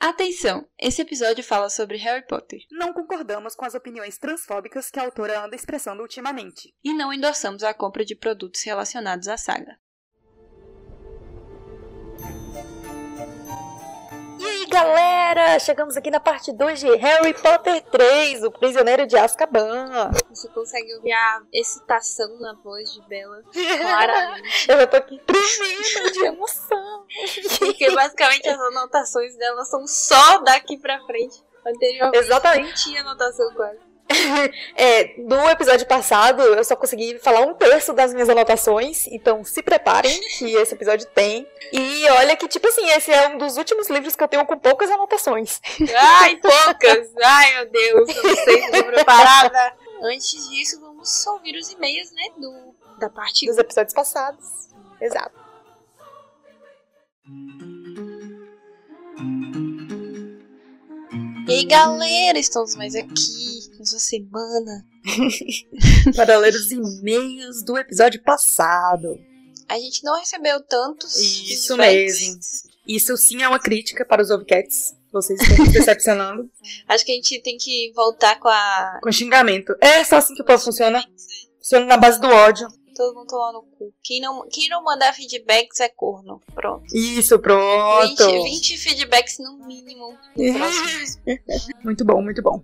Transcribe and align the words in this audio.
Atenção! 0.00 0.66
Esse 0.78 1.02
episódio 1.02 1.44
fala 1.44 1.68
sobre 1.68 1.98
Harry 1.98 2.26
Potter. 2.26 2.60
Não 2.70 2.90
concordamos 2.90 3.54
com 3.54 3.66
as 3.66 3.74
opiniões 3.74 4.16
transfóbicas 4.16 4.90
que 4.90 4.98
a 4.98 5.02
autora 5.02 5.44
anda 5.44 5.54
expressando 5.54 6.00
ultimamente. 6.00 6.74
E 6.82 6.94
não 6.94 7.12
endossamos 7.12 7.62
a 7.62 7.74
compra 7.74 8.02
de 8.02 8.16
produtos 8.16 8.62
relacionados 8.62 9.28
à 9.28 9.36
saga. 9.36 9.78
E 14.38 14.44
aí, 14.46 14.66
galera! 14.70 15.09
Chegamos 15.60 15.96
aqui 15.96 16.10
na 16.10 16.18
parte 16.18 16.52
2 16.52 16.80
de 16.80 16.96
Harry 16.96 17.32
Potter 17.34 17.82
3, 17.82 18.42
O 18.42 18.50
Prisioneiro 18.50 19.06
de 19.06 19.16
Azkaban. 19.16 20.10
Você 20.28 20.48
consegue 20.48 20.92
ouvir 20.96 21.12
a 21.12 21.42
excitação 21.52 22.40
na 22.40 22.54
voz 22.54 22.92
de 22.92 23.00
Bella 23.08 23.40
claramente. 23.52 24.66
Eu 24.68 24.80
já 24.80 24.86
tô 24.88 24.96
aqui 24.96 25.20
tremendo 25.24 26.12
de 26.12 26.24
emoção. 26.24 27.06
Porque 27.60 27.94
basicamente 27.94 28.48
as 28.48 28.58
anotações 28.58 29.36
dela 29.36 29.64
são 29.64 29.86
só 29.86 30.38
daqui 30.38 30.76
pra 30.78 30.98
frente. 31.06 31.40
Anteriormente 31.64 32.24
Exatamente. 32.24 32.66
não 32.68 32.74
tinha 32.74 33.00
anotação 33.02 33.54
quase. 33.54 33.89
É, 34.76 35.14
no 35.18 35.48
episódio 35.48 35.86
passado 35.86 36.42
eu 36.42 36.64
só 36.64 36.74
consegui 36.74 37.18
falar 37.18 37.40
um 37.40 37.54
terço 37.54 37.92
das 37.92 38.12
minhas 38.12 38.28
anotações, 38.28 39.06
então 39.08 39.44
se 39.44 39.62
preparem 39.62 40.20
que 40.38 40.54
esse 40.54 40.74
episódio 40.74 41.06
tem. 41.06 41.46
E 41.72 42.08
olha 42.10 42.36
que, 42.36 42.48
tipo 42.48 42.66
assim, 42.68 42.88
esse 42.90 43.12
é 43.12 43.28
um 43.28 43.38
dos 43.38 43.56
últimos 43.56 43.88
livros 43.88 44.16
que 44.16 44.22
eu 44.22 44.28
tenho 44.28 44.44
com 44.46 44.58
poucas 44.58 44.90
anotações. 44.90 45.60
Ai, 45.96 46.36
poucas! 46.36 47.10
Ai, 47.22 47.54
meu 47.56 47.70
Deus, 47.70 48.16
eu 48.16 48.22
não 48.22 48.44
sei 48.44 48.60
se 48.60 48.66
estou 48.66 48.84
preparada. 48.84 49.74
Antes 50.02 50.48
disso, 50.48 50.80
vamos 50.80 51.26
ouvir 51.26 51.56
os 51.56 51.70
e-mails, 51.70 52.10
né, 52.12 52.22
do, 52.38 52.74
da 52.98 53.10
parte 53.10 53.46
Dos 53.46 53.58
episódios 53.58 53.94
passados. 53.94 54.70
Exato. 55.00 55.38
E 61.46 61.52
aí, 61.52 61.64
galera, 61.64 62.38
estamos 62.38 62.76
mais 62.76 62.94
aqui 62.94 63.49
nessa 63.90 63.98
semana. 63.98 64.86
Para 66.14 66.38
ler 66.38 66.54
os 66.54 66.70
e-mails 66.70 67.64
do 67.64 67.76
episódio 67.76 68.22
passado. 68.22 69.18
A 69.68 69.78
gente 69.78 70.02
não 70.04 70.18
recebeu 70.18 70.60
tantos 70.62 71.16
Isso 71.16 71.76
mesmo. 71.76 72.38
Isso 72.86 73.16
sim 73.16 73.42
é 73.42 73.48
uma 73.48 73.58
crítica 73.58 74.04
para 74.04 74.22
os 74.22 74.30
Ovcats. 74.30 74.96
Vocês 75.12 75.40
estão 75.40 75.64
me 75.64 75.72
decepcionando. 75.72 76.50
Acho 76.88 77.04
que 77.04 77.12
a 77.12 77.14
gente 77.14 77.40
tem 77.40 77.56
que 77.56 77.92
voltar 77.94 78.38
com 78.38 78.48
a. 78.48 78.98
Com 79.02 79.12
xingamento. 79.12 79.74
É 79.80 80.02
só 80.04 80.16
assim 80.16 80.34
que 80.34 80.42
o 80.42 80.44
povo 80.44 80.62
funciona. 80.62 81.04
Funciona 81.58 81.86
na 81.86 81.96
base 81.96 82.20
do 82.20 82.28
ódio. 82.28 82.66
Todo 82.96 83.14
mundo 83.14 83.28
tomar 83.28 83.52
no 83.52 83.62
cu. 83.62 83.94
Quem 84.02 84.20
não, 84.20 84.46
quem 84.48 84.68
não 84.68 84.82
mandar 84.82 85.14
feedbacks 85.14 85.80
é 85.80 85.88
corno. 85.88 86.40
Pronto. 86.54 86.84
Isso, 86.94 87.38
pronto. 87.38 88.24
20, 88.24 88.42
20 88.42 88.78
feedbacks 88.78 89.38
no 89.38 89.66
mínimo. 89.66 90.16
no. 90.36 91.84
Muito 91.84 92.04
bom, 92.04 92.22
muito 92.22 92.42
bom. 92.42 92.60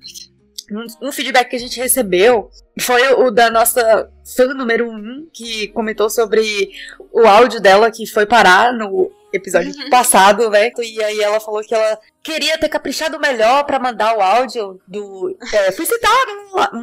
Um, 1.00 1.12
feedback 1.12 1.50
que 1.50 1.56
a 1.56 1.60
gente 1.60 1.80
recebeu 1.80 2.50
foi 2.80 3.02
o 3.14 3.30
da 3.30 3.50
nossa 3.50 4.10
fã 4.36 4.46
número 4.54 4.90
um, 4.90 5.28
que 5.32 5.68
comentou 5.68 6.10
sobre 6.10 6.70
o 7.12 7.26
áudio 7.26 7.60
dela 7.60 7.90
que 7.90 8.06
foi 8.06 8.26
parar 8.26 8.72
no 8.72 9.10
episódio 9.32 9.72
Uhum. 9.76 9.90
passado, 9.90 10.50
né? 10.50 10.70
E 10.78 11.02
aí 11.02 11.20
ela 11.20 11.38
falou 11.40 11.62
que 11.62 11.74
ela 11.74 11.98
queria 12.22 12.58
ter 12.58 12.68
caprichado 12.68 13.20
melhor 13.20 13.64
pra 13.64 13.78
mandar 13.78 14.16
o 14.16 14.20
áudio 14.20 14.80
do. 14.86 15.36
É, 15.52 15.70
fui 15.72 15.86
citado, 15.86 16.32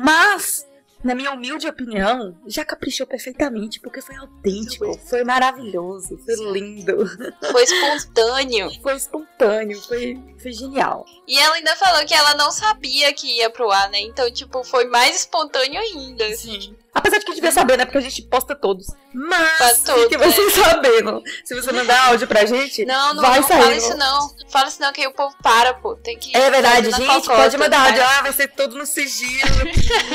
mas. 0.03 0.65
Na 1.03 1.13
minha 1.13 1.31
humilde 1.31 1.67
opinião, 1.67 2.37
já 2.47 2.63
caprichou 2.63 3.05
perfeitamente, 3.05 3.79
porque 3.79 4.01
foi 4.01 4.15
autêntico, 4.15 4.97
foi 4.99 5.23
maravilhoso, 5.23 6.17
foi 6.17 6.35
lindo, 6.51 7.05
Foi 7.51 7.63
espontâneo. 7.63 8.71
foi 8.81 8.95
espontâneo, 8.95 9.81
foi, 9.81 10.17
foi 10.41 10.53
genial. 10.53 11.05
E 11.27 11.37
ela 11.37 11.55
ainda 11.55 11.75
falou 11.75 12.05
que 12.05 12.13
ela 12.13 12.35
não 12.35 12.51
sabia 12.51 13.13
que 13.13 13.37
ia 13.37 13.49
pro 13.49 13.69
ar, 13.69 13.89
né? 13.89 13.99
Então, 13.99 14.31
tipo, 14.31 14.63
foi 14.63 14.85
mais 14.85 15.17
espontâneo 15.17 15.79
ainda. 15.79 16.25
assim. 16.27 16.75
Apesar 16.95 17.17
de 17.17 17.25
que 17.25 17.33
devia 17.33 17.51
saber, 17.51 17.77
né? 17.77 17.85
Porque 17.85 17.97
a 17.97 18.01
gente 18.01 18.21
posta 18.23 18.55
todos. 18.55 18.87
Mas, 19.13 19.79
todos, 19.83 20.03
fique 20.03 20.17
vocês 20.17 20.53
sabendo. 20.53 21.23
Se 21.43 21.55
você 21.55 21.71
mandar 21.71 21.99
áudio 22.09 22.27
pra 22.27 22.45
gente, 22.45 22.85
Não, 22.85 23.15
não, 23.15 23.21
vai 23.23 23.39
não 23.39 23.47
sair. 23.47 23.61
fala 23.61 23.75
isso 23.75 23.97
não. 23.97 24.35
Fala 24.49 24.67
isso 24.67 24.79
não, 24.81 24.93
que 24.93 25.01
aí 25.01 25.07
o 25.07 25.13
povo 25.13 25.35
para, 25.41 25.73
pô. 25.73 25.95
Tem 25.95 26.17
que. 26.19 26.35
É 26.37 26.51
verdade, 26.51 26.91
fazer 26.91 27.05
na 27.07 27.13
gente. 27.15 27.25
Pode 27.27 27.57
mandar 27.57 27.79
áudio. 27.79 27.97
né? 27.99 28.05
Ah, 28.07 28.21
vai 28.21 28.33
ser 28.33 28.47
todo 28.49 28.77
no 28.77 28.85
sigilo. 28.85 29.49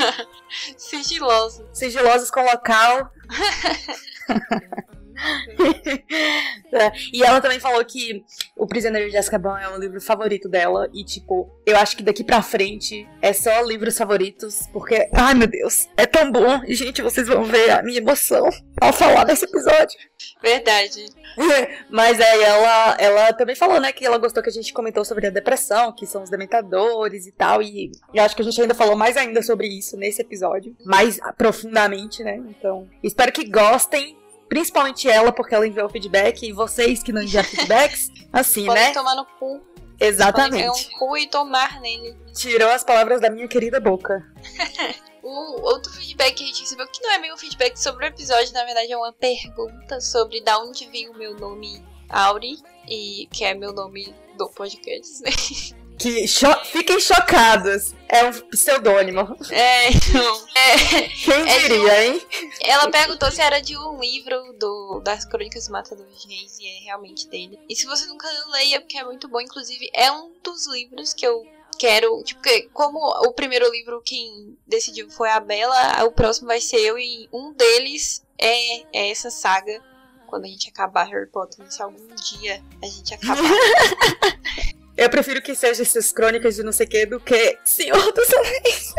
Sigiloso. 0.79 1.67
sigilosos 1.73 2.31
com 2.31 2.43
local. 2.45 3.11
É, 6.71 6.93
E 7.15 7.23
ela 7.23 7.41
também 7.41 7.59
falou 7.59 7.83
que 7.83 8.23
O 8.55 8.67
Prisioneiro 8.67 9.11
de 9.11 9.17
Azkaban 9.17 9.59
é 9.59 9.69
o 9.69 9.79
livro 9.79 10.01
favorito 10.01 10.49
dela. 10.49 10.89
E, 10.93 11.03
tipo, 11.03 11.51
eu 11.65 11.77
acho 11.79 11.97
que 11.97 12.03
daqui 12.03 12.23
pra 12.23 12.43
frente 12.43 13.09
é 13.23 13.33
só 13.33 13.63
livros 13.63 13.97
favoritos. 13.97 14.69
Porque, 14.73 15.09
ai 15.15 15.35
meu 15.35 15.47
Deus, 15.47 15.89
é 15.97 16.05
tão 16.05 16.31
bom. 16.31 16.61
E, 16.67 16.75
gente, 16.75 17.01
vocês 17.01 17.27
vão 17.27 17.45
ver 17.45 17.71
a 17.71 17.83
minha 17.83 17.99
emoção 17.99 18.49
ao 18.81 18.93
falar 18.93 19.25
desse 19.25 19.47
episódio. 19.47 19.99
Verdade. 20.43 21.07
Mas 21.91 22.21
aí 22.21 22.43
ela, 22.43 22.97
ela 22.99 23.33
também 23.33 23.55
falou, 23.55 23.81
né, 23.81 23.93
que 23.93 24.05
ela 24.05 24.19
gostou 24.19 24.43
que 24.43 24.51
a 24.51 24.53
gente 24.53 24.73
comentou 24.73 25.05
sobre 25.05 25.27
a 25.27 25.31
depressão, 25.31 25.93
que 25.93 26.07
são 26.07 26.23
os 26.23 26.31
dementadores 26.31 27.27
e 27.27 27.33
tal. 27.33 27.63
E 27.63 27.93
eu 28.13 28.23
acho 28.23 28.37
que 28.37 28.43
a 28.43 28.45
gente 28.45 28.61
ainda 28.61 28.75
falou 28.75 28.97
mais 28.97 29.17
ainda 29.17 29.43
sobre 29.43 29.69
isso 29.69 29.97
nesse 29.97 30.21
episódio. 30.21 30.77
Mais 30.85 31.19
profundamente, 31.37 32.23
né? 32.23 32.37
Então, 32.49 32.89
espero 33.03 33.33
que 33.33 33.49
gostem. 33.49 34.18
Principalmente 34.49 35.09
ela, 35.09 35.33
porque 35.33 35.55
ela 35.55 35.67
enviou 35.67 35.89
feedback. 35.89 36.43
E 36.49 36.53
vocês 36.53 37.03
que 37.03 37.13
não 37.13 37.23
enviaram 37.23 37.49
feedbacks, 37.51 38.11
assim, 38.33 38.67
Podem 38.67 38.83
né? 38.85 38.93
tomar 38.93 39.15
no 39.15 39.25
cu. 39.25 39.61
Exatamente. 40.01 40.61
pegar 40.61 40.73
um 40.73 40.99
cu 40.99 41.17
e 41.17 41.27
tomar 41.27 41.81
nele. 41.81 42.17
Tirou 42.33 42.71
as 42.71 42.85
palavras 42.85 43.21
da 43.21 43.31
minha 43.31 43.49
querida 43.49 43.81
boca. 43.81 44.25
O 45.21 45.61
outro 45.61 45.93
feedback 45.93 46.37
que 46.37 46.45
a 46.45 46.47
gente 46.47 46.61
recebeu, 46.61 46.87
que 46.87 47.03
não 47.03 47.11
é 47.13 47.35
um 47.35 47.37
feedback 47.37 47.77
sobre 47.77 48.07
o 48.07 48.09
episódio, 48.09 48.51
na 48.55 48.65
verdade 48.65 48.91
é 48.91 48.97
uma 48.97 49.13
pergunta 49.13 50.01
sobre 50.01 50.41
da 50.41 50.59
onde 50.59 50.89
veio 50.89 51.13
o 51.13 51.19
meu 51.19 51.35
nome 51.35 51.85
Auri, 52.09 52.57
e 52.89 53.29
que 53.31 53.45
é 53.45 53.53
meu 53.53 53.75
nome 53.75 54.15
do 54.39 54.49
podcast. 54.49 55.23
né? 55.23 55.31
Que 55.99 56.29
cho- 56.29 56.65
fiquem 56.67 57.01
chocados. 57.01 57.93
É 58.09 58.25
um 58.25 58.33
pseudônimo. 58.33 59.37
É, 59.51 59.91
então, 59.91 60.47
é, 60.55 61.09
Quem 61.09 61.49
É 61.51 61.59
diria, 61.61 62.05
hein? 62.07 62.23
ela 62.63 62.91
perguntou 62.91 63.31
se 63.31 63.41
era 63.43 63.61
de 63.61 63.77
um 63.77 63.99
livro 64.01 64.53
do, 64.59 65.01
das 65.01 65.25
Crônicas 65.25 65.67
do 65.67 65.73
Matador 65.73 66.07
de 66.07 66.29
Reis, 66.29 66.59
e 66.59 66.67
é 66.67 66.85
realmente 66.85 67.29
dele. 67.29 67.59
E 67.69 67.77
se 67.77 67.85
você 67.87 68.07
nunca 68.07 68.27
leu, 68.31 68.49
leia, 68.51 68.81
porque 68.81 68.97
é 68.97 69.05
muito 69.05 69.29
bom. 69.29 69.41
Inclusive, 69.41 69.91
é 69.93 70.11
um 70.13 70.33
dos 70.43 70.67
livros 70.69 71.13
que 71.13 71.27
eu 71.27 71.45
quero. 71.79 72.23
Tipo, 72.23 72.41
como 72.73 72.99
o 73.27 73.33
primeiro 73.33 73.71
livro 73.71 74.01
quem 74.05 74.57
decidiu 74.67 75.11
foi 75.11 75.29
a 75.31 75.41
Bela, 75.41 76.05
o 76.05 76.13
próximo 76.13 76.47
vai 76.47 76.61
ser 76.61 76.79
eu, 76.81 76.99
e 76.99 77.29
um 77.33 77.53
deles 77.53 78.25
é, 78.39 78.81
é 78.93 79.11
essa 79.11 79.31
saga. 79.31 79.83
Quando 80.29 80.45
a 80.45 80.49
gente 80.49 80.69
acabar 80.69 81.05
Harry 81.05 81.27
Potter, 81.27 81.71
se 81.73 81.83
algum 81.83 82.07
dia 82.15 82.63
a 82.83 82.87
gente 82.87 83.15
acabar. 83.15 83.39
Eu 84.99 85.09
prefiro 85.09 85.41
que 85.41 85.55
seja 85.55 85.83
essas 85.83 86.11
crônicas 86.13 86.57
de 86.57 86.63
não 86.65 86.73
sei 86.73 86.85
o 86.85 86.89
que 86.91 87.07
do 87.07 87.21
que 87.21 87.57
Senhor 87.65 88.13
dos 88.13 88.35
Anéis. 88.35 88.95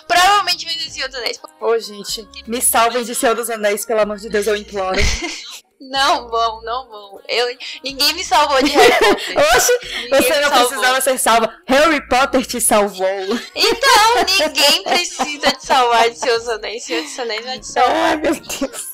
Provavelmente 0.08 0.64
vai 0.64 0.74
ser 0.74 0.90
Senhor 0.90 1.08
dos 1.08 1.18
Anéis. 1.18 1.40
Ô, 1.60 1.78
gente, 1.78 2.26
me 2.46 2.62
salvem 2.62 3.04
de 3.04 3.14
Senhor 3.14 3.34
dos 3.36 3.50
Anéis, 3.50 3.84
pelo 3.84 4.00
amor 4.00 4.16
de 4.16 4.30
Deus, 4.30 4.46
eu 4.46 4.56
imploro. 4.56 4.96
Não 5.86 6.28
vão, 6.30 6.62
não 6.62 6.88
vão. 6.88 7.20
Eu, 7.28 7.58
ninguém 7.84 8.14
me 8.14 8.24
salvou 8.24 8.62
de 8.62 8.70
Harry 8.70 8.90
Potter. 8.98 9.36
Oxe, 9.54 9.72
Ninguém 10.04 10.22
você 10.22 10.40
não 10.40 10.48
salvou. 10.48 10.68
precisava 10.68 11.00
ser 11.02 11.18
salva. 11.18 11.54
Harry 11.66 12.08
Potter 12.08 12.46
te 12.46 12.58
salvou. 12.58 13.06
Então, 13.54 14.46
ninguém 14.48 14.82
precisa 14.82 15.52
te 15.52 15.66
salvar 15.66 16.08
de 16.08 16.18
seus 16.18 16.48
anéis. 16.48 16.84
Senhor 16.84 17.02
dos 17.02 17.18
Anéis 17.18 17.44
vai 17.44 17.58
te 17.58 17.66
salvar. 17.66 17.92
Ai, 17.96 18.16
meu 18.16 18.34
Deus. 18.34 18.93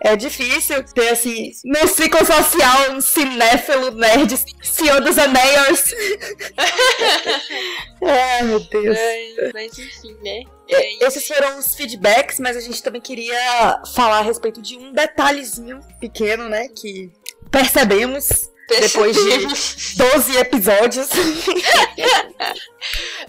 É 0.00 0.14
difícil 0.14 0.84
ter, 0.84 1.08
assim, 1.08 1.50
no 1.64 1.88
ciclo 1.88 2.24
social, 2.24 2.92
um 2.92 3.00
cinéfilo 3.00 3.90
nerd, 3.90 4.32
Senhor 4.62 5.00
dos 5.00 5.18
Anéis. 5.18 5.92
Ai, 8.00 8.42
meu 8.44 8.60
Deus. 8.60 8.96
Ai, 8.96 9.50
Mas 9.52 9.76
enfim, 9.76 10.16
né? 10.22 10.42
É. 10.70 11.04
Esses 11.04 11.26
foram 11.26 11.58
os 11.58 11.74
feedbacks, 11.74 12.38
mas 12.38 12.56
a 12.56 12.60
gente 12.60 12.80
também 12.82 13.00
queria 13.00 13.82
falar 13.94 14.18
a 14.18 14.22
respeito 14.22 14.62
de 14.62 14.76
um 14.76 14.92
detalhezinho 14.92 15.80
pequeno, 15.98 16.48
né? 16.48 16.68
Que 16.68 17.10
percebemos 17.50 18.50
depois 18.68 19.16
de 19.16 19.94
12 19.96 20.36
episódios. 20.36 21.08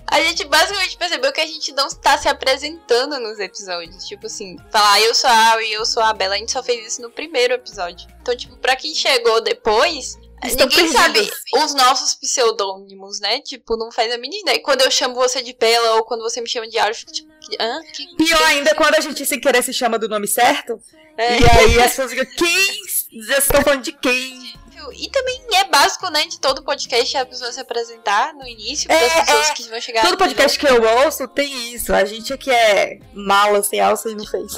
A 0.07 0.21
gente 0.21 0.43
basicamente 0.45 0.97
percebeu 0.97 1.31
que 1.31 1.41
a 1.41 1.45
gente 1.45 1.71
não 1.73 1.87
está 1.87 2.17
se 2.17 2.27
apresentando 2.27 3.19
nos 3.19 3.39
episódios. 3.39 4.05
Tipo 4.05 4.25
assim, 4.27 4.57
falar 4.71 4.93
"Ah, 4.93 5.01
eu 5.01 5.13
sou 5.13 5.29
a 5.29 5.51
Al 5.53 5.61
e 5.61 5.71
eu 5.73 5.85
sou 5.85 6.01
a 6.01 6.13
Bela. 6.13 6.35
A 6.35 6.37
gente 6.37 6.51
só 6.51 6.63
fez 6.63 6.85
isso 6.93 7.01
no 7.01 7.11
primeiro 7.11 7.53
episódio. 7.53 8.07
Então, 8.21 8.35
tipo, 8.35 8.57
pra 8.57 8.75
quem 8.75 8.93
chegou 8.95 9.41
depois, 9.41 10.17
Estão 10.43 10.67
ninguém 10.67 10.91
perdidos. 10.91 11.27
sabe 11.29 11.31
os 11.65 11.73
nossos 11.75 12.15
pseudônimos, 12.15 13.19
né? 13.19 13.41
Tipo, 13.41 13.75
não 13.77 13.91
faz 13.91 14.11
a 14.13 14.17
mínima 14.17 14.41
ideia. 14.41 14.63
Quando 14.63 14.81
eu 14.81 14.89
chamo 14.91 15.15
você 15.15 15.43
de 15.43 15.53
Bela 15.53 15.95
ou 15.95 16.03
quando 16.03 16.21
você 16.21 16.41
me 16.41 16.47
chama 16.49 16.67
de 16.67 16.77
eu 16.77 16.95
fico 16.95 17.11
tipo, 17.11 17.29
hã? 17.59 17.81
Que- 17.93 18.15
Pior 18.15 18.43
ainda 18.43 18.73
quando 18.75 18.95
a 18.95 19.01
gente 19.01 19.25
sem 19.25 19.39
querer 19.39 19.61
se 19.63 19.73
chama 19.73 19.99
do 19.99 20.07
nome 20.09 20.27
certo. 20.27 20.81
É. 21.17 21.37
E 21.39 21.45
aí 21.49 21.81
as 21.81 21.91
pessoas 21.91 22.11
ficam, 22.11 22.25
quem? 22.37 22.79
Já 23.27 23.37
estão 23.39 23.61
falando 23.61 23.81
de 23.83 23.91
quem? 23.91 24.48
E 24.93 25.09
também 25.09 25.41
é 25.55 25.63
básico, 25.65 26.09
né, 26.09 26.25
de 26.25 26.39
todo 26.39 26.63
podcast 26.63 27.17
a 27.17 27.25
pessoa 27.25 27.51
se 27.51 27.59
apresentar 27.59 28.33
no 28.33 28.45
início, 28.47 28.91
É, 28.91 28.95
para 28.97 29.05
as 29.21 29.25
pessoas 29.25 29.49
é. 29.49 29.53
que 29.53 29.63
vão 29.69 29.81
chegar. 29.81 30.01
Todo 30.05 30.17
podcast 30.17 30.57
que 30.59 30.67
eu 30.67 30.81
ouço 31.03 31.27
tem 31.27 31.73
isso. 31.73 31.93
A 31.93 32.05
gente 32.05 32.31
é 32.33 32.37
que 32.37 32.49
é 32.51 32.99
mala 33.13 33.61
sem 33.63 33.79
alça 33.79 34.09
e 34.09 34.15
não 34.15 34.25
fez. 34.25 34.53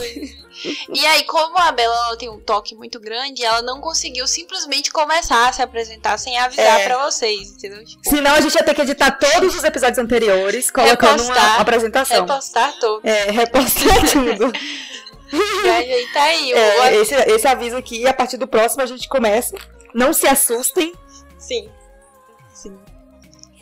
E 0.94 1.06
aí, 1.06 1.24
como 1.24 1.58
a 1.58 1.72
Bela 1.72 1.96
ela 2.08 2.18
tem 2.18 2.30
um 2.30 2.40
toque 2.40 2.76
muito 2.76 3.00
grande, 3.00 3.44
ela 3.44 3.62
não 3.62 3.80
conseguiu 3.82 4.28
simplesmente 4.28 4.92
começar 4.92 5.48
a 5.50 5.54
se 5.54 5.62
apresentar 5.62 6.18
sem 6.18 6.38
avisar 6.38 6.82
É. 6.82 6.84
pra 6.86 7.06
vocês, 7.06 7.52
entendeu? 7.52 7.84
Tipo, 7.86 8.02
Senão 8.10 8.34
a 8.36 8.42
gente 8.42 8.54
ia 8.56 8.64
ter 8.64 8.74
que 8.76 8.82
editar 8.82 9.12
todos 9.12 9.56
os 9.56 9.64
episódios 9.64 9.98
anteriores, 9.98 10.70
colocando 10.70 11.24
uma 11.24 11.34
Repostar. 11.34 11.62
apresentação. 11.62 12.22
repostar 12.22 12.78
todo. 12.80 13.08
É, 13.08 13.32
repostar 13.32 13.98
tudo. 14.12 14.52
E 15.34 15.70
aí 15.70 16.08
tá 16.14 16.24
aí. 16.24 16.54
o- 16.54 16.58
É, 16.58 16.96
esse, 16.98 17.16
esse 17.16 17.48
aviso 17.48 17.78
aqui, 17.78 18.06
a 18.06 18.14
partir 18.14 18.36
do 18.38 18.46
próximo 18.48 18.84
a 18.84 18.86
gente 18.86 19.08
começa. 19.08 19.56
Não 19.94 20.14
se 20.14 20.28
assustem. 20.28 20.94
Sim. 21.38 21.70
Sim. 22.54 22.80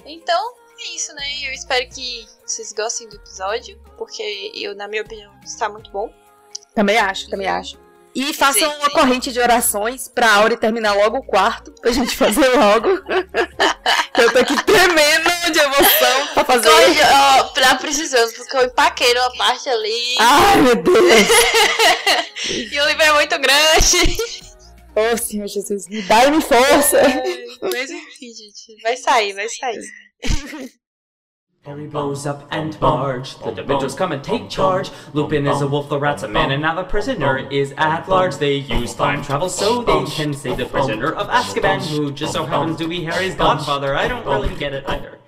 Então, 0.06 0.54
é 0.80 0.96
isso, 0.96 1.14
né? 1.14 1.24
Eu 1.44 1.54
espero 1.54 1.88
que 1.90 2.26
vocês 2.46 2.74
gostem 2.74 3.08
do 3.10 3.16
episódio, 3.18 3.80
porque 3.98 4.52
eu, 4.56 4.76
na 4.76 4.88
minha 4.88 5.02
opinião, 5.02 5.32
está 5.44 5.70
muito 5.70 5.92
bom. 5.92 6.12
Também 6.74 6.98
acho, 6.98 7.30
também 7.30 7.48
acho. 7.48 7.78
E 8.16 8.34
façam 8.34 8.70
Sim, 8.70 8.78
uma 8.78 8.90
corrente 8.90 9.32
de 9.32 9.40
orações 9.40 10.08
pra 10.08 10.34
Auri 10.34 10.58
terminar 10.58 10.94
logo 10.94 11.18
o 11.18 11.24
quarto, 11.24 11.72
pra 11.80 11.92
gente 11.92 12.16
fazer 12.16 12.48
logo. 12.50 12.88
eu 14.18 14.34
tô 14.34 14.40
aqui 14.40 14.64
tremendo 14.64 15.52
de 15.52 15.60
emoção 15.60 16.28
pra 16.34 16.44
fazer. 16.44 16.70
Hoje, 16.70 17.00
ó, 17.02 17.44
tá 17.50 17.76
precisando, 17.76 18.34
porque 18.34 18.58
eu 18.58 18.66
empaquei 18.66 19.14
uma 19.14 19.32
parte 19.38 19.70
ali 19.70 20.16
Ai, 20.20 20.62
meu 20.62 20.76
Deus. 20.76 21.28
e 22.50 22.80
o 22.80 22.88
livro 22.88 23.04
é 23.04 23.14
muito 23.14 23.38
grande. 23.38 24.49
Oh, 24.96 25.16
Senhor 25.16 25.48
Jesus, 25.48 25.88
me 25.88 26.02
dá-me 26.02 26.42
força. 26.42 27.02
Mas 27.62 27.90
enfim, 27.90 28.34
gente, 28.34 28.82
vai 28.84 28.98
sair, 28.98 29.34
vai 29.34 29.48
sair. 29.48 30.72
Harry 31.66 31.88
blows 31.88 32.26
up 32.26 32.48
and 32.52 32.80
barge. 32.80 33.36
The 33.40 33.52
Dementors 33.52 33.96
come 33.96 34.14
and 34.14 34.24
take 34.24 34.50
charge. 34.50 34.90
Lupin 35.14 35.46
is 35.46 35.62
a 35.62 35.68
wolf, 35.68 35.90
the 35.90 36.00
rat's 36.00 36.24
a 36.24 36.28
man, 36.28 36.52
and 36.52 36.62
now 36.62 36.74
the 36.74 36.84
prisoner 36.84 37.38
is 37.52 37.74
at 37.78 38.08
large. 38.08 38.38
They 38.38 38.56
use 38.56 38.96
time 38.96 39.22
travel 39.22 39.50
so 39.50 39.84
they 39.84 40.06
can 40.06 40.34
save 40.34 40.58
the 40.58 40.66
prisoner 40.66 41.12
of 41.12 41.28
Azkaban, 41.28 41.82
who 41.82 42.12
just 42.12 42.34
so 42.34 42.46
happens 42.46 42.78
to 42.78 42.88
be 42.88 43.04
Harry's 43.04 43.36
godfather. 43.36 43.94
I 43.94 44.08
don't 44.08 44.26
really 44.26 44.56
get 44.56 44.74
it 44.74 44.88
either. 44.88 45.20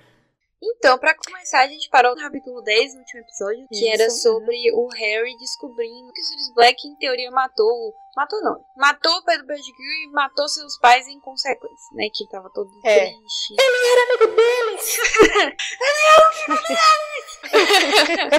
Então, 0.63 0.97
pra 0.99 1.15
começar, 1.15 1.61
a 1.61 1.67
gente 1.67 1.89
parou 1.89 2.15
no 2.15 2.21
capítulo 2.21 2.61
10, 2.61 2.93
no 2.93 2.99
último 2.99 3.21
episódio, 3.21 3.67
que 3.67 3.87
era 3.89 4.05
Isso. 4.05 4.21
sobre 4.21 4.55
o 4.73 4.87
Harry 4.89 5.35
descobrindo 5.37 6.11
que 6.13 6.21
o 6.21 6.23
Sirius 6.23 6.53
Black, 6.53 6.87
em 6.87 6.95
teoria, 6.97 7.31
matou. 7.31 7.95
Matou 8.15 8.41
não. 8.43 8.63
Matou 8.75 9.11
o 9.13 9.23
Pedro 9.23 9.47
Pettigrew 9.47 9.91
e 10.03 10.11
matou 10.11 10.47
seus 10.47 10.77
pais 10.79 11.07
em 11.07 11.19
consequência, 11.21 11.95
né? 11.95 12.07
Que 12.13 12.27
tava 12.29 12.49
todo 12.53 12.69
É. 12.85 13.07
triste. 13.09 13.55
Amigo 13.59 14.35
deles. 14.35 14.97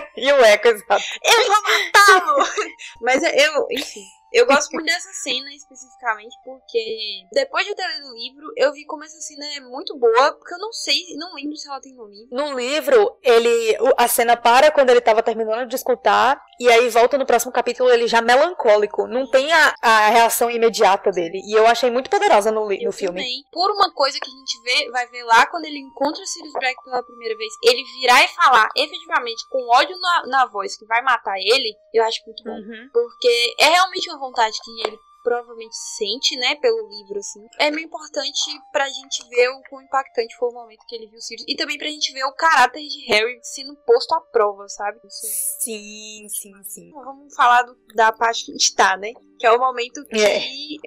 e 0.17 0.33
o 0.33 0.45
Eco, 0.45 0.69
exato. 0.69 1.05
Eu 1.25 1.47
vou 1.47 1.63
matá-lo! 1.63 2.47
Mas 3.01 3.23
eu, 3.23 3.67
enfim. 3.73 4.05
Eu 4.33 4.47
gosto 4.47 4.71
muito 4.73 4.87
dessa 4.87 5.13
cena 5.13 5.53
especificamente 5.55 6.35
porque 6.45 7.25
depois 7.33 7.65
de 7.65 7.73
eu 7.73 7.77
ter 7.77 7.87
lido 7.97 8.09
o 8.09 8.15
livro, 8.15 8.53
eu 8.57 8.73
vi 8.73 8.85
como 8.87 9.05
essa 9.05 9.21
cena 9.21 9.45
é 9.57 9.61
muito 9.61 9.97
boa, 9.99 10.33
porque 10.33 10.55
eu 10.55 10.59
não 10.59 10.73
sei, 10.73 10.97
não 11.17 11.35
lembro 11.35 11.57
se 11.57 11.69
ela 11.69 11.81
tem 11.81 11.95
no 11.95 12.07
livro. 12.07 12.29
No 12.31 12.59
livro, 12.59 13.19
ele. 13.23 13.77
A 13.97 14.09
cena 14.09 14.37
para 14.37 14.71
quando 14.71 14.91
ele 14.91 15.01
tava 15.01 15.23
terminando 15.23 15.69
de 15.69 15.77
escutar. 15.77 16.43
E 16.61 16.69
aí 16.71 16.89
volta 16.91 17.19
no 17.19 17.27
próximo 17.27 17.51
capítulo 17.53 17.91
ele 17.91 18.07
já 18.07 18.21
melancólico. 18.23 19.07
Não 19.09 19.29
tem 19.29 19.53
a, 19.53 19.75
a 19.83 20.09
reação 20.11 20.49
imediata 20.51 21.11
dele. 21.11 21.41
E 21.45 21.53
eu 21.59 21.67
achei 21.67 21.91
muito 21.91 22.09
poderosa 22.09 22.53
no, 22.53 22.69
li- 22.69 22.81
Eu 22.83 22.87
no 22.87 22.93
filme. 22.93 23.19
também. 23.21 23.43
Por 23.51 23.71
uma 23.73 23.93
coisa 23.93 24.19
que 24.21 24.29
a 24.31 24.33
gente 24.33 24.63
vê, 24.63 24.91
vai 24.91 25.07
ver 25.09 25.25
lá 25.25 25.47
quando 25.47 25.65
ele 25.65 25.79
encontra 25.79 26.23
o 26.23 26.27
Sirius 26.27 26.53
Black 26.53 26.77
pela 26.85 27.03
primeira 27.03 27.37
vez, 27.37 27.53
ele 27.65 27.83
virar 28.01 28.23
e 28.25 28.29
falar 28.29 28.69
efetivamente 28.77 29.45
com 29.49 29.59
ódio 29.77 29.97
na, 29.99 30.27
na 30.27 30.47
voz 30.47 30.77
que 30.77 30.87
vai 30.87 31.03
matar 31.03 31.37
ele, 31.39 31.75
eu 31.93 32.05
acho 32.05 32.21
muito 32.27 32.45
bom. 32.45 32.53
Uhum. 32.53 32.89
Porque 32.93 33.55
é 33.59 33.67
realmente 33.67 34.09
uma 34.11 34.19
vontade 34.27 34.57
que 34.63 34.87
ele 34.87 34.99
provavelmente 35.25 35.77
sente, 35.97 36.37
né, 36.37 36.57
pelo 36.57 36.89
livro, 36.89 37.19
assim. 37.21 37.39
É 37.61 37.71
meio 37.71 37.87
importante 37.87 38.41
pra 38.73 38.89
gente 38.89 39.25
ver 39.29 39.51
o 39.51 39.63
quão 39.71 39.81
impactante 39.81 40.35
foi 40.37 40.49
o 40.49 40.53
momento 40.53 40.85
que 40.89 40.97
ele 40.97 41.07
viu 41.07 41.17
o 41.17 41.23
Sirius. 41.23 41.45
E 41.49 41.55
também 41.55 41.79
pra 41.79 41.87
gente 41.87 42.13
ver 42.13 42.25
o 42.25 42.33
caráter 42.35 42.81
de 42.83 43.07
Harry 43.07 43.39
sendo 43.41 43.77
posto 43.87 44.13
à 44.17 44.21
prova, 44.21 44.69
sabe? 44.69 44.99
Isso. 45.07 45.27
Sim, 45.61 46.27
sim, 46.29 46.53
sim. 46.65 46.89
Então, 46.89 47.05
Vamos 47.05 47.35
falar 47.37 47.63
do- 47.63 47.77
da 47.95 48.11
parte 48.13 48.45
que 48.47 48.51
a 48.51 48.55
gente 48.55 48.75
tá, 48.75 48.97
né? 48.97 49.13
Que 49.39 49.47
é 49.47 49.53
o 49.53 49.61
momento 49.61 50.05
que 50.07 50.21
É. 50.21 50.43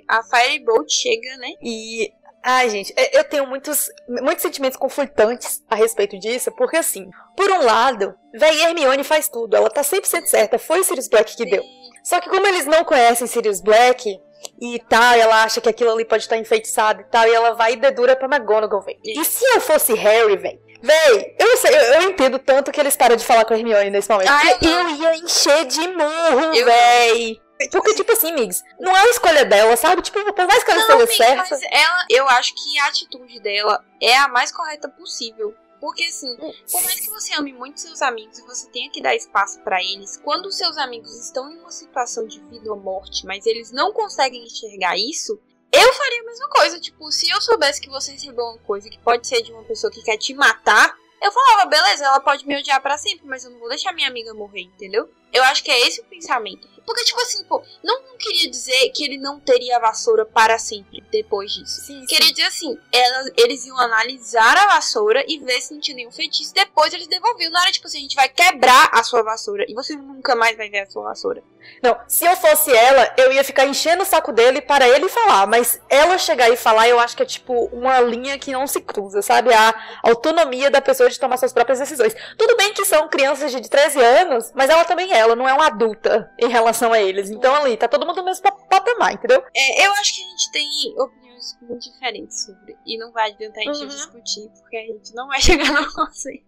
a 0.09 0.21
Firebolt 0.23 0.89
chega, 0.91 1.37
né? 1.37 1.51
E. 1.63 2.11
Ai, 2.43 2.69
gente, 2.69 2.93
é- 2.97 3.17
eu 3.17 3.23
tenho 3.23 3.47
muitos, 3.47 3.89
muitos 4.21 4.41
sentimentos 4.43 4.77
conflitantes 4.77 5.63
a 5.69 5.75
respeito 5.75 6.19
disso, 6.19 6.51
porque 6.51 6.75
assim, 6.77 7.09
por 7.37 7.49
um 7.49 7.63
lado, 7.63 8.13
véi, 8.33 8.61
Hermione 8.63 9.03
faz 9.03 9.27
tudo, 9.29 9.55
ela 9.55 9.69
tá 9.69 9.81
100% 9.81 10.27
certa, 10.27 10.59
foi 10.59 10.81
o 10.81 10.83
Sirius 10.83 11.07
Black 11.07 11.35
que 11.37 11.45
deu. 11.45 11.63
Só 12.05 12.21
que 12.21 12.29
como 12.29 12.45
eles 12.45 12.67
não 12.67 12.83
conhecem 12.83 13.25
Sirius 13.25 13.59
Black 13.59 14.21
e 14.61 14.79
tal, 14.87 15.15
ela 15.15 15.43
acha 15.43 15.59
que 15.59 15.67
aquilo 15.67 15.91
ali 15.91 16.05
pode 16.05 16.21
estar 16.21 16.37
enfeitiçado 16.37 17.01
e 17.01 17.03
tal, 17.05 17.27
e 17.27 17.33
ela 17.33 17.53
vai 17.55 17.73
e 17.73 17.77
dedura 17.77 18.15
pra 18.15 18.27
McGonagall, 18.27 18.81
véi. 18.81 18.99
E 19.03 19.25
se 19.25 19.43
eu 19.43 19.59
fosse 19.59 19.95
Harry, 19.95 20.37
véi? 20.37 20.59
Véi, 20.83 21.35
eu, 21.39 21.57
sei, 21.57 21.75
eu, 21.75 21.81
eu 21.81 22.01
entendo 22.11 22.37
tanto 22.37 22.71
que 22.71 22.79
eles 22.79 22.95
param 22.95 23.15
de 23.15 23.25
falar 23.25 23.43
com 23.43 23.55
a 23.55 23.57
Hermione 23.57 23.89
nesse 23.89 24.07
momento. 24.07 24.29
Porque 24.31 24.67
eu 24.67 24.71
eu 24.71 24.89
ia 24.91 25.15
encher 25.15 25.65
de 25.65 25.87
murro, 25.87 26.53
Eu 26.53 26.65
véi. 26.65 27.41
Porque, 27.71 27.95
tipo 27.95 28.11
assim, 28.11 28.33
Migs, 28.33 28.61
não 28.79 28.95
é 28.95 28.99
a 28.99 29.09
escolha 29.09 29.45
dela, 29.45 29.75
sabe? 29.77 30.01
Tipo, 30.03 30.31
por 30.31 30.45
mais 30.45 30.63
que 30.63 30.71
ela 30.71 30.87
Não, 30.87 31.01
esteja 31.01 31.23
amiga, 31.23 31.45
certa. 31.47 31.55
mas 31.55 31.71
ela, 31.71 32.05
eu 32.09 32.27
acho 32.29 32.53
que 32.53 32.77
a 32.79 32.87
atitude 32.87 33.39
dela 33.39 33.83
é 33.99 34.15
a 34.17 34.27
mais 34.27 34.51
correta 34.51 34.89
possível. 34.89 35.55
Porque 35.85 36.05
assim, 36.05 36.35
por 36.71 36.83
mais 36.83 36.99
que 36.99 37.11
você 37.11 37.35
ame 37.35 37.53
muito 37.53 37.79
seus 37.79 38.01
amigos 38.01 38.39
e 38.39 38.41
você 38.47 38.67
tenha 38.71 38.89
que 38.89 39.03
dar 39.03 39.15
espaço 39.15 39.61
pra 39.61 39.79
eles, 39.83 40.17
quando 40.17 40.47
os 40.47 40.57
seus 40.57 40.79
amigos 40.79 41.15
estão 41.15 41.47
em 41.51 41.59
uma 41.59 41.69
situação 41.69 42.25
de 42.25 42.39
vida 42.39 42.71
ou 42.73 42.79
morte, 42.79 43.23
mas 43.23 43.45
eles 43.45 43.71
não 43.71 43.93
conseguem 43.93 44.45
enxergar 44.45 44.97
isso, 44.97 45.39
eu 45.71 45.93
faria 45.93 46.21
a 46.21 46.25
mesma 46.25 46.49
coisa. 46.49 46.79
Tipo, 46.79 47.11
se 47.11 47.29
eu 47.29 47.39
soubesse 47.39 47.79
que 47.79 47.87
você 47.87 48.13
recebeu 48.13 48.45
uma 48.45 48.57
coisa 48.57 48.89
que 48.89 48.97
pode 48.97 49.27
ser 49.27 49.43
de 49.43 49.51
uma 49.51 49.63
pessoa 49.63 49.93
que 49.93 50.01
quer 50.01 50.17
te 50.17 50.33
matar, 50.33 50.97
eu 51.21 51.31
falava, 51.31 51.69
beleza, 51.69 52.03
ela 52.03 52.19
pode 52.19 52.47
me 52.47 52.57
odiar 52.57 52.81
pra 52.81 52.97
sempre, 52.97 53.27
mas 53.27 53.45
eu 53.45 53.51
não 53.51 53.59
vou 53.59 53.69
deixar 53.69 53.93
minha 53.93 54.07
amiga 54.07 54.33
morrer, 54.33 54.61
entendeu? 54.61 55.07
Eu 55.31 55.43
acho 55.43 55.63
que 55.63 55.69
é 55.69 55.87
esse 55.87 56.01
o 56.01 56.05
pensamento. 56.05 56.67
Porque, 56.85 57.03
tipo 57.03 57.19
assim, 57.21 57.43
pô, 57.45 57.63
não 57.83 58.17
queria 58.17 58.49
dizer 58.49 58.89
que 58.89 59.03
ele 59.03 59.17
não 59.17 59.39
teria 59.39 59.77
a 59.77 59.79
vassoura 59.79 60.25
para 60.25 60.57
sempre 60.59 61.03
depois 61.11 61.51
disso. 61.51 61.81
Sim, 61.81 62.05
Queria 62.05 62.31
dizer 62.31 62.43
assim, 62.43 62.77
elas, 62.91 63.31
eles 63.37 63.65
iam 63.65 63.77
analisar 63.79 64.57
a 64.57 64.67
vassoura 64.75 65.23
e 65.27 65.39
ver 65.39 65.61
se 65.61 65.73
não 65.73 65.81
tinha 65.81 65.95
nenhum 65.95 66.11
feitiço. 66.11 66.53
Depois 66.53 66.93
eles 66.93 67.07
devolviam. 67.07 67.51
Não 67.51 67.61
era 67.61 67.71
tipo 67.71 67.87
assim, 67.87 67.99
a 67.99 68.01
gente 68.01 68.15
vai 68.15 68.29
quebrar 68.29 68.89
a 68.91 69.03
sua 69.03 69.23
vassoura 69.23 69.65
e 69.67 69.73
você 69.73 69.95
nunca 69.95 70.35
mais 70.35 70.55
vai 70.55 70.69
ver 70.69 70.81
a 70.81 70.89
sua 70.89 71.03
vassoura. 71.03 71.43
Não, 71.81 71.97
se 72.07 72.25
eu 72.25 72.35
fosse 72.35 72.71
ela, 72.71 73.13
eu 73.17 73.31
ia 73.31 73.43
ficar 73.43 73.65
enchendo 73.65 74.03
o 74.03 74.05
saco 74.05 74.31
dele 74.31 74.61
para 74.61 74.87
ele 74.87 75.09
falar. 75.09 75.47
Mas 75.47 75.79
ela 75.89 76.17
chegar 76.17 76.49
e 76.49 76.55
falar, 76.55 76.87
eu 76.87 76.99
acho 76.99 77.15
que 77.15 77.23
é 77.23 77.25
tipo 77.25 77.65
uma 77.71 77.99
linha 78.01 78.37
que 78.37 78.51
não 78.51 78.67
se 78.67 78.81
cruza, 78.81 79.21
sabe? 79.21 79.53
A 79.53 79.73
autonomia 80.03 80.69
da 80.69 80.81
pessoa 80.81 81.09
de 81.09 81.19
tomar 81.19 81.37
suas 81.37 81.53
próprias 81.53 81.79
decisões. 81.79 82.15
Tudo 82.37 82.55
bem 82.55 82.73
que 82.73 82.85
são 82.85 83.07
crianças 83.07 83.51
de 83.51 83.61
13 83.67 83.99
anos, 83.99 84.51
mas 84.53 84.69
ela 84.69 84.85
também 84.85 85.11
é, 85.13 85.17
ela 85.17 85.35
não 85.35 85.47
é 85.47 85.53
uma 85.53 85.67
adulta 85.67 86.31
em 86.39 86.49
relação 86.49 86.74
a 86.91 87.01
eles. 87.01 87.29
Então 87.29 87.53
ali, 87.55 87.77
tá 87.77 87.87
todo 87.87 88.05
mundo 88.05 88.17
no 88.17 88.25
mesmo 88.25 88.43
pa- 88.43 88.51
patamar, 88.51 89.13
entendeu? 89.13 89.43
É, 89.55 89.87
eu 89.87 89.91
acho 89.93 90.15
que 90.15 90.21
a 90.21 90.25
gente 90.29 90.51
tem 90.51 90.67
opiniões 90.99 91.57
muito 91.61 91.91
diferentes 91.91 92.45
sobre. 92.45 92.75
E 92.85 92.97
não 92.97 93.11
vai 93.11 93.31
adiantar 93.31 93.63
a 93.67 93.73
gente 93.73 93.81
Uhum. 93.83 93.87
discutir, 93.87 94.49
porque 94.61 94.77
a 94.77 94.85
gente 94.85 95.13
não 95.15 95.27
vai 95.27 95.39
chegar 95.41 95.71
no 95.71 95.91
consenso. 95.93 96.43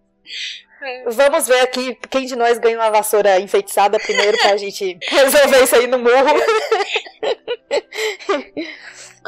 Vamos 1.07 1.48
ver 1.48 1.62
aqui 1.62 1.96
quem 2.12 2.27
de 2.27 2.36
nós 2.36 2.60
ganha 2.60 2.77
uma 2.77 2.91
vassoura 2.91 3.39
enfeitiçada 3.39 3.98
primeiro 3.98 4.38
pra 4.38 4.57
gente 4.57 5.00
resolver 5.10 5.63
isso 5.63 5.75
aí 5.75 5.88
no 5.88 5.98
morro. 5.98 6.12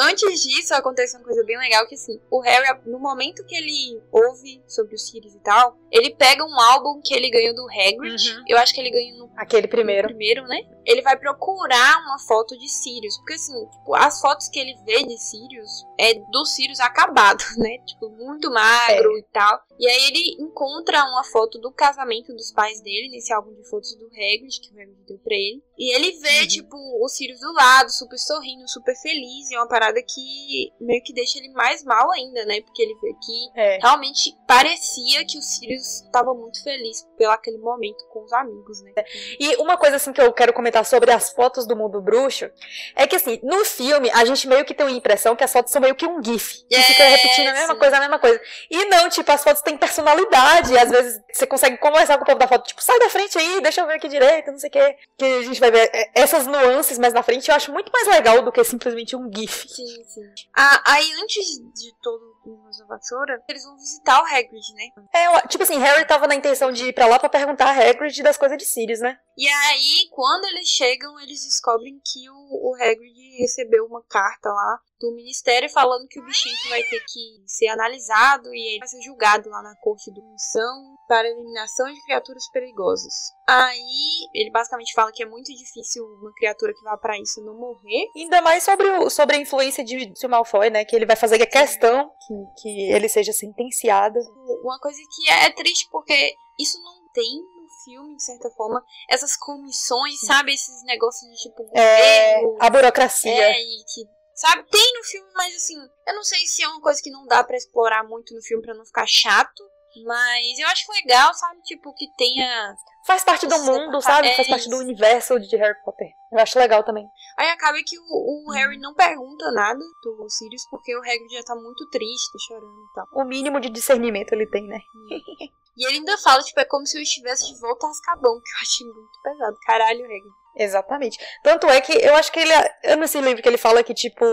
Antes 0.01 0.43
disso, 0.43 0.73
acontece 0.75 1.17
uma 1.17 1.25
coisa 1.25 1.43
bem 1.43 1.57
legal 1.57 1.85
que 1.87 1.95
assim, 1.95 2.19
o 2.31 2.39
Harry, 2.39 2.79
no 2.85 2.99
momento 2.99 3.45
que 3.45 3.53
ele 3.55 4.01
ouve 4.11 4.61
sobre 4.67 4.95
os 4.95 5.09
Sirius 5.09 5.35
e 5.35 5.39
tal, 5.39 5.77
ele 5.91 6.11
pega 6.15 6.45
um 6.45 6.57
álbum 6.59 7.01
que 7.03 7.13
ele 7.13 7.29
ganhou 7.29 7.53
do 7.53 7.67
Hagrid. 7.69 8.31
Uhum. 8.33 8.43
Eu 8.47 8.57
acho 8.59 8.73
que 8.73 8.79
ele 8.79 8.91
ganhou 8.91 9.17
no 9.27 9.31
Aquele 9.35 9.67
primeiro. 9.67 10.07
no 10.07 10.15
primeiro, 10.15 10.43
né? 10.47 10.61
Ele 10.89 11.01
vai 11.01 11.17
procurar 11.17 12.01
uma 12.03 12.17
foto 12.19 12.57
de 12.57 12.67
Sirius. 12.67 13.17
Porque 13.17 13.33
assim, 13.33 13.53
tipo, 13.69 13.95
as 13.95 14.19
fotos 14.19 14.47
que 14.49 14.59
ele 14.59 14.75
vê 14.85 15.03
de 15.03 15.17
Sirius 15.17 15.85
é 15.99 16.13
do 16.15 16.45
Sirius 16.45 16.79
acabado, 16.79 17.43
né? 17.57 17.77
Tipo, 17.85 18.09
muito 18.09 18.49
magro 18.51 19.15
É. 19.15 19.19
e 19.19 19.23
tal. 19.31 19.61
E 19.79 19.87
aí 19.87 20.07
ele 20.07 20.35
encontra 20.43 21.01
uma 21.05 21.23
foto 21.23 21.57
do 21.59 21.71
casamento 21.71 22.33
dos 22.33 22.51
pais 22.51 22.81
dele, 22.81 23.09
nesse 23.11 23.31
álbum 23.31 23.53
de 23.53 23.63
fotos 23.69 23.95
do 23.95 24.07
Hagrid, 24.07 24.59
que 24.61 24.69
o 24.75 24.79
Hagrid 24.81 25.05
deu 25.07 25.17
pra 25.19 25.35
ele. 25.35 25.63
E 25.77 25.95
ele 25.95 26.11
vê, 26.19 26.41
Uhum. 26.41 26.47
tipo, 26.47 26.75
o 27.03 27.07
Sirius 27.07 27.39
do 27.39 27.53
lado, 27.53 27.89
super 27.91 28.17
sorrindo, 28.17 28.67
super 28.67 28.95
feliz. 28.95 29.49
E 29.49 29.55
é 29.55 29.59
uma 29.59 29.67
parada 29.69 30.01
que 30.03 30.71
meio 30.81 31.01
que 31.03 31.13
deixa 31.13 31.37
ele 31.39 31.49
mais 31.53 31.83
mal 31.83 32.11
ainda, 32.11 32.43
né? 32.45 32.59
Porque 32.61 32.81
ele 32.81 32.95
vê 33.01 33.13
que 33.13 33.49
É. 33.55 33.77
realmente 33.77 34.35
parecia 34.47 35.25
que 35.25 35.37
o 35.37 35.41
Sirius 35.41 36.01
estava 36.01 36.33
muito 36.33 36.61
feliz 36.63 37.07
pelo 37.17 37.31
aquele 37.31 37.57
momento 37.57 38.05
com 38.09 38.23
os 38.23 38.33
amigos, 38.33 38.81
né? 38.81 38.91
E 39.39 39.55
uma 39.57 39.77
coisa 39.77 39.95
assim 39.95 40.11
que 40.11 40.21
eu 40.21 40.33
quero 40.33 40.51
comentar 40.53 40.78
comentar 40.79 40.85
sobre 40.85 41.11
as 41.11 41.29
fotos 41.31 41.65
do 41.65 41.75
mundo 41.75 42.01
bruxo 42.01 42.49
é 42.95 43.05
que, 43.07 43.15
assim, 43.15 43.39
no 43.43 43.63
filme, 43.65 44.09
a 44.11 44.25
gente 44.25 44.47
meio 44.47 44.65
que 44.65 44.73
tem 44.73 44.87
a 44.87 44.91
impressão 44.91 45.35
que 45.35 45.43
as 45.43 45.51
fotos 45.51 45.71
são 45.71 45.81
meio 45.81 45.95
que 45.95 46.05
um 46.05 46.23
GIF. 46.23 46.65
Que 46.69 46.75
É, 46.75 46.83
fica 46.83 47.03
repetindo 47.03 47.47
a 47.47 47.53
mesma 47.53 47.75
coisa, 47.75 47.97
a 47.97 47.99
mesma 47.99 48.19
coisa. 48.19 48.39
E 48.69 48.85
não, 48.85 49.09
tipo, 49.09 49.31
as 49.31 49.43
fotos 49.43 49.61
têm 49.61 49.77
personalidade. 49.77 50.77
Às 50.77 50.89
vezes 50.89 51.19
você 51.31 51.45
consegue 51.45 51.77
conversar 51.77 52.17
com 52.17 52.23
o 52.23 52.25
povo 52.25 52.39
da 52.39 52.47
foto, 52.47 52.67
tipo, 52.67 52.83
sai 52.83 52.97
da 52.99 53.09
frente 53.09 53.37
aí, 53.37 53.61
deixa 53.61 53.81
eu 53.81 53.87
ver 53.87 53.95
aqui 53.95 54.07
direito, 54.07 54.51
não 54.51 54.59
sei 54.59 54.69
o 54.69 54.71
quê. 54.71 54.95
Que 55.17 55.25
a 55.25 55.41
gente 55.43 55.59
vai 55.59 55.71
ver 55.71 55.89
é, 55.93 56.11
essas 56.15 56.47
nuances 56.47 56.97
mais 56.97 57.13
na 57.13 57.23
frente. 57.23 57.49
Eu 57.49 57.55
acho 57.55 57.71
muito 57.71 57.91
mais 57.91 58.07
legal 58.07 58.41
do 58.41 58.51
que 58.51 58.63
simplesmente 58.63 59.15
um 59.15 59.29
GIF. 59.33 59.67
Sim, 59.67 60.03
sim. 60.05 60.21
Ah, 60.55 60.81
aí 60.85 61.11
antes 61.21 61.45
de 61.73 61.93
todo 62.01 62.38
o 62.43 62.67
Uso 62.67 62.79
da 62.79 62.95
Vassoura, 62.95 63.43
eles 63.47 63.63
vão 63.63 63.75
visitar 63.75 64.21
o 64.21 64.25
Hagrid, 64.25 64.73
né? 64.73 64.89
É, 65.13 65.47
tipo 65.47 65.63
assim, 65.63 65.77
Harry 65.79 66.05
tava 66.05 66.27
na 66.27 66.35
intenção 66.35 66.71
de 66.71 66.85
ir 66.85 66.93
pra 66.93 67.07
lá 67.07 67.19
pra 67.19 67.29
perguntar 67.29 67.67
a 67.67 67.89
Hagrid 67.89 68.21
das 68.23 68.37
coisas 68.37 68.57
de 68.57 68.65
Sirius, 68.65 68.99
né? 68.99 69.19
E 69.37 69.47
aí, 69.47 70.07
quando 70.11 70.45
eles 70.45 70.67
chegam, 70.67 71.19
eles 71.19 71.43
descobrem 71.43 71.99
que 72.03 72.29
o, 72.29 72.71
o 72.71 72.75
Hagrid 72.75 73.18
recebeu 73.39 73.85
uma 73.85 74.03
carta 74.03 74.49
lá 74.49 74.79
do 74.99 75.15
Ministério 75.15 75.69
falando 75.69 76.07
que 76.07 76.19
o 76.19 76.25
bichinho 76.25 76.69
vai 76.69 76.83
ter 76.83 76.99
que 76.99 77.43
ser 77.45 77.67
analisado 77.67 78.53
e 78.53 78.71
ele 78.71 78.79
vai 78.79 78.87
ser 78.87 79.01
julgado 79.01 79.49
lá 79.49 79.61
na 79.61 79.75
Corte 79.77 80.11
do 80.11 80.21
Unção 80.21 80.97
para 81.07 81.27
eliminação 81.27 81.91
de 81.91 82.03
criaturas 82.03 82.43
perigosas. 82.51 83.13
Aí, 83.47 84.27
ele 84.33 84.51
basicamente 84.51 84.93
fala 84.93 85.11
que 85.11 85.23
é 85.23 85.25
muito 85.25 85.55
difícil 85.55 86.03
uma 86.05 86.33
criatura 86.33 86.73
que 86.73 86.83
vá 86.83 86.97
pra 86.97 87.17
isso 87.17 87.41
não 87.43 87.55
morrer. 87.55 88.11
Ainda 88.15 88.41
mais 88.41 88.63
sobre, 88.63 88.87
o, 88.89 89.09
sobre 89.09 89.37
a 89.37 89.39
influência 89.39 89.83
de, 89.83 90.07
de 90.07 90.27
Malfoy, 90.27 90.69
né? 90.69 90.83
Que 90.83 90.95
ele 90.95 91.05
vai 91.05 91.15
fazer 91.15 91.41
a 91.41 91.47
questão 91.47 92.11
que, 92.27 92.61
que 92.61 92.91
ele 92.91 93.07
seja 93.07 93.31
sentenciado. 93.31 94.19
Uma 94.61 94.79
coisa 94.79 94.99
que 95.15 95.31
é 95.31 95.49
triste 95.51 95.87
porque 95.89 96.35
isso 96.59 96.79
não 96.83 97.07
tem 97.13 97.41
filme, 97.83 98.15
de 98.15 98.23
certa 98.23 98.49
forma, 98.51 98.83
essas 99.09 99.35
comissões, 99.35 100.19
sabe? 100.21 100.53
Esses 100.53 100.83
negócios 100.83 101.29
de 101.31 101.37
tipo 101.37 101.69
É, 101.75 102.41
a 102.59 102.69
burocracia. 102.69 103.31
É, 103.31 103.59
e 103.59 103.83
que, 103.85 104.09
sabe, 104.33 104.63
tem 104.69 104.93
no 104.93 105.03
filme, 105.03 105.29
mas 105.35 105.55
assim, 105.55 105.77
eu 106.07 106.15
não 106.15 106.23
sei 106.23 106.45
se 106.45 106.63
é 106.63 106.67
uma 106.67 106.81
coisa 106.81 107.01
que 107.01 107.11
não 107.11 107.25
dá 107.25 107.43
pra 107.43 107.57
explorar 107.57 108.03
muito 108.03 108.33
no 108.33 108.41
filme 108.41 108.63
pra 108.63 108.73
não 108.73 108.85
ficar 108.85 109.07
chato. 109.07 109.63
Mas 110.05 110.59
eu 110.59 110.67
acho 110.67 110.91
legal, 110.91 111.33
sabe? 111.33 111.61
Tipo, 111.63 111.93
que 111.93 112.05
tenha. 112.17 112.75
Faz 113.05 113.23
parte 113.23 113.47
do 113.47 113.57
mundo, 113.59 114.01
sabe? 114.01 114.27
é 114.27 114.35
Faz 114.35 114.47
parte 114.47 114.69
do 114.69 114.77
universo 114.77 115.39
de 115.39 115.55
Harry 115.57 115.81
Potter. 115.83 116.07
Eu 116.31 116.39
acho 116.39 116.59
legal 116.59 116.83
também. 116.83 117.07
Aí 117.37 117.49
acaba 117.49 117.77
que 117.85 117.97
o, 117.97 118.47
o 118.47 118.51
Harry 118.51 118.77
não 118.77 118.93
pergunta 118.93 119.51
nada 119.51 119.79
do 120.03 120.29
Sirius, 120.29 120.63
porque 120.69 120.95
o 120.95 120.99
Hagrid 120.99 121.33
já 121.33 121.43
tá 121.43 121.55
muito 121.55 121.89
triste, 121.89 122.37
chorando 122.47 122.83
e 122.83 122.93
tal. 122.93 123.07
O 123.13 123.23
mínimo 123.25 123.59
de 123.59 123.69
discernimento 123.69 124.33
ele 124.33 124.47
tem, 124.47 124.67
né? 124.67 124.79
E 125.77 125.85
ele 125.85 125.99
ainda 125.99 126.17
fala, 126.17 126.43
tipo, 126.43 126.59
é 126.59 126.65
como 126.65 126.85
se 126.85 126.97
eu 126.97 127.01
estivesse 127.01 127.53
de 127.53 127.57
volta 127.61 127.87
a 127.87 127.89
Azkaban, 127.89 128.41
que 128.43 128.51
eu 128.51 128.61
achei 128.61 128.85
muito 128.85 129.21
pesado. 129.23 129.57
Caralho, 129.65 130.03
Hagrid. 130.03 130.23
Exatamente. 130.57 131.17
Tanto 131.41 131.67
é 131.69 131.79
que 131.79 131.93
eu 131.93 132.15
acho 132.15 132.33
que 132.33 132.39
ele. 132.39 132.51
Eu 132.83 132.97
não 132.97 133.07
sei 133.07 133.21
livro 133.21 133.41
que 133.41 133.47
ele 133.47 133.57
fala 133.57 133.81
que, 133.81 133.93
tipo, 133.93 134.25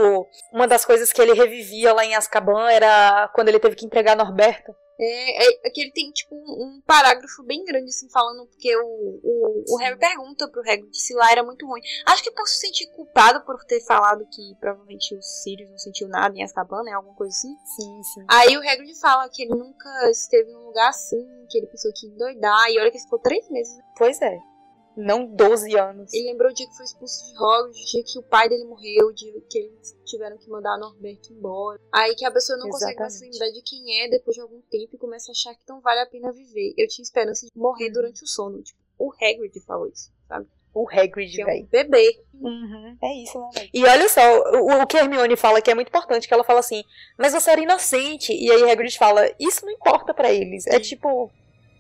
uma 0.52 0.66
das 0.66 0.84
coisas 0.84 1.12
que 1.12 1.22
ele 1.22 1.34
revivia 1.34 1.92
lá 1.92 2.04
em 2.04 2.16
Azkaban 2.16 2.68
era 2.68 3.28
quando 3.28 3.48
ele 3.48 3.60
teve 3.60 3.76
que 3.76 3.86
entregar 3.86 4.16
Norberto. 4.16 4.75
É, 4.98 5.44
é, 5.44 5.60
é 5.64 5.70
que 5.70 5.80
ele 5.80 5.92
tem, 5.92 6.10
tipo, 6.10 6.34
um, 6.34 6.76
um 6.76 6.82
parágrafo 6.86 7.42
bem 7.42 7.64
grande, 7.64 7.88
assim, 7.88 8.08
falando, 8.10 8.46
porque 8.46 8.74
o, 8.76 9.20
o, 9.22 9.64
o 9.74 9.76
Harry 9.78 9.98
pergunta 9.98 10.48
pro 10.48 10.62
Hagrid 10.62 10.96
se 10.96 11.14
lá 11.14 11.30
era 11.30 11.42
muito 11.42 11.66
ruim. 11.66 11.82
Acho 12.06 12.22
que 12.22 12.30
por 12.30 12.48
se 12.48 12.58
sentir 12.58 12.86
culpado 12.92 13.44
por 13.44 13.62
ter 13.64 13.80
falado 13.80 14.26
que 14.30 14.54
provavelmente 14.58 15.14
o 15.14 15.22
Sirius 15.22 15.70
não 15.70 15.78
sentiu 15.78 16.08
nada 16.08 16.34
em 16.34 16.42
Azkaban, 16.42 16.82
né, 16.82 16.92
alguma 16.92 17.14
coisa 17.14 17.34
assim. 17.36 17.54
Sim, 17.64 18.02
sim. 18.02 18.26
Aí 18.28 18.56
o 18.56 18.60
Hagrid 18.60 18.98
fala 18.98 19.28
que 19.28 19.42
ele 19.42 19.54
nunca 19.54 20.10
esteve 20.10 20.50
num 20.50 20.66
lugar 20.66 20.88
assim, 20.88 21.46
que 21.50 21.58
ele 21.58 21.66
pensou 21.66 21.92
que 21.94 22.06
ia 22.06 22.12
endoidar, 22.12 22.70
e 22.70 22.78
olha 22.78 22.90
que 22.90 22.98
ficou 22.98 23.18
três 23.18 23.48
meses. 23.50 23.78
Pois 23.96 24.20
é. 24.22 24.38
Não 24.96 25.26
12 25.26 25.76
anos. 25.78 26.12
Ele 26.14 26.28
lembrou 26.32 26.50
o 26.50 26.54
dia 26.54 26.66
que 26.66 26.76
foi 26.76 26.84
expulso 26.86 27.24
de 27.26 27.36
Hogwarts, 27.38 27.80
o 27.80 27.86
dia 27.92 28.04
que 28.04 28.18
o 28.18 28.22
pai 28.22 28.48
dele 28.48 28.64
morreu, 28.64 29.08
o 29.08 29.12
dia 29.12 29.32
que 29.50 29.58
eles 29.58 29.96
tiveram 30.04 30.38
que 30.38 30.48
mandar 30.48 30.74
a 30.74 30.78
Norberto 30.78 31.32
embora. 31.32 31.80
Aí 31.92 32.14
que 32.14 32.24
a 32.24 32.30
pessoa 32.30 32.58
não 32.58 32.68
consegue 32.70 32.98
mais 32.98 33.12
se 33.12 33.24
Exatamente. 33.24 33.38
lembrar 33.38 33.60
de 33.60 33.62
quem 33.62 34.00
é 34.04 34.08
depois 34.08 34.34
de 34.34 34.40
algum 34.40 34.60
tempo 34.70 34.94
e 34.94 34.98
começa 34.98 35.30
a 35.30 35.32
achar 35.32 35.54
que 35.54 35.62
não 35.68 35.80
vale 35.80 36.00
a 36.00 36.06
pena 36.06 36.32
viver. 36.32 36.72
Eu 36.78 36.88
tinha 36.88 37.02
esperança 37.02 37.46
de 37.46 37.52
morrer 37.54 37.90
durante 37.90 38.24
o 38.24 38.26
sono. 38.26 38.62
Tipo, 38.62 38.78
o 38.98 39.12
Hagrid 39.12 39.60
falou 39.66 39.86
isso, 39.88 40.10
sabe? 40.26 40.46
O 40.72 40.86
Hagrid, 40.90 41.32
Que 41.34 41.40
é 41.40 41.44
um 41.44 41.48
velho. 41.48 41.66
bebê. 41.70 42.20
Uhum. 42.34 42.98
É 43.02 43.22
isso, 43.22 43.38
né, 43.40 43.48
velho? 43.54 43.70
E 43.72 43.84
olha 43.84 44.08
só, 44.10 44.20
o, 44.60 44.82
o 44.82 44.86
que 44.86 44.96
a 44.98 45.00
Hermione 45.00 45.34
fala 45.36 45.62
que 45.62 45.70
é 45.70 45.74
muito 45.74 45.88
importante, 45.88 46.28
que 46.28 46.34
ela 46.34 46.44
fala 46.44 46.60
assim, 46.60 46.84
mas 47.18 47.32
você 47.32 47.50
era 47.50 47.62
inocente. 47.62 48.32
E 48.32 48.50
aí 48.50 48.70
Hagrid 48.70 48.96
fala, 48.98 49.26
isso 49.40 49.64
não 49.64 49.72
importa 49.72 50.12
pra 50.12 50.30
eles. 50.30 50.66
É 50.66 50.78
tipo, 50.78 51.30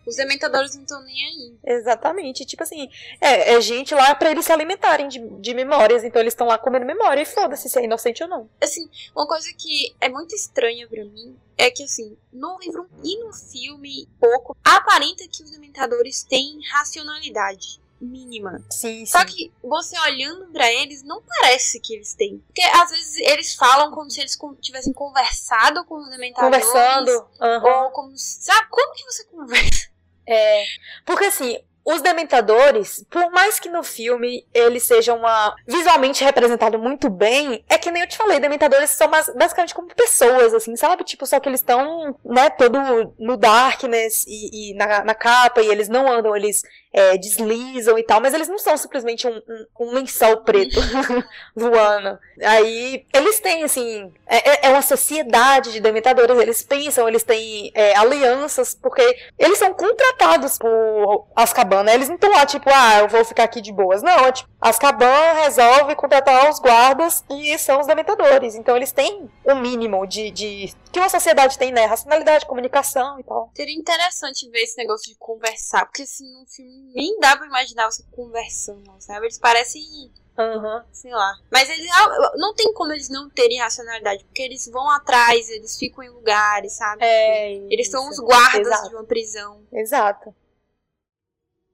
Os 0.06 0.16
dementadores 0.16 0.74
não 0.74 0.82
estão 0.82 1.02
nem 1.02 1.24
aí. 1.26 1.54
exatamente, 1.64 2.44
tipo 2.44 2.62
assim, 2.62 2.88
é, 3.20 3.54
é 3.54 3.60
gente 3.60 3.94
lá 3.94 4.14
pra 4.14 4.30
eles 4.30 4.44
se 4.44 4.52
alimentarem 4.52 5.08
de, 5.08 5.18
de 5.18 5.54
memórias, 5.54 6.04
então 6.04 6.20
eles 6.20 6.32
estão 6.32 6.46
lá 6.46 6.58
comendo 6.58 6.86
memória 6.86 7.20
e 7.20 7.26
foda-se 7.26 7.68
se 7.68 7.78
é 7.78 7.84
inocente 7.84 8.22
ou 8.22 8.28
não. 8.28 8.48
Assim, 8.60 8.88
uma 9.14 9.26
coisa 9.26 9.52
que 9.56 9.94
é 10.00 10.08
muito 10.08 10.34
estranha 10.34 10.86
pra 10.86 11.04
mim 11.04 11.36
é 11.58 11.70
que, 11.70 11.82
assim, 11.82 12.16
no 12.32 12.58
livro 12.60 12.88
e 13.02 13.18
no 13.24 13.32
filme, 13.32 14.08
pouco, 14.20 14.56
aparenta 14.62 15.26
que 15.28 15.42
os 15.42 15.50
dementadores 15.50 16.22
têm 16.22 16.60
racionalidade 16.72 17.80
mínima. 18.00 18.62
Sim, 18.70 19.04
sim. 19.04 19.06
Só 19.06 19.24
que 19.24 19.52
você 19.62 19.98
olhando 20.00 20.46
pra 20.52 20.70
eles, 20.70 21.02
não 21.02 21.22
parece 21.22 21.80
que 21.80 21.94
eles 21.94 22.14
têm. 22.14 22.42
Porque 22.46 22.62
às 22.62 22.90
vezes 22.90 23.16
eles 23.18 23.54
falam 23.54 23.90
como 23.90 24.10
se 24.10 24.20
eles 24.20 24.38
tivessem 24.60 24.92
conversado 24.92 25.84
com 25.86 25.96
os 25.96 26.10
dementadores. 26.10 26.66
Conversando. 26.66 27.28
aham. 27.40 27.84
Ou 27.84 27.90
como. 27.90 28.12
Sabe? 28.16 28.68
Como 28.68 28.94
que 28.94 29.04
você 29.04 29.24
conversa? 29.24 29.95
É, 30.28 30.64
porque 31.04 31.26
assim, 31.26 31.58
os 31.86 32.02
Dementadores, 32.02 33.06
por 33.08 33.30
mais 33.30 33.60
que 33.60 33.68
no 33.68 33.84
filme 33.84 34.44
eles 34.52 34.82
sejam 34.82 35.18
uma, 35.18 35.54
visualmente 35.68 36.24
representado 36.24 36.80
muito 36.80 37.08
bem, 37.08 37.64
é 37.68 37.78
que 37.78 37.92
nem 37.92 38.02
eu 38.02 38.08
te 38.08 38.16
falei, 38.16 38.40
Dementadores 38.40 38.90
são 38.90 39.08
basicamente 39.08 39.72
como 39.72 39.94
pessoas, 39.94 40.52
assim, 40.52 40.74
sabe? 40.74 41.04
Tipo, 41.04 41.24
só 41.26 41.38
que 41.38 41.48
eles 41.48 41.60
estão, 41.60 42.18
né, 42.24 42.50
todo 42.50 42.76
no 43.16 43.36
darkness 43.36 44.24
e, 44.26 44.72
e 44.72 44.74
na, 44.74 45.04
na 45.04 45.14
capa, 45.14 45.62
e 45.62 45.68
eles 45.68 45.88
não 45.88 46.10
andam, 46.10 46.34
eles 46.34 46.62
é, 46.96 47.18
deslizam 47.18 47.98
e 47.98 48.02
tal, 48.02 48.22
mas 48.22 48.32
eles 48.32 48.48
não 48.48 48.58
são 48.58 48.74
simplesmente 48.78 49.28
um, 49.28 49.36
um, 49.36 49.66
um 49.86 49.90
lençol 49.92 50.38
preto 50.38 50.80
voando. 51.54 52.18
Aí, 52.42 53.04
eles 53.12 53.38
têm, 53.38 53.62
assim, 53.64 54.10
é, 54.26 54.50
é- 54.50 54.66
é 54.66 54.68
uma 54.70 54.80
sociedade 54.80 55.72
de 55.72 55.80
Dementadores, 55.80 56.38
eles 56.38 56.62
pensam, 56.62 57.06
eles 57.06 57.22
têm 57.22 57.70
é, 57.74 57.94
alianças, 57.96 58.74
porque 58.74 59.02
eles 59.38 59.58
são 59.58 59.74
contratados 59.74 60.56
por 60.58 61.26
Azkaban, 61.36 61.82
né? 61.82 61.94
Eles 61.94 62.08
não 62.08 62.14
estão 62.14 62.30
lá, 62.32 62.46
tipo, 62.46 62.70
ah, 62.72 63.00
eu 63.00 63.08
vou 63.08 63.24
ficar 63.26 63.44
aqui 63.44 63.60
de 63.60 63.72
boas. 63.72 64.02
Não, 64.02 64.26
é 64.26 64.32
tipo, 64.32 64.48
Azkaban 64.60 65.34
resolve 65.42 65.94
contratar 65.94 66.48
os 66.48 66.58
guardas 66.58 67.22
e 67.30 67.56
são 67.58 67.78
os 67.80 67.86
dementadores. 67.86 68.54
Então 68.54 68.74
eles 68.74 68.90
têm 68.90 69.28
o 69.44 69.54
mínimo 69.54 70.06
de, 70.06 70.30
de 70.30 70.72
que 70.96 71.00
uma 71.00 71.10
sociedade 71.10 71.58
tem, 71.58 71.70
né? 71.70 71.84
Racionalidade, 71.84 72.46
comunicação 72.46 73.20
e 73.20 73.22
tal. 73.22 73.52
Seria 73.54 73.78
interessante 73.78 74.48
ver 74.48 74.62
esse 74.62 74.78
negócio 74.78 75.12
de 75.12 75.18
conversar. 75.18 75.84
Porque 75.84 76.02
assim, 76.02 76.24
no 76.40 76.46
filme 76.46 76.90
nem 76.94 77.18
dá 77.20 77.36
pra 77.36 77.46
imaginar 77.46 77.90
você 77.90 78.02
conversando, 78.10 78.90
sabe? 78.98 79.26
Eles 79.26 79.38
parecem. 79.38 80.10
Aham. 80.38 80.86
Sei 80.92 81.12
lá. 81.12 81.38
Mas 81.52 81.68
eles 81.68 81.86
ah, 81.92 82.32
não 82.36 82.54
tem 82.54 82.72
como 82.72 82.94
eles 82.94 83.10
não 83.10 83.28
terem 83.28 83.58
racionalidade. 83.58 84.24
Porque 84.24 84.40
eles 84.40 84.66
vão 84.68 84.88
atrás, 84.90 85.50
eles 85.50 85.78
ficam 85.78 86.02
em 86.02 86.08
lugares, 86.08 86.72
sabe? 86.72 87.04
É. 87.04 87.52
Eles 87.70 87.90
são 87.90 88.08
os 88.08 88.14
isso. 88.14 88.24
guardas 88.24 88.66
Exato. 88.66 88.88
de 88.88 88.94
uma 88.94 89.04
prisão. 89.04 89.66
Exato. 89.70 90.34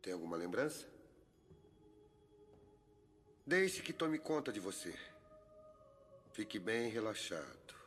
Tem 0.02 0.12
alguma 0.12 0.37
lembrança? 0.37 0.85
Deixe 3.47 3.83
que 3.83 3.93
tome 3.93 4.19
conta 4.19 4.52
de 4.52 4.59
você. 4.59 4.93
Fique 6.33 6.59
bem 6.59 6.88
relaxado. 6.88 7.82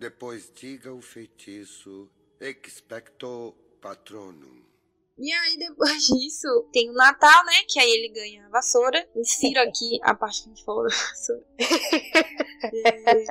Depois 0.00 0.50
diga 0.54 0.94
o 0.94 1.02
feitiço 1.02 2.08
Expecto 2.40 3.54
Patronum. 3.82 4.69
E 5.20 5.30
aí, 5.32 5.58
depois 5.58 6.06
disso, 6.08 6.48
tem 6.72 6.88
o 6.88 6.94
Natal, 6.94 7.44
né? 7.44 7.52
Que 7.68 7.78
aí 7.78 7.90
ele 7.90 8.08
ganha 8.08 8.46
a 8.46 8.48
vassoura. 8.48 9.06
Insiro 9.14 9.60
aqui 9.60 10.00
a 10.02 10.14
parte 10.14 10.42
que 10.42 10.48
a 10.48 10.54
gente 10.54 10.64
falou 10.64 10.84
da 10.84 10.96
vassoura. 10.96 11.44
É. 12.62 13.24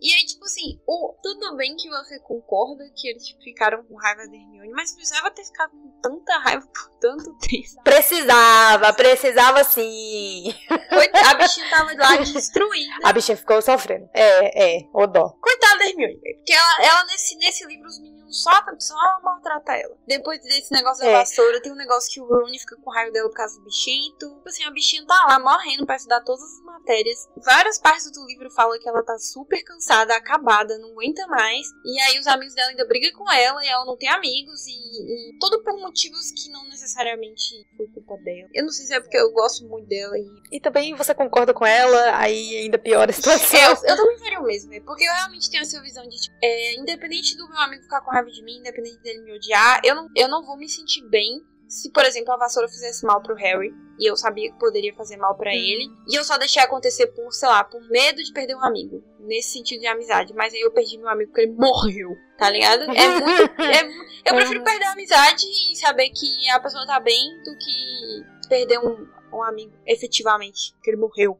E 0.00 0.14
aí, 0.14 0.24
tipo 0.24 0.44
assim, 0.44 0.80
o, 0.86 1.14
tudo 1.22 1.56
bem 1.56 1.74
que 1.76 1.88
você 1.88 2.18
concorda 2.20 2.84
que 2.94 3.08
eles 3.08 3.28
ficaram 3.42 3.82
com 3.84 3.96
raiva 3.96 4.26
da 4.28 4.36
Hermione, 4.36 4.70
mas 4.70 4.94
precisava 4.94 5.30
ter 5.30 5.44
ficado 5.44 5.70
com 5.72 5.90
tanta 6.00 6.38
raiva 6.38 6.66
por 6.66 6.88
tanto 7.00 7.36
tempo. 7.38 7.82
Precisava, 7.82 8.92
precisava 8.92 9.64
sim. 9.64 10.54
Coitada, 10.88 11.30
a 11.30 11.34
bichinha 11.34 11.70
tava 11.70 11.92
lá 11.94 12.16
destruída. 12.16 12.94
A 13.04 13.12
bichinha 13.12 13.36
ficou 13.36 13.60
sofrendo. 13.60 14.08
É, 14.14 14.78
é, 14.78 14.88
o 14.94 15.06
dó. 15.06 15.30
Coitada 15.40 15.78
da 15.78 15.86
Hermione, 15.88 16.16
velho. 16.20 16.36
Porque 16.36 16.52
ela, 16.52 16.82
ela 16.82 17.04
nesse, 17.06 17.36
nesse 17.36 17.66
livro, 17.66 17.88
os 17.88 17.98
meninos 18.00 18.42
só, 18.42 18.52
só 18.78 18.94
maltrata 19.22 19.72
ela. 19.72 19.96
Depois 20.06 20.40
desse 20.42 20.72
negócio 20.72 21.04
É. 21.04 21.12
vassoura, 21.20 21.60
tem 21.60 21.72
um 21.72 21.76
negócio 21.76 22.12
que 22.12 22.20
o 22.20 22.26
Rooney 22.26 22.58
fica 22.58 22.76
com 22.76 22.90
raiva 22.90 23.12
dela 23.12 23.28
por 23.28 23.36
causa 23.36 23.58
do 23.58 23.64
bichinho. 23.64 24.12
Tipo 24.12 24.42
assim, 24.46 24.64
a 24.64 24.70
bichinha 24.70 25.06
tá 25.06 25.26
lá 25.28 25.38
morrendo 25.38 25.86
pra 25.86 25.96
estudar 25.96 26.20
todas 26.22 26.42
as 26.42 26.62
matérias. 26.64 27.28
Várias 27.44 27.78
partes 27.78 28.10
do 28.12 28.26
livro 28.26 28.50
falam 28.50 28.78
que 28.78 28.88
ela 28.88 29.02
tá 29.02 29.18
super 29.18 29.62
cansada, 29.62 30.16
acabada, 30.16 30.78
não 30.78 30.92
aguenta 30.92 31.26
mais. 31.26 31.66
E 31.84 32.00
aí 32.00 32.18
os 32.18 32.26
amigos 32.26 32.54
dela 32.54 32.70
ainda 32.70 32.86
brigam 32.86 33.12
com 33.12 33.30
ela 33.30 33.64
e 33.64 33.68
ela 33.68 33.84
não 33.84 33.96
tem 33.96 34.08
amigos. 34.08 34.66
E, 34.66 34.72
e 34.72 35.38
tudo 35.38 35.62
por 35.62 35.78
motivos 35.78 36.30
que 36.32 36.50
não 36.50 36.64
necessariamente 36.68 37.66
foi 37.76 37.86
culpa 37.88 38.16
dela. 38.18 38.48
Eu 38.54 38.64
não 38.64 38.70
sei 38.70 38.86
se 38.86 38.94
é 38.94 39.00
porque 39.00 39.16
eu 39.16 39.30
gosto 39.32 39.66
muito 39.66 39.88
dela 39.88 40.18
e 40.18 40.28
E 40.52 40.60
também 40.60 40.94
você 40.94 41.14
concorda 41.14 41.52
com 41.52 41.66
ela, 41.66 42.16
aí 42.18 42.56
ainda 42.56 42.78
piora 42.78 43.10
a 43.10 43.14
situação. 43.14 43.58
É, 43.58 43.66
eu, 43.66 43.76
eu 43.84 43.96
também 43.96 44.18
faria 44.18 44.40
o 44.40 44.44
mesmo, 44.44 44.70
né? 44.70 44.80
Porque 44.80 45.04
eu 45.04 45.12
realmente 45.12 45.50
tenho 45.50 45.62
essa 45.62 45.80
visão 45.82 46.06
de, 46.08 46.16
tipo, 46.16 46.36
é, 46.42 46.74
independente 46.74 47.36
do 47.36 47.48
meu 47.48 47.58
amigo 47.58 47.82
ficar 47.82 48.00
com 48.00 48.10
raiva 48.10 48.30
de 48.30 48.42
mim, 48.42 48.58
independente 48.58 48.98
dele 48.98 49.22
me 49.22 49.32
odiar, 49.32 49.80
eu 49.84 49.94
não, 49.94 50.08
eu 50.14 50.28
não 50.28 50.44
vou 50.44 50.56
me 50.56 50.68
sentir 50.68 51.07
bem 51.08 51.42
se, 51.68 51.90
por 51.90 52.04
exemplo, 52.04 52.32
a 52.32 52.38
vassoura 52.38 52.66
fizesse 52.66 53.04
mal 53.04 53.22
pro 53.22 53.34
Harry, 53.34 53.74
e 53.98 54.10
eu 54.10 54.16
sabia 54.16 54.50
que 54.50 54.58
poderia 54.58 54.94
fazer 54.94 55.18
mal 55.18 55.36
pra 55.36 55.54
ele, 55.54 55.90
e 56.08 56.14
eu 56.14 56.24
só 56.24 56.38
deixei 56.38 56.62
acontecer 56.62 57.08
por, 57.08 57.30
sei 57.30 57.48
lá, 57.48 57.62
por 57.62 57.80
medo 57.90 58.24
de 58.24 58.32
perder 58.32 58.56
um 58.56 58.64
amigo, 58.64 59.04
nesse 59.20 59.52
sentido 59.52 59.80
de 59.80 59.86
amizade, 59.86 60.32
mas 60.32 60.54
aí 60.54 60.60
eu 60.60 60.70
perdi 60.70 60.96
meu 60.96 61.08
amigo 61.08 61.30
porque 61.30 61.42
ele 61.42 61.52
morreu, 61.52 62.16
tá 62.38 62.50
ligado? 62.50 62.84
É 62.84 62.86
muito. 63.20 63.62
é 63.62 64.30
eu 64.30 64.34
prefiro 64.34 64.64
perder 64.64 64.84
a 64.86 64.92
amizade 64.92 65.44
e 65.70 65.76
saber 65.76 66.08
que 66.08 66.48
a 66.48 66.58
pessoa 66.58 66.86
tá 66.86 66.98
bem 66.98 67.42
do 67.42 67.54
que 67.58 68.48
perder 68.48 68.78
um, 68.78 69.06
um 69.34 69.42
amigo 69.42 69.72
efetivamente, 69.86 70.72
porque 70.72 70.90
ele 70.90 70.96
morreu. 70.96 71.38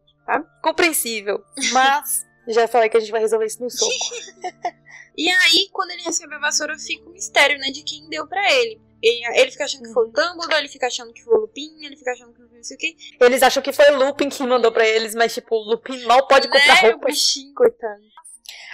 Compreensível. 0.63 1.43
Mas 1.73 2.27
já 2.49 2.69
falei 2.69 2.91
que 2.91 2.99
a 2.99 3.01
gente 3.01 3.13
vai 3.13 3.21
resolver 3.23 3.47
isso 3.47 3.63
no 3.63 3.71
soco. 3.71 3.91
E 5.19 5.29
aí, 5.29 5.69
quando 5.73 5.91
ele 5.91 6.03
recebe 6.03 6.33
a 6.37 6.39
vassoura, 6.39 6.79
fica 6.79 7.09
um 7.09 7.13
mistério, 7.13 7.59
né, 7.59 7.73
de 7.73 7.83
quem 7.83 8.09
deu 8.09 8.25
pra 8.29 8.53
ele. 8.53 8.81
Ele, 9.03 9.51
fica 9.51 9.65
achando 9.65 9.85
que 9.85 9.93
foi 9.93 10.05
o 10.07 10.13
Dumbledore, 10.13 10.59
ele 10.59 10.69
fica 10.69 10.87
achando 10.89 11.13
que 11.13 11.23
foi 11.23 11.35
o 11.35 11.41
Lupin, 11.43 11.85
ele 11.85 11.97
fica 11.97 12.13
achando 12.13 12.33
que 12.33 12.43
não 12.43 12.63
sei 12.63 12.77
o 12.77 12.81
que. 12.81 12.97
Eles 13.21 13.43
acham 13.43 13.63
que 13.63 13.73
foi 13.73 13.91
o 13.93 13.97
Lupin 13.97 14.29
que 14.29 14.43
mandou 14.45 14.73
pra 14.73 14.87
eles, 14.87 15.15
mas 15.15 15.33
tipo, 15.33 15.55
o 15.55 15.71
Lupin 15.71 16.05
mal 16.05 16.27
pode 16.27 16.49
comprar 16.49 16.83
né, 16.83 16.89
o 16.89 16.93
roupas. 16.93 17.15
bichinho, 17.15 17.55
coitado. 17.55 18.03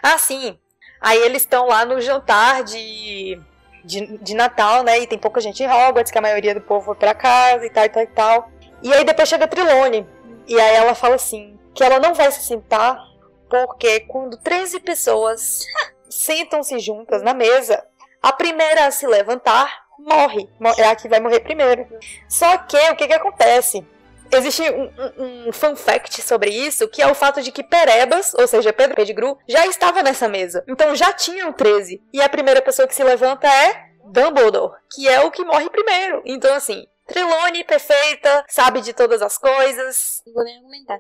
Ah, 0.03 0.19
sim. 0.19 0.59
Aí 1.01 1.19
eles 1.19 1.43
estão 1.43 1.67
lá 1.67 1.85
no 1.85 2.01
jantar 2.01 2.65
de, 2.65 3.39
de, 3.85 4.19
de 4.19 4.35
Natal, 4.35 4.83
né? 4.83 5.01
E 5.01 5.07
tem 5.07 5.19
pouca 5.19 5.41
gente 5.41 5.63
em 5.63 5.67
Hogwarts, 5.67 6.11
que 6.11 6.17
a 6.17 6.23
maioria 6.23 6.55
do 6.55 6.63
povo 6.63 6.87
foi 6.87 6.95
pra 6.95 7.15
casa 7.15 7.67
e 7.67 7.71
tal, 7.71 7.85
e 7.85 7.89
tal, 7.91 8.03
e 8.03 8.07
tal. 8.07 8.51
E 8.83 8.93
aí 8.93 9.05
depois 9.05 9.29
chega 9.29 9.45
a 9.45 9.49
Trilone. 9.49 10.07
E 10.47 10.59
aí 10.59 10.77
ela 10.77 10.95
fala 10.95 11.17
assim, 11.17 11.59
que 11.75 11.85
ela 11.85 11.99
não 11.99 12.15
vai 12.15 12.31
se 12.33 12.43
sentar, 12.43 12.99
porque 13.51 14.01
quando 14.01 14.39
13 14.39 14.81
pessoas 14.81 15.67
sentam-se 16.09 16.79
juntas 16.79 17.23
na 17.23 17.35
mesa, 17.35 17.87
a 18.23 18.33
primeira 18.33 18.87
a 18.87 18.91
se 18.91 19.07
levantar 19.07 19.84
morre. 20.05 20.49
Mo- 20.61 20.75
É 20.79 20.85
a 20.89 20.95
que 20.97 21.09
vai 21.09 21.21
morrer 21.21 21.41
primeiro. 21.41 21.87
Só 22.29 22.59
que, 22.59 22.77
o 22.77 22.97
que 22.97 23.07
que 23.07 23.15
acontece? 23.15 23.85
Existe 24.33 24.63
um, 24.63 24.91
um, 25.19 25.49
um 25.49 25.53
fun 25.53 25.77
fact 25.77 26.21
sobre 26.23 26.51
isso, 26.51 26.89
que 26.89 27.01
é 27.03 27.07
o 27.07 27.15
fato 27.15 27.41
de 27.43 27.53
que 27.53 27.63
Perebas, 27.63 28.35
ou 28.35 28.47
seja, 28.49 28.73
Pedro 28.73 28.97
Pettigrew, 28.97 29.39
já 29.49 29.67
estava 29.67 30.03
nessa 30.03 30.29
mesa. 30.29 30.65
Então 30.67 30.95
já 30.97 31.13
tinham 31.13 31.53
13. 31.53 32.03
E 32.13 32.21
a 32.21 32.29
primeira 32.29 32.61
pessoa 32.63 32.89
que 32.89 32.95
se 32.95 33.05
levanta 33.05 33.47
é 33.47 33.87
Dumbledore, 34.07 34.73
que 34.95 35.09
é 35.09 35.21
o 35.21 35.31
que 35.31 35.45
morre 35.45 35.69
primeiro. 35.71 36.23
Então, 36.25 36.53
assim, 36.55 36.85
Trelawney, 37.07 37.65
perfeita, 37.65 38.45
sabe 38.49 38.81
de 38.81 38.93
todas 38.93 39.21
as 39.23 39.37
coisas. 39.39 40.23
Não 40.27 40.33
vou 40.35 40.43
nem 40.45 40.57
argumentar. 40.57 40.99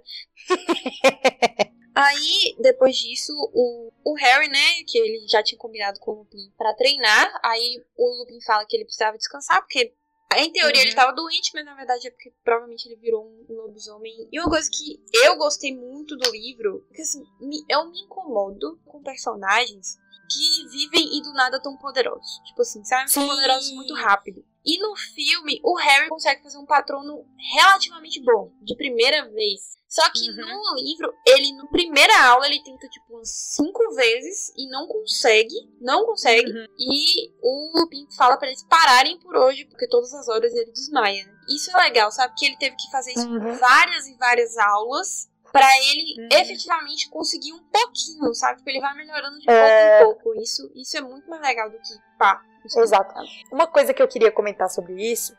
Aí, 1.94 2.56
depois 2.58 2.96
disso, 2.96 3.32
o, 3.52 3.92
o 4.04 4.14
Harry, 4.14 4.48
né, 4.48 4.82
que 4.86 4.98
ele 4.98 5.26
já 5.28 5.42
tinha 5.42 5.58
combinado 5.58 6.00
com 6.00 6.10
o 6.10 6.14
Lupin 6.18 6.50
pra 6.58 6.74
treinar, 6.74 7.40
aí 7.42 7.82
o 7.96 8.18
Lupin 8.20 8.40
fala 8.40 8.64
que 8.66 8.76
ele 8.76 8.84
precisava 8.84 9.16
descansar, 9.16 9.60
porque 9.60 9.94
em 10.36 10.50
teoria 10.50 10.80
ele 10.82 10.94
tava 10.96 11.12
doente, 11.12 11.52
mas 11.54 11.64
na 11.64 11.74
verdade 11.76 12.08
é 12.08 12.10
porque 12.10 12.32
provavelmente 12.42 12.86
ele 12.88 12.96
virou 12.96 13.24
um, 13.24 13.46
lobisomem. 13.48 14.28
E 14.32 14.40
uma 14.40 14.48
coisa 14.50 14.68
que 14.68 15.00
eu 15.12 15.36
gostei 15.36 15.72
muito 15.72 16.16
do 16.16 16.30
livro, 16.32 16.84
que 16.92 17.02
assim, 17.02 17.22
me- 17.40 17.64
eu 17.68 17.88
me 17.88 18.00
incomodo 18.00 18.80
com 18.84 19.00
personagens 19.00 19.96
que 20.28 20.66
vivem 20.70 21.16
e 21.18 21.22
do 21.22 21.32
nada 21.34 21.60
tão 21.62 21.76
poderosos. 21.76 22.40
Tipo 22.46 22.62
assim, 22.62 22.82
sabe? 22.84 23.08
São 23.12 23.28
poderosos 23.28 23.70
muito 23.70 23.94
rápido. 23.94 24.44
E 24.64 24.78
no 24.80 24.96
filme, 24.96 25.60
o 25.62 25.76
Harry 25.76 26.08
consegue 26.08 26.42
fazer 26.42 26.58
um 26.58 26.66
patrono 26.66 27.24
relativamente 27.54 28.20
bom, 28.22 28.50
de 28.62 28.74
primeira 28.74 29.28
vez. 29.30 29.74
Só 29.94 30.10
que 30.10 30.28
Uhum. 30.28 30.36
no 30.36 30.74
livro, 30.74 31.14
ele, 31.24 31.52
no 31.52 31.68
primeira 31.68 32.20
aula, 32.26 32.46
ele 32.46 32.60
tenta, 32.64 32.88
tipo, 32.88 33.14
umas 33.14 33.30
cinco 33.30 33.94
vezes 33.94 34.52
e 34.56 34.68
não 34.68 34.88
consegue. 34.88 35.54
Não 35.80 36.04
consegue. 36.04 36.50
Uhum. 36.50 36.66
E 36.76 37.30
o 37.40 37.78
Lupin 37.78 38.04
fala 38.16 38.36
pra 38.36 38.48
eles 38.48 38.64
pararem 38.64 39.20
por 39.20 39.36
hoje, 39.36 39.64
porque 39.66 39.86
todas 39.86 40.12
as 40.12 40.26
horas 40.28 40.52
ele 40.52 40.72
desmaia, 40.72 41.24
né? 41.24 41.33
Isso 41.48 41.70
é 41.70 41.80
legal, 41.80 42.11
sabe? 42.11 42.35
Que 42.37 42.44
ele 42.46 42.57
teve 42.57 42.74
que 42.74 42.90
fazer 42.90 43.12
isso 43.12 43.28
Uhum. 43.28 43.54
várias 43.57 44.09
e 44.09 44.16
várias 44.16 44.59
aulas 44.59 45.30
pra 45.52 45.68
ele 45.88 46.20
Uhum. 46.22 46.28
efetivamente 46.33 47.09
conseguir 47.09 47.52
um 47.52 47.62
pouquinho, 47.62 48.35
sabe? 48.35 48.59
Tipo, 48.59 48.70
ele 48.70 48.80
vai 48.80 48.94
melhorando 48.96 49.38
de 49.38 49.48
É. 49.48 50.00
pouco 50.02 50.18
em 50.18 50.22
pouco. 50.24 50.42
Isso, 50.42 50.72
isso 50.74 50.96
é 50.96 51.00
muito 51.02 51.30
mais 51.30 51.40
legal 51.40 51.70
do 51.70 51.78
que 51.78 51.94
pá. 52.18 52.42
Exato. 52.64 53.14
Uma 53.52 53.66
coisa 53.68 53.92
que 53.94 54.02
eu 54.02 54.09
queria 54.09 54.33
comentar 54.33 54.68
sobre 54.70 54.94
isso, 55.12 55.37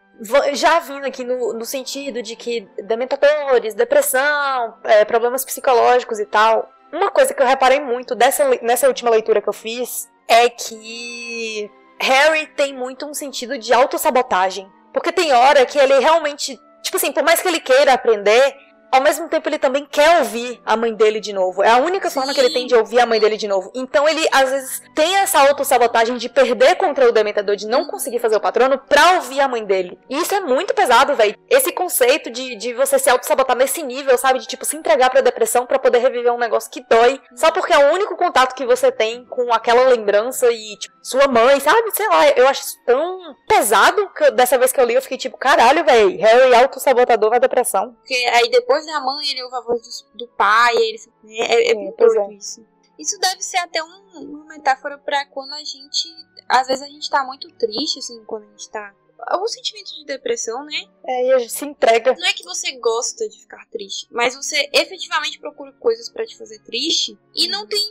já 0.54 0.80
vindo 0.80 1.06
aqui 1.06 1.24
no, 1.24 1.54
no 1.54 1.66
sentido 1.66 2.22
de 2.22 2.36
que 2.36 2.68
dementadores, 2.84 3.74
depressão, 3.74 4.76
é, 4.84 5.04
problemas 5.06 5.44
psicológicos 5.44 6.20
e 6.20 6.26
tal, 6.26 6.72
uma 6.92 7.12
coisa 7.12 7.34
que 7.34 7.42
eu 7.42 7.48
reparei 7.48 7.80
muito 7.80 8.16
dessa, 8.16 8.50
nessa 8.62 8.88
última 8.88 9.10
leitura 9.10 9.42
que 9.42 9.50
eu 9.50 9.54
fiz 9.54 10.10
é 10.28 10.50
que 10.50 11.70
Harry 12.00 12.48
tem 12.48 12.74
muito 12.74 13.06
um 13.06 13.14
sentido 13.14 13.58
de 13.58 13.74
autossabotagem. 13.74 14.72
Porque 14.94 15.12
tem 15.12 15.34
hora 15.34 15.66
que 15.66 15.78
ele 15.78 16.00
realmente, 16.00 16.58
tipo 16.82 16.96
assim, 16.98 17.12
por 17.12 17.24
mais 17.24 17.42
que 17.42 17.48
ele 17.48 17.60
queira 17.60 17.94
aprender, 17.94 18.56
ao 18.96 19.02
mesmo 19.02 19.28
tempo 19.28 19.50
ele 19.50 19.60
também 19.60 19.86
quer 19.86 20.20
ouvir 20.20 20.62
a 20.66 20.78
mãe 20.78 20.94
dele 20.94 21.20
de 21.20 21.34
novo. 21.34 21.62
É 21.62 21.70
a 21.70 21.78
única 21.78 22.10
forma 22.10 22.34
que 22.34 22.40
ele 22.40 22.54
tem 22.54 22.66
de 22.66 22.74
ouvir 22.74 23.02
a 23.02 23.06
mãe 23.06 23.20
dele 23.20 23.36
de 23.36 23.46
novo. 23.46 23.70
Então 23.76 24.08
ele, 24.08 24.26
às 24.32 24.50
vezes, 24.50 24.82
tem 24.96 25.18
essa 25.18 25.40
autossabotagem 25.42 26.16
de 26.16 26.30
perder 26.30 26.76
contra 26.76 27.10
o 27.10 27.12
Dementador, 27.12 27.58
de 27.58 27.68
não 27.68 27.88
conseguir 27.88 28.20
fazer 28.20 28.38
o 28.38 28.40
patrono 28.40 28.78
pra 28.78 29.16
ouvir 29.16 29.42
a 29.42 29.50
mãe 29.50 29.66
dele. 29.66 30.00
E 30.10 30.18
isso 30.18 30.34
é 30.34 30.40
muito 30.40 30.74
pesado, 30.74 31.14
velho. 31.14 31.38
Esse 31.50 31.74
conceito 31.74 32.30
de, 32.32 32.56
de 32.56 32.74
você 32.74 32.98
se 32.98 33.10
autossabotar 33.10 33.58
nesse 33.58 33.84
nível, 33.84 34.18
sabe? 34.18 34.40
De, 34.40 34.48
tipo, 34.48 34.64
se 34.64 34.78
entregar 34.78 35.10
pra 35.10 35.20
depressão 35.20 35.66
pra 35.66 35.78
poder 35.78 36.00
reviver 36.00 36.32
um 36.32 36.38
negócio 36.38 36.72
que 36.72 36.86
dói. 36.90 37.20
Só 37.36 37.52
porque 37.52 37.74
é 37.74 37.90
o 37.90 37.94
único 37.94 38.16
contato 38.16 38.56
que 38.56 38.66
você 38.66 38.94
tem 38.94 39.26
com 39.26 39.52
aquela 39.52 39.90
lembrança 39.90 40.50
e, 40.50 40.78
tipo, 40.78 40.95
sua 41.08 41.28
mãe, 41.28 41.60
sabe? 41.60 41.92
Sei 41.94 42.08
lá, 42.08 42.30
eu 42.30 42.48
acho 42.48 42.62
isso 42.62 42.80
tão 42.86 43.36
pesado 43.48 44.10
que 44.14 44.24
eu- 44.24 44.32
dessa 44.32 44.58
vez 44.58 44.72
que 44.72 44.80
eu 44.80 44.86
li, 44.86 44.94
eu 44.96 45.02
fiquei 45.02 45.18
tipo, 45.18 45.38
caralho, 45.38 45.86
velho. 45.86 46.18
Harry 46.20 46.56
autossabotador 46.56 47.30
na 47.32 47.38
depressão. 47.38 47.94
Porque 47.94 48.14
aí 48.34 48.50
depois 48.50 48.86
da 48.86 49.00
mãe 49.02 49.30
ele 49.30 49.44
ouve 49.44 49.56
a 49.56 49.62
voz 49.62 49.82
do, 50.12 50.18
do 50.18 50.28
pai, 50.36 50.76
ele 50.76 50.98
fica. 50.98 51.14
É, 51.28 51.68
é, 51.68 51.72
É, 51.72 51.74
muito 51.76 51.96
pois 51.96 52.14
doido 52.14 52.32
é. 52.32 52.34
isso. 52.36 52.66
Isso 52.98 53.20
deve 53.20 53.42
ser 53.42 53.58
até 53.58 53.84
um- 53.84 54.06
uma 54.16 54.46
metáfora 54.46 54.98
pra 54.98 55.26
quando 55.28 55.54
a 55.54 55.60
gente. 55.60 56.08
Às 56.48 56.68
vezes 56.68 56.82
a 56.84 56.88
gente 56.88 57.10
tá 57.10 57.24
muito 57.24 57.50
triste, 57.56 58.00
assim, 58.00 58.24
quando 58.26 58.44
a 58.46 58.52
gente 58.52 58.70
tá. 58.70 58.94
Algum 59.28 59.48
sentimento 59.48 59.94
de 59.96 60.06
depressão, 60.06 60.64
né? 60.66 60.84
É, 61.08 61.28
e 61.28 61.34
a 61.34 61.40
gente 61.40 61.52
se 61.52 61.66
entrega. 61.66 62.14
Não 62.18 62.28
é 62.28 62.34
que 62.34 62.44
você 62.44 62.72
gosta 62.74 63.28
de 63.28 63.40
ficar 63.40 63.66
triste, 63.70 64.08
mas 64.12 64.36
você 64.36 64.70
efetivamente 64.74 65.40
procura 65.40 65.72
coisas 65.74 66.10
pra 66.10 66.26
te 66.26 66.38
fazer 66.38 66.60
triste 66.60 67.18
e 67.34 67.48
não 67.48 67.66
tem, 67.68 67.82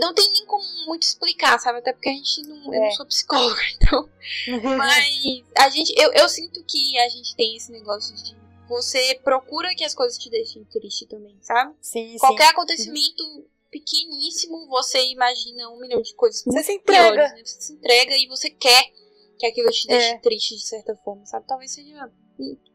não 0.00 0.14
tem 0.14 0.30
nem 0.32 0.46
como 0.46 0.64
muito 0.86 1.02
explicar, 1.02 1.58
sabe? 1.58 1.78
Até 1.78 1.92
porque 1.92 2.08
a 2.08 2.12
gente 2.12 2.42
não, 2.42 2.56
eu 2.74 2.80
não 2.80 2.86
É. 2.86 2.90
sou 2.92 3.06
psicóloga, 3.06 3.60
então. 3.76 4.08
Mas 4.78 5.42
a 5.58 5.68
gente, 5.68 5.92
eu, 6.00 6.12
eu 6.12 6.28
sinto 6.28 6.64
que 6.64 6.98
a 6.98 7.08
gente 7.08 7.34
tem 7.36 7.56
esse 7.56 7.70
negócio 7.72 8.14
de 8.16 8.36
você 8.68 9.18
procura 9.24 9.74
que 9.74 9.84
as 9.84 9.94
coisas 9.94 10.18
te 10.18 10.28
deixem 10.30 10.62
triste 10.64 11.06
também, 11.06 11.36
sabe? 11.40 11.74
Sim, 11.80 12.12
sim. 12.12 12.18
Qualquer 12.18 12.48
acontecimento 12.48 13.24
pequeníssimo, 13.70 14.66
você 14.68 15.02
imagina 15.06 15.68
um 15.70 15.78
milhão 15.80 16.00
de 16.02 16.14
coisas 16.14 16.42
Você 16.44 16.62
se 16.62 16.72
entrega. 16.72 17.12
piores, 17.12 17.32
né? 17.32 17.42
Você 17.44 17.60
se 17.60 17.72
entrega 17.72 18.16
e 18.16 18.26
você 18.26 18.50
quer 18.50 18.90
que 19.38 19.46
aquilo 19.46 19.70
te 19.70 19.86
deixe 19.86 20.10
É. 20.14 20.18
triste 20.18 20.56
de 20.56 20.66
certa 20.66 20.94
forma, 21.04 21.24
sabe? 21.26 21.46
Talvez 21.46 21.72
seja. 21.72 22.10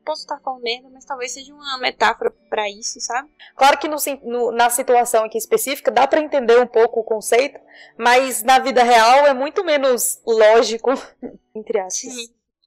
Posso 0.05 0.23
estar 0.23 0.37
falando 0.41 0.61
merda, 0.61 0.89
mas 0.91 1.05
talvez 1.05 1.31
seja 1.33 1.53
uma 1.53 1.77
metáfora 1.79 2.29
pra 2.49 2.69
isso, 2.69 2.99
sabe? 2.99 3.29
Claro 3.55 3.77
que 3.79 3.87
no, 3.87 3.97
sim- 3.97 4.19
no- 4.21 4.51
na 4.51 4.69
situação 4.69 5.23
aqui 5.23 5.37
específica 5.37 5.89
dá 5.89 6.05
pra 6.05 6.19
entender 6.19 6.59
um 6.59 6.67
pouco 6.67 6.99
o 6.99 7.03
conceito, 7.03 7.57
mas 7.97 8.43
na 8.43 8.59
vida 8.59 8.83
real 8.83 9.25
é 9.25 9.33
muito 9.33 9.63
menos 9.63 10.21
lógico, 10.27 10.89
entre 11.55 11.79
aspas. 11.79 12.13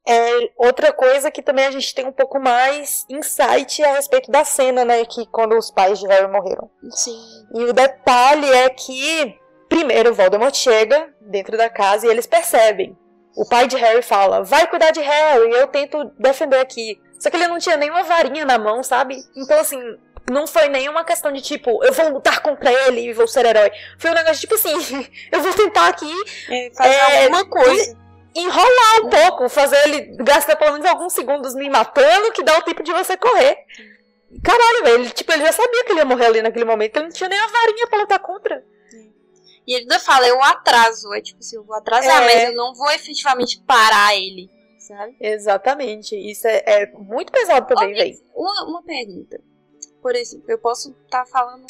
É, 0.08 0.50
outra 0.56 0.90
coisa 0.92 1.30
que 1.30 1.42
também 1.42 1.66
a 1.66 1.70
gente 1.70 1.94
tem 1.94 2.06
um 2.06 2.12
pouco 2.12 2.38
mais 2.40 3.04
insight 3.10 3.82
a 3.84 3.92
respeito 3.92 4.30
da 4.30 4.42
cena, 4.44 4.82
né, 4.84 5.04
que 5.04 5.26
quando 5.26 5.54
os 5.58 5.70
pais 5.70 5.98
de 5.98 6.06
Harry 6.06 6.30
morreram. 6.32 6.70
Sim. 6.92 7.20
E 7.54 7.64
o 7.64 7.72
detalhe 7.74 8.48
é 8.48 8.70
que 8.70 9.38
primeiro 9.68 10.14
Voldemort 10.14 10.54
chega 10.54 11.12
dentro 11.20 11.58
da 11.58 11.68
casa 11.68 12.06
e 12.06 12.10
eles 12.10 12.26
percebem. 12.26 12.96
O 13.36 13.46
pai 13.48 13.68
de 13.68 13.76
Harry 13.76 14.02
fala: 14.02 14.42
"Vai 14.42 14.66
cuidar 14.66 14.90
de 14.90 15.00
Harry, 15.00 15.50
eu 15.52 15.66
tento 15.68 16.10
defender 16.18 16.58
aqui". 16.58 17.00
Só 17.20 17.30
que 17.30 17.36
ele 17.36 17.46
não 17.48 17.58
tinha 17.58 17.76
nenhuma 17.76 18.02
varinha 18.02 18.44
na 18.44 18.58
mão, 18.58 18.82
sabe? 18.82 19.16
Então 19.36 19.58
assim, 19.60 19.80
Não 20.28 20.44
foi 20.44 20.68
nenhuma 20.68 21.04
questão 21.04 21.30
de 21.30 21.40
tipo, 21.40 21.84
eu 21.84 21.92
vou 21.92 22.08
lutar 22.08 22.40
contra 22.40 22.72
ele 22.72 23.00
e 23.00 23.12
vou 23.12 23.28
ser 23.28 23.46
herói. 23.46 23.70
Foi 23.96 24.10
um 24.10 24.14
negócio 24.14 24.34
de 24.34 24.40
tipo 24.40 24.54
assim, 24.56 24.74
eu 25.30 25.40
vou 25.40 25.52
tentar 25.54 25.86
aqui 25.86 26.12
É, 26.50 26.70
fazer 26.74 26.94
É, 26.94 27.22
alguma 27.24 27.44
coisa. 27.48 27.96
enrolar 28.34 29.04
um 29.04 29.08
pouco, 29.08 29.48
fazer 29.48 29.78
ele 29.86 30.16
gastar 30.24 30.56
pelo 30.56 30.72
menos 30.72 30.84
alguns 30.84 31.12
segundos 31.12 31.54
me 31.54 31.70
matando, 31.70 32.32
que 32.32 32.42
dá 32.42 32.58
o 32.58 32.62
tempo 32.62 32.82
de 32.82 32.92
você 32.92 33.16
correr. 33.16 33.56
Caralho, 34.42 34.82
velho, 34.84 35.02
ele, 35.04 35.10
tipo, 35.10 35.32
ele 35.32 35.44
já 35.46 35.52
sabia 35.52 35.84
que 35.84 35.92
ele 35.92 36.00
ia 36.00 36.04
morrer 36.04 36.26
ali 36.26 36.42
naquele 36.42 36.64
momento, 36.64 36.96
ele 36.96 37.04
não 37.06 37.12
tinha 37.12 37.28
nem 37.28 37.38
a 37.38 37.46
varinha 37.46 37.86
pra 37.86 38.00
lutar 38.00 38.18
contra. 38.18 38.64
E 39.66 39.72
ele 39.74 39.82
ainda 39.82 39.98
fala, 39.98 40.26
eu 40.28 40.42
atraso. 40.42 41.12
É 41.14 41.20
tipo 41.20 41.40
assim, 41.40 41.56
eu 41.56 41.64
vou 41.64 41.74
atrasar, 41.76 42.22
É. 42.22 42.26
mas 42.26 42.48
eu 42.50 42.54
não 42.54 42.74
vou 42.74 42.90
efetivamente 42.90 43.60
parar 43.66 44.14
ele. 44.16 44.48
Sabe? 44.78 45.16
Exatamente, 45.20 46.14
isso 46.14 46.46
é, 46.46 46.62
é 46.64 46.86
muito 46.92 47.32
pesado 47.32 47.66
também, 47.66 47.92
velho. 47.92 48.20
Uma, 48.34 48.64
uma 48.68 48.82
pergunta. 48.84 49.40
Por 50.00 50.14
exemplo, 50.14 50.44
eu 50.48 50.58
posso 50.58 50.94
estar 51.04 51.26
falando 51.26 51.66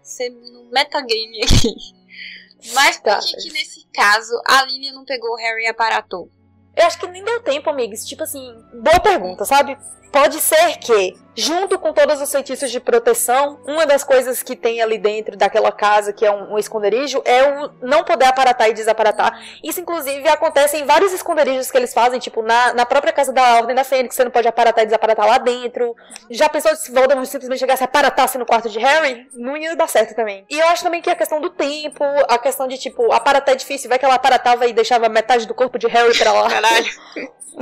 ser 0.00 0.30
no 0.30 0.66
metagame 0.70 1.42
aqui. 1.42 1.74
Mas 2.74 2.96
por 2.98 3.04
Tá. 3.04 3.18
que, 3.18 3.36
que 3.38 3.50
nesse 3.52 3.86
caso 3.92 4.40
a 4.46 4.62
Lilian 4.66 4.92
não 4.92 5.04
pegou 5.04 5.30
o 5.32 5.36
Harry 5.36 5.64
e 5.64 5.66
aparatou? 5.66 6.30
Eu 6.76 6.86
acho 6.86 7.00
que 7.00 7.06
nem 7.08 7.24
deu 7.24 7.42
tempo, 7.42 7.68
amigos. 7.68 8.04
Tipo 8.04 8.22
assim, 8.22 8.54
boa 8.74 9.00
pergunta, 9.00 9.44
sabe? 9.44 9.76
Pode 10.12 10.40
ser 10.40 10.76
que, 10.78 11.16
junto 11.36 11.78
com 11.78 11.92
todos 11.92 12.20
os 12.20 12.30
feitiços 12.30 12.70
de 12.70 12.80
proteção, 12.80 13.60
uma 13.64 13.86
das 13.86 14.02
coisas 14.02 14.42
que 14.42 14.56
tem 14.56 14.82
ali 14.82 14.98
dentro 14.98 15.36
daquela 15.36 15.70
casa, 15.70 16.12
que 16.12 16.26
é 16.26 16.30
um, 16.32 16.54
um 16.54 16.58
esconderijo, 16.58 17.22
é 17.24 17.44
o 17.44 17.70
não 17.80 18.02
poder 18.02 18.24
aparatar 18.24 18.68
e 18.68 18.72
desaparatar. 18.72 19.40
Isso, 19.62 19.80
inclusive, 19.80 20.28
acontece 20.28 20.76
em 20.76 20.84
vários 20.84 21.12
esconderijos 21.12 21.70
que 21.70 21.76
eles 21.76 21.94
fazem, 21.94 22.18
tipo, 22.18 22.42
na, 22.42 22.74
na 22.74 22.84
própria 22.84 23.12
casa 23.12 23.32
da 23.32 23.58
Ordem 23.58 23.76
da 23.76 23.84
Fênix, 23.84 24.16
você 24.16 24.24
não 24.24 24.32
pode 24.32 24.48
aparatar 24.48 24.82
e 24.82 24.86
desaparatar 24.86 25.26
lá 25.26 25.38
dentro. 25.38 25.94
Já 26.28 26.48
pensou 26.48 26.74
se 26.74 26.90
Voldemort 26.90 27.26
simplesmente 27.26 27.60
chegasse 27.60 27.82
e 27.82 27.84
aparatasse 27.84 28.36
no 28.36 28.44
quarto 28.44 28.68
de 28.68 28.80
Harry? 28.80 29.28
Não 29.34 29.56
ia 29.56 29.76
dar 29.76 29.88
certo 29.88 30.16
também. 30.16 30.44
E 30.50 30.58
eu 30.58 30.66
acho 30.68 30.82
também 30.82 31.00
que 31.00 31.10
a 31.10 31.14
questão 31.14 31.40
do 31.40 31.50
tempo, 31.50 32.02
a 32.28 32.36
questão 32.36 32.66
de, 32.66 32.78
tipo, 32.78 33.12
aparatar 33.12 33.54
é 33.54 33.56
difícil, 33.56 33.88
vai 33.88 33.98
que 33.98 34.04
ela 34.04 34.14
aparatava 34.14 34.66
e 34.66 34.72
deixava 34.72 35.08
metade 35.08 35.46
do 35.46 35.54
corpo 35.54 35.78
de 35.78 35.86
Harry 35.86 36.18
pra 36.18 36.32
lá. 36.32 36.50
Caralho. 36.50 36.90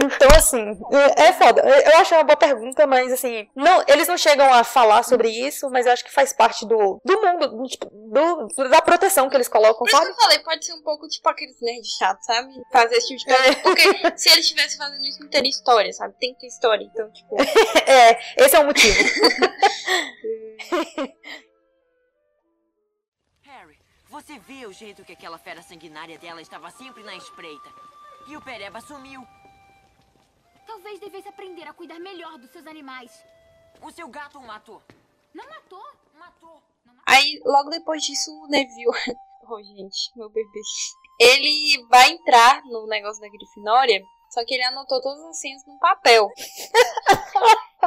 Então, 0.01 0.29
assim, 0.37 0.79
é 1.17 1.29
é 1.29 1.33
foda. 1.33 1.63
Eu 1.63 1.99
eu 1.99 1.99
acho 2.01 2.15
uma 2.15 2.23
boa 2.25 2.37
pergunta, 2.39 2.87
mas 2.87 3.13
assim, 3.13 3.49
não, 3.55 3.85
eles 3.87 4.09
não 4.09 4.17
chegam 4.17 4.51
a 4.53 4.65
falar 4.65 5.03
sobre 5.03 5.29
isso, 5.29 5.69
mas 5.71 5.85
eu 5.87 5.93
acho 5.93 6.05
que 6.05 6.13
faz 6.13 6.33
parte 6.33 6.65
do, 6.67 6.99
do 7.05 7.21
mundo, 7.21 7.49
do, 7.49 7.65
tipo, 7.67 7.87
do- 7.91 8.69
da 8.71 8.81
proteção 8.81 9.29
que 9.29 9.37
eles 9.37 9.49
colocam, 9.49 9.79
Por 9.79 9.89
isso 9.89 9.99
que 9.99 10.05
sabe? 10.07 10.17
eu 10.17 10.23
falei, 10.23 10.39
pode 10.41 10.65
ser 10.65 10.73
um 10.73 10.83
pouco 10.83 11.07
tipo 11.09 11.29
aqueles 11.29 11.61
nerds 11.61 11.91
chatos, 11.99 12.25
sabe? 12.25 12.51
Fazer 12.73 12.97
esse 12.97 13.09
tipo 13.09 13.21
de 13.21 13.27
pergunta. 13.27 13.61
Porque 13.63 13.83
se 14.19 14.29
eles 14.31 14.45
estivessem 14.45 14.79
fazendo 14.79 15.05
isso, 15.05 15.21
não 15.21 15.29
teria 15.29 15.51
história, 15.51 15.93
sabe? 15.93 16.15
Tem 16.19 16.33
que 16.35 16.41
ter 16.41 16.47
história. 16.47 16.85
Então, 16.85 17.11
tipo. 17.13 17.37
É, 17.87 18.45
esse 18.45 18.57
é 18.57 18.61
o 18.61 18.65
motivo. 18.67 18.99
Harry, 23.43 23.79
você 24.11 24.39
vê 24.39 24.67
o 24.67 24.73
jeito 24.73 25.05
que 25.05 25.13
aquela 25.13 25.39
fera 25.39 25.63
sanguinária 25.63 26.19
dela 26.19 26.41
estava 26.43 26.71
sempre 26.71 27.03
na 27.03 27.15
espreita. 27.15 27.69
E 28.27 28.37
o 28.37 28.43
Pereba 28.43 28.81
sumiu. 28.81 29.27
Talvez 30.69 31.01
devesse 31.01 31.27
aprender 31.27 31.67
a 31.67 31.73
cuidar 31.73 31.99
melhor 31.99 32.37
dos 32.37 32.51
seus 32.51 32.67
animais. 32.67 33.25
O 33.81 33.91
seu 33.91 34.07
gato 34.07 34.39
o 34.39 34.47
matou. 34.47 34.83
Não 35.35 35.49
matou? 35.49 35.83
Matou. 36.15 36.63
Aí, 37.07 37.41
logo 37.43 37.71
depois 37.71 38.03
disso, 38.03 38.31
o 38.31 38.47
Neville. 38.49 38.87
Oh, 39.51 39.63
gente, 39.63 40.11
meu 40.15 40.29
bebê. 40.29 40.61
Ele 41.19 41.83
vai 41.89 42.11
entrar 42.11 42.63
no 42.65 42.87
negócio 42.87 43.19
da 43.19 43.31
Grifinória, 43.31 43.99
só 44.29 44.45
que 44.45 44.53
ele 44.53 44.63
anotou 44.63 45.01
todas 45.01 45.25
as 45.25 45.41
senhas 45.41 45.65
num 45.67 45.79
papel. 45.79 46.29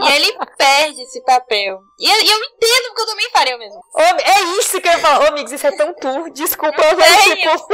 e 0.03 0.11
ele 0.15 0.37
perde 0.57 1.01
esse 1.01 1.21
papel. 1.23 1.79
E 1.99 2.09
eu, 2.09 2.15
eu 2.15 2.43
entendo 2.43 2.87
porque 2.87 3.01
eu 3.01 3.05
também 3.05 3.29
faria 3.31 3.55
o 3.55 3.59
mesmo. 3.59 3.81
É 3.97 4.41
isso 4.59 4.81
que 4.81 4.87
eu 4.87 4.91
ia 4.91 4.99
falar. 4.99 5.25
Ô, 5.25 5.27
amigos, 5.27 5.51
isso 5.51 5.67
é 5.67 5.71
tão 5.75 5.93
tu. 5.93 6.29
Desculpa, 6.31 6.81
Eu 6.81 6.97
mas 6.97 7.23
sei, 7.23 7.33
eu 7.33 7.57
tipo. 7.57 7.67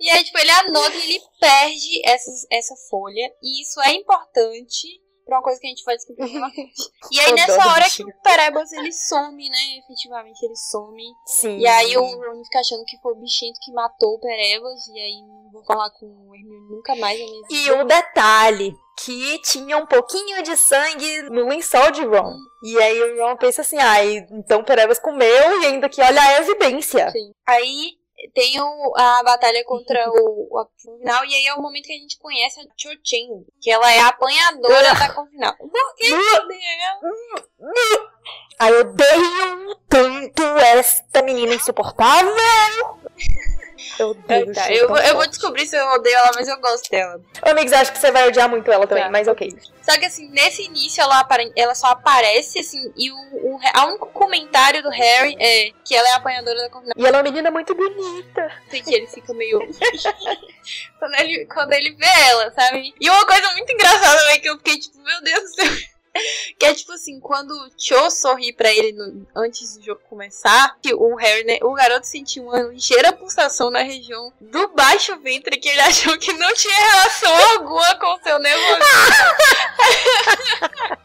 E 0.00 0.10
aí, 0.10 0.24
tipo, 0.24 0.38
ele 0.38 0.50
anota 0.50 0.96
e 0.96 1.02
ele 1.02 1.20
perde 1.40 2.02
essas, 2.04 2.46
essa 2.50 2.74
folha. 2.88 3.32
E 3.42 3.62
isso 3.62 3.80
é 3.80 3.92
importante 3.92 5.01
pra 5.24 5.36
uma 5.36 5.42
coisa 5.42 5.60
que 5.60 5.66
a 5.66 5.70
gente 5.70 5.84
vai 5.84 5.96
descobrir. 5.96 6.32
E 7.10 7.20
aí, 7.20 7.32
nessa 7.32 7.68
hora 7.68 7.84
que 7.90 8.02
o 8.02 8.22
Perebas, 8.22 8.72
ele 8.72 8.92
some, 8.92 9.48
né? 9.50 9.78
Efetivamente, 9.78 10.42
ele 10.44 10.56
some. 10.56 11.02
Sim. 11.26 11.58
E 11.58 11.66
aí 11.66 11.96
o 11.96 12.02
Ron 12.02 12.42
fica 12.44 12.60
achando 12.60 12.84
que 12.84 12.98
foi 13.02 13.12
o 13.12 13.16
bichinho 13.16 13.52
que 13.60 13.72
matou 13.72 14.14
o 14.14 14.20
Perebas. 14.20 14.86
E 14.88 14.98
aí 14.98 15.22
não 15.26 15.50
vou 15.52 15.64
falar 15.64 15.90
com 15.90 16.06
o 16.06 16.34
Hermione 16.34 16.70
nunca 16.70 16.96
mais 16.96 17.20
na 17.20 17.26
minha 17.26 17.42
E 17.50 17.70
o 17.72 17.84
detalhe, 17.84 18.74
que 18.98 19.38
tinha 19.42 19.76
um 19.76 19.86
pouquinho 19.86 20.42
de 20.42 20.56
sangue 20.56 21.22
no 21.30 21.48
lençol 21.48 21.90
de 21.90 22.04
Ron. 22.04 22.34
E 22.64 22.78
aí 22.78 23.02
o 23.02 23.22
Ron 23.22 23.36
pensa 23.36 23.60
assim, 23.62 23.76
ah, 23.78 24.04
então 24.04 24.64
Perebas 24.64 24.98
comeu 24.98 25.60
e 25.62 25.66
ainda 25.66 25.88
que 25.88 26.00
olha 26.00 26.22
a 26.22 26.40
evidência. 26.40 27.10
Sim. 27.10 27.32
Aí 27.46 28.01
tem 28.34 28.60
o- 28.60 28.92
a 28.96 29.22
batalha 29.22 29.64
contra 29.64 30.08
o, 30.10 30.48
o. 30.50 30.68
E 31.24 31.34
aí 31.34 31.46
é 31.46 31.54
o 31.54 31.62
momento 31.62 31.86
que 31.86 31.92
a 31.92 31.96
gente 31.98 32.18
conhece 32.18 32.60
a 32.60 32.64
Cho. 32.76 32.90
Que 33.60 33.70
ela 33.70 33.90
é 33.92 34.00
a 34.00 34.08
apanhadora 34.08 34.94
da 34.94 35.12
Corvinal. 35.14 35.54
Por 35.56 35.94
que? 35.96 36.08
Ai, 38.58 38.72
eu 38.72 38.80
odeio 38.80 39.76
tanto 39.88 40.42
esta 40.58 41.22
menina 41.22 41.54
insuportável. 41.54 42.34
Eu 43.98 44.10
odeio 44.10 44.52
Tá, 44.54 44.72
eu, 44.72 44.88
vou- 44.88 44.98
eu 44.98 45.14
vou 45.16 45.26
descobrir 45.26 45.66
se 45.66 45.76
eu 45.76 45.86
odeio 45.88 46.16
ela, 46.16 46.30
mas 46.34 46.48
eu 46.48 46.58
gosto 46.60 46.90
dela. 46.90 47.20
Ô, 47.46 47.50
amigos, 47.50 47.72
acho 47.72 47.92
que 47.92 47.98
você 47.98 48.10
vai 48.10 48.26
odiar 48.28 48.48
muito 48.48 48.70
ela 48.72 48.86
também, 48.86 49.04
Tá. 49.04 49.10
mas 49.10 49.28
ok. 49.28 49.54
Só 49.82 49.98
que 49.98 50.06
assim, 50.06 50.28
nesse 50.30 50.62
início 50.62 51.00
ela, 51.02 51.20
apare- 51.20 51.52
ela 51.56 51.74
só 51.74 51.88
aparece, 51.88 52.60
assim, 52.60 52.92
e 52.96 53.10
o, 53.10 53.14
o, 53.16 53.60
a 53.74 53.86
único 53.86 54.06
comentário 54.08 54.82
do 54.82 54.88
Harry 54.90 55.36
é 55.38 55.70
que 55.84 55.94
ela 55.94 56.08
é 56.08 56.12
apanhadora 56.12 56.56
da 56.58 56.70
Corvinal. 56.70 56.94
E 56.96 57.00
ela 57.06 57.16
é 57.16 57.20
uma 57.20 57.22
menina 57.24 57.50
muito 57.50 57.74
bonita. 57.74 58.50
que 58.70 58.94
ele 58.94 59.06
fica 59.06 59.32
meio. 59.34 59.58
quando, 60.98 61.14
ele, 61.20 61.46
quando 61.46 61.72
ele 61.72 61.90
vê 61.94 62.06
ela, 62.28 62.50
sabe? 62.52 62.94
E 63.00 63.10
uma 63.10 63.26
coisa 63.26 63.52
muito 63.52 63.72
engraçada 63.72 64.18
também 64.18 64.40
que 64.40 64.48
eu 64.48 64.56
fiquei 64.58 64.78
tipo, 64.78 64.98
meu 65.02 65.22
Deus 65.22 65.42
do 65.42 65.48
céu. 65.54 65.91
Que 66.58 66.66
é 66.66 66.74
tipo 66.74 66.92
assim, 66.92 67.18
quando 67.18 67.50
o 67.52 67.70
Cho 67.76 68.10
sorri 68.10 68.52
pra 68.52 68.70
ele 68.72 68.92
no- 68.92 69.26
antes 69.34 69.76
do 69.76 69.84
jogo 69.84 70.00
começar, 70.08 70.76
que 70.80 70.94
o 70.94 71.14
Harry, 71.16 71.44
né, 71.44 71.58
o 71.62 71.72
garoto 71.72 72.06
sentiu 72.06 72.44
uma 72.44 72.60
ligeira 72.62 73.12
pulsação 73.12 73.70
na 73.70 73.80
região 73.82 74.32
do 74.40 74.68
baixo 74.68 75.18
ventre 75.20 75.56
que 75.58 75.68
ele 75.68 75.80
achou 75.82 76.16
que 76.18 76.32
não 76.34 76.52
tinha 76.54 76.74
relação 76.90 77.34
alguma 77.52 77.94
com 77.96 78.14
o 78.14 78.22
seu 78.22 78.38
nervosismo. 78.38 78.82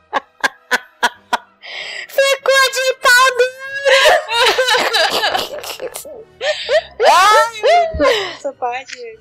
Essa 8.35 8.53
parte 8.53 9.19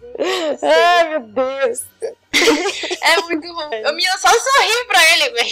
Ai, 0.62 1.08
meu 1.08 1.20
Deus. 1.20 1.82
é 3.02 3.20
muito 3.22 3.46
bom. 3.54 3.70
A 3.84 3.92
menina 3.92 4.18
só 4.18 4.28
sorriu 4.28 4.86
pra 4.86 5.12
ele, 5.12 5.30
velho. 5.30 5.50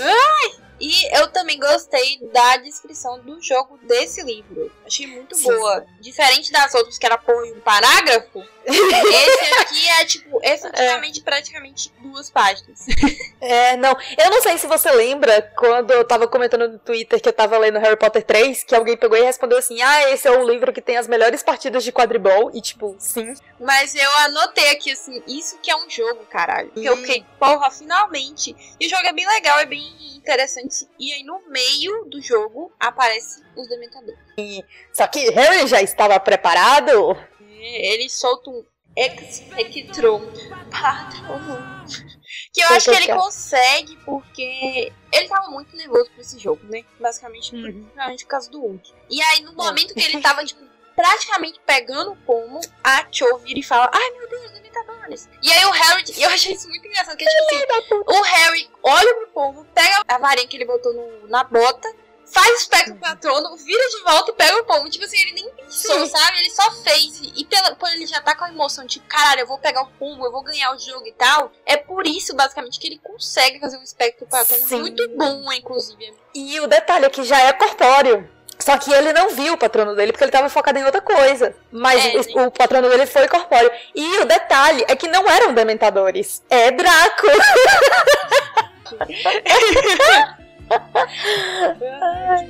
Ai! 0.04 0.63
E 0.80 1.18
eu 1.18 1.28
também 1.28 1.58
gostei 1.58 2.18
da 2.32 2.56
descrição 2.58 3.20
do 3.20 3.40
jogo 3.40 3.78
desse 3.82 4.22
livro. 4.22 4.70
Achei 4.84 5.06
muito 5.06 5.36
Sim. 5.36 5.44
boa. 5.44 5.86
Diferente 6.00 6.50
das 6.50 6.74
outras 6.74 6.98
que 6.98 7.06
era 7.06 7.16
por 7.16 7.44
um 7.44 7.60
parágrafo, 7.60 8.44
esse 8.66 9.60
aqui 9.60 9.88
é, 9.88 10.04
tipo, 10.04 10.40
efetivamente, 10.42 11.20
praticamente 11.22 11.92
duas 12.00 12.30
páginas. 12.30 12.86
É, 13.46 13.76
não. 13.76 13.94
Eu 14.16 14.30
não 14.30 14.40
sei 14.40 14.56
se 14.56 14.66
você 14.66 14.90
lembra 14.90 15.42
quando 15.58 15.90
eu 15.90 16.02
tava 16.02 16.26
comentando 16.26 16.66
no 16.66 16.78
Twitter 16.78 17.20
que 17.20 17.28
eu 17.28 17.32
tava 17.32 17.58
lendo 17.58 17.78
Harry 17.78 17.96
Potter 17.96 18.22
3, 18.22 18.64
que 18.64 18.74
alguém 18.74 18.96
pegou 18.96 19.18
e 19.18 19.22
respondeu 19.22 19.58
assim: 19.58 19.82
Ah, 19.82 20.10
esse 20.10 20.26
é 20.26 20.30
o 20.30 20.48
livro 20.48 20.72
que 20.72 20.80
tem 20.80 20.96
as 20.96 21.06
melhores 21.06 21.42
partidas 21.42 21.84
de 21.84 21.92
quadribol. 21.92 22.50
E 22.54 22.62
tipo, 22.62 22.96
sim. 22.98 23.34
Mas 23.60 23.94
eu 23.94 24.10
anotei 24.20 24.70
aqui, 24.70 24.92
assim, 24.92 25.22
isso 25.28 25.58
que 25.62 25.70
é 25.70 25.76
um 25.76 25.90
jogo, 25.90 26.24
caralho. 26.30 26.70
Que 26.70 26.86
eu 26.86 26.96
fiquei, 26.96 27.22
porra, 27.38 27.70
finalmente. 27.70 28.56
E 28.80 28.86
o 28.86 28.88
jogo 28.88 29.06
é 29.06 29.12
bem 29.12 29.26
legal, 29.26 29.58
é 29.58 29.66
bem 29.66 29.92
interessante. 30.16 30.63
E 30.98 31.12
aí, 31.12 31.22
no 31.24 31.40
meio 31.48 32.04
do 32.06 32.20
jogo, 32.20 32.72
aparece 32.78 33.42
os 33.56 33.68
Dementadores. 33.68 34.18
Só 34.92 35.06
que 35.06 35.30
Harry 35.30 35.66
já 35.66 35.80
estava 35.82 36.18
preparado. 36.20 37.16
Ele 37.60 38.08
solta 38.10 38.50
um 38.50 38.64
Expectron 38.96 40.20
Patronum. 40.70 41.84
Que 42.52 42.60
eu 42.62 42.68
acho 42.68 42.90
que 42.90 42.96
ele 42.96 43.12
consegue 43.14 43.96
porque 44.04 44.92
ele 45.12 45.28
tava 45.28 45.48
muito 45.50 45.76
nervoso 45.76 46.10
pra 46.10 46.20
esse 46.20 46.38
jogo, 46.38 46.60
né? 46.64 46.84
Basicamente, 47.00 47.54
Uhum. 47.54 47.62
principalmente 47.62 48.24
por 48.24 48.30
causa 48.30 48.50
do 48.50 48.64
Unk. 48.64 48.92
E 49.10 49.20
aí, 49.20 49.40
no 49.40 49.52
momento 49.54 49.94
que 49.94 50.00
ele 50.02 50.20
tava, 50.20 50.44
tipo, 50.44 50.62
praticamente 50.94 51.60
pegando 51.66 52.12
o 52.12 52.16
pomo, 52.16 52.60
a 52.82 53.06
Cho 53.10 53.38
vira 53.38 53.58
e 53.58 53.62
fala: 53.62 53.90
Ai 53.92 54.10
meu 54.12 54.28
Deus, 54.28 54.52
E 55.42 55.52
aí 55.52 55.64
o 55.64 55.70
Harry, 55.70 56.04
eu 56.18 56.30
achei 56.30 56.54
isso 56.54 56.68
muito 56.68 56.86
engraçado, 56.86 57.16
que 57.16 57.24
tipo 57.24 57.42
assim, 57.44 58.18
o 58.18 58.22
Harry 58.22 58.70
olha 58.82 59.14
pro 59.14 59.28
pomo, 59.28 59.64
pega 59.74 60.02
a 60.08 60.18
varinha 60.18 60.46
que 60.46 60.56
ele 60.56 60.64
botou 60.64 60.92
no- 60.92 61.28
na 61.28 61.44
bota 61.44 61.88
faz 62.26 62.48
o 62.48 62.54
espectro 62.56 62.96
patrono, 62.96 63.56
vira 63.56 63.88
de 63.90 64.02
volta 64.02 64.30
e 64.30 64.34
pega 64.34 64.58
o 64.58 64.64
pomo. 64.64 64.88
Tipo 64.90 65.04
assim, 65.04 65.18
ele 65.20 65.32
nem 65.32 65.50
pensou, 65.50 66.06
sabe? 66.06 66.38
Ele 66.38 66.50
só 66.50 66.70
fez. 66.82 67.20
E 67.22 67.44
pela, 67.44 67.74
por 67.76 67.88
ele 67.90 68.06
já 68.06 68.20
tá 68.20 68.34
com 68.34 68.44
a 68.44 68.48
emoção, 68.48 68.86
tipo, 68.86 69.06
caralho, 69.06 69.42
eu 69.42 69.46
vou 69.46 69.58
pegar 69.58 69.82
o 69.82 69.86
pomo, 69.92 70.24
eu 70.24 70.32
vou 70.32 70.42
ganhar 70.42 70.74
o 70.74 70.78
jogo 70.78 71.06
e 71.06 71.12
tal. 71.12 71.52
É 71.64 71.76
por 71.76 72.06
isso, 72.06 72.34
basicamente, 72.34 72.80
que 72.80 72.86
ele 72.88 72.98
consegue 72.98 73.60
fazer 73.60 73.76
um 73.76 73.82
espectro 73.82 74.26
patrono 74.26 74.66
Sim. 74.66 74.80
muito 74.80 75.08
bom, 75.16 75.52
inclusive. 75.52 76.14
E 76.34 76.58
o 76.60 76.66
detalhe 76.66 77.04
é 77.04 77.10
que 77.10 77.22
já 77.22 77.38
é 77.40 77.52
corpóreo. 77.52 78.28
Só 78.58 78.76
que 78.78 78.92
ele 78.92 79.12
não 79.12 79.30
viu 79.30 79.54
o 79.54 79.58
patrono 79.58 79.94
dele 79.94 80.12
porque 80.12 80.24
ele 80.24 80.30
tava 80.30 80.48
focado 80.48 80.78
em 80.78 80.84
outra 80.84 81.00
coisa. 81.00 81.54
Mas 81.72 82.04
É, 82.04 82.16
o- 82.40 82.46
o, 82.46 82.50
patrono 82.50 82.88
dele 82.88 83.06
foi 83.06 83.26
corpóreo. 83.28 83.70
E 83.94 84.18
o 84.18 84.24
detalhe 84.24 84.84
é 84.88 84.96
que 84.96 85.08
não 85.08 85.28
eram 85.28 85.52
dementadores. 85.52 86.42
É 86.48 86.70
Draco. 86.70 87.26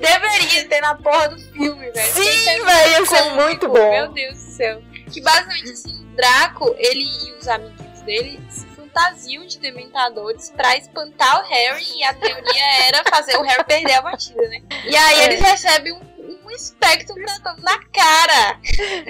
Deveria 0.00 0.68
ter 0.68 0.80
na 0.80 0.94
porra 0.94 1.28
do 1.28 1.38
filme, 1.52 1.90
velho. 1.90 2.12
Sim, 2.12 2.22
Isso 2.28 2.48
é 2.48 2.58
velho, 2.64 2.90
ia 2.92 3.06
ser 3.06 3.22
cômico, 3.22 3.36
muito 3.42 3.68
bom. 3.68 3.90
Meu 3.90 4.08
Deus 4.12 4.34
do 4.34 4.50
céu. 4.52 4.82
Que 5.12 5.20
basicamente, 5.20 5.70
assim, 5.70 6.04
o 6.04 6.16
Draco, 6.16 6.74
ele 6.78 7.04
e 7.04 7.32
os 7.38 7.48
amiguinhos 7.48 8.00
dele 8.02 8.40
se 8.50 8.66
fantasiam 8.94 9.44
de 9.44 9.58
dementadores 9.58 10.50
pra 10.52 10.76
espantar 10.76 11.40
o 11.40 11.48
Harry 11.48 11.84
e 11.96 12.04
a 12.04 12.14
teoria 12.14 12.86
era 12.86 13.02
fazer 13.10 13.36
o 13.36 13.42
Harry 13.42 13.64
perder 13.64 13.94
a 13.94 14.02
batida, 14.02 14.40
né? 14.48 14.62
E 14.84 14.96
aí 14.96 15.20
É. 15.20 15.24
eles 15.24 15.40
recebem 15.40 15.92
um, 15.92 16.14
espectro 16.54 17.16
na 17.16 17.78
cara. 17.86 18.60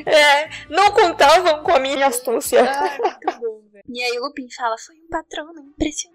É, 0.06 0.48
não 0.70 0.90
contavam 0.92 1.62
com 1.62 1.72
a 1.72 1.78
minha 1.78 2.06
astúcia. 2.06 2.62
Ai, 2.64 2.98
muito 2.98 3.38
bom, 3.38 3.60
velho. 3.70 3.84
E 3.86 4.02
aí 4.02 4.18
o 4.18 4.22
Lupin 4.24 4.48
fala, 4.50 4.76
foi 4.78 4.96
um 4.96 5.08
patrono 5.10 5.60
impressionante. 5.60 6.13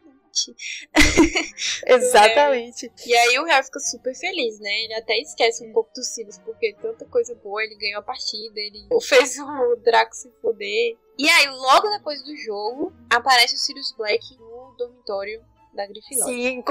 Exatamente. 1.86 2.92
E 3.06 3.16
aí 3.16 3.40
o 3.40 3.46
Harry 3.46 3.66
fica 3.66 3.80
super 3.80 4.16
feliz, 4.16 4.60
né? 4.60 4.84
Ele 4.84 4.94
até 4.96 5.18
esquece 5.20 5.66
um 5.66 5.74
pouco 5.74 5.92
dos 5.94 6.08
Sirius, 6.08 6.40
porque 6.40 6.76
tanta 6.82 7.06
coisa 7.06 7.36
boa, 7.36 7.64
ele 7.64 7.76
ganhou 7.76 8.00
a 8.00 8.04
partida, 8.04 8.60
ele 8.60 8.88
fez 9.02 9.38
o 9.40 9.76
Draco 9.78 10.14
se 10.14 10.32
foder. 10.42 10.98
E 11.18 11.30
aí, 11.30 11.50
logo 11.50 11.90
depois 11.90 12.24
do 12.24 12.36
jogo, 12.38 12.94
aparece 13.10 13.56
o 13.56 13.58
Sirius 13.58 13.94
Black 13.98 14.38
no 14.38 14.76
dormitório 14.78 15.44
da 15.74 15.86
Grifinória. 15.86 16.64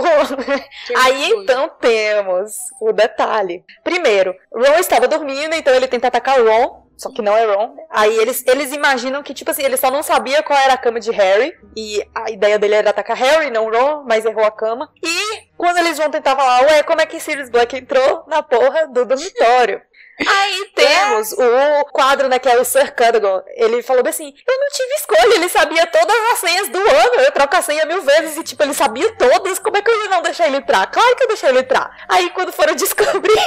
Que 0.86 0.92
é 0.92 0.96
Aí 0.96 1.30
então 1.32 1.68
temos 1.80 2.56
o 2.80 2.92
detalhe. 2.92 3.64
Primeiro, 3.84 4.34
Ron 4.52 4.78
estava 4.78 5.06
dormindo, 5.06 5.54
então 5.54 5.74
ele 5.74 5.86
tenta 5.86 6.08
atacar 6.08 6.40
o 6.40 6.48
Ron, 6.48 6.87
só 6.98 7.10
que 7.12 7.22
não 7.22 7.36
é 7.36 7.44
Ron. 7.46 7.76
Aí 7.88 8.18
eles, 8.18 8.44
eles 8.44 8.72
imaginam 8.72 9.22
que, 9.22 9.32
tipo 9.32 9.52
assim, 9.52 9.62
ele 9.62 9.76
só 9.76 9.88
não 9.88 10.02
sabia 10.02 10.42
qual 10.42 10.58
era 10.58 10.74
a 10.74 10.78
cama 10.78 10.98
de 10.98 11.12
Harry. 11.12 11.56
E 11.76 12.04
a 12.12 12.28
ideia 12.28 12.58
dele 12.58 12.74
era 12.74 12.90
atacar 12.90 13.16
Harry, 13.16 13.52
não 13.52 13.70
Ron, 13.70 14.02
mas 14.04 14.24
errou 14.24 14.44
a 14.44 14.50
cama. 14.50 14.90
E 15.00 15.48
quando 15.56 15.78
eles 15.78 15.96
vão 15.96 16.10
tentar 16.10 16.34
falar, 16.34 16.62
ué, 16.62 16.82
como 16.82 17.00
é 17.00 17.06
que 17.06 17.20
Sirius 17.20 17.48
Black 17.50 17.76
entrou 17.76 18.24
na 18.26 18.42
porra 18.42 18.88
do 18.88 19.04
dormitório? 19.04 19.80
Aí 20.26 20.72
temos 20.74 21.30
o 21.32 21.84
quadro, 21.92 22.26
né, 22.28 22.40
que 22.40 22.48
é 22.48 22.58
o 22.58 22.64
Sir 22.64 22.92
Cadogan. 22.92 23.40
Ele 23.54 23.80
falou 23.84 24.02
assim: 24.08 24.34
Eu 24.46 24.58
não 24.58 24.68
tive 24.68 24.94
escolha, 24.94 25.34
ele 25.36 25.48
sabia 25.48 25.86
todas 25.86 26.16
as 26.32 26.38
senhas 26.40 26.68
do 26.68 26.78
ano. 26.78 27.20
Eu 27.24 27.30
troco 27.30 27.54
a 27.54 27.62
senha 27.62 27.86
mil 27.86 28.02
vezes 28.02 28.36
e, 28.36 28.42
tipo, 28.42 28.60
ele 28.64 28.74
sabia 28.74 29.12
todas. 29.12 29.60
Como 29.60 29.76
é 29.76 29.82
que 29.82 29.88
eu 29.88 30.02
ia 30.02 30.10
não 30.10 30.20
deixar 30.20 30.48
ele 30.48 30.56
entrar? 30.56 30.90
Claro 30.90 31.14
que 31.14 31.22
eu 31.22 31.28
deixei 31.28 31.50
ele 31.50 31.60
entrar. 31.60 32.04
Aí, 32.08 32.30
quando 32.30 32.52
foram 32.52 32.74
descobrir, 32.76 33.38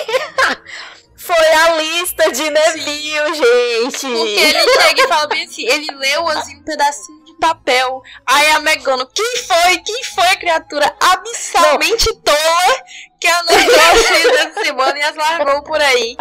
foi 1.22 1.54
a 1.54 1.76
lista 1.76 2.32
de 2.32 2.50
Neville, 2.50 3.36
gente. 3.36 4.08
Porque 4.08 4.40
ele 4.40 4.60
chega 4.60 5.02
e 5.04 5.08
fala 5.08 5.28
bem 5.28 5.46
assim, 5.46 5.68
ele 5.68 5.92
leu 5.96 6.28
assim 6.30 6.58
um 6.58 6.64
pedacinho 6.64 7.26
de 7.26 7.34
papel. 7.40 8.02
Aí 8.26 8.50
a 8.52 8.60
Megano, 8.60 9.08
quem 9.14 9.38
foi? 9.38 9.78
Quem 9.80 10.04
foi 10.04 10.28
a 10.28 10.36
criatura 10.36 10.96
absurdamente 11.00 12.14
tola 12.24 12.84
que 13.22 13.28
anotou 13.28 13.56
as 13.94 14.00
senhas 14.00 14.32
dessa 14.32 14.64
semana 14.64 14.98
e 14.98 15.04
as 15.04 15.16
largou 15.16 15.62
por 15.62 15.80
aí? 15.80 16.18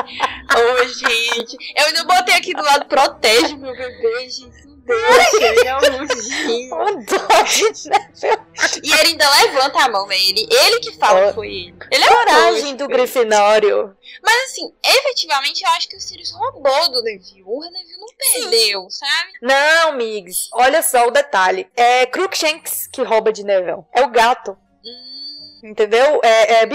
Ô, 0.55 0.85
gente. 0.87 1.57
Eu 1.77 1.87
ainda 1.87 2.05
botei 2.05 2.35
aqui 2.35 2.53
do 2.53 2.63
lado, 2.63 2.85
protege 2.85 3.57
meu 3.57 3.75
bebê, 3.75 4.29
gente. 4.29 4.61
Não 4.67 4.79
deixa, 4.87 5.47
ele 5.47 5.69
é 5.69 5.77
um 5.77 6.01
ursinho. 6.03 6.75
O 6.75 7.05
dó 7.05 7.43
de 7.43 7.91
Neville. 7.91 8.83
E 8.83 8.93
ele 8.93 9.09
ainda 9.11 9.31
levanta 9.31 9.85
a 9.85 9.89
mão, 9.89 10.07
velho. 10.07 10.21
Ele, 10.21 10.49
ele 10.51 10.81
que 10.81 10.93
fala 10.99 11.29
que 11.29 11.35
foi 11.35 11.49
ele. 11.49 11.75
Ele 11.91 12.05
é 12.05 12.09
Coragem 12.09 12.77
do. 12.77 12.89
Grifinório. 12.89 13.97
Mas 14.23 14.51
assim, 14.51 14.75
efetivamente 14.85 15.63
eu 15.65 15.71
acho 15.71 15.89
que 15.89 15.97
o 15.97 16.01
Sirius 16.01 16.33
roubou 16.33 16.91
do 16.91 17.03
Neville. 17.03 17.45
O 17.47 17.61
Neville 17.71 17.99
não 17.99 18.09
perdeu, 18.19 18.91
sabe? 18.91 19.33
Não, 19.41 19.93
Migs, 19.93 20.49
olha 20.53 20.83
só 20.83 21.07
o 21.07 21.11
detalhe. 21.11 21.71
É 21.77 22.05
Crookshanks 22.07 22.89
que 22.89 23.03
rouba 23.03 23.33
de 23.33 23.45
Neville. 23.45 23.85
É 23.95 24.03
o 24.03 24.11
gato. 24.11 24.59
Hum, 24.85 25.20
Entendeu? 25.63 26.21
É, 26.23 26.63
é 26.63 26.67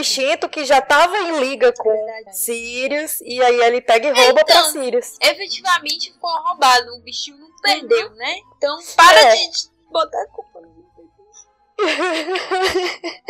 que 0.49 0.63
já 0.65 0.81
tava 0.81 1.17
em 1.17 1.39
liga 1.39 1.73
com 1.73 1.89
verdade. 1.91 2.37
Sirius 2.37 3.19
e 3.21 3.41
aí 3.41 3.61
ele 3.61 3.81
pega 3.81 4.07
e 4.07 4.11
rouba 4.11 4.41
Então. 4.41 4.43
pra 4.45 4.63
Sirius. 4.71 5.17
efetivamente 5.21 6.13
foi 6.19 6.31
roubado. 6.41 6.95
O 6.95 7.01
bichinho 7.01 7.37
não 7.37 7.49
perdeu, 7.61 8.09
né? 8.11 8.35
Então 8.57 8.77
para 8.95 9.19
É. 9.21 9.35
de 9.35 9.49
botar 9.91 10.21
a 10.21 10.27
culpa 10.27 10.61
no 10.61 10.67
bebê. 10.67 10.85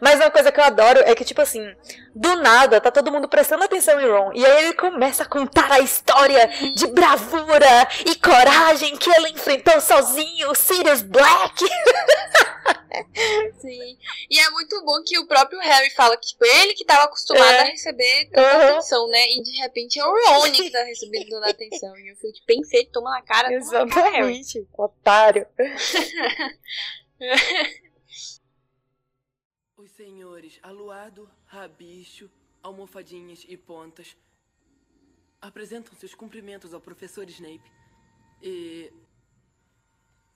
Mas 0.00 0.16
uma 0.16 0.30
coisa 0.30 0.52
que 0.52 0.60
eu 0.60 0.64
adoro 0.64 1.00
é 1.04 1.14
que, 1.14 1.24
tipo 1.24 1.40
assim, 1.40 1.74
do 2.14 2.36
nada 2.36 2.80
tá 2.80 2.90
todo 2.90 3.10
mundo 3.10 3.28
prestando 3.28 3.64
atenção 3.64 3.98
em 4.00 4.06
Ron. 4.10 4.30
E 4.34 4.44
aí 4.44 4.64
ele 4.66 4.74
começa 4.74 5.22
a 5.22 5.26
contar 5.26 5.70
a 5.72 5.80
história 5.80 6.46
de 6.74 6.86
bravura 6.88 7.88
e 8.06 8.14
coragem 8.16 8.96
que 8.96 9.10
ele 9.10 9.30
enfrentou 9.30 9.80
sozinho, 9.80 10.54
Sirius 10.54 11.02
Black. 11.02 11.64
Sim. 13.60 13.98
E 14.30 14.38
é 14.38 14.50
muito 14.50 14.82
bom 14.84 15.02
que 15.04 15.18
o 15.18 15.26
próprio 15.26 15.58
Harry 15.60 15.90
fala 15.90 16.16
que, 16.16 16.28
tipo, 16.28 16.44
ele 16.44 16.74
que 16.74 16.84
tava 16.84 17.04
acostumado 17.04 17.44
É. 17.50 17.60
a 17.60 17.64
receber 17.64 18.26
tanta 18.30 18.56
Uhum. 18.56 18.68
atenção, 18.72 19.08
né? 19.08 19.24
E 19.30 19.42
de 19.42 19.50
repente 19.60 19.98
é 19.98 20.04
o 20.04 20.10
Ron 20.10 20.52
que 20.52 20.70
tá 20.70 20.82
recebendo 20.84 21.28
toda 21.28 21.46
a 21.46 21.50
atenção. 21.50 21.96
E 21.98 22.08
eu 22.10 22.16
fico, 22.16 22.32
tipo, 22.32 22.64
feito, 22.68 22.92
toma 22.92 23.10
na 23.10 23.22
cara, 23.22 23.48
toma 23.48 23.84
na 23.84 23.94
cara. 23.94 24.08
Exatamente. 24.30 24.68
Otário. 24.76 25.46
Os 29.76 29.90
senhores 29.92 30.58
Aluado, 30.62 31.30
Rabicho, 31.46 32.30
Almofadinhas 32.62 33.44
e 33.48 33.56
Pontas 33.56 34.16
apresentam 35.40 35.94
seus 35.96 36.14
cumprimentos 36.14 36.74
ao 36.74 36.80
professor 36.80 37.28
Snape 37.28 37.62
e. 38.42 38.92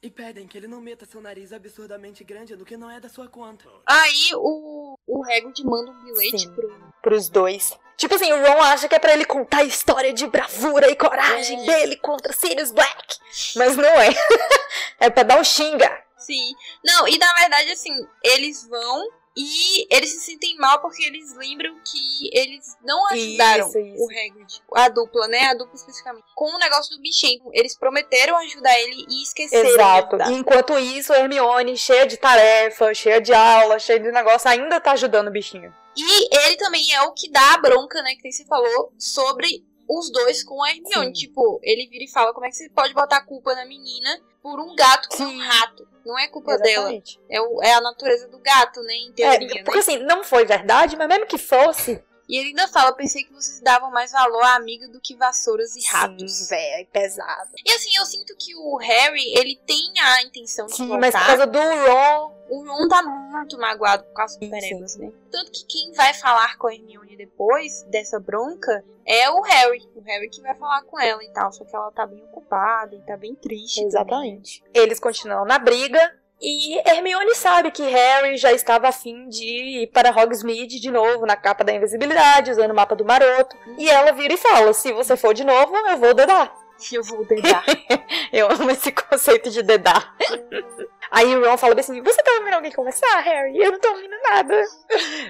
e 0.02 0.10
pedem 0.10 0.48
que 0.48 0.58
ele 0.58 0.66
não 0.66 0.80
meta 0.80 1.06
seu 1.06 1.20
nariz 1.20 1.52
absurdamente 1.52 2.24
grande 2.24 2.56
no 2.56 2.64
que 2.64 2.76
não 2.76 2.90
é 2.90 2.98
da 2.98 3.08
sua 3.08 3.28
conta. 3.28 3.68
Aí 3.86 4.30
o, 4.34 4.98
o 5.06 5.24
Hagrid 5.24 5.64
manda 5.64 5.92
um 5.92 6.04
bilhete 6.04 6.40
Sim. 6.40 6.52
pro... 6.54 6.92
Pros 7.00 7.28
dois. 7.28 7.78
Tipo 7.96 8.16
assim, 8.16 8.32
o 8.32 8.36
Ron 8.44 8.60
acha 8.62 8.88
que 8.88 8.94
é 8.94 8.98
pra 8.98 9.12
ele 9.12 9.24
contar 9.24 9.58
a 9.58 9.64
história 9.64 10.12
de 10.12 10.26
bravura 10.26 10.90
e 10.90 10.96
coragem 10.96 11.62
É. 11.62 11.66
dele 11.66 11.96
contra 11.96 12.32
Sirius 12.32 12.72
Black. 12.72 13.16
Mas 13.56 13.76
não 13.76 13.84
é. 13.88 14.08
é 14.98 15.08
pra 15.10 15.22
dar 15.22 15.38
um 15.38 15.44
xinga. 15.44 16.02
Sim. 16.18 16.52
Não, 16.84 17.06
e 17.06 17.16
na 17.18 17.32
verdade, 17.34 17.70
assim, 17.70 17.94
eles 18.24 18.66
vão 18.66 19.08
e 19.37 19.87
eles 19.95 20.11
se 20.11 20.21
sentem 20.21 20.57
mal 20.57 20.81
porque 20.81 21.03
eles 21.03 21.35
lembram 21.37 21.75
que 21.85 22.31
eles 22.33 22.77
não 22.85 23.07
ajudaram 23.09 23.66
Isso, 23.66 23.79
isso. 23.79 24.05
o 24.05 24.11
Hagrid. 24.11 24.62
A 24.75 24.88
dupla, 24.90 25.27
né? 25.29 25.47
A 25.47 25.55
dupla 25.55 25.75
especificamente. 25.75 26.25
Com 26.35 26.55
o 26.55 26.59
negócio 26.59 26.95
do 26.95 27.01
bichinho. 27.01 27.51
Eles 27.53 27.77
prometeram 27.77 28.37
ajudar 28.37 28.79
ele 28.81 29.07
e 29.09 29.23
esqueceram. 29.23 29.71
Exato. 29.71 30.16
E 30.31 30.35
enquanto 30.35 30.79
isso, 30.79 31.14
Hermione, 31.14 31.77
cheia 31.79 32.07
de 32.07 32.18
tarefa, 32.18 32.92
cheia 32.92 33.21
de 33.21 33.33
aula, 33.33 33.79
cheia 33.79 33.99
de 33.99 34.12
negócio, 34.12 34.51
ainda 34.51 34.81
tá 34.81 34.92
ajudando 34.92 35.29
o 35.29 35.33
bichinho. 35.33 35.75
E 35.97 36.37
ele 36.37 36.57
também 36.57 36.92
é 36.95 37.03
o 37.03 37.12
que 37.12 37.31
dá 37.31 37.55
a 37.55 37.59
bronca, 37.59 38.03
né? 38.03 38.14
Que 38.14 38.31
você 38.31 38.45
falou 38.45 38.92
sobre 38.99 39.64
os 39.98 40.11
dois 40.11 40.42
com 40.44 40.62
a 40.62 40.70
Hermione. 40.70 41.07
Sim. 41.07 41.12
Tipo, 41.12 41.61
ele 41.62 41.87
vira 41.88 42.05
e 42.05 42.09
fala: 42.11 42.33
como 42.33 42.46
é 42.46 42.48
que 42.50 42.57
você 42.57 42.68
pode 42.70 42.94
botar 42.94 43.18
a 43.18 43.24
culpa 43.24 43.55
na 43.55 43.64
menina 43.64 44.20
por 44.42 44.59
um 44.61 44.74
gato 44.74 45.09
com 45.09 45.16
Sim. 45.16 45.37
um 45.37 45.38
rato? 45.40 45.88
Não 46.05 46.18
é 46.18 46.26
culpa 46.28 46.57
dela. 46.59 46.92
Exatamente. 46.92 47.20
É, 47.31 47.40
o- 47.40 47.62
é 47.62 47.72
a 47.74 47.81
natureza 47.81 48.26
do 48.28 48.38
gato, 48.38 48.83
né? 48.83 48.92
Em 48.94 49.11
É, 49.11 49.12
teoria, 49.12 49.62
porque 49.64 49.78
né? 49.78 49.78
assim, 49.78 49.98
não 49.98 50.24
foi 50.24 50.44
verdade, 50.44 50.96
mas 50.96 51.07
mesmo 51.09 51.26
que 51.26 51.38
fosse. 51.38 52.02
E 52.33 52.38
ele 52.38 52.49
ainda 52.49 52.66
fala: 52.66 52.95
pensei 52.95 53.25
que 53.25 53.33
vocês 53.35 53.61
davam 53.61 53.90
mais 53.90 54.11
valor 54.11 54.42
à 54.42 54.55
amiga 54.55 54.88
do 54.88 54.99
que 54.99 55.14
vassouras 55.14 55.77
e 55.77 55.87
ratos. 55.87 56.49
Velho, 56.49 56.88
pesado. 56.90 57.51
E 57.62 57.71
assim, 57.75 57.95
eu 57.95 58.07
sinto 58.07 58.35
que 58.38 58.57
o 58.57 58.79
Harry, 58.79 59.35
ele 59.37 59.61
tem 59.66 59.92
a 60.01 60.23
intenção 60.23 60.64
de 60.64 60.75
Sim, 60.75 60.88
voltar. 60.88 61.01
mas 61.03 61.14
por 61.14 61.27
causa 61.27 61.47
do 61.47 61.59
Ron. 61.59 62.42
O 62.49 62.64
Ron 62.64 62.88
tá 62.88 63.03
muito 63.03 63.59
magoado 63.59 64.05
por 64.05 64.14
causa 64.14 64.40
do 64.40 64.49
Perebas, 64.49 64.97
né? 64.97 65.12
Tanto 65.31 65.53
que 65.53 65.66
quem 65.66 65.92
vai 65.92 66.14
falar 66.14 66.57
com 66.57 66.68
a 66.68 66.75
Hermione 66.75 67.18
depois 67.18 67.83
dessa 67.90 68.18
bronca 68.18 68.83
é 69.05 69.29
o 69.31 69.42
Harry. 69.42 69.87
O 69.95 70.01
Harry 70.01 70.31
que 70.31 70.40
vai 70.40 70.55
falar 70.55 70.83
com 70.85 70.99
ela 70.99 71.23
e 71.23 71.31
tal. 71.35 71.53
Só 71.53 71.66
que 71.66 71.77
ela 71.77 71.92
tá 71.92 72.07
bem 72.07 72.23
ocupada 72.25 72.97
e 72.97 73.01
tá 73.03 73.14
bem 73.14 73.35
triste. 73.35 73.77
também? 73.77 73.88
Exatamente. 73.88 74.64
Eles 74.73 74.99
continuam 74.99 75.45
na 75.45 75.59
briga. 75.59 76.21
E 76.44 76.76
Hermione 76.88 77.37
sabe 77.37 77.70
que 77.70 77.83
Harry 77.85 78.37
já 78.37 78.50
estava 78.52 78.88
afim 78.88 79.28
de 79.28 79.44
ir 79.83 79.87
para 79.92 80.11
Hogsmeade 80.11 80.81
de 80.81 80.90
novo, 80.90 81.24
na 81.24 81.37
capa 81.37 81.62
da 81.62 81.72
invisibilidade, 81.72 82.50
usando 82.50 82.72
o 82.72 82.74
mapa 82.74 82.96
do 82.96 83.05
maroto. 83.05 83.57
E 83.78 83.88
ela 83.88 84.11
vira 84.11 84.35
e 84.35 84.37
fala: 84.37 84.72
se 84.72 84.92
você 84.92 85.16
for 85.16 85.33
de 85.35 85.44
novo, 85.44 85.76
eu 85.76 85.96
vou 85.98 86.12
dedar. 86.12 86.52
Eu 86.90 87.05
vou 87.05 87.24
dedar. 87.24 87.64
Eu 88.33 88.50
amo 88.50 88.70
esse 88.72 88.90
conceito 88.90 89.50
de 89.50 89.62
dedar. 89.62 90.16
Aí 91.12 91.37
o 91.37 91.44
Ron 91.48 91.57
fala 91.57 91.78
assim: 91.78 92.02
Você 92.02 92.22
tá 92.24 92.33
ouvindo 92.38 92.55
alguém 92.55 92.72
conversar, 92.72 93.20
Harry? 93.20 93.57
Eu 93.57 93.70
não 93.72 93.78
tô 93.78 93.88
ouvindo 93.90 94.16
nada. 94.24 94.61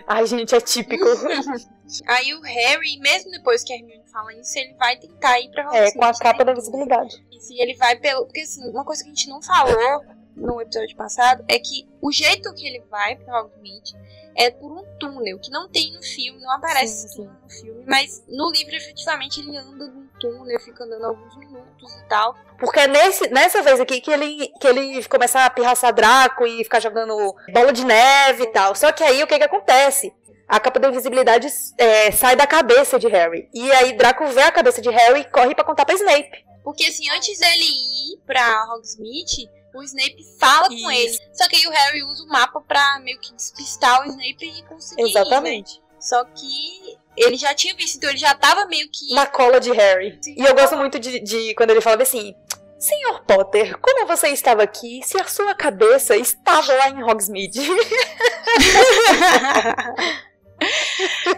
Ai, 0.06 0.24
gente, 0.26 0.54
é 0.54 0.60
típico. 0.62 1.04
Aí 2.08 2.32
o 2.32 2.40
Harry, 2.40 2.98
mesmo 3.00 3.30
depois 3.32 3.62
que 3.62 3.72
a 3.72 3.76
Hermione 3.76 4.04
fala 4.10 4.32
isso, 4.34 4.58
ele 4.58 4.74
vai 4.78 4.96
tentar 4.96 5.38
ir 5.40 5.50
pra 5.50 5.64
É, 5.64 5.66
Hogsmeade. 5.66 5.98
com 5.98 6.04
a 6.04 6.12
capa 6.14 6.44
da 6.44 6.52
né? 6.52 6.58
visibilidade. 6.58 7.16
E 7.30 7.40
se 7.40 7.60
ele 7.60 7.74
vai 7.76 7.96
pelo. 7.96 8.24
Porque 8.24 8.40
assim, 8.40 8.70
uma 8.70 8.84
coisa 8.84 9.02
que 9.02 9.10
a 9.10 9.12
gente 9.12 9.28
não 9.28 9.42
falou 9.42 10.00
no 10.36 10.60
episódio 10.60 10.96
passado 10.96 11.44
é 11.48 11.58
que 11.58 11.88
o 12.00 12.10
jeito 12.10 12.52
que 12.54 12.66
ele 12.66 12.82
vai 12.90 13.16
pra 13.16 13.42
Hogsmeade 13.42 13.94
é 14.36 14.50
por 14.50 14.72
um 14.72 14.84
túnel, 14.98 15.38
que 15.38 15.50
não 15.50 15.68
tem 15.68 15.92
no 15.92 16.02
filme, 16.02 16.40
não 16.40 16.50
aparece 16.52 17.08
Sim, 17.08 17.16
túnel 17.16 17.36
no 17.42 17.50
filme, 17.50 17.84
mas 17.86 18.24
no 18.28 18.50
livro 18.50 18.74
efetivamente 18.74 19.40
ele 19.40 19.56
anda 19.56 19.86
num 19.86 20.08
túnel, 20.18 20.60
fica 20.60 20.84
andando 20.84 21.04
alguns 21.04 21.36
minutos 21.36 21.94
e 21.94 22.08
tal. 22.08 22.34
Porque 22.58 22.80
é 22.80 22.86
nesse, 22.86 23.28
nessa 23.28 23.62
vez 23.62 23.80
aqui 23.80 24.00
que 24.00 24.10
ele, 24.10 24.48
que 24.60 24.66
ele 24.66 25.04
começa 25.04 25.44
a 25.44 25.50
pirraçar 25.50 25.92
Draco 25.92 26.46
e 26.46 26.64
ficar 26.64 26.80
jogando 26.80 27.34
bola 27.52 27.72
de 27.72 27.84
neve 27.84 28.44
e 28.44 28.52
tal. 28.52 28.74
Só 28.74 28.92
que 28.92 29.02
aí 29.02 29.22
o 29.22 29.26
que 29.26 29.36
que 29.36 29.44
acontece? 29.44 30.14
A 30.48 30.60
capa 30.60 30.78
da 30.78 30.88
invisibilidade 30.88 31.48
é, 31.78 32.10
sai 32.10 32.36
da 32.36 32.46
cabeça 32.46 32.98
de 32.98 33.08
Harry. 33.08 33.48
E 33.52 33.70
aí 33.72 33.96
Draco 33.96 34.26
vê 34.26 34.42
a 34.42 34.52
cabeça 34.52 34.80
de 34.80 34.90
Harry 34.90 35.20
e 35.20 35.30
corre 35.30 35.54
pra 35.54 35.64
contar 35.64 35.84
pra 35.84 35.94
Snape. 35.94 36.44
Porque 36.62 36.84
assim, 36.84 37.08
antes 37.10 37.38
dele 37.38 37.64
ir 37.64 38.18
pra 38.24 38.66
Hogsmeade, 38.72 39.50
o 39.74 39.82
Snape 39.82 40.24
fala 40.38 40.68
com 40.68 40.74
Isso. 40.74 40.90
ele. 40.90 41.18
Só 41.32 41.48
que 41.48 41.56
aí 41.56 41.66
o 41.66 41.70
Harry 41.70 42.02
usa 42.04 42.24
o 42.24 42.28
mapa 42.28 42.60
pra 42.60 42.98
meio 43.00 43.18
que 43.20 43.32
despistar 43.34 44.00
o 44.02 44.04
Snape 44.06 44.36
e 44.46 44.62
conseguir. 44.64 45.02
ir, 45.02 45.04
né? 45.04 45.10
Exatamente. 45.20 45.82
Só 46.00 46.24
que 46.24 46.98
ele 47.16 47.36
já 47.36 47.54
tinha 47.54 47.74
visto, 47.76 47.96
então 47.96 48.10
ele 48.10 48.18
já 48.18 48.34
tava 48.34 48.66
meio 48.66 48.88
que. 48.90 49.14
Na 49.14 49.26
cola 49.26 49.60
de 49.60 49.70
Harry. 49.72 50.18
Sim. 50.20 50.34
E 50.36 50.44
eu 50.44 50.54
gosto 50.54 50.76
muito 50.76 50.98
de, 50.98 51.20
de 51.20 51.54
quando 51.54 51.70
ele 51.70 51.80
fala 51.80 52.02
assim: 52.02 52.34
Senhor 52.78 53.22
Potter, 53.24 53.78
como 53.78 54.06
você 54.06 54.28
estava 54.28 54.62
aqui 54.64 55.00
se 55.04 55.16
a 55.20 55.24
sua 55.28 55.54
cabeça 55.54 56.16
estava 56.16 56.72
lá 56.74 56.88
em 56.88 57.02
Hogsmeade? 57.04 57.60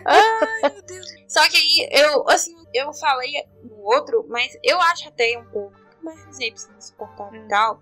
Ai, 0.06 0.70
meu 0.72 0.82
Deus. 0.82 1.06
Só 1.28 1.48
que 1.48 1.56
aí 1.56 1.88
eu, 1.92 2.28
assim, 2.28 2.54
eu 2.72 2.92
falei 2.94 3.32
no 3.62 3.82
outro, 3.84 4.24
mas 4.28 4.56
eu 4.62 4.80
acho 4.80 5.08
até 5.08 5.36
um 5.38 5.44
pouco 5.46 5.72
mais 6.02 6.18
o 6.26 6.30
Snape 6.30 6.60
se 6.60 6.68
suportar 6.80 7.30
Hum. 7.32 7.36
e 7.44 7.48
tal. 7.48 7.80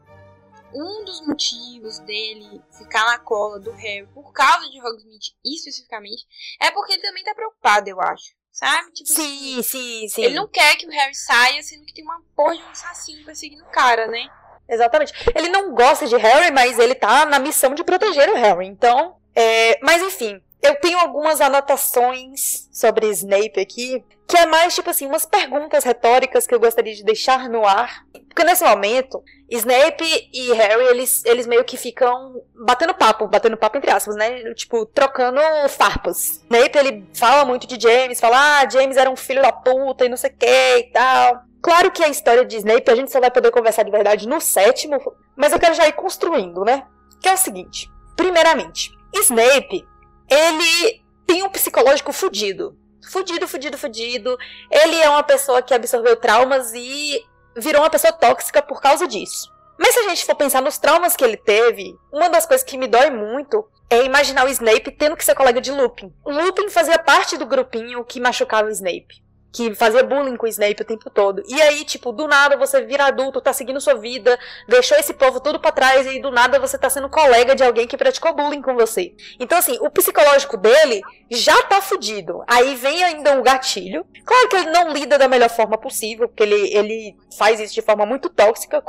Um 0.75 1.05
dos 1.05 1.27
motivos 1.27 1.99
dele 2.01 2.63
ficar 2.79 3.05
na 3.07 3.19
cola 3.19 3.61
do 3.61 3.71
Harry 3.73 4.07
por 4.15 4.33
causa 4.33 4.69
de 4.71 4.81
Hogsmeade 4.81 5.35
especificamente 5.45 6.27
é 6.61 6.71
porque 6.71 6.95
ele 6.95 7.03
também 7.03 7.25
tá 7.25 7.35
preocupado, 7.35 7.89
eu 7.89 8.01
acho. 8.01 8.35
Sabe? 8.51 8.93
Tipo, 8.93 9.09
sim, 9.11 9.63
sim, 9.63 10.09
sim. 10.09 10.25
Ele 10.25 10.35
não 10.35 10.47
quer 10.47 10.77
que 10.77 10.87
o 10.87 10.91
Harry 10.91 11.15
saia, 11.15 11.63
sendo 11.63 11.87
que 11.87 11.95
tem 11.95 12.05
uma 12.05 12.21
porra 12.37 12.55
de 12.55 12.63
um 12.63 12.69
assassino 12.69 13.25
perseguindo 13.25 13.65
o 13.65 13.71
cara, 13.71 14.07
né? 14.07 14.29
Exatamente. 14.69 15.13
Ele 15.35 15.49
não 15.49 15.75
gosta 15.75 16.07
de 16.07 16.17
Harry, 16.17 16.51
mas 16.51 16.79
ele 16.79 16.95
tá 16.95 17.25
na 17.25 17.39
missão 17.39 17.75
de 17.75 17.83
proteger 17.83 18.29
o 18.29 18.35
Harry. 18.35 18.67
Então, 18.67 19.17
é... 19.35 19.79
mas 19.83 20.03
enfim, 20.03 20.43
eu 20.63 20.77
tenho 20.77 20.99
algumas 20.99 21.41
anotações 21.41 22.69
sobre 22.73 23.09
Snape 23.11 23.59
aqui, 23.61 24.05
que 24.29 24.37
é 24.37 24.47
mais 24.47 24.75
tipo 24.75 24.89
assim, 24.89 25.07
umas 25.07 25.27
perguntas 25.27 25.83
retóricas 25.83 26.47
que 26.47 26.55
eu 26.55 26.61
gostaria 26.61 26.95
de 26.95 27.05
deixar 27.05 27.49
no 27.49 27.67
ar. 27.67 28.07
Porque 28.29 28.45
nesse 28.45 28.65
momento, 28.65 29.23
Snape 29.51 30.31
e 30.33 30.53
Harry, 30.53 30.85
eles, 30.85 31.25
eles 31.25 31.47
meio 31.47 31.65
que 31.65 31.77
ficam 31.77 32.41
batendo 32.55 32.95
papo, 32.95 33.27
batendo 33.27 33.57
papo 33.57 33.77
entre 33.77 33.91
aspas, 33.91 34.15
né? 34.15 34.55
Tipo, 34.55 34.87
trocando 34.87 35.41
farpas. 35.69 36.41
Snape, 36.45 36.79
ele 36.79 37.07
fala 37.13 37.45
muito 37.45 37.67
de 37.67 37.79
James, 37.79 38.21
fala, 38.21 38.61
ah, 38.61 38.69
James 38.69 38.97
era 38.97 39.11
um 39.11 39.17
filho 39.17 39.43
da 39.43 39.53
puta 39.53 40.07
e 40.07 40.09
não 40.09 40.17
sei 40.17 40.31
o 40.31 40.35
que 40.35 40.77
e 40.79 40.91
tal. 40.93 41.43
Claro 41.61 41.91
que 41.91 42.03
a 42.03 42.09
história 42.09 42.45
de 42.45 42.57
Snape 42.57 42.91
a 42.91 42.95
gente 42.95 43.13
só 43.13 43.21
vai 43.21 43.31
poder 43.31 43.51
conversar 43.51 43.83
de 43.83 43.91
verdade 43.91 44.29
no 44.29 44.41
sétimo, 44.41 44.99
mas 45.37 45.53
eu 45.53 45.59
quero 45.59 45.75
já 45.75 45.87
ir 45.89 45.93
construindo, 45.93 46.65
né? 46.65 46.87
Que 47.21 47.29
é 47.29 47.35
o 47.35 47.37
seguinte: 47.37 47.91
primeiramente, 48.17 48.97
Snape, 49.15 49.87
ele 50.33 51.03
tem 51.27 51.43
um 51.43 51.51
psicológico 51.51 52.13
fudido. 52.13 52.77
Fudido, 53.11 53.47
fudido, 53.47 53.77
fudido. 53.77 54.39
Ele 54.71 54.97
é 54.97 55.09
uma 55.09 55.23
pessoa 55.23 55.61
que 55.61 55.75
absorveu 55.75 56.17
traumas 56.17 56.73
e 56.75 57.23
virou 57.57 57.83
uma 57.83 57.91
pessoa 57.91 58.13
tóxica 58.13 58.63
por 58.63 58.81
causa 58.81 59.07
disso. 59.07 59.53
Mas 59.79 59.95
se 59.95 60.01
a 60.01 60.09
gente 60.09 60.25
for 60.25 60.35
pensar 60.35 60.63
nos 60.63 60.79
traumas 60.79 61.17
que 61.17 61.25
ele 61.25 61.37
teve, 61.37 61.95
uma 62.13 62.29
das 62.29 62.47
coisas 62.47 62.65
que 62.65 62.79
me 62.79 62.87
dói 62.87 63.11
muito 63.11 63.69
é 63.91 64.05
imaginar 64.05 64.47
o 64.47 64.49
Snape 64.49 64.93
tendo 64.93 65.17
que 65.17 65.25
ser 65.25 65.35
colega 65.35 65.61
de 65.61 65.71
Lupin. 65.71 66.13
Lupin 66.25 66.71
fazia 66.71 66.99
parte 66.99 67.37
do 67.37 67.45
grupinho 67.45 68.05
que 68.05 68.21
machucava 68.21 68.69
o 68.69 68.73
Snape. 68.73 69.22
Que 69.53 69.75
fazia 69.75 70.03
bullying 70.03 70.37
com 70.37 70.47
o 70.47 70.49
Snape 70.49 70.83
o 70.83 70.85
tempo 70.85 71.11
todo. 71.11 71.43
E 71.47 71.61
aí, 71.61 71.85
tipo, 71.85 72.11
do 72.11 72.27
nada 72.27 72.57
você 72.57 72.83
vira 72.83 73.05
adulto, 73.05 73.41
tá 73.41 73.53
seguindo 73.53 73.81
sua 73.81 73.95
vida, 73.95 74.39
deixou 74.67 74.97
esse 74.97 75.13
povo 75.13 75.41
tudo 75.41 75.61
pra 75.61 75.71
trás 75.71 76.07
e 76.07 76.21
do 76.21 76.31
nada 76.31 76.59
você 76.59 76.79
tá 76.79 76.89
sendo 76.89 77.09
colega 77.09 77.55
de 77.55 77.63
alguém 77.63 77.87
que 77.87 77.97
praticou 77.97 78.35
bullying 78.35 78.63
com 78.63 78.75
você. 78.75 79.15
Então, 79.39 79.59
assim, 79.59 79.77
o 79.81 79.91
psicológico 79.91 80.57
dele 80.57 81.03
já 81.31 81.63
tá 81.65 81.83
fudido. 81.83 82.43
Aí 82.47 82.75
vem 82.77 83.05
ainda 83.05 83.39
o 83.39 83.43
gatilho. 83.43 84.07
Claro 84.25 84.49
que 84.49 84.57
ele 84.57 84.71
não 84.71 84.93
lida 84.93 85.19
da 85.19 85.29
melhor 85.29 85.51
forma 85.51 85.77
possível, 85.77 86.29
porque 86.29 86.43
ele, 86.43 86.75
ele 86.75 87.17
faz 87.37 87.61
isso 87.61 87.75
de 87.75 87.83
forma 87.83 88.07
muito 88.07 88.29
tóxica, 88.31 88.83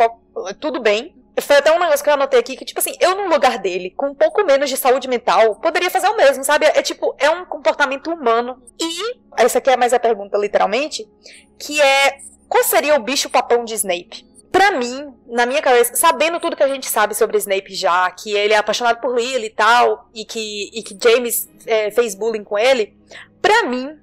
tudo 0.59 0.81
bem. 0.81 1.22
Foi 1.41 1.55
até 1.55 1.71
um 1.71 1.79
negócio 1.79 2.03
que 2.03 2.09
eu 2.09 2.13
anotei 2.13 2.39
aqui, 2.39 2.55
que, 2.55 2.65
tipo 2.65 2.79
assim, 2.79 2.95
eu 2.99 3.15
no 3.15 3.27
lugar 3.27 3.57
dele, 3.57 3.91
com 3.97 4.07
um 4.07 4.15
pouco 4.15 4.45
menos 4.45 4.69
de 4.69 4.77
saúde 4.77 5.07
mental, 5.07 5.55
poderia 5.55 5.89
fazer 5.89 6.07
o 6.07 6.15
mesmo, 6.15 6.43
sabe? 6.43 6.65
É 6.67 6.81
tipo, 6.81 7.15
é 7.17 7.29
um 7.29 7.43
comportamento 7.43 8.11
humano. 8.11 8.61
E, 8.79 9.17
essa 9.37 9.57
aqui 9.57 9.69
é 9.69 9.77
mais 9.77 9.93
a 9.93 9.99
pergunta, 9.99 10.37
literalmente, 10.37 11.09
que 11.57 11.81
é, 11.81 12.17
qual 12.47 12.63
seria 12.63 12.95
o 12.95 12.99
bicho-papão 13.01 13.65
de 13.65 13.73
Snape? 13.73 14.27
Pra 14.51 14.71
mim, 14.73 15.11
na 15.25 15.47
minha 15.47 15.63
cabeça, 15.63 15.95
sabendo 15.95 16.39
tudo 16.39 16.55
que 16.55 16.61
a 16.61 16.67
gente 16.67 16.85
sabe 16.85 17.15
sobre 17.15 17.37
Snape 17.39 17.73
já, 17.73 18.11
que 18.11 18.31
ele 18.31 18.53
é 18.53 18.57
apaixonado 18.57 19.01
por 19.01 19.17
Lily 19.17 19.47
e 19.47 19.49
tal, 19.49 20.07
e 20.13 20.23
que, 20.25 20.69
e 20.71 20.83
que 20.83 20.95
James 21.01 21.49
é, 21.65 21.89
fez 21.89 22.13
bullying 22.13 22.43
com 22.43 22.59
ele, 22.59 22.95
pra 23.41 23.63
mim, 23.63 23.97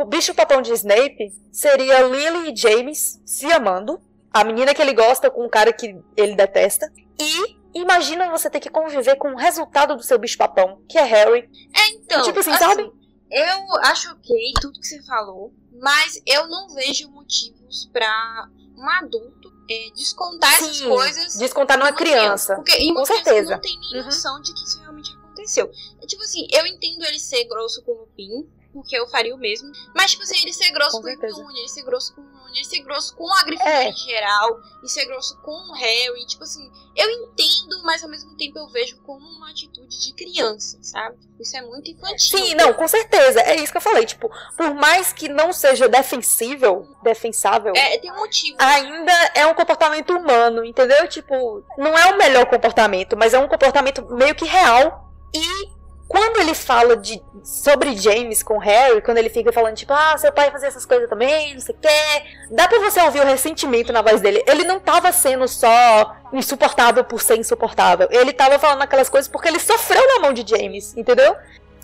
o 0.00 0.06
bicho-papão 0.06 0.62
de 0.62 0.72
Snape 0.72 1.30
seria 1.52 2.00
Lily 2.00 2.52
e 2.52 2.56
James 2.56 3.20
se 3.26 3.52
amando, 3.52 4.00
a 4.32 4.44
menina 4.44 4.74
que 4.74 4.80
ele 4.82 4.94
gosta 4.94 5.30
com 5.30 5.44
o 5.44 5.50
cara 5.50 5.72
que 5.72 5.96
ele 6.16 6.34
detesta, 6.34 6.90
e 7.20 7.56
imagina 7.74 8.30
você 8.30 8.48
ter 8.50 8.60
que 8.60 8.70
conviver 8.70 9.16
com 9.16 9.32
o 9.32 9.36
resultado 9.36 9.96
do 9.96 10.02
seu 10.02 10.18
bicho-papão, 10.18 10.82
que 10.88 10.98
é 10.98 11.02
Harry. 11.04 11.48
É, 11.74 11.88
então. 11.90 12.22
Tipo 12.22 12.40
assim, 12.40 12.54
sabe? 12.56 12.90
Eu 13.30 13.76
acho 13.84 14.10
ok 14.12 14.52
tudo 14.60 14.78
que 14.78 14.86
você 14.86 15.02
falou, 15.04 15.52
mas 15.80 16.20
eu 16.26 16.46
não 16.48 16.68
vejo 16.74 17.08
motivos 17.10 17.88
pra 17.92 18.48
um 18.76 18.88
adulto 18.88 19.50
é, 19.70 19.90
descontar 19.94 20.52
essas 20.54 20.76
Sim, 20.78 20.88
coisas 20.88 21.36
descontar 21.36 21.78
numa 21.78 21.92
criança. 21.92 22.56
Porque 22.56 22.76
e 22.78 22.90
uma 22.90 23.00
Com 23.00 23.06
certeza. 23.06 23.52
não 23.52 23.60
tem 23.60 23.78
nem 23.80 24.00
Uhum. 24.00 24.06
noção 24.06 24.40
de 24.42 24.52
que 24.52 24.64
isso 24.64 24.80
realmente 24.80 25.10
aconteceu. 25.16 25.70
É, 26.02 26.06
tipo 26.06 26.22
assim, 26.22 26.46
eu 26.50 26.66
entendo 26.66 27.04
ele 27.04 27.18
ser 27.18 27.44
grosso 27.44 27.82
com 27.84 27.92
o 27.92 28.00
Lupin, 28.00 28.46
porque 28.72 28.94
eu 28.96 29.06
faria 29.08 29.34
o 29.34 29.38
mesmo. 29.38 29.70
Mas, 29.94 30.10
tipo 30.10 30.22
assim, 30.24 30.40
ele 30.42 30.52
ser 30.52 30.70
grosso 30.70 30.96
Com 30.96 31.02
com, 31.02 31.08
o. 31.08 31.10
Hermione, 31.10 31.58
ele 31.60 31.68
ser 31.68 31.82
grosso 31.84 32.14
com 32.14 32.20
ele 32.54 32.64
ser 32.64 32.80
grosso 32.80 33.14
com 33.16 33.30
a 33.32 33.42
Grifinória 33.44 33.84
É. 33.84 33.88
em 33.90 33.94
geral, 33.96 34.60
e 34.82 34.88
ser 34.88 35.04
grosso 35.06 35.36
com 35.42 35.52
o 35.52 35.72
Harry. 35.74 36.26
Tipo 36.26 36.44
assim, 36.44 36.70
eu 36.96 37.08
entendo, 37.10 37.82
mas 37.84 38.02
ao 38.02 38.08
mesmo 38.10 38.36
tempo 38.36 38.58
eu 38.58 38.68
vejo 38.68 38.96
como 39.02 39.26
uma 39.26 39.50
atitude 39.50 40.00
de 40.00 40.12
criança, 40.14 40.78
sabe? 40.82 41.16
Isso 41.40 41.56
é 41.56 41.62
muito 41.62 41.90
infantil. 41.90 42.38
Sim, 42.38 42.54
não, 42.54 42.72
com 42.74 42.86
certeza. 42.86 43.40
É 43.40 43.56
isso 43.56 43.72
que 43.72 43.76
eu 43.78 43.82
falei. 43.82 44.04
Tipo, 44.06 44.30
por 44.56 44.74
mais 44.74 45.12
que 45.12 45.28
não 45.28 45.52
seja 45.52 45.88
defensível, 45.88 46.86
defensável, 47.02 47.72
É, 47.76 47.98
tem 47.98 48.10
um 48.12 48.16
motivo. 48.16 48.56
ainda 48.60 49.12
é 49.34 49.46
um 49.46 49.54
comportamento 49.54 50.10
humano, 50.16 50.64
entendeu? 50.64 51.08
Tipo, 51.08 51.64
não 51.76 51.96
é 51.98 52.06
o 52.12 52.16
melhor 52.18 52.46
comportamento, 52.46 53.16
mas 53.16 53.34
é 53.34 53.38
um 53.38 53.48
comportamento 53.48 54.04
meio 54.14 54.34
que 54.34 54.44
real. 54.44 55.10
E 55.34 55.68
quando 56.12 56.40
ele 56.40 56.54
fala 56.54 56.94
de, 56.94 57.22
sobre 57.42 57.96
James 57.96 58.42
com 58.42 58.58
Harry, 58.58 59.00
quando 59.00 59.16
ele 59.16 59.30
fica 59.30 59.50
falando, 59.50 59.76
tipo, 59.76 59.94
ah, 59.94 60.14
seu 60.18 60.30
pai 60.30 60.50
fazia 60.50 60.68
essas 60.68 60.84
coisas 60.84 61.08
também, 61.08 61.54
não 61.54 61.60
sei 61.62 61.74
o 61.74 61.78
quê, 61.78 62.22
dá 62.50 62.68
pra 62.68 62.78
você 62.80 63.00
ouvir 63.00 63.22
o 63.22 63.24
ressentimento 63.24 63.94
na 63.94 64.02
voz 64.02 64.20
dele. 64.20 64.44
Ele 64.46 64.62
não 64.64 64.78
tava 64.78 65.10
sendo 65.10 65.48
só 65.48 66.14
insuportável 66.30 67.02
por 67.02 67.22
ser 67.22 67.38
insuportável. 67.38 68.08
Ele 68.10 68.30
tava 68.30 68.58
falando 68.58 68.82
aquelas 68.82 69.08
coisas 69.08 69.26
porque 69.26 69.48
ele 69.48 69.58
sofreu 69.58 70.06
na 70.06 70.20
mão 70.20 70.34
de 70.34 70.44
James, 70.46 70.94
entendeu? 70.94 71.34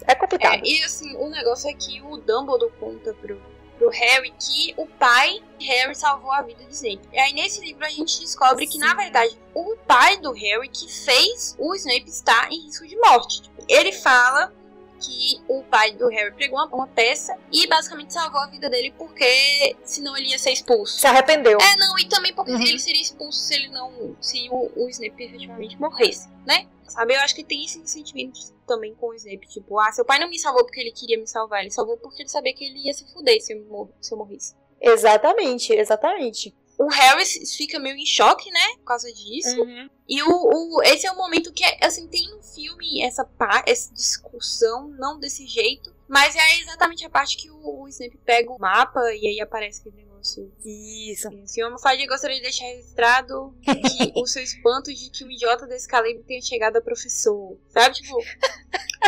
É 0.06 0.14
complicado. 0.14 0.60
É, 0.62 0.68
e 0.68 0.82
assim, 0.82 1.16
o 1.16 1.30
negócio 1.30 1.70
é 1.70 1.72
que 1.72 2.02
o 2.02 2.18
Dumbledore 2.18 2.70
conta 2.78 3.14
pro, 3.14 3.40
pro 3.78 3.88
Harry 3.88 4.34
que 4.38 4.74
o 4.76 4.84
pai 4.84 5.42
de 5.58 5.66
Harry 5.68 5.94
salvou 5.94 6.32
a 6.32 6.42
vida 6.42 6.62
de 6.64 6.74
Snape. 6.74 7.08
E 7.14 7.18
aí 7.18 7.32
nesse 7.32 7.62
livro 7.62 7.82
a 7.82 7.88
gente 7.88 8.20
descobre 8.20 8.66
que, 8.66 8.76
na 8.76 8.92
verdade, 8.92 9.38
o 9.54 9.74
pai 9.86 10.18
do 10.18 10.32
Harry 10.32 10.68
que 10.68 10.86
fez 10.92 11.56
o 11.58 11.74
Snape 11.74 12.10
estar 12.10 12.52
em 12.52 12.66
risco 12.66 12.86
de 12.86 12.96
morte. 12.98 13.47
Ele 13.68 13.92
fala 13.92 14.52
que 15.00 15.40
o 15.46 15.62
pai 15.62 15.92
do 15.92 16.08
Harry 16.08 16.34
pegou 16.34 16.58
uma, 16.58 16.66
uma 16.74 16.86
peça 16.88 17.36
e 17.52 17.68
basicamente 17.68 18.12
salvou 18.12 18.40
a 18.40 18.46
vida 18.48 18.68
dele 18.68 18.92
porque 18.98 19.76
senão 19.84 20.16
ele 20.16 20.30
ia 20.30 20.38
ser 20.38 20.50
expulso. 20.50 20.98
Se 20.98 21.06
arrependeu. 21.06 21.56
É, 21.60 21.76
não, 21.76 21.96
e 21.98 22.08
também 22.08 22.34
porque 22.34 22.50
Uhum. 22.50 22.62
ele 22.62 22.80
seria 22.80 23.00
expulso 23.00 23.38
se 23.38 23.54
ele 23.54 23.68
não. 23.68 24.16
Se 24.20 24.48
o, 24.50 24.72
o 24.74 24.88
Snape 24.88 25.22
efetivamente 25.22 25.78
morresse, 25.78 26.28
né? 26.44 26.66
Sabe? 26.88 27.14
Eu 27.14 27.20
acho 27.20 27.34
que 27.34 27.44
tem 27.44 27.64
esse 27.64 27.86
sentimento 27.86 28.40
também 28.66 28.94
com 28.94 29.10
o 29.10 29.14
Snape. 29.14 29.46
Tipo, 29.46 29.78
ah, 29.78 29.92
seu 29.92 30.04
pai 30.04 30.18
não 30.18 30.28
me 30.28 30.38
salvou 30.38 30.64
porque 30.64 30.80
ele 30.80 30.90
queria 30.90 31.18
me 31.18 31.28
salvar. 31.28 31.60
Ele 31.60 31.70
salvou 31.70 31.96
porque 31.98 32.22
ele 32.22 32.28
sabia 32.28 32.52
que 32.54 32.64
ele 32.64 32.86
ia 32.86 32.92
se 32.92 33.06
fuder 33.12 33.40
se 33.40 33.52
eu, 33.52 33.62
mor 33.66 33.88
se 34.00 34.12
eu 34.12 34.18
morresse. 34.18 34.56
Exatamente, 34.80 35.72
exatamente. 35.72 36.54
O 36.78 36.88
Harry 36.88 37.24
fica 37.56 37.78
meio 37.78 37.96
em 37.96 38.06
choque, 38.06 38.50
né? 38.50 38.74
Por 38.76 38.84
causa 38.84 39.12
disso. 39.12 39.60
Uhum. 39.60 39.90
E 40.08 40.22
o, 40.22 40.28
o- 40.30 40.82
esse 40.84 41.06
é 41.06 41.12
o 41.12 41.16
momento 41.16 41.52
que, 41.52 41.64
assim, 41.84 42.06
tem 42.08 42.30
no 42.30 42.42
filme 42.42 43.02
essa, 43.02 43.28
essa 43.66 43.92
discussão, 43.92 44.88
não 44.88 45.18
desse 45.18 45.46
jeito, 45.46 45.94
mas 46.08 46.34
é 46.36 46.60
exatamente 46.60 47.04
a 47.04 47.10
parte 47.10 47.36
que 47.36 47.50
o, 47.50 47.82
o 47.82 47.88
Snape 47.88 48.16
pega 48.24 48.50
o 48.50 48.58
mapa 48.58 49.00
e 49.12 49.26
aí 49.26 49.40
aparece 49.40 49.80
aquele 49.80 49.96
negócio. 50.18 50.52
Isso. 50.64 51.28
O 51.28 51.46
senhor 51.46 51.70
Moffat 51.70 52.04
gostaria 52.06 52.36
de 52.36 52.42
deixar 52.42 52.64
registrado 52.64 53.54
que 53.62 54.12
o 54.20 54.26
seu 54.26 54.42
espanto 54.42 54.92
de 54.92 55.10
que 55.10 55.24
o 55.24 55.30
idiota 55.30 55.66
desse 55.66 55.88
calibre 55.88 56.24
tenha 56.24 56.42
chegado 56.42 56.76
a 56.76 56.80
professor. 56.80 57.56
Sabe? 57.68 57.94
Tipo, 57.94 58.18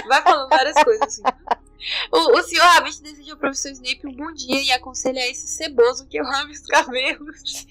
vai 0.09 0.23
falando 0.23 0.49
várias 0.49 0.83
coisas 0.83 1.03
assim. 1.03 1.23
O, 2.13 2.39
o 2.39 2.43
senhor 2.43 2.63
Rabbit 2.63 3.03
deseja 3.03 3.33
ao 3.33 3.39
professor 3.39 3.73
Snape 3.73 4.07
um 4.07 4.15
bom 4.15 4.33
dia 4.33 4.63
e 4.63 4.71
aconselha 4.71 5.23
a 5.23 5.29
esse 5.29 5.49
ceboso 5.49 6.07
que 6.07 6.19
eu 6.19 6.27
amo 6.27 6.51
os 6.51 6.61
cabelos. 6.61 7.67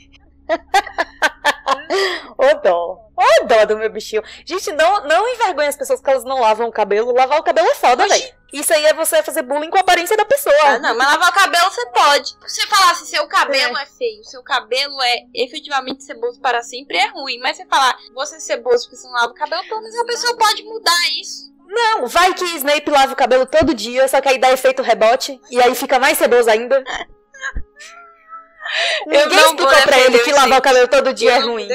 Ô 2.37 2.61
dó. 2.63 3.11
Ô 3.15 3.45
dó 3.45 3.65
do 3.65 3.77
meu 3.77 3.91
bichinho. 3.91 4.23
Gente, 4.45 4.71
não, 4.71 5.05
não 5.07 5.27
envergonha 5.29 5.69
as 5.69 5.77
pessoas 5.77 6.01
que 6.01 6.09
elas 6.09 6.23
não 6.23 6.41
lavam 6.41 6.67
o 6.67 6.71
cabelo. 6.71 7.13
Lavar 7.13 7.39
o 7.39 7.43
cabelo 7.43 7.67
é 7.67 7.75
foda, 7.75 8.07
velho. 8.07 8.38
Isso 8.51 8.73
aí 8.73 8.85
é 8.85 8.93
você 8.93 9.21
fazer 9.21 9.43
bullying 9.43 9.69
com 9.69 9.77
a 9.77 9.81
aparência 9.81 10.17
da 10.17 10.25
pessoa. 10.25 10.55
Ah, 10.63 10.79
não, 10.79 10.97
mas 10.97 11.07
lavar 11.07 11.29
o 11.29 11.33
cabelo 11.33 11.69
você 11.69 11.85
pode. 11.87 12.29
Se 12.47 12.61
você 12.61 12.67
falar 12.67 12.91
assim, 12.91 13.05
seu 13.05 13.27
cabelo 13.27 13.77
é. 13.77 13.85
feio, 13.85 14.23
seu 14.23 14.41
cabelo 14.41 15.01
é 15.01 15.25
efetivamente 15.35 16.03
ceboso 16.03 16.39
para 16.41 16.61
sempre, 16.63 16.97
é 16.97 17.07
ruim. 17.07 17.39
Mas 17.39 17.57
você 17.57 17.65
falar, 17.65 17.95
você 18.13 18.37
é 18.37 18.39
ceboso 18.39 18.85
porque 18.85 18.95
você 18.95 19.07
não 19.07 19.13
lava 19.13 19.31
o 19.31 19.35
cabelo, 19.35 19.63
pelo 19.67 19.81
menos 19.81 19.99
a 19.99 20.05
pessoa 20.05 20.37
pode 20.37 20.63
mudar 20.63 21.09
isso. 21.19 21.49
Não, 21.67 22.07
vai 22.07 22.33
que 22.33 22.43
Snape 22.55 22.89
lava 22.89 23.13
o 23.13 23.15
cabelo 23.15 23.45
todo 23.45 23.75
dia, 23.75 24.07
só 24.07 24.19
que 24.19 24.27
aí 24.27 24.39
dá 24.39 24.51
efeito 24.51 24.81
rebote. 24.81 25.39
E 25.51 25.61
aí 25.61 25.75
fica 25.75 25.99
mais 25.99 26.17
ceboso 26.17 26.49
ainda. 26.49 26.83
Eu 29.05 29.11
Ninguém 29.11 29.27
não 29.29 29.49
explicou 29.49 29.81
pra 29.83 29.99
ele 29.99 30.19
que 30.19 30.31
lavar 30.31 30.59
o 30.59 30.61
cabelo 30.61 30.87
todo 30.87 31.13
dia 31.13 31.33
é 31.33 31.39
ruim. 31.39 31.67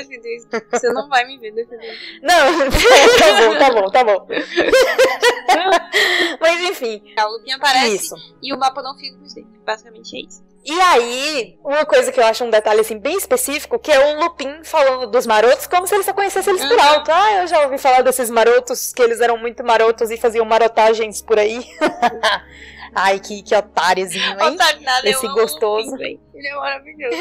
Você 0.71 0.93
não 0.93 1.09
vai 1.09 1.25
me 1.25 1.39
ver 1.39 1.53
defender. 1.53 1.99
Não, 2.23 2.71
tá 3.19 3.41
bom, 3.41 3.59
tá 3.59 3.71
bom, 3.71 3.91
tá 3.91 4.05
bom. 4.05 4.27
Mas 6.41 6.61
enfim, 6.63 7.03
A 7.17 7.25
lupinha 7.27 7.57
aparece 7.57 7.97
isso. 7.97 8.15
e 8.43 8.53
o 8.53 8.59
mapa 8.59 8.83
não 8.83 8.97
fica 8.97 9.17
com 9.17 9.25
o 9.25 9.27
Snape. 9.27 9.49
Basicamente 9.65 10.17
é 10.17 10.21
isso. 10.21 10.43
E 10.67 10.81
aí, 10.81 11.59
uma 11.63 11.85
coisa 11.85 12.11
que 12.11 12.19
eu 12.19 12.25
acho 12.25 12.43
um 12.43 12.49
detalhe 12.49 12.81
assim 12.81 12.99
bem 12.99 13.19
específico, 13.19 13.79
que 13.79 13.93
é 13.93 14.15
o 14.15 14.19
Lupin 14.21 14.65
falando 14.65 15.07
dos 15.11 15.27
marotos 15.27 15.67
como 15.67 15.87
se 15.87 15.95
ele 15.95 16.03
só 16.05 16.15
conhecesse 16.15 16.49
eles 16.49 16.65
por 16.65 16.79
alto. 16.81 17.13
Ah, 17.13 17.43
eu 17.43 17.47
já 17.47 17.61
ouvi 17.65 17.77
falar 17.77 18.01
desses 18.01 18.31
marotos, 18.31 18.91
que 18.91 19.03
eles 19.03 19.21
eram 19.21 19.37
muito 19.37 19.63
marotos 19.63 20.11
e 20.11 20.17
faziam 20.17 20.43
marotagens 20.47 21.21
por 21.21 21.39
aí. 21.39 21.67
Ai, 22.95 23.19
que, 23.21 23.43
que 23.43 23.55
otáriozinho, 23.55 24.25
hein? 24.41 24.55
Otário 24.55 24.81
nada, 24.83 25.09
Esse 25.09 25.27
o 25.27 25.35
gostoso. 25.35 25.97
Velho. 25.97 26.21
Ele 26.35 26.49
é 26.49 26.55
maravilhoso. 26.55 27.17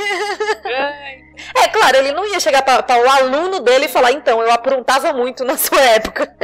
É, 1.55 1.67
claro, 1.69 1.97
ele 1.97 2.11
não 2.11 2.25
ia 2.27 2.39
chegar 2.39 2.61
pra 2.63 2.83
o 3.01 3.09
aluno 3.09 3.59
dele 3.59 3.85
e 3.85 3.89
falar, 3.89 4.11
então, 4.11 4.41
eu 4.41 4.51
aprontava 4.51 5.13
muito 5.13 5.43
na 5.43 5.57
sua 5.57 5.79
época. 5.81 6.35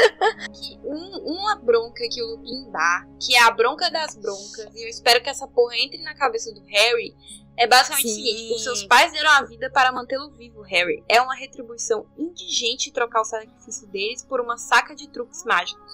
um- 0.83 1.33
uma 1.39 1.55
bronca 1.55 2.03
que 2.09 2.21
o 2.21 2.27
Lupin 2.27 2.71
dá, 2.71 3.05
que 3.21 3.35
é 3.35 3.41
a 3.43 3.51
bronca 3.51 3.89
das 3.91 4.15
broncas, 4.15 4.73
e 4.75 4.83
eu 4.85 4.89
espero 4.89 5.21
que 5.21 5.29
essa 5.29 5.47
porra 5.47 5.75
entre 5.77 6.01
na 6.03 6.15
cabeça 6.15 6.51
do 6.53 6.63
Harry, 6.65 7.13
é 7.57 7.67
basicamente 7.67 8.05
o 8.05 8.09
Sim. 8.09 8.15
seguinte: 8.15 8.53
os 8.55 8.63
seus 8.63 8.83
pais 8.85 9.11
deram 9.11 9.31
a 9.31 9.41
vida 9.43 9.69
para 9.71 9.91
mantê-lo 9.91 10.31
vivo, 10.31 10.61
Harry. 10.61 11.03
É 11.09 11.21
uma 11.21 11.35
retribuição 11.35 12.05
indigente 12.17 12.91
trocar 12.91 13.21
o 13.21 13.25
sacrifício 13.25 13.87
deles 13.87 14.23
por 14.25 14.39
uma 14.41 14.57
saca 14.57 14.95
de 14.95 15.07
truques 15.09 15.43
mágicos. 15.43 15.93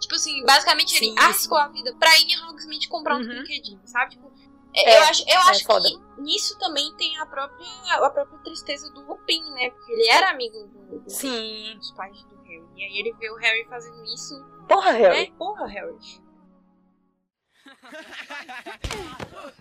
Tipo 0.00 0.14
assim, 0.14 0.44
basicamente 0.44 0.96
ele 0.96 1.06
Sim, 1.10 1.18
arriscou 1.18 1.58
a 1.58 1.68
vida 1.68 1.94
pra 1.98 2.16
ir 2.18 2.24
em 2.30 2.44
Hogsmeade 2.44 2.88
comprar 2.88 3.16
uns 3.16 3.26
Uhum. 3.26 3.34
brinquedinhos, 3.34 3.90
sabe? 3.90 4.12
Tipo, 4.12 4.32
é, 4.74 4.90
É, 4.90 4.98
eu 4.98 5.02
acho, 5.04 5.24
eu 5.28 5.40
acho 5.42 5.64
foda. 5.64 5.88
que 5.88 6.20
nisso 6.22 6.58
também 6.58 6.92
tem 6.96 7.16
a 7.18 7.26
própria, 7.26 7.66
a 7.90 8.10
própria 8.10 8.38
tristeza 8.40 8.90
do 8.92 9.02
Lupin, 9.06 9.42
né? 9.52 9.70
Porque 9.70 9.92
ele 9.92 10.08
era 10.08 10.30
amigo 10.30 10.66
do, 10.66 10.98
do- 11.00 11.10
Sim. 11.10 11.74
dos 11.78 11.92
pais 11.92 12.22
do 12.24 12.36
Harry. 12.42 12.64
E 12.76 12.82
aí 12.84 12.98
ele 12.98 13.12
vê 13.18 13.30
o 13.30 13.36
Harry 13.36 13.64
fazendo 13.68 14.04
isso 14.04 14.44
Porra, 14.68 14.90
Harry. 14.92 15.24
é, 15.24 15.30
porra, 15.38 15.66
Harry. 15.66 15.96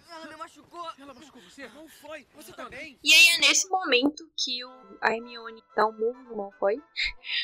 Ela 0.10 0.26
me 0.28 0.36
machucou. 0.38 0.90
Ela 1.00 1.14
machucou 1.14 1.42
você? 1.42 1.68
Não 1.70 1.88
foi. 1.88 2.26
Você 2.36 2.54
tá 2.54 2.70
bem? 2.70 2.98
E 3.04 3.14
aí 3.14 3.28
é 3.30 3.38
nesse 3.40 3.68
momento 3.70 4.30
que 4.38 4.64
o, 4.64 4.98
a 5.02 5.12
Hermione 5.12 5.64
dá 5.76 5.86
um 5.86 5.92
murro 5.92 6.24
no 6.24 6.36
Malfoy. 6.38 6.82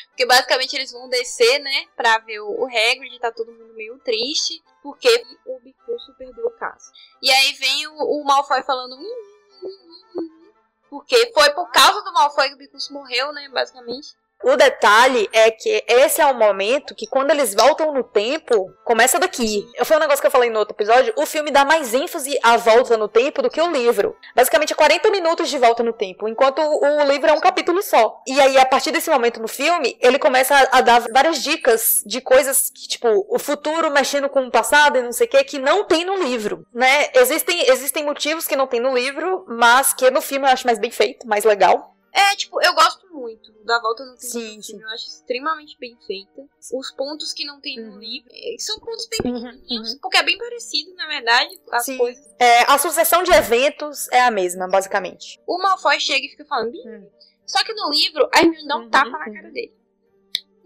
Porque 0.09 0.25
basicamente 0.25 0.75
eles 0.75 0.91
vão 0.91 1.09
descer, 1.09 1.59
né, 1.59 1.87
pra 1.95 2.19
ver 2.19 2.39
o, 2.39 2.63
o 2.63 2.65
Hagrid, 2.65 3.19
tá 3.19 3.31
todo 3.31 3.51
mundo 3.51 3.73
meio 3.73 3.97
triste, 3.99 4.61
porque 4.81 5.09
o 5.45 5.59
Bicurso 5.59 6.13
perdeu 6.17 6.45
o 6.45 6.51
caso. 6.51 6.91
E 7.21 7.31
aí 7.31 7.53
vem 7.53 7.87
o, 7.87 7.95
o 7.95 8.23
Malfoy 8.23 8.61
falando... 8.63 8.95
"Hum, 8.95 9.23
hum, 9.63 9.99
hum, 10.15 10.21
hum", 10.21 10.51
Porque 10.89 11.31
foi 11.33 11.51
por 11.53 11.69
causa 11.71 12.01
do 12.03 12.13
Malfoy 12.13 12.49
que 12.49 12.55
o 12.55 12.57
Bicurso 12.57 12.93
morreu, 12.93 13.31
né, 13.33 13.47
basicamente. 13.49 14.15
O 14.43 14.55
detalhe 14.55 15.29
é 15.33 15.51
que 15.51 15.83
esse 15.87 16.21
é 16.21 16.25
o 16.25 16.33
momento 16.33 16.95
que 16.95 17.07
quando 17.07 17.31
eles 17.31 17.53
voltam 17.53 17.93
no 17.93 18.03
tempo, 18.03 18.73
começa 18.85 19.19
daqui. 19.19 19.67
Foi 19.83 19.97
um 19.97 19.99
negócio 19.99 20.21
que 20.21 20.27
eu 20.27 20.31
falei 20.31 20.49
no 20.49 20.59
outro 20.59 20.73
episódio, 20.75 21.13
o 21.17 21.25
filme 21.25 21.51
dá 21.51 21.65
mais 21.65 21.93
ênfase 21.93 22.39
à 22.41 22.55
volta 22.55 22.95
no 22.97 23.09
tempo 23.09 23.41
do 23.41 23.49
que 23.49 23.61
o 23.61 23.69
livro. 23.69 24.15
Basicamente 24.33 24.71
é 24.71 24.75
40 24.75 25.11
minutos 25.11 25.49
de 25.49 25.57
volta 25.57 25.83
no 25.83 25.91
tempo, 25.91 26.27
enquanto 26.27 26.59
o 26.61 27.03
livro 27.03 27.29
é 27.29 27.33
um 27.33 27.41
capítulo 27.41 27.81
só. 27.81 28.21
E 28.25 28.39
aí, 28.39 28.57
a 28.57 28.65
partir 28.65 28.91
desse 28.91 29.09
momento 29.09 29.41
no 29.41 29.47
filme, 29.47 29.97
ele 30.01 30.17
começa 30.17 30.55
a, 30.55 30.77
a 30.77 30.81
dar 30.81 31.03
várias 31.11 31.43
dicas 31.43 32.01
de 32.05 32.21
coisas 32.21 32.71
que, 32.73 32.87
tipo, 32.87 33.25
o 33.29 33.37
futuro 33.37 33.91
mexendo 33.91 34.29
com 34.29 34.45
o 34.45 34.51
passado 34.51 34.97
e 34.97 35.01
não 35.01 35.11
sei 35.11 35.27
o 35.27 35.29
que, 35.29 35.43
que 35.43 35.59
não 35.59 35.83
tem 35.83 36.05
no 36.05 36.15
livro, 36.23 36.65
né? 36.73 37.09
Existem, 37.13 37.69
existem 37.69 38.05
motivos 38.05 38.47
que 38.47 38.55
não 38.55 38.67
tem 38.67 38.79
no 38.79 38.95
livro, 38.95 39.45
mas 39.47 39.93
que 39.93 40.09
no 40.09 40.21
filme 40.21 40.47
eu 40.47 40.51
acho 40.51 40.65
mais 40.65 40.79
bem 40.79 40.91
feito, 40.91 41.27
mais 41.27 41.43
legal. 41.43 41.98
É, 42.11 42.35
tipo, 42.35 42.61
eu 42.61 42.73
gosto 42.73 43.07
muito 43.13 43.51
da 43.63 43.79
volta 43.79 44.03
no 44.03 44.17
tempo 44.17 44.31
Sim, 44.31 44.59
do. 44.59 44.81
Eu 44.81 44.89
acho 44.89 45.05
extremamente 45.05 45.77
bem 45.79 45.95
feita. 46.07 46.41
Os 46.73 46.91
pontos 46.91 47.31
que 47.33 47.45
não 47.45 47.59
tem 47.61 47.77
no 47.79 47.93
Uhum. 47.93 47.99
livro 47.99 48.29
eh, 48.31 48.55
são 48.57 48.79
pontos 48.79 49.07
bem 49.07 49.31
Uhum, 49.31 49.41
pequenininhos, 49.43 49.95
porque 50.01 50.17
é 50.17 50.23
bem 50.23 50.37
parecido, 50.37 50.93
na 50.95 51.07
verdade, 51.07 51.49
as 51.71 51.85
Sim. 51.85 51.97
coisas. 51.97 52.25
É, 52.39 52.61
a 52.71 52.77
sucessão 52.77 53.23
de 53.23 53.31
eventos 53.31 54.07
é 54.09 54.21
a 54.21 54.31
mesma, 54.31 54.67
basicamente. 54.67 55.39
O 55.45 55.57
Malfoy 55.59 55.99
chega 55.99 56.25
e 56.25 56.29
fica 56.29 56.45
falando, 56.45 56.71
"Bi". 56.71 56.79
Hum. 56.87 57.07
Só 57.45 57.63
que 57.63 57.73
no 57.73 57.89
livro, 57.89 58.29
a 58.33 58.39
Hermione 58.39 58.67
dá 58.67 58.77
um 58.77 58.81
Uhum, 58.83 58.89
tapa 58.89 59.09
na 59.09 59.25
uhum. 59.25 59.33
cara 59.33 59.51
dele. 59.51 59.73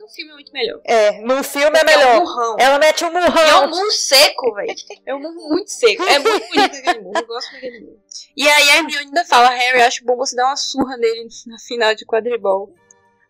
No 0.04 0.10
filme 0.10 0.32
é 0.32 0.34
muito 0.34 0.52
melhor. 0.52 0.82
É, 0.84 1.22
no 1.22 1.44
filme 1.44 1.68
é 1.68 1.72
Porque 1.80 1.92
É 1.94 1.96
um 1.96 2.00
melhor. 2.00 2.20
murrão. 2.20 2.56
Ela 2.60 2.78
mete 2.80 3.06
um 3.06 3.08
E 3.08 3.16
é 3.16 3.20
um 3.20 3.24
murrão. 3.24 3.70
murro 3.70 3.92
seco, 3.92 4.54
velho. 4.54 4.76
É 5.06 5.16
um 5.16 5.20
murro 5.20 5.50
muito 5.50 5.72
seco. 5.72 6.04
É 6.04 6.20
muito 6.20 6.48
bonito 6.50 6.76
aquele 6.78 7.00
murro. 7.00 7.18
Eu 7.18 7.26
gosto 7.28 7.52
daquele 7.54 7.80
murro. 7.80 8.00
E 8.36 8.50
aí 8.50 8.70
a 8.72 8.76
Hermione 8.78 9.06
ainda 9.06 9.24
fala, 9.24 9.50
Harry, 9.50 9.82
acho 9.82 10.04
bom 10.04 10.18
você 10.18 10.36
dar 10.36 10.48
uma 10.48 10.58
surra 10.58 10.98
nele 10.98 11.28
na 11.48 11.58
final 11.58 11.96
de 11.96 12.06
quadribol. 12.06 12.74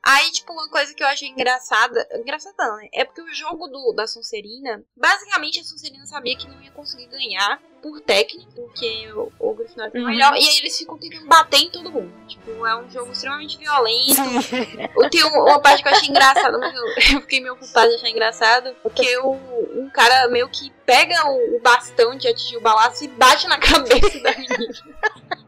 Aí, 0.05 0.29
tipo, 0.31 0.51
uma 0.51 0.67
coisa 0.69 0.93
que 0.93 1.01
eu 1.01 1.07
achei 1.07 1.29
engraçada. 1.29 2.05
Engraçada 2.13 2.75
né? 2.75 2.89
É 2.93 3.05
porque 3.05 3.21
o 3.21 3.33
jogo 3.33 3.67
do, 3.67 3.93
da 3.93 4.05
Sonserina. 4.05 4.83
Basicamente, 4.97 5.61
a 5.61 5.63
Sonserina 5.63 6.05
sabia 6.05 6.35
que 6.37 6.47
não 6.47 6.61
ia 6.61 6.71
conseguir 6.71 7.07
ganhar 7.07 7.61
por 7.81 7.99
técnica, 8.01 8.49
porque 8.55 9.09
o, 9.13 9.31
o 9.39 9.53
Grifinória 9.53 9.91
foi 9.91 10.01
Uhum. 10.01 10.07
melhor. 10.07 10.33
E 10.35 10.39
aí 10.47 10.57
eles 10.59 10.77
ficam 10.77 10.97
tentando 10.97 11.25
bater 11.27 11.61
em 11.61 11.69
todo 11.69 11.89
mundo. 11.91 12.11
Tipo, 12.27 12.65
é 12.65 12.75
um 12.81 12.89
jogo 12.89 13.11
extremamente 13.13 13.57
violento. 13.57 14.21
Tenho 15.09 15.27
uma 15.29 15.59
parte 15.61 15.81
que 15.83 15.87
eu 15.89 15.93
achei 15.93 16.09
engraçada, 16.09 16.57
mas 16.57 16.73
eu, 16.75 16.85
eu 17.15 17.21
fiquei 17.21 17.39
meio 17.39 17.53
ocupada 17.53 17.89
de 17.89 17.95
achar 17.95 18.09
engraçado. 18.09 18.75
Porque 18.83 19.17
o, 19.19 19.31
um 19.75 19.89
cara 19.89 20.27
meio 20.27 20.49
que 20.49 20.69
pega 20.85 21.27
o, 21.29 21.55
o 21.57 21.59
bastão 21.61 22.15
de 22.17 22.27
atingir 22.27 22.57
o 22.57 22.61
balaço 22.61 23.05
e 23.05 23.07
bate 23.07 23.47
na 23.47 23.57
cabeça 23.59 24.19
da 24.19 24.31
menina. 24.31 25.42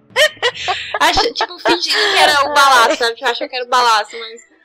Acha, 0.99 1.33
tipo, 1.33 1.59
fingindo 1.59 1.97
que 1.97 2.17
era 2.17 2.45
o 2.45 2.53
balaço, 2.53 2.97
sabe? 2.97 3.15
Tipo, 3.15 3.29
achou 3.29 3.49
que 3.49 3.55
era 3.55 3.65
o 3.65 3.69
balaço, 3.69 4.15
mas. 4.19 4.55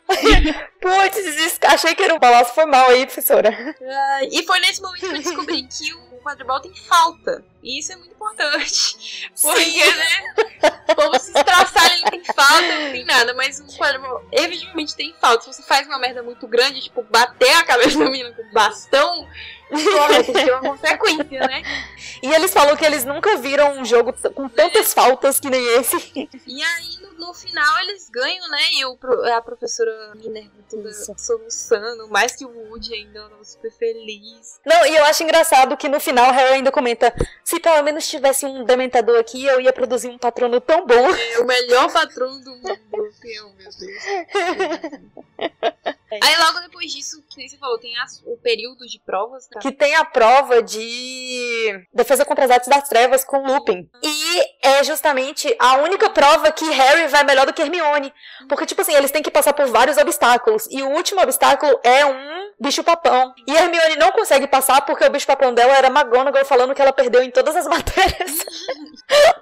Putz, 0.81 1.59
achei 1.63 1.95
que 1.95 2.03
era 2.03 2.15
um 2.15 2.19
palácio. 2.19 2.55
Foi 2.55 2.67
mal 2.67 2.91
aí, 2.91 3.07
professora. 3.07 3.77
E 4.31 4.43
foi 4.45 4.61
nesse 4.61 4.83
momento 4.83 5.01
que 5.01 5.07
eu 5.07 5.13
descobri 5.13 5.63
que 5.63 5.95
o 5.95 6.19
quadribol 6.21 6.61
tem 6.61 6.75
falta. 6.75 7.45
E 7.63 7.79
isso 7.79 7.93
é 7.93 7.97
muito 7.97 8.13
importante. 8.13 9.31
Porque, 9.41 9.85
né? 9.85 10.35
Como 10.97 11.19
se 11.19 11.31
estraçalha, 11.31 11.95
ele 11.95 12.11
tem 12.11 12.25
falta, 12.25 12.79
não 12.81 12.91
tem 12.91 13.05
nada. 13.05 13.35
Mas 13.35 13.61
o 13.61 13.79
quadribol, 13.79 14.23
evidentemente, 14.33 14.97
tem 14.97 15.15
falta. 15.21 15.45
Se 15.45 15.53
você 15.53 15.63
faz 15.63 15.87
uma 15.87 15.99
merda 15.99 16.23
muito 16.23 16.47
grande, 16.49 16.81
tipo, 16.81 17.03
bater 17.05 17.55
a 17.55 17.65
cabeça 17.65 17.99
da 17.99 18.05
menina 18.07 18.33
com 18.33 18.53
bastão, 18.53 19.29
porra, 19.71 20.25
tem 20.25 20.25
que 20.25 20.33
ter 20.45 20.53
uma 20.53 20.77
consequência, 20.77 21.41
né? 21.41 21.63
E 22.23 22.33
eles 22.33 22.53
falam 22.53 22.77
que 22.77 22.85
eles 22.85 23.05
nunca 23.05 23.37
viram 23.37 23.79
um 23.79 23.85
jogo 23.85 24.13
com 24.35 24.49
tantas 24.49 24.93
faltas 24.93 25.39
que 25.41 25.49
nem 25.49 25.65
esse. 25.79 26.29
E 26.47 26.63
aí, 26.63 26.99
no, 27.01 27.27
no 27.27 27.35
final, 27.35 27.79
eles 27.83 28.11
ganham, 28.11 28.49
né? 28.51 28.61
E 28.73 28.85
o, 28.85 28.99
a 29.35 29.41
professora 29.41 30.13
Minerva 30.17 30.51
toda 30.69 30.93
soluçando, 30.93 32.09
mais 32.09 32.35
que 32.37 32.45
o 32.45 32.51
Woody 32.51 32.95
ainda, 32.95 33.29
tava 33.29 33.45
super 33.45 33.71
feliz. 33.73 34.61
Não, 34.65 34.87
e 34.87 34.97
eu 34.97 35.05
acho 35.05 35.23
engraçado 35.23 35.77
que 35.77 35.89
no 35.89 36.01
final 36.01 36.33
Harry 36.33 36.55
ainda 36.55 36.73
comenta: 36.73 37.15
se 37.45 37.59
pelo 37.61 37.83
menos 37.83 38.09
tivesse 38.09 38.47
um 38.47 38.65
dementador 38.65 39.19
aqui, 39.19 39.45
eu 39.45 39.61
ia 39.61 39.73
produzir 39.73 40.09
um 40.09 40.19
patrono 40.19 40.61
tão 40.61 40.87
bom. 40.87 41.15
É 41.15 41.39
o 41.39 41.47
melhor 41.47 41.93
patrono 41.93 42.41
do 42.41 42.51
mundo. 42.57 42.79
Eu, 43.25 43.51
meu 43.55 43.71
Deus. 43.79 44.03
Aí 46.23 46.37
logo 46.39 46.61
depois 46.61 46.93
disso, 46.93 47.23
que 47.31 47.37
nem 47.39 47.49
você 47.49 47.57
falou, 47.59 47.79
tem 47.79 47.97
as- 47.99 48.23
o 48.27 48.37
período 48.37 48.87
de 48.87 48.99
provas, 49.01 49.47
tá? 49.49 49.61
que 49.61 49.71
tem 49.73 49.95
a 49.95 50.05
prova 50.05 50.63
de 50.63 51.87
defesa 51.93 52.25
contra 52.25 52.45
as 52.45 52.51
artes 52.51 52.69
das 52.69 52.89
trevas 52.89 53.25
com 53.25 53.45
Lupin. 53.47 53.89
E 54.03 54.41
é 54.63 54.83
justamente 54.85 55.55
a 55.59 55.77
única 55.77 56.11
prova 56.11 56.51
que 56.53 56.65
Harry 56.71 57.07
vai 57.09 57.25
melhor 57.25 57.47
do 57.47 57.53
que 57.53 57.63
Hermione. 57.63 58.13
Porque, 58.49 58.67
tipo 58.67 58.81
assim, 58.83 58.95
eles 58.95 59.11
têm 59.11 59.23
que 59.23 59.31
passar 59.31 59.53
por 59.53 59.67
vários 59.67 59.97
obstáculos. 59.99 60.67
E 60.71 60.83
o 60.83 60.89
último 60.91 61.21
obstáculo 61.21 61.79
é 61.83 62.05
um 62.05 62.51
bicho-papão. 62.61 63.33
E 63.47 63.53
Hermione 63.55 63.97
não 63.97 64.13
consegue 64.13 64.47
passar 64.47 64.85
porque 64.85 65.05
o 65.05 65.11
bicho-papão 65.11 65.55
dela 65.55 65.73
era 65.75 65.89
McGonagall 65.89 66.45
falando 66.45 66.75
que 66.75 66.83
ela 66.83 66.93
perdeu 66.93 67.23
em 67.23 67.31
todas 67.31 67.55
as 67.57 67.67
matérias. 67.69 68.45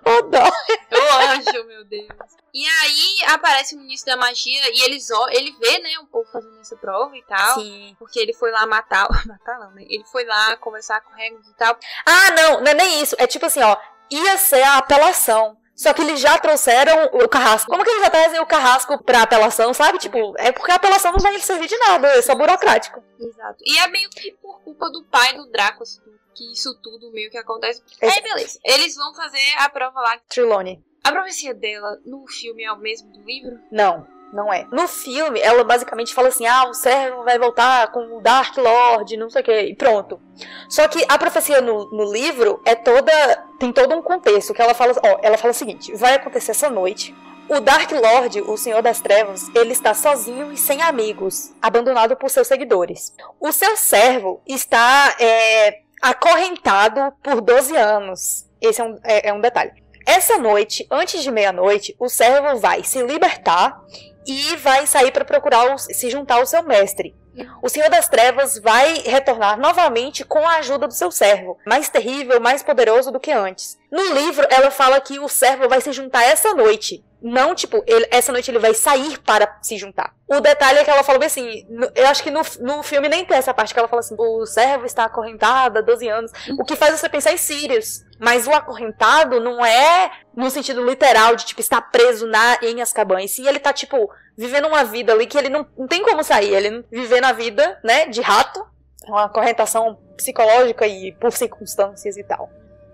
Ô, 0.05 0.23
dó. 0.29 0.45
Eu 0.91 1.31
anjo, 1.31 1.65
meu 1.67 1.85
Deus. 1.85 2.09
E 2.53 2.67
aí 2.67 3.25
aparece 3.29 3.75
o 3.75 3.79
ministro 3.79 4.13
da 4.13 4.17
magia 4.17 4.61
e 4.73 4.83
eles, 4.83 5.09
ele 5.31 5.53
vê, 5.59 5.79
né, 5.79 5.91
o 6.03 6.07
povo 6.07 6.29
fazendo 6.31 6.59
essa 6.61 6.77
prova 6.77 7.17
e 7.17 7.23
tal. 7.25 7.61
Sim. 7.61 7.95
Porque 7.99 8.19
ele 8.19 8.33
foi 8.33 8.51
lá 8.51 8.67
matar. 8.67 9.09
Matar 9.27 9.59
não, 9.59 9.73
né? 9.73 9.85
Ele 9.89 10.05
foi 10.05 10.25
lá 10.25 10.57
conversar 10.57 11.01
com 11.03 11.13
o 11.13 11.19
e 11.19 11.55
tal. 11.57 11.77
Ah, 12.07 12.31
não, 12.33 12.61
não 12.61 12.71
é 12.71 12.75
nem 12.75 13.03
isso. 13.03 13.15
É 13.19 13.27
tipo 13.27 13.47
assim, 13.47 13.63
ó. 13.63 13.77
Ia 14.11 14.39
ser 14.39 14.63
a 14.63 14.79
apelação. 14.79 15.57
Só 15.79 15.95
que 15.95 16.03
eles 16.03 16.19
já 16.19 16.37
trouxeram 16.39 17.05
o 17.13 17.29
carrasco. 17.29 17.71
Como 17.71 17.85
que 17.85 17.91
eles 17.91 18.03
já 18.03 18.11
trazem 18.11 18.41
o 18.41 18.47
carrasco 18.47 19.01
pra 19.05 19.23
apelação, 19.23 19.73
sabe? 19.73 19.99
Tipo, 19.99 20.35
é 20.37 20.51
porque 20.51 20.73
a 20.73 20.75
apelação 20.75 21.13
não 21.13 21.21
vai 21.21 21.39
servir 21.39 21.69
de 21.69 21.79
nada, 21.79 22.09
é 22.09 22.21
só 22.21 22.35
burocrático. 22.35 23.01
Exato. 23.17 23.59
E 23.65 23.79
é 23.79 23.87
meio 23.87 24.11
que 24.11 24.33
por 24.43 24.61
culpa 24.63 24.91
do 24.91 25.05
pai 25.05 25.37
do 25.37 25.49
Draco, 25.53 25.85
assim, 25.85 26.01
que 26.35 26.53
isso 26.53 26.75
tudo 26.83 27.13
meio 27.13 27.31
que 27.31 27.39
acontece. 27.39 27.81
Aí, 28.03 28.21
beleza. 28.23 28.59
Eles 28.65 28.97
vão 28.97 29.15
fazer 29.15 29.55
a 29.59 29.69
prova 29.69 30.01
lá. 30.01 30.19
Trelawney. 30.29 30.83
A 31.05 31.13
profecia 31.13 31.55
dela 31.55 31.99
no 32.05 32.27
filme 32.27 32.65
é 32.65 32.73
o 32.73 32.79
mesmo 32.79 33.11
do 33.13 33.23
livro? 33.23 33.59
Não, 33.71 34.07
não 34.33 34.53
é. 34.53 34.67
No 34.71 34.87
filme, 34.87 35.41
ela 35.41 35.65
basicamente 35.65 36.13
fala 36.15 36.29
assim: 36.29 36.47
ah, 36.47 36.67
o 36.69 36.75
servo 36.75 37.25
vai 37.25 37.39
voltar 37.39 37.91
com 37.93 38.17
o 38.17 38.21
Dark 38.21 38.57
Lord, 38.57 39.17
não 39.17 39.31
sei 39.31 39.41
o 39.43 39.45
que, 39.45 39.61
e 39.61 39.75
pronto. 39.75 40.21
Só 40.69 40.87
que 40.89 41.05
a 41.09 41.17
profecia 41.19 41.61
no, 41.61 41.91
no 41.91 42.13
livro 42.13 42.61
é 42.65 42.75
toda. 42.75 43.13
tem 43.59 43.73
todo 43.73 43.95
um 43.95 44.03
contexto. 44.03 44.53
Que 44.53 44.61
ela 44.63 44.75
fala. 44.75 44.93
Ó, 45.03 45.19
ela 45.23 45.39
fala 45.39 45.53
o 45.53 45.57
seguinte: 45.57 45.95
vai 45.95 46.15
acontecer 46.15 46.51
essa 46.51 46.69
noite. 46.69 47.15
O 47.49 47.61
Dark 47.61 47.91
Lord, 47.93 48.43
o 48.43 48.59
Senhor 48.59 48.83
das 48.83 49.01
Trevas, 49.01 49.49
ele 49.55 49.73
está 49.73 49.95
sozinho 49.95 50.53
e 50.53 50.57
sem 50.59 50.83
amigos, 50.83 51.55
abandonado 51.63 52.15
por 52.15 52.29
seus 52.29 52.47
seguidores. 52.47 53.15
O 53.41 53.51
seu 53.53 53.75
servo 53.75 54.43
está 54.47 55.17
é, 55.19 55.81
acorrentado 56.03 57.11
por 57.23 57.41
12 57.41 57.75
anos. 57.75 58.47
Esse 58.61 58.83
é 58.83 58.85
um, 58.85 58.99
é- 59.03 59.29
é 59.31 59.33
um 59.33 59.41
detalhe. 59.41 59.73
Essa 60.09 60.39
noite, 60.39 60.87
antes 60.91 61.23
de 61.23 61.31
meia-noite, 61.31 61.95
o 61.99 62.09
servo 62.09 62.59
vai 62.59 62.83
se 62.83 63.03
libertar 63.03 63.79
e 64.27 64.57
vai 64.57 64.87
sair 64.87 65.13
para 65.13 65.23
procurar 65.23 65.79
se 65.79 66.09
juntar 66.09 66.37
ao 66.37 66.47
seu 66.47 66.63
mestre. 66.63 67.15
O 67.63 67.69
Senhor 67.69 67.91
das 67.91 68.09
Trevas 68.09 68.59
vai 68.59 69.03
retornar 69.05 69.61
novamente 69.61 70.25
com 70.25 70.39
a 70.39 70.57
ajuda 70.57 70.89
do 70.89 70.95
seu 70.95 71.11
servo, 71.11 71.59
mais 71.67 71.91
terrível, 71.91 72.41
mais 72.41 72.63
poderoso 72.63 73.13
do 73.13 73.21
que 73.21 73.31
antes. 73.31 73.79
No 73.91 74.13
livro, 74.15 74.47
ela 74.51 74.71
fala 74.71 75.01
que 75.01 75.19
o 75.19 75.29
servo 75.29 75.69
vai 75.69 75.81
se 75.81 75.93
juntar 75.93 76.23
essa 76.25 76.53
noite. 76.55 77.05
Não, 77.21 77.53
tipo, 77.55 77.83
ele- 77.87 78.07
essa 78.13 78.31
noite 78.31 78.49
ele 78.51 78.59
vai 78.61 78.73
sair 78.75 79.19
para 79.19 79.59
se 79.63 79.77
juntar. 79.77 80.15
O 80.29 80.41
detalhe 80.41 80.79
é 80.79 80.85
que 80.85 80.91
ela 80.91 81.03
falou 81.03 81.25
assim. 81.25 81.67
no- 81.69 81.91
eu 81.95 82.07
acho 82.07 82.23
que 82.23 82.31
no, 82.31 82.43
no 82.61 82.83
filme 82.83 83.09
nem 83.09 83.25
tem 83.25 83.37
essa 83.37 83.53
parte 83.53 83.73
que 83.73 83.79
ela 83.81 83.89
fala 83.89 84.01
assim: 84.01 84.15
o 84.17 84.47
servo 84.47 84.85
está 84.87 85.05
acorrentado 85.05 85.79
há 85.79 85.83
12 85.83 86.07
anos. 86.07 86.31
O 86.61 86.65
que 86.65 86.77
faz 86.77 86.99
você 87.01 87.09
pensar 87.09 87.33
em 87.33 87.37
Sirius. 87.39 88.05
Mas 88.21 88.47
o 88.47 88.53
acorrentado 88.53 89.41
não 89.41 89.65
é 89.65 90.13
no 90.37 90.51
sentido 90.51 90.85
literal 90.85 91.35
de, 91.35 91.47
tipo, 91.47 91.61
estar 91.61 91.81
preso 91.91 92.27
na, 92.27 92.59
em 92.63 92.81
Azkaban. 92.83 93.23
E 93.23 93.29
sim, 93.29 93.49
ele 93.49 93.59
tá, 93.59 93.73
tipo, 93.73 94.09
vivendo 94.37 94.69
uma 94.69 94.85
vida 94.85 95.13
ali 95.13 95.27
que 95.27 95.39
ele 95.39 95.49
não, 95.49 95.67
não 95.77 95.89
tem 95.89 96.03
como 96.03 96.23
sair. 96.23 96.55
Ele 96.55 96.85
vivendo 96.91 97.25
a 97.25 97.33
vida, 97.33 97.81
né, 97.83 98.07
de 98.07 98.21
rato. 98.21 98.65
Uma 99.07 99.25
acorrentação 99.25 99.99
psicológica 100.17 100.87
e 100.87 101.13
por 101.13 101.33
circunstâncias 101.33 102.17
e 102.17 102.23
tal. 102.23 102.51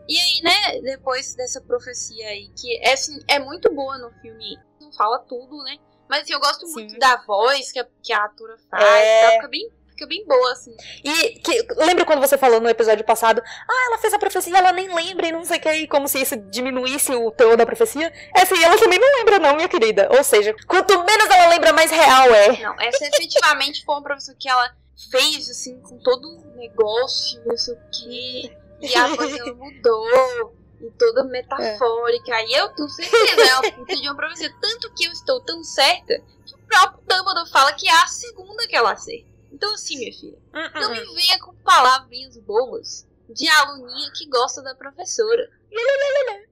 E 0.08 0.18
aí, 0.18 0.42
né, 0.42 0.80
depois 0.82 1.34
dessa 1.34 1.60
profecia 1.60 2.28
aí, 2.28 2.50
que 2.58 2.76
é, 2.78 2.92
assim, 2.92 3.18
é 3.28 3.38
muito 3.38 3.72
boa 3.74 3.96
no 3.98 4.10
filme, 4.20 4.58
não 4.80 4.92
fala 4.92 5.18
tudo, 5.20 5.62
né? 5.64 5.76
Mas 6.08 6.22
assim, 6.22 6.34
eu 6.34 6.40
gosto 6.40 6.66
muito 6.68 6.92
Sim. 6.92 6.98
da 6.98 7.16
voz 7.26 7.72
que 7.72 7.78
a, 7.80 7.86
que 8.02 8.12
a 8.12 8.24
atora 8.24 8.56
faz, 8.70 8.84
É. 8.84 9.30
fica, 9.32 9.48
bem, 9.48 9.70
fica 9.88 10.06
bem 10.06 10.26
boa, 10.26 10.52
assim. 10.52 10.76
E 11.02 11.38
que, 11.40 11.66
lembra 11.76 12.04
quando 12.04 12.20
você 12.20 12.36
falou 12.36 12.60
no 12.60 12.68
episódio 12.68 13.04
passado, 13.04 13.42
ah, 13.46 13.86
ela 13.88 13.98
fez 13.98 14.12
a 14.12 14.18
profecia 14.18 14.52
e 14.52 14.56
ela 14.56 14.72
nem 14.72 14.94
lembra 14.94 15.26
e 15.26 15.32
não 15.32 15.44
sei 15.44 15.56
o 15.56 15.60
que, 15.60 15.72
e 15.72 15.88
como 15.88 16.06
se 16.06 16.20
isso 16.20 16.36
diminuísse 16.36 17.14
o 17.14 17.30
teor 17.30 17.56
da 17.56 17.64
profecia? 17.64 18.12
Essa 18.36 18.54
aí 18.54 18.62
ela 18.62 18.78
também 18.78 18.98
não 18.98 19.18
lembra, 19.18 19.38
não, 19.38 19.56
minha 19.56 19.68
querida. 19.68 20.08
Ou 20.14 20.22
seja, 20.22 20.54
quanto 20.66 21.02
menos 21.02 21.30
ela 21.30 21.48
lembra, 21.48 21.72
mais 21.72 21.90
real 21.90 22.28
é. 22.34 22.60
Não, 22.60 22.78
essa 22.78 23.06
efetivamente 23.06 23.82
foi 23.84 23.94
uma 23.94 24.02
professora 24.02 24.36
que 24.38 24.48
ela 24.48 24.76
fez, 25.10 25.48
assim, 25.48 25.80
com 25.80 25.98
todo 25.98 26.28
um 26.28 26.56
negócio, 26.56 27.42
não 27.46 27.56
sei 27.56 27.74
o 27.74 27.78
quê. 27.90 28.56
E 28.80 28.94
a 28.94 29.08
voz 29.08 29.32
dela 29.32 29.52
mudou. 29.54 30.54
E 30.80 30.90
toda 30.98 31.24
metafórica. 31.24 32.42
E 32.42 32.52
eu 32.52 32.68
tenho 32.70 32.88
certeza, 32.88 33.40
ela 33.40 33.84
pediu 33.86 34.12
uma 34.12 34.16
profecia. 34.16 34.54
Tanto 34.60 34.92
que 34.94 35.06
eu 35.06 35.12
estou 35.12 35.40
tão 35.40 35.62
certa 35.64 36.22
que 36.44 36.54
o 36.54 36.58
próprio 36.58 37.02
Dumbledore 37.06 37.50
fala 37.50 37.72
que 37.72 37.88
é 37.88 38.02
a 38.02 38.06
segunda 38.06 38.66
que 38.66 38.76
ela 38.76 38.92
acerta. 38.92 39.28
Então, 39.50 39.72
assim, 39.72 39.96
minha 39.96 40.12
filha, 40.12 40.38
não 40.74 40.90
me 40.90 41.14
venha 41.14 41.38
com 41.38 41.54
palavrinhas 41.56 42.36
bobas 42.38 43.06
de 43.30 43.48
aluninha 43.48 44.10
que 44.14 44.28
gosta 44.28 44.60
da 44.62 44.74
professora. 44.74 45.48
Harry 45.70 46.48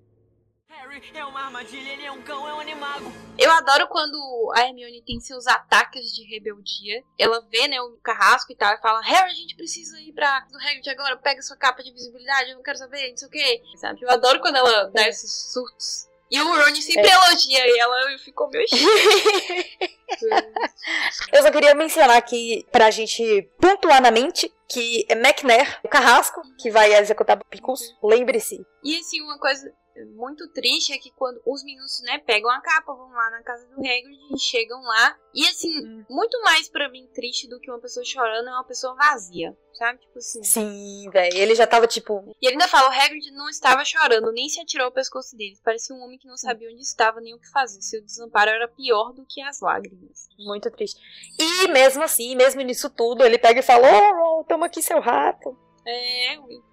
Eu 3.39 3.51
adoro 3.51 3.87
quando 3.89 4.53
a 4.55 4.67
Hermione 4.67 5.03
tem 5.03 5.21
seus 5.21 5.47
ataques 5.47 6.13
de 6.13 6.25
rebeldia. 6.25 7.05
Ela 7.19 7.41
vê, 7.51 7.69
né, 7.69 7.81
o 7.81 7.97
carrasco 8.03 8.53
e 8.53 8.57
tal, 8.57 8.75
e 8.75 8.81
fala: 8.81 9.01
Harry, 9.01 9.31
a 9.31 9.35
gente 9.35 9.55
precisa 9.55 10.01
ir 10.01 10.13
pra 10.13 10.41
do 10.51 10.59
Hagrid 10.59 10.89
agora, 10.91 11.17
pega 11.17 11.41
sua 11.43 11.57
capa 11.57 11.83
de 11.83 11.93
visibilidade, 11.93 12.51
eu 12.51 12.57
não 12.57 12.63
quero 12.63 12.79
saber, 12.79 13.11
não 13.11 13.17
sei 13.17 13.29
o 13.29 13.31
quê. 13.31 13.63
Sabe? 13.77 14.03
Eu 14.03 14.11
adoro 14.11 14.41
quando 14.41 14.57
ela 14.57 14.85
dá 14.91 15.09
esses 15.09 15.53
surtos. 15.53 16.09
E 16.31 16.41
o 16.41 16.47
Ron 16.47 16.75
sempre 16.77 17.09
É. 17.09 17.13
elogia 17.13 17.79
ela 17.79 18.13
e 18.13 18.19
ficou 18.19 18.49
meio 18.49 18.65
Eu 21.31 21.43
só 21.43 21.51
queria 21.51 21.75
mencionar 21.75 22.17
aqui 22.17 22.67
pra 22.73 22.91
gente 22.91 23.43
pontuar 23.61 24.01
na 24.01 24.11
mente 24.11 24.51
que 24.67 25.05
é 25.11 25.13
McNair, 25.13 25.79
o 25.85 25.89
carrasco, 25.89 26.41
que 26.59 26.71
vai 26.71 26.95
executar 26.95 27.39
Picus, 27.51 27.95
lembre-se. 28.03 28.65
E 28.83 28.97
assim, 28.97 29.21
uma 29.21 29.39
coisa 29.39 29.71
muito 30.15 30.49
triste 30.53 30.93
é 30.93 30.99
que 30.99 31.11
quando 31.13 31.41
os 31.47 31.63
meninos, 31.63 32.01
né, 32.03 32.19
pegam 32.19 32.51
a 32.51 32.61
capa, 32.61 32.95
vão 32.95 33.11
lá 33.11 33.31
na 33.31 33.43
casa 33.43 33.67
do 33.69 33.79
Hagrid 33.79 34.35
e 34.35 34.39
chegam 34.39 34.81
lá. 34.83 35.19
E 35.35 35.47
assim, 35.47 36.05
muito 36.09 36.41
mais 36.43 36.69
pra 36.69 36.89
mim 36.89 37.09
triste 37.15 37.49
do 37.49 37.61
que 37.61 37.71
uma 37.71 37.81
pessoa 37.81 38.05
chorando 38.05 38.49
é 38.49 38.53
uma 38.53 38.65
pessoa 38.65 38.95
vazia, 38.95 39.57
sabe? 39.75 40.01
Tipo 40.01 40.19
assim. 40.19 40.43
Sim, 40.43 41.11
velho. 41.11 41.37
Ele 41.37 41.55
já 41.55 41.67
tava 41.67 41.87
tipo. 41.87 42.35
E 42.41 42.47
ele 42.47 42.55
ainda 42.55 42.69
fala, 42.69 42.89
o 42.89 42.93
Hagrid 42.93 43.31
não 43.33 43.49
estava 43.49 43.85
chorando, 43.85 44.33
nem 44.33 44.49
se 44.49 44.61
atirou 44.61 44.87
ao 44.87 44.93
pescoço 44.93 45.37
dele. 45.37 45.59
Parecia 45.65 45.95
um 45.95 46.03
homem 46.03 46.19
que 46.19 46.29
não 46.29 46.37
sabia 46.37 46.71
onde 46.71 46.83
estava 46.83 47.21
nem 47.21 47.35
o 47.35 47.39
que 47.39 47.51
fazer. 47.51 47.81
Seu 47.83 48.03
desamparo 48.03 48.51
era 48.51 48.69
pior 48.69 49.13
do 49.13 49.27
que 49.27 49.41
as 49.43 49.61
lágrimas. 49.61 50.29
Muito 50.39 50.71
triste. 50.71 51.01
E 51.39 51.69
mesmo 51.69 52.03
assim, 52.03 52.35
mesmo 52.35 52.61
nisso 52.63 52.89
tudo, 52.91 53.25
ele 53.25 53.39
pega 53.39 53.61
e 53.61 53.63
fala: 53.63 53.89
Ô, 53.89 54.37
Ron, 54.39 54.45
toma 54.45 54.67
aqui 54.67 54.83
seu 54.83 55.01
rato. 55.01 55.57
É, 55.87 56.39
o. 56.39 56.73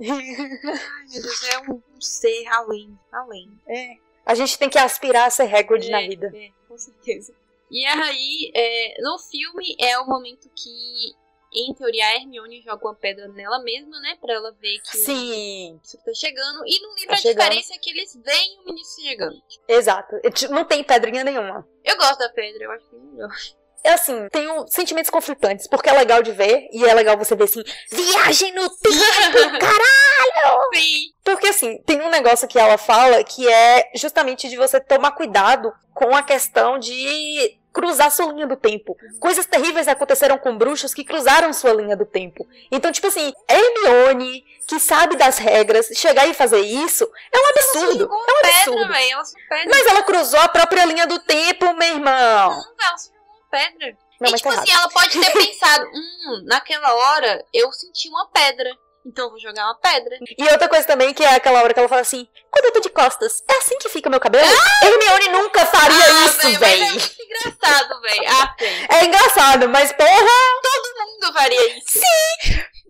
Ai, 0.00 1.06
meu 1.10 1.22
Deus, 1.22 1.42
é 1.42 1.58
um 1.58 1.89
ser 2.06 2.46
além, 2.48 2.98
além. 3.12 3.48
É. 3.66 3.94
A 4.24 4.34
gente 4.34 4.58
tem 4.58 4.68
que 4.68 4.78
aspirar 4.78 5.26
a 5.26 5.30
ser 5.30 5.48
na 5.90 6.02
É, 6.02 6.08
vida. 6.08 6.30
É, 6.34 6.50
com 6.68 6.78
certeza. 6.78 7.34
E 7.70 7.84
aí, 7.86 8.50
é, 8.54 9.00
no 9.02 9.18
filme, 9.18 9.76
é 9.80 9.98
o 9.98 10.06
momento 10.06 10.48
que, 10.54 11.14
em 11.52 11.72
teoria, 11.74 12.04
a 12.06 12.16
Hermione 12.16 12.62
joga 12.62 12.86
uma 12.86 12.94
pedra 12.94 13.28
nela 13.28 13.60
mesma, 13.62 14.00
né? 14.00 14.16
Pra 14.20 14.34
ela 14.34 14.52
ver 14.52 14.78
que 14.80 14.96
Sim, 14.98 15.12
o 15.12 15.72
ministro 15.74 16.00
tá 16.04 16.12
chegando. 16.14 16.62
E 16.66 16.80
no 16.80 16.94
livro 16.94 17.08
Tá 17.08 17.14
a 17.14 17.16
diferença 17.16 17.74
é 17.74 17.78
que 17.78 17.90
eles 17.90 18.16
veem 18.24 18.58
o 18.60 18.64
ministro 18.66 19.02
chegando. 19.04 19.42
exato. 19.68 20.16
Não 20.50 20.64
tem 20.64 20.82
pedrinha 20.84 21.24
nenhuma. 21.24 21.66
Eu 21.84 21.96
gosto 21.96 22.18
da 22.18 22.28
pedra, 22.28 22.64
eu 22.64 22.70
acho 22.72 22.88
que 22.88 22.96
é 22.96 22.98
melhor. 22.98 23.36
É 23.82 23.92
assim, 23.92 24.28
tenho 24.30 24.66
sentimentos 24.68 25.10
conflitantes, 25.10 25.66
porque 25.66 25.88
é 25.88 25.92
legal 25.92 26.22
de 26.22 26.32
ver, 26.32 26.68
e 26.72 26.84
é 26.84 26.92
legal 26.92 27.16
você 27.16 27.34
ver 27.34 27.44
assim, 27.44 27.62
viagem 27.90 28.52
no 28.52 28.68
tempo, 28.68 29.58
caralho! 29.58 30.60
Sim. 30.74 31.12
Porque 31.24 31.46
assim, 31.48 31.78
tem 31.86 32.00
um 32.00 32.10
negócio 32.10 32.46
que 32.46 32.58
ela 32.58 32.76
fala 32.76 33.22
que 33.24 33.48
é 33.48 33.90
justamente 33.94 34.48
de 34.48 34.56
você 34.56 34.80
tomar 34.80 35.12
cuidado 35.12 35.72
com 35.94 36.14
a 36.14 36.22
questão 36.22 36.78
de 36.78 37.58
cruzar 37.72 38.10
sua 38.10 38.32
linha 38.32 38.46
do 38.46 38.56
tempo. 38.56 38.96
Coisas 39.20 39.46
terríveis 39.46 39.86
aconteceram 39.88 40.36
com 40.38 40.58
bruxos 40.58 40.92
que 40.92 41.04
cruzaram 41.04 41.52
sua 41.52 41.72
linha 41.72 41.96
do 41.96 42.04
tempo. 42.04 42.46
Então, 42.70 42.90
tipo 42.90 43.06
assim, 43.06 43.32
Hermione, 43.48 44.44
que 44.66 44.78
sabe 44.80 45.16
das 45.16 45.38
regras, 45.38 45.86
chegar 45.94 46.26
e 46.26 46.34
fazer 46.34 46.60
isso 46.60 47.08
é 47.32 47.38
um 47.38 47.48
absurdo. 47.50 47.98
Jogou 48.00 48.18
É 48.18 48.22
um 48.22 48.42
pedra, 48.42 48.58
absurdo. 48.58 48.88
velho. 48.92 49.10
Ela 49.12 49.22
pedra. 49.48 49.68
Mas 49.70 49.86
ela 49.86 50.02
cruzou 50.02 50.40
a 50.40 50.48
própria 50.48 50.84
linha 50.84 51.06
do 51.06 51.18
tempo, 51.20 51.72
meu 51.74 51.88
irmão. 51.94 52.50
Não, 52.50 52.56
ela 52.56 52.96
uma 52.96 53.19
pedra. 53.50 53.96
Não, 54.20 54.28
e 54.28 54.30
mas 54.32 54.40
tipo 54.40 54.52
tá 54.54 54.60
assim, 54.60 54.70
errado. 54.70 54.82
ela 54.82 54.90
pode 54.92 55.20
ter 55.20 55.32
pensado, 55.46 55.84
hum, 55.86 56.42
naquela 56.46 56.94
hora 56.94 57.44
eu 57.52 57.70
senti 57.72 58.08
uma 58.08 58.28
pedra. 58.28 58.70
Então 59.04 59.24
eu 59.24 59.30
vou 59.30 59.40
jogar 59.40 59.64
uma 59.64 59.74
pedra. 59.76 60.18
E 60.36 60.44
outra 60.52 60.68
coisa 60.68 60.86
também, 60.86 61.14
que 61.14 61.24
é 61.24 61.34
aquela 61.34 61.62
hora 61.62 61.72
que 61.72 61.80
ela 61.80 61.88
fala 61.88 62.02
assim, 62.02 62.28
quando 62.50 62.66
eu 62.66 62.72
tô 62.72 62.80
de 62.80 62.90
costas, 62.90 63.42
é 63.50 63.56
assim 63.56 63.78
que 63.78 63.88
fica 63.88 64.10
meu 64.10 64.20
cabelo? 64.20 64.46
Hermione 64.82 65.28
nunca 65.30 65.64
faria 65.64 66.04
Ah, 66.04 66.26
isso, 66.26 66.38
véi, 66.38 66.56
véi. 66.58 66.82
É 66.82 67.24
engraçado, 67.24 68.00
velho. 68.02 68.24
Ah, 68.28 68.54
véi. 68.58 68.86
É 68.90 69.04
engraçado, 69.06 69.68
mas 69.70 69.90
porra, 69.92 70.26
Todo 70.62 71.06
mundo 71.06 71.32
faria 71.32 71.78
isso. 71.78 72.00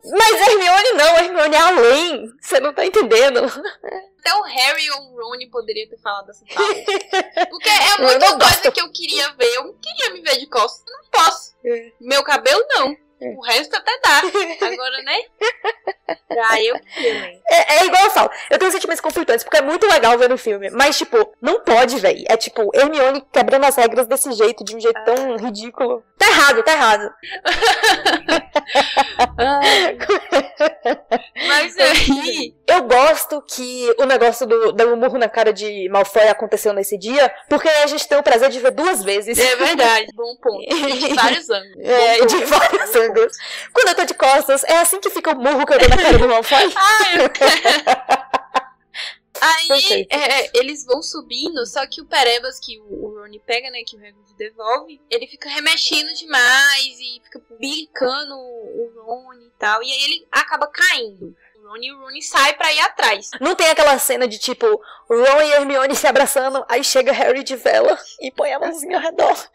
Mas 0.05 0.48
Hermione 0.48 0.92
não, 0.92 1.18
Hermione 1.18 1.55
é 1.55 1.59
além. 1.59 2.32
Você 2.40 2.61
não 2.61 2.72
tá 2.72 2.84
entendendo. 2.86 3.40
Até 4.20 4.34
o 4.34 4.42
Harry 4.42 4.90
ou 4.90 5.12
o 5.12 5.16
Rony 5.22 5.48
poderia 5.51 5.88
ter 5.88 5.98
falado 5.98 6.30
essa 6.30 6.44
fala. 6.53 6.74
Porque 7.48 7.68
é 7.68 8.03
muita 8.03 8.38
coisa 8.38 8.70
que 8.70 8.80
eu 8.80 8.92
queria 8.92 9.32
ver. 9.34 9.55
Eu 9.57 9.64
não 9.64 9.74
queria 9.74 10.11
me 10.12 10.20
ver 10.22 10.38
de 10.38 10.46
costas. 10.46 10.84
Eu 10.86 11.03
não 11.03 11.11
posso. 11.11 11.55
É. 11.64 11.92
Meu 12.01 12.22
cabelo, 12.22 12.62
não. 12.68 12.96
O 13.21 13.41
resto 13.43 13.77
até 13.77 13.93
dá. 14.03 14.21
Agora, 14.66 15.03
né? 15.03 15.18
Ah, 16.43 16.62
eu 16.62 16.79
queria, 16.81 17.14
né? 17.14 17.39
É, 17.51 17.77
é 17.77 17.87
igual 17.87 18.05
eu 18.05 18.11
falo, 18.11 18.31
eu 18.51 18.59
tenho 18.59 18.73
sentimentos 18.73 19.01
conflitantes, 19.01 19.45
porque 19.45 19.59
é 19.59 19.62
muito 19.62 19.87
legal 19.87 20.16
ver 20.18 20.29
no 20.29 20.39
filme. 20.39 20.71
Mas, 20.71 20.97
tipo, 20.97 21.33
não 21.41 21.61
pode, 21.61 21.99
velho. 21.99 22.25
É 22.29 22.37
tipo, 22.37 22.71
Hermione 22.75 23.25
quebrando 23.33 23.64
as 23.64 23.77
regras 23.77 24.07
desse 24.07 24.33
jeito, 24.33 24.64
de 24.64 24.77
um 24.77 24.81
jeito 24.81 25.03
tão 25.05 25.37
ridículo. 25.37 26.03
Tá 26.16 26.29
errado, 26.29 26.62
tá 26.62 26.73
errado. 26.73 27.12
Mas 31.47 31.77
aí. 31.79 32.55
Eu 32.66 32.85
gosto 32.85 33.43
que 33.43 33.95
o 33.99 34.05
negócio 34.05 34.47
do, 34.47 34.73
do 34.73 34.97
murro 34.97 35.18
na 35.18 35.29
cara 35.29 35.53
de 35.53 35.89
Malfoy 35.89 36.29
aconteceu 36.29 36.73
nesse 36.73 36.97
dia, 36.97 37.33
porque 37.49 37.68
a 37.68 37.87
gente 37.87 38.07
tem 38.07 38.18
o 38.18 38.23
prazer 38.23 38.51
de 38.51 38.61
ver 38.61 38.71
duas 38.71 39.03
vezes. 39.03 39.39
É 39.39 39.57
verdade. 39.57 40.07
Bom 40.14 40.37
ponto. 40.37 40.61
De 40.61 41.09
vários 41.14 41.51
ângulos. 41.51 41.85
É, 41.85 42.27
de 42.27 42.45
vários 42.45 42.95
ângulos. 42.95 43.10
Quando 43.73 43.89
eu 43.89 43.95
tô 43.95 44.05
de 44.05 44.15
costas, 44.15 44.65
é 44.65 44.79
assim 44.79 45.01
que 45.01 45.11
fica 45.11 45.33
o 45.33 45.37
murro 45.37 45.67
que 45.67 45.75
eu 45.75 45.79
dou 45.79 45.89
na 45.89 45.97
cara 45.97 46.19
do 46.19 46.29
Malfoy. 46.29 46.59
Aí 49.41 49.69
Perfeito. 49.69 50.13
é, 50.13 50.51
eles 50.55 50.85
vão 50.85 51.03
subindo, 51.03 51.65
só 51.65 51.87
que 51.87 52.03
o 52.03 52.05
Perebas 52.05 52.61
que 52.61 52.79
o, 52.79 53.07
o 53.07 53.21
Rony 53.21 53.41
pega, 53.41 53.71
né, 53.71 53.83
que 53.87 53.97
o 53.97 53.99
Hagrid 53.99 54.35
devolve, 54.37 55.01
ele 55.09 55.27
fica 55.27 55.49
remexendo 55.49 56.13
demais 56.13 57.01
e 57.01 57.23
fica 57.25 57.41
bicando 57.59 58.35
o 58.35 58.93
Rony 59.03 59.47
e 59.47 59.53
tal, 59.59 59.83
e 59.83 59.91
aí 59.91 60.03
ele 60.05 60.29
acaba 60.31 60.67
caindo. 60.67 61.35
O 61.57 61.69
Rony 61.69 61.87
e 61.87 61.93
o 61.93 62.01
Rony 62.01 62.23
saem 62.23 62.55
pra 62.55 62.73
ir 62.73 62.81
atrás. 62.81 63.31
Não 63.41 63.55
tem 63.55 63.69
aquela 63.69 63.99
cena 63.99 64.29
de 64.29 64.39
tipo, 64.39 64.67
Ron 65.09 65.43
e 65.43 65.53
Hermione 65.53 65.97
se 65.97 66.07
abraçando, 66.07 66.63
aí 66.69 66.85
chega 66.85 67.13
Harry 67.13 67.43
de 67.43 67.57
vela 67.57 67.99
e 68.21 68.31
põe 68.31 68.53
a 68.53 68.61
mãozinha 68.61 68.97
ao 68.99 69.03
redor. 69.03 69.51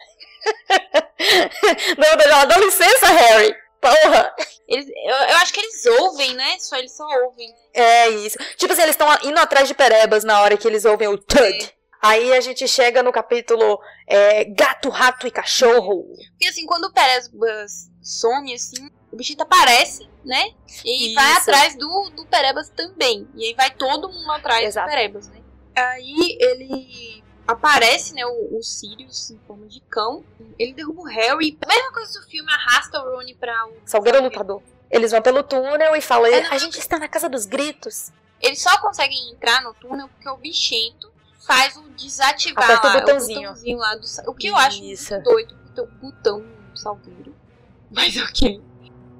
não, 1.97 2.29
não, 2.29 2.47
dá 2.47 2.57
licença, 2.57 3.07
Harry. 3.07 3.55
Porra. 3.81 4.33
Eles, 4.67 4.87
eu, 4.87 5.15
eu 5.15 5.35
acho 5.37 5.53
que 5.53 5.59
eles 5.59 5.85
ouvem, 5.85 6.33
né? 6.33 6.57
Só 6.59 6.75
eles 6.77 6.91
só 6.91 7.05
ouvem. 7.23 7.53
É 7.73 8.09
isso. 8.09 8.37
Tipo 8.57 8.73
assim, 8.73 8.81
eles 8.81 8.95
estão 8.95 9.07
indo 9.23 9.39
atrás 9.39 9.67
de 9.67 9.75
Perebas 9.75 10.23
na 10.23 10.41
hora 10.41 10.57
que 10.57 10.67
eles 10.67 10.85
ouvem 10.85 11.07
o 11.07 11.17
Tud. 11.17 11.73
Aí 12.01 12.33
a 12.33 12.41
gente 12.41 12.67
chega 12.67 13.01
no 13.01 13.11
capítulo 13.11 13.79
é, 14.07 14.45
Gato, 14.45 14.89
Rato 14.89 15.27
e 15.27 15.31
Cachorro. 15.31 16.05
Porque 16.31 16.47
assim, 16.47 16.65
quando 16.65 16.85
o 16.85 16.93
Perebas 16.93 17.89
some, 18.01 18.53
assim, 18.53 18.89
o 19.11 19.15
bichinho 19.15 19.41
aparece, 19.41 20.07
né? 20.23 20.51
E 20.83 21.13
vai 21.13 21.31
Isso. 21.31 21.41
atrás 21.41 21.75
do, 21.75 22.11
do 22.15 22.25
Perebas 22.27 22.69
também. 22.69 23.27
E 23.35 23.45
aí 23.47 23.53
vai 23.55 23.71
todo 23.71 24.09
mundo 24.09 24.31
atrás 24.31 24.65
Exato. 24.65 24.87
do 24.87 24.91
Perebas, 24.91 25.27
né? 25.29 25.41
Aí 25.75 26.37
ele 26.39 27.23
aparece, 27.47 28.13
né, 28.13 28.25
o, 28.25 28.57
o 28.57 28.63
Sirius 28.63 29.31
em 29.31 29.39
forma 29.47 29.67
de 29.67 29.79
cão. 29.81 30.23
Ele 30.57 30.73
derruba 30.73 31.01
o 31.01 31.05
Harry. 31.05 31.57
A 31.61 31.67
mesma 31.67 31.91
coisa 31.91 32.19
do 32.19 32.25
filme 32.27 32.51
arrasta 32.51 32.99
o 33.01 33.15
Rony 33.15 33.33
pra 33.35 33.67
o. 33.67 33.73
Salgueiro 33.85 34.21
lutador. 34.21 34.61
Eles 34.89 35.11
vão 35.11 35.21
pelo 35.21 35.43
túnel 35.43 35.95
e 35.95 36.01
falam, 36.01 36.27
É, 36.31 36.47
a 36.47 36.57
gente 36.57 36.77
está 36.79 36.97
na 36.99 37.07
casa 37.07 37.27
dos 37.27 37.45
gritos. 37.45 38.11
Eles 38.41 38.61
só 38.61 38.77
conseguem 38.79 39.31
entrar 39.31 39.61
no 39.63 39.73
túnel 39.73 40.07
porque 40.09 40.29
o 40.29 40.37
bichento 40.37 41.11
faz 41.45 41.75
o 41.75 41.83
desativar 41.89 42.63
Aperta 42.63 42.87
o 42.87 42.89
lá, 42.93 42.99
botãozinho. 42.99 43.39
botãozinho 43.41 43.77
lá 43.77 43.95
do. 43.95 44.05
O 44.29 44.33
que 44.33 44.47
eu 44.47 44.55
acho 44.55 44.83
Isso. 44.83 45.19
doido, 45.21 45.55
o 45.77 45.85
botão 45.87 46.39
do 46.71 46.77
salgueiro. 46.77 47.35
Mas 47.91 48.15
ok. 48.17 48.61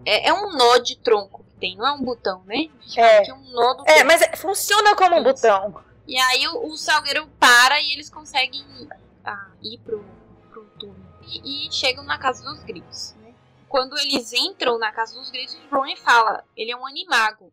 É, 0.06 0.30
é 0.30 0.34
um 0.34 0.56
nó 0.56 0.78
de 0.78 0.98
tronco 0.98 1.44
que 1.44 1.60
tem, 1.60 1.76
não 1.78 1.88
é 1.88 1.92
um 1.94 2.02
botão, 2.04 2.44
né? 2.46 2.68
É. 2.96 3.28
é 3.30 3.34
um 3.34 3.52
nó 3.52 3.74
do 3.74 3.84
É, 3.88 4.04
mas 4.04 4.22
é- 4.22 4.36
funciona 4.36 4.96
como 4.96 5.16
um 5.16 5.24
botão. 5.24 5.84
E 6.08 6.18
aí 6.18 6.48
o, 6.48 6.68
o 6.68 6.78
salgueiro 6.78 7.28
para 7.40 7.80
e 7.82 7.94
eles 7.94 8.10
conseguem 8.10 8.64
ah, 9.24 9.52
ir 9.62 9.80
pro, 9.80 10.06
pro 10.50 10.66
túnel. 10.80 10.96
E, 11.22 11.68
e 11.68 11.72
chegam 11.72 12.04
na 12.04 12.18
casa 12.20 12.44
dos 12.44 12.64
gritos, 12.64 13.14
né? 13.16 13.34
Quando 13.68 13.98
eles 13.98 14.32
entram 14.34 14.78
na 14.78 14.92
casa 14.92 15.16
dos 15.16 15.32
gritos, 15.32 15.58
o 15.72 15.76
Ron 15.76 15.96
fala, 15.98 16.44
ele 16.56 16.72
é 16.72 16.78
um 16.78 16.86
animago. 16.86 17.52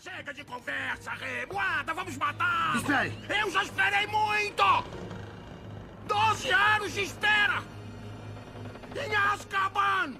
Chega 0.00 0.32
de 0.32 0.42
conversa, 0.44 1.10
remoada, 1.12 1.92
vamos 1.92 2.16
matar! 2.16 2.74
Espere! 2.76 3.12
Eu 3.38 3.50
já 3.50 3.62
esperei 3.62 4.06
muito! 4.06 4.62
Doze 6.06 6.50
anos 6.50 6.94
de 6.94 7.02
espera! 7.02 7.62
Em 8.96 9.14
Azkaban! 9.14 10.14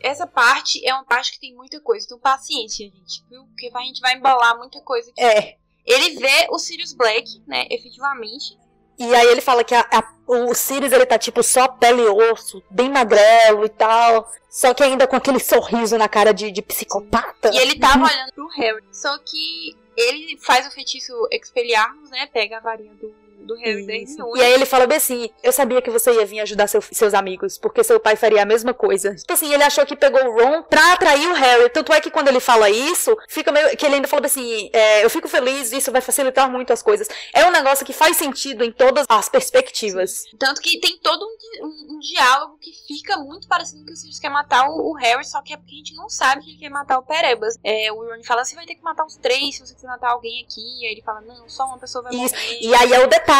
Essa 0.00 0.26
parte 0.26 0.84
é 0.84 0.92
uma 0.92 1.04
parte 1.04 1.30
que 1.32 1.38
tem 1.38 1.54
muita 1.54 1.80
coisa, 1.80 2.04
então 2.04 2.18
paciência, 2.18 2.84
gente, 2.90 3.24
viu? 3.30 3.46
Porque 3.46 3.70
a 3.72 3.80
gente 3.82 4.00
vai 4.00 4.14
embalar 4.14 4.58
muita 4.58 4.80
coisa 4.80 5.08
aqui. 5.10 5.22
É. 5.22 5.56
Ele 5.86 6.18
vê 6.18 6.46
o 6.50 6.58
Sirius 6.58 6.92
Black, 6.92 7.42
né, 7.46 7.66
efetivamente. 7.70 8.56
E 8.98 9.14
aí 9.14 9.26
ele 9.28 9.40
fala 9.42 9.62
que 9.62 9.74
a- 9.74 9.86
a- 9.92 10.12
o 10.26 10.54
Sirius, 10.54 10.90
ele 10.92 11.04
tá 11.06 11.18
tipo 11.18 11.42
só 11.42 11.68
pele 11.68 12.02
e 12.02 12.08
osso, 12.08 12.62
bem 12.70 12.88
magrelo 12.90 13.64
e 13.64 13.68
tal. 13.68 14.26
Só 14.50 14.72
que 14.72 14.82
ainda 14.82 15.06
com 15.06 15.14
aquele 15.16 15.38
sorriso 15.38 15.98
na 15.98 16.08
cara 16.08 16.32
de, 16.32 16.50
de 16.50 16.62
psicopata. 16.62 17.50
E 17.52 17.58
ele 17.58 17.78
tava 17.78 18.04
olhando 18.06 18.32
pro 18.32 18.48
Harry. 18.56 18.82
Só 18.90 19.18
que 19.18 19.76
ele 19.96 20.38
faz 20.38 20.66
o 20.66 20.70
feitiço 20.70 21.12
Expelliarmus, 21.30 22.10
né, 22.10 22.26
pega 22.26 22.56
a 22.56 22.60
varinha 22.60 22.94
do, 22.94 23.14
do 23.46 23.54
Harry 23.56 23.82
e 23.82 23.86
da 23.86 23.94
Isso. 23.96 24.12
Hermione. 24.20 24.40
E 24.40 24.42
aí 24.42 24.52
ele 24.52 24.66
fala 24.66 24.86
bem 24.86 24.96
assim: 24.96 25.30
Eu 25.42 25.52
sabia 25.52 25.80
que 25.80 25.90
você 25.90 26.12
ia 26.12 26.26
vir 26.26 26.40
ajudar 26.40 26.66
seu- 26.66 26.82
seus 26.82 27.14
amigos, 27.14 27.56
porque 27.58 27.82
seu 27.84 27.98
pai 28.00 28.16
faria 28.16 28.42
a 28.42 28.46
mesma 28.46 28.74
coisa. 28.74 29.14
Tipo 29.14 29.32
assim, 29.32 29.52
ele 29.52 29.62
achou 29.62 29.86
que 29.86 29.96
pegou 29.96 30.22
o 30.24 30.32
Ron 30.38 30.62
pra 30.62 30.92
atrair 30.92 31.28
o 31.28 31.34
Harry. 31.34 31.70
Tanto 31.70 31.92
é 31.92 32.00
que 32.00 32.10
quando 32.10 32.28
ele 32.28 32.40
fala 32.40 32.68
isso, 32.70 33.16
fica 33.28 33.50
meio. 33.52 33.76
Que 33.76 33.86
ele 33.86 33.96
ainda 33.96 34.08
fala 34.08 34.26
assim: 34.26 34.68
é, 34.72 35.04
Eu 35.04 35.10
fico 35.10 35.28
feliz, 35.28 35.72
isso 35.72 35.90
vai 35.92 36.00
facilitar 36.00 36.50
muito 36.50 36.72
as 36.72 36.82
coisas. 36.82 37.08
É 37.32 37.44
um 37.46 37.50
negócio 37.50 37.84
que 37.86 37.92
faz 37.92 38.16
sentido 38.16 38.64
em 38.64 38.72
todas 38.72 39.06
as 39.08 39.28
perspectivas. 39.28 40.24
Tanto 40.38 40.60
que 40.60 40.78
tem 40.80 40.98
todo 40.98 41.24
um, 41.24 41.66
um- 41.66 41.96
um 41.96 41.98
diálogo 41.98 42.58
que 42.60 42.70
fica 42.86 43.16
muito 43.18 43.46
parecido 43.48 43.80
com 43.80 43.86
que 43.86 43.92
o 43.92 43.96
Sirius 43.96 44.18
quer 44.18 44.28
matar 44.30 44.68
o, 44.68 44.90
o 44.90 44.94
Harry, 44.94 45.24
só 45.24 45.40
que 45.42 45.52
é 45.52 45.56
porque 45.56 45.72
a 45.74 45.78
gente 45.78 45.94
não 45.94 46.08
sabe 46.08 46.42
que 46.42 46.50
ele 46.50 46.58
quer 46.58 46.68
matar 46.70 46.98
o 46.98 47.02
Perebas. 47.02 47.56
É, 47.64 47.90
o 47.92 47.96
Ron 47.96 48.22
fala, 48.24 48.44
você 48.44 48.54
vai 48.54 48.66
ter 48.66 48.74
que 48.74 48.82
matar 48.82 49.04
os 49.04 49.16
três 49.16 49.56
se 49.56 49.66
você 49.66 49.74
quiser 49.74 49.86
matar 49.86 50.10
alguém 50.10 50.42
aqui. 50.44 50.60
E 50.82 50.86
aí 50.86 50.92
ele 50.92 51.02
fala, 51.02 51.20
não, 51.20 51.48
só 51.48 51.64
uma 51.66 51.78
pessoa 51.78 52.02
vai 52.04 52.14
Isso. 52.14 52.34
morrer. 52.34 52.58
E 52.60 52.74
aí 52.74 52.92
é 52.92 53.00
o 53.04 53.06
detalhe: 53.08 53.35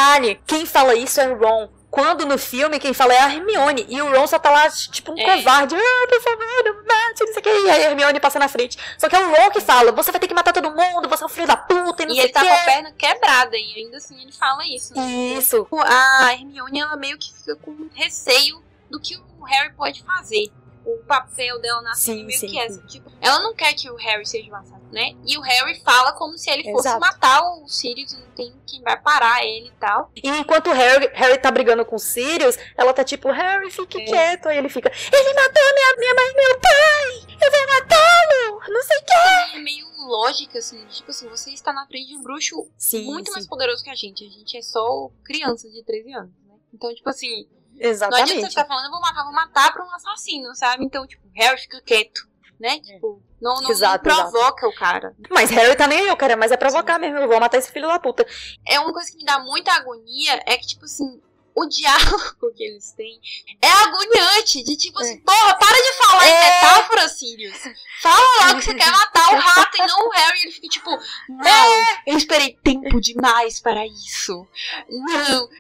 quem 0.47 0.67
fala 0.67 0.95
isso 0.95 1.21
é 1.21 1.29
o 1.29 1.39
Ron. 1.39 1.69
Quando 1.91 2.27
no 2.27 2.37
filme 2.37 2.79
quem 2.79 2.93
fala 2.93 3.15
é 3.15 3.19
a 3.21 3.33
Hermione. 3.33 3.87
E 3.89 4.03
o 4.03 4.11
Ron 4.15 4.27
só 4.27 4.39
tá 4.39 4.51
lá, 4.51 4.69
tipo, 4.69 5.13
um 5.13 5.19
É. 5.19 5.37
covarde. 5.37 5.75
Ah, 5.75 6.07
por 6.09 6.21
favor, 6.21 6.65
não 6.65 6.75
mate, 6.85 7.21
não 7.25 7.33
sei 7.33 7.39
o 7.39 7.43
que. 7.43 7.49
E 7.49 7.71
aí 7.71 7.85
a 7.87 7.91
Hermione 7.91 8.21
passa 8.21 8.39
na 8.39 8.49
frente. 8.49 8.77
Só 8.99 9.09
que 9.09 9.17
é 9.17 9.21
o 9.21 9.31
Ron 9.35 9.51
que 9.51 9.61
fala: 9.63 9.93
você 9.93 10.11
vai 10.13 10.21
ter 10.21 10.29
que 10.29 10.35
matar 10.35 10.53
todo 10.53 10.71
mundo, 10.71 11.09
você 11.09 11.23
é 11.23 11.27
um 11.27 11.31
filho 11.31 11.47
da 11.47 11.57
puta 11.57 12.03
e 12.03 12.07
não 12.07 12.13
E 12.13 12.17
sei 12.17 12.25
ele 12.25 12.33
tá 12.33 12.41
com 12.45 12.53
a 12.53 12.65
perna 12.65 12.93
quebrada, 12.93 13.57
e 13.57 13.75
ainda 13.77 13.97
assim 13.97 14.21
ele 14.21 14.33
fala 14.33 14.63
isso. 14.67 14.95
né? 14.95 15.03
Isso. 15.39 15.67
A 15.87 16.35
Hermione, 16.35 16.81
ela 16.81 16.97
meio 16.97 17.17
que 17.19 17.33
fica 17.33 17.57
com 17.57 17.89
receio 17.95 18.63
do 18.91 19.01
que 19.01 19.17
o 19.39 19.45
Harry 19.45 19.73
pode 19.73 20.03
fazer. 20.03 20.51
O 20.87 20.99
papel 21.05 21.61
dela 21.61 21.83
na 21.83 21.95
cena 21.95 22.23
meio 22.23 22.39
sim, 22.39 22.47
que 22.47 22.59
é 22.59 22.69
sim. 22.69 22.75
essa. 22.79 22.87
Tipo, 22.87 23.11
ela 23.21 23.41
não 23.41 23.53
quer 23.55 23.73
que 23.75 23.91
o 23.91 23.97
Harry 23.97 24.25
seja 24.25 24.49
massacrado, 24.53 24.87
né? 24.93 25.17
E 25.27 25.37
o 25.37 25.41
Harry 25.41 25.81
fala 25.81 26.13
como 26.13 26.39
se 26.39 26.49
ele 26.49 26.63
fosse 26.71 26.87
Exato. 26.87 27.01
matar 27.01 27.43
o 27.43 27.69
Sirius 27.69 28.13
e 28.13 28.17
não 28.19 28.31
tem 28.31 28.55
quem 28.65 28.81
vai 28.83 28.97
parar 29.01 29.45
ele 29.45 29.67
e 29.67 29.73
tal. 29.81 30.13
E 30.15 30.29
enquanto 30.29 30.69
o 30.71 30.73
Harry, 30.73 31.11
Harry 31.13 31.39
tá 31.39 31.51
brigando 31.51 31.85
com 31.85 31.97
o 31.97 31.99
Sirius, 31.99 32.57
ela 32.77 32.93
tá 32.95 33.03
tipo, 33.03 33.29
Harry, 33.33 33.69
fique 33.71 34.01
É. 34.01 34.05
quieto. 34.05 34.47
Aí 34.47 34.59
ele 34.59 34.69
fica, 34.69 34.89
ele 35.13 35.35
matou 35.35 35.63
minha, 35.75 35.97
minha 35.99 36.15
mãe 36.15 36.31
e 36.31 36.35
meu 36.35 36.61
pai! 36.61 37.37
Eu 37.43 37.51
vou 37.51 37.67
matá-lo! 37.75 38.73
Não 38.73 38.83
sei 38.83 38.97
o 38.99 39.05
que. 39.05 39.57
É 39.57 39.59
meio 39.59 39.87
lógica, 40.07 40.59
assim, 40.61 40.87
tipo 40.87 41.11
assim, 41.11 41.29
você 41.29 41.51
está 41.51 41.73
na 41.73 41.85
frente 41.89 42.09
de 42.09 42.17
um 42.17 42.23
bruxo 42.23 42.71
Sim, 42.79 43.07
muito 43.07 43.33
mais 43.33 43.45
poderoso 43.47 43.83
que 43.83 43.91
a 43.91 43.95
gente. 43.97 44.25
A 44.25 44.29
gente 44.31 44.57
é 44.57 44.63
só 44.63 45.11
crianças 45.25 45.73
de 45.73 45.83
13 45.83 46.13
anos, 46.13 46.31
né? 46.47 46.55
Então, 46.73 46.95
tipo 46.95 47.09
assim, 47.09 47.49
não 47.79 47.89
adianta 47.89 48.07
você 48.07 48.35
Exatamente. 48.35 48.49
ficar 48.49 48.65
falando, 48.67 48.85
eu 48.87 48.91
vou 48.91 49.01
matar, 49.01 49.25
vou 49.25 49.33
matar 49.33 49.73
pra 49.73 49.85
um 49.85 49.95
assassino, 49.95 50.55
sabe? 50.55 50.85
Então, 50.85 51.07
tipo, 51.07 51.23
Harry 51.35 51.61
fica 51.61 51.81
quieto, 51.83 52.29
né? 52.59 52.79
Tipo, 52.81 53.23
não, 53.41 53.55
não, 53.61 53.69
É. 53.69 53.73
Exato, 53.73 54.09
não 54.09 54.15
exato. 54.15 54.31
provoca 54.31 54.67
o 54.69 54.75
cara. 54.75 55.15
Mas 55.31 55.51
Harry 55.51 55.77
tá 55.77 55.87
nem 55.87 56.01
aí, 56.01 56.09
eu 56.09 56.17
quero 56.17 56.33
é 56.33 56.37
mais 56.37 56.53
é 56.53 56.57
provocar 56.57 56.99
mesmo. 56.99 57.19
Eu 57.19 57.29
vou 57.29 57.39
matar 57.39 57.59
esse 57.59 57.71
filho 57.71 57.87
da 57.89 57.99
puta. 57.99 58.27
É 58.67 58.81
uma 58.81 58.93
coisa 58.93 59.11
que 59.11 59.17
me 59.19 59.25
dá 59.25 59.39
muita 59.41 59.73
agonia, 59.73 60.43
é 60.47 60.57
que, 60.57 60.67
tipo 60.67 60.85
assim, 60.85 61.21
o 61.57 61.67
diálogo 61.67 62.53
que 62.55 62.63
eles 62.63 62.93
têm 62.93 63.19
é 63.63 63.69
agoniante. 63.69 64.63
De 64.63 64.77
tipo 64.77 65.01
assim, 65.01 65.19
porra, 65.21 65.55
para 65.55 65.77
de 65.77 65.93
falar 65.95 66.29
em 66.29 66.31
É. 66.33 66.45
metáfora, 66.45 67.09
Sirius. 67.09 67.57
Fala 68.03 68.47
logo 68.47 68.59
que 68.59 68.65
você 68.67 68.75
quer 68.75 68.91
matar 68.93 69.33
o 69.35 69.39
rato 69.39 69.77
e 69.77 69.87
não 69.87 70.07
o 70.07 70.11
Harry. 70.11 70.43
Ele 70.43 70.53
fica 70.53 70.69
tipo, 70.69 70.91
não, 71.29 71.85
eu 72.07 72.17
esperei 72.17 72.57
tempo 72.63 73.01
demais 73.01 73.59
para 73.61 73.87
isso. 73.87 74.47
Não. 74.89 75.49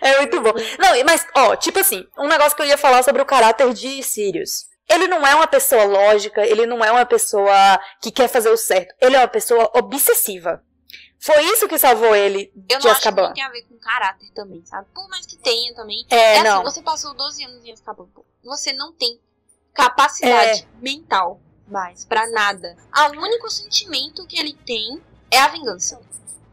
É 0.00 0.18
muito 0.18 0.40
bom. 0.40 0.52
Não, 0.78 1.04
mas, 1.04 1.24
ó, 1.36 1.54
tipo 1.54 1.78
assim, 1.78 2.04
um 2.18 2.26
negócio 2.26 2.56
que 2.56 2.62
eu 2.62 2.66
ia 2.66 2.76
falar 2.76 3.02
sobre 3.04 3.22
o 3.22 3.26
caráter 3.26 3.72
de 3.72 4.02
Sirius. 4.02 4.66
Ele 4.88 5.06
não 5.06 5.24
é 5.26 5.34
uma 5.34 5.46
pessoa 5.46 5.84
lógica, 5.84 6.44
ele 6.44 6.66
não 6.66 6.84
é 6.84 6.90
uma 6.90 7.06
pessoa 7.06 7.80
que 8.00 8.10
quer 8.10 8.28
fazer 8.28 8.50
o 8.50 8.56
certo. 8.56 8.92
Ele 9.00 9.14
é 9.14 9.20
uma 9.20 9.28
pessoa 9.28 9.70
obsessiva. 9.74 10.62
Foi 11.22 11.40
isso 11.44 11.68
que 11.68 11.78
salvou 11.78 12.16
ele 12.16 12.52
Eu 12.68 12.78
de 12.78 12.84
não 12.84 12.90
acho 12.90 13.00
que 13.00 13.08
Azkaban. 13.08 13.28
não 13.28 13.32
tem 13.34 13.44
a 13.44 13.48
ver 13.48 13.62
com 13.62 13.78
caráter 13.78 14.28
também, 14.32 14.64
sabe? 14.66 14.88
Por 14.92 15.08
mais 15.08 15.24
que 15.24 15.36
tenha 15.36 15.72
também. 15.72 16.04
É, 16.10 16.34
assim, 16.34 16.42
não. 16.48 16.64
você 16.64 16.82
passou 16.82 17.14
12 17.14 17.44
anos 17.44 17.64
em 17.64 17.72
Azkaban, 17.72 18.06
pô. 18.12 18.24
Você 18.42 18.72
não 18.72 18.92
tem 18.92 19.20
capacidade 19.72 20.66
mental 20.80 21.40
mais 21.68 22.04
pra 22.04 22.28
nada. 22.28 22.76
O 23.14 23.20
único 23.20 23.48
sentimento 23.48 24.26
que 24.26 24.36
ele 24.36 24.52
tem 24.66 25.00
é 25.30 25.38
a 25.38 25.46
vingança. 25.46 26.00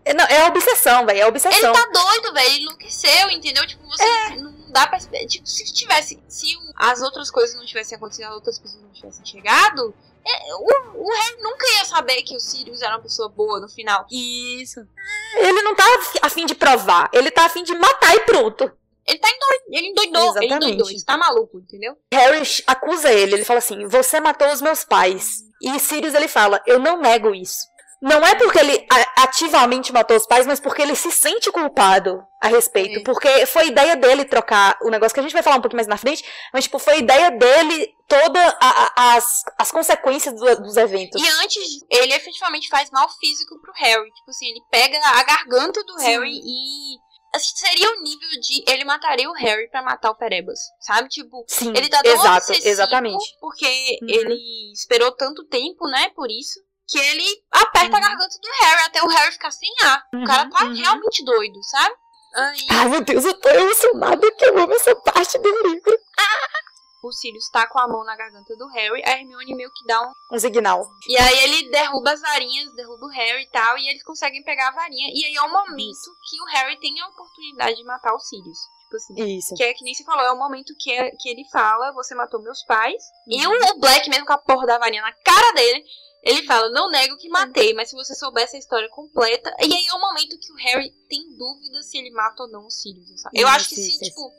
É, 0.05 0.13
não, 0.13 0.25
é 0.25 0.41
a 0.41 0.47
obsessão, 0.47 1.03
velho. 1.03 1.19
É 1.19 1.21
a 1.23 1.27
obsessão. 1.27 1.73
Ele 1.73 1.73
tá 1.73 1.89
doido, 1.91 2.33
velho. 2.33 2.49
Ele 2.49 2.61
enlouqueceu, 2.61 3.29
entendeu? 3.31 3.65
Tipo, 3.65 3.83
você 3.87 4.35
não 4.35 4.53
dá 4.71 4.85
pra. 4.85 4.99
Tipo, 4.99 5.47
se 5.47 5.73
tivesse. 5.73 6.21
Se 6.27 6.55
as 6.75 7.01
outras 7.01 7.31
coisas 7.31 7.55
não 7.55 7.65
tivessem 7.65 7.95
acontecido, 7.95 8.27
as 8.27 8.33
outras 8.35 8.59
pessoas 8.59 8.83
não 8.83 8.91
tivessem 8.91 9.25
chegado. 9.25 9.95
É, 10.29 10.55
o, 10.55 11.03
o 11.03 11.11
Harry 11.11 11.41
nunca 11.41 11.65
ia 11.77 11.85
saber 11.85 12.21
que 12.23 12.35
o 12.35 12.39
Sirius 12.39 12.81
era 12.81 12.95
uma 12.95 13.01
pessoa 13.01 13.29
boa 13.29 13.59
no 13.59 13.67
final. 13.67 14.05
Isso. 14.11 14.79
Ele 15.37 15.61
não 15.61 15.75
tá 15.75 15.83
a 16.21 16.29
fim 16.29 16.45
de 16.45 16.55
provar. 16.55 17.09
Ele 17.13 17.31
tá 17.31 17.45
a 17.45 17.49
fim 17.49 17.63
de 17.63 17.75
matar 17.75 18.15
e 18.15 18.19
pronto. 18.21 18.71
Ele 19.07 19.17
tá 19.17 19.27
endoidou. 19.27 19.67
Ele 19.71 19.87
endoidou. 19.87 20.21
Ele 20.21 20.29
Exatamente. 20.29 20.55
endoidou. 20.55 20.89
Ele 20.89 21.03
tá 21.03 21.17
maluco, 21.17 21.59
entendeu? 21.59 21.97
Harry 22.13 22.43
acusa 22.67 23.11
ele, 23.11 23.35
ele 23.35 23.45
fala 23.45 23.57
assim: 23.57 23.87
"Você 23.87 24.19
matou 24.19 24.51
os 24.51 24.61
meus 24.61 24.83
pais". 24.83 25.39
E 25.61 25.79
Sirius 25.79 26.13
ele 26.13 26.27
fala: 26.27 26.61
"Eu 26.67 26.77
não 26.77 27.01
nego 27.01 27.33
isso". 27.33 27.67
Não 28.01 28.25
é 28.25 28.33
porque 28.35 28.59
ele 28.59 28.87
ativamente 29.17 29.91
matou 29.91 30.15
os 30.15 30.25
pais, 30.25 30.47
mas 30.47 30.59
porque 30.59 30.81
ele 30.81 30.95
se 30.95 31.11
sente 31.11 31.51
culpado 31.51 32.23
a 32.41 32.47
respeito. 32.47 32.99
É. 32.99 33.03
Porque 33.03 33.45
foi 33.45 33.67
ideia 33.67 33.95
dele 33.97 34.23
trocar 34.23 34.77
o 34.81 34.89
negócio 34.89 35.13
que 35.13 35.19
a 35.19 35.23
gente 35.23 35.33
vai 35.33 35.43
falar 35.43 35.57
um 35.57 35.61
pouquinho 35.61 35.79
mais 35.79 35.87
na 35.87 35.97
frente, 35.97 36.23
mas 36.53 36.63
tipo, 36.63 36.79
foi 36.79 36.99
ideia 36.99 37.29
dele 37.29 37.93
toda 38.09 38.39
a- 38.59 38.91
a- 38.97 39.15
as, 39.15 39.43
as 39.57 39.71
consequências 39.71 40.33
do- 40.37 40.63
dos 40.63 40.75
eventos. 40.75 41.21
E 41.21 41.29
antes, 41.43 41.63
ele 41.89 42.13
efetivamente 42.13 42.67
faz 42.67 42.89
mal 42.89 43.07
físico 43.19 43.57
pro 43.61 43.71
Harry. 43.75 44.11
Tipo 44.11 44.31
assim, 44.31 44.47
ele 44.49 44.61
pega 44.69 44.99
a 45.05 45.23
garganta 45.23 45.83
do 45.83 45.97
Sim. 45.99 46.05
Harry 46.05 46.41
e. 46.43 46.97
assim, 47.33 47.55
seria 47.55 47.89
o 47.91 48.01
nível 48.01 48.27
de. 48.41 48.63
Ele 48.67 48.83
mataria 48.83 49.29
o 49.29 49.33
Harry 49.33 49.69
pra 49.69 49.83
matar 49.83 50.09
o 50.09 50.15
Perebas. 50.15 50.59
Sabe? 50.81 51.07
Tipo, 51.07 51.45
Sim, 51.47 51.69
ele 51.75 51.87
tá 51.87 52.01
tão 52.01 52.11
exato, 52.11 52.51
exatamente. 52.53 53.23
Porque 53.39 53.99
Uhum. 54.01 54.09
ele 54.09 54.71
esperou 54.73 55.11
tanto 55.11 55.45
tempo, 55.45 55.87
né? 55.87 56.09
Por 56.15 56.29
isso. 56.31 56.59
Que 56.91 56.97
ele 56.97 57.23
aperta 57.51 57.97
a 57.97 57.99
garganta 57.99 58.35
do 58.41 58.65
Harry 58.65 58.81
até 58.85 59.03
o 59.03 59.07
Harry 59.07 59.31
ficar 59.31 59.51
sem 59.51 59.69
ar. 59.83 60.03
o 60.11 60.25
cara 60.25 60.49
tá 60.49 60.65
uhum. 60.65 60.73
realmente 60.73 61.23
doido, 61.23 61.63
sabe? 61.63 61.93
Aí 62.35 62.65
Ai 62.71 62.89
meu 62.89 63.01
Deus, 63.01 63.25
eu 63.25 63.33
tô 63.39 63.47
emocionada 63.49 64.31
que 64.35 64.45
eu 64.45 64.57
amo 64.57 64.73
essa 64.73 64.95
parte 64.95 65.37
do 65.37 65.67
livro. 65.67 65.99
O 67.01 67.11
Sirius 67.11 67.49
tá 67.49 67.67
com 67.67 67.79
a 67.79 67.87
mão 67.87 68.03
na 68.03 68.15
garganta 68.15 68.55
do 68.55 68.67
Harry. 68.67 69.01
A 69.05 69.11
Hermione 69.11 69.55
meio 69.55 69.71
que 69.71 69.85
dá 69.85 70.01
um 70.01 70.11
Um 70.35 70.39
signal. 70.39 70.85
E 71.07 71.17
aí 71.17 71.43
ele 71.43 71.69
derruba 71.69 72.11
as 72.11 72.21
varinhas, 72.21 72.73
derruba 72.75 73.05
o 73.05 73.09
Harry 73.09 73.43
e 73.43 73.49
tal, 73.49 73.77
e 73.77 73.87
eles 73.89 74.03
conseguem 74.03 74.43
pegar 74.43 74.69
a 74.69 74.75
varinha. 74.75 75.09
E 75.13 75.25
aí 75.25 75.35
é 75.35 75.41
o 75.41 75.51
momento 75.51 76.09
que 76.29 76.41
o 76.41 76.45
Harry 76.57 76.79
tem 76.79 76.99
a 76.99 77.07
oportunidade 77.07 77.75
de 77.77 77.83
matar 77.83 78.13
o 78.13 78.19
Sirius. 78.19 78.57
Tipo 78.83 78.95
assim. 78.97 79.37
Isso. 79.37 79.53
Que 79.55 79.63
é 79.63 79.73
que 79.73 79.83
nem 79.83 79.93
você 79.93 80.03
falou, 80.03 80.23
é 80.25 80.31
o 80.31 80.37
momento 80.37 80.73
que, 80.79 80.91
é- 80.91 81.11
que 81.11 81.29
ele 81.29 81.43
fala, 81.51 81.91
você 81.93 82.15
matou 82.15 82.41
meus 82.41 82.63
pais. 82.63 83.01
E 83.27 83.45
Uhum. 83.45 83.53
o, 83.53 83.77
o 83.77 83.79
Black, 83.79 84.09
mesmo 84.09 84.25
com 84.25 84.33
a 84.33 84.37
porra 84.37 84.65
da 84.65 84.77
varinha 84.79 85.01
na 85.03 85.13
cara 85.13 85.51
dele, 85.53 85.83
ele 86.23 86.43
fala, 86.45 86.69
não 86.71 86.89
nego 86.89 87.15
que 87.17 87.29
matei, 87.29 87.73
mas 87.73 87.89
se 87.91 87.95
você 87.95 88.13
soubesse 88.15 88.55
a 88.55 88.59
história 88.59 88.89
completa. 88.89 89.55
E 89.59 89.73
aí 89.73 89.85
é 89.85 89.93
o 89.93 90.01
momento 90.01 90.37
que 90.39 90.51
o 90.51 90.55
Harry 90.57 90.91
tem 91.07 91.21
dúvida 91.37 91.81
se 91.83 91.97
ele 91.97 92.11
mata 92.11 92.43
ou 92.43 92.49
não 92.49 92.65
o 92.65 92.69
Sirius. 92.71 93.21
Eu 93.33 93.47
acho 93.47 93.69
que 93.69 93.75
se, 93.75 93.99
tipo, 93.99 94.29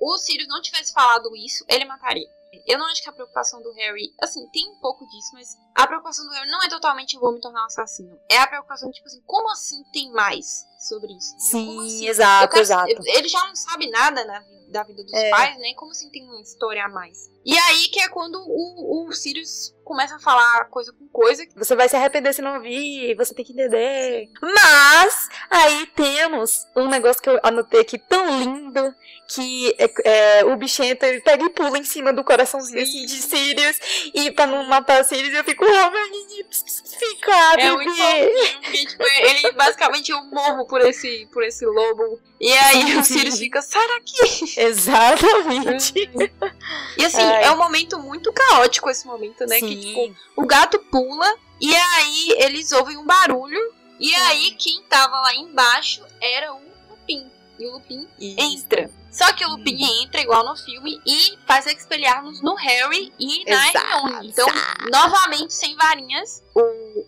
o 0.00 0.16
Sirius 0.18 0.48
não 0.48 0.62
tivesse 0.62 0.92
falado 0.92 1.34
isso, 1.36 1.64
ele 1.68 1.84
mataria. 1.84 2.28
Eu 2.66 2.78
não 2.78 2.86
acho 2.86 3.02
que 3.02 3.08
a 3.08 3.12
preocupação 3.12 3.62
do 3.62 3.72
Harry, 3.72 4.14
assim, 4.20 4.46
tem 4.48 4.68
um 4.70 4.76
pouco 4.76 5.06
disso, 5.06 5.30
mas 5.34 5.58
a 5.74 5.86
preocupação 5.86 6.26
do 6.26 6.32
Harry 6.32 6.50
não 6.50 6.62
é 6.62 6.68
totalmente 6.68 7.14
eu 7.14 7.20
vou 7.20 7.32
me 7.32 7.40
tornar 7.40 7.62
um 7.62 7.66
assassino. 7.66 8.18
É 8.28 8.38
a 8.38 8.46
preocupação, 8.46 8.90
tipo 8.90 9.06
assim, 9.06 9.22
como 9.26 9.50
assim 9.50 9.82
tem 9.92 10.10
mais 10.12 10.66
sobre 10.78 11.12
isso? 11.12 11.30
Como 11.32 11.42
Sim, 11.42 11.78
assim? 11.86 12.08
exato, 12.08 12.58
exato. 12.58 13.02
Ele 13.04 13.28
já 13.28 13.40
não 13.46 13.56
sabe 13.56 13.90
nada 13.90 14.24
na 14.24 14.42
da 14.70 14.82
vida 14.82 15.02
dos 15.02 15.12
É. 15.12 15.30
pais, 15.30 15.58
né? 15.58 15.72
Como 15.74 15.90
assim 15.90 16.10
tem 16.10 16.24
uma 16.24 16.40
história 16.40 16.84
a 16.84 16.88
mais? 16.88 17.30
E 17.44 17.56
aí 17.56 17.88
que 17.88 18.00
é 18.00 18.08
quando 18.08 18.36
o, 18.36 19.06
o 19.06 19.12
Sirius 19.12 19.74
começa 19.84 20.16
a 20.16 20.18
falar 20.18 20.66
coisa 20.66 20.92
com 20.92 21.08
coisa. 21.08 21.46
Você 21.56 21.74
vai 21.74 21.88
se 21.88 21.96
arrepender 21.96 22.34
se 22.34 22.42
não 22.42 22.56
ouvir, 22.56 23.14
você 23.16 23.32
tem 23.32 23.44
que 23.44 23.52
entender. 23.52 24.28
Mas, 24.42 25.28
aí 25.48 25.86
temos 25.86 26.66
um 26.76 26.86
negócio 26.88 27.22
que 27.22 27.30
eu 27.30 27.40
anotei 27.42 27.80
aqui 27.80 27.98
tão 27.98 28.38
lindo, 28.38 28.94
que 29.28 29.74
é, 29.78 30.40
é, 30.40 30.44
o 30.44 30.56
bichento 30.56 31.06
ele 31.06 31.20
pega 31.22 31.42
e 31.44 31.50
pula 31.50 31.78
em 31.78 31.84
cima 31.84 32.12
do 32.12 32.22
coraçãozinho 32.22 32.82
assim 32.82 33.06
de 33.06 33.22
Sirius, 33.22 33.78
e 34.14 34.30
pra 34.30 34.46
não 34.46 34.64
matar 34.64 35.02
Sirius 35.04 35.32
eu 35.32 35.44
fico, 35.44 35.64
oh, 35.64 35.90
meu 35.90 36.02
ficar, 36.98 37.58
É 37.58 37.70
muito 37.72 37.90
fofinho, 37.94 38.86
tipo, 38.86 39.02
ele 39.02 39.52
basicamente 39.52 40.10
eu 40.10 40.22
morro 40.24 40.66
por 40.66 40.80
esse, 40.80 41.26
por 41.32 41.42
esse 41.42 41.64
lobo. 41.64 42.20
E 42.40 42.52
aí 42.52 42.96
o 42.96 43.04
Sirius 43.04 43.38
fica, 43.38 43.62
sai 43.62 43.86
daqui! 43.88 44.60
Exatamente. 44.60 46.10
E 46.96 47.04
assim, 47.04 47.22
Ai. 47.22 47.44
é 47.44 47.52
um 47.52 47.56
momento 47.56 47.98
muito 47.98 48.32
caótico 48.32 48.90
esse 48.90 49.06
momento, 49.06 49.46
né? 49.46 49.58
Que, 49.60 49.76
tipo, 49.76 50.14
o 50.36 50.46
gato 50.46 50.78
pula 50.90 51.34
e 51.60 51.74
aí 51.74 52.34
eles 52.38 52.72
ouvem 52.72 52.96
um 52.96 53.04
barulho. 53.04 53.74
E 53.98 54.14
aí 54.14 54.52
quem 54.52 54.82
tava 54.88 55.20
lá 55.20 55.34
embaixo 55.34 56.04
era 56.20 56.54
o 56.54 56.60
Lupin. 56.90 57.28
E 57.58 57.66
o 57.66 57.72
Lupin 57.72 58.06
entra. 58.20 58.90
Só 59.10 59.32
que 59.32 59.44
o 59.44 59.48
Lupin 59.48 59.82
entra 60.02 60.20
igual 60.20 60.44
no 60.44 60.56
filme 60.56 61.00
e 61.04 61.36
faz 61.46 61.66
expelharmos 61.66 62.40
no 62.42 62.54
Harry 62.54 63.12
e 63.18 63.44
na 63.50 63.66
Hermione. 63.68 64.28
Então, 64.28 64.46
novamente, 64.92 65.52
sem 65.52 65.74
varinhas, 65.76 66.42
o, 66.54 66.60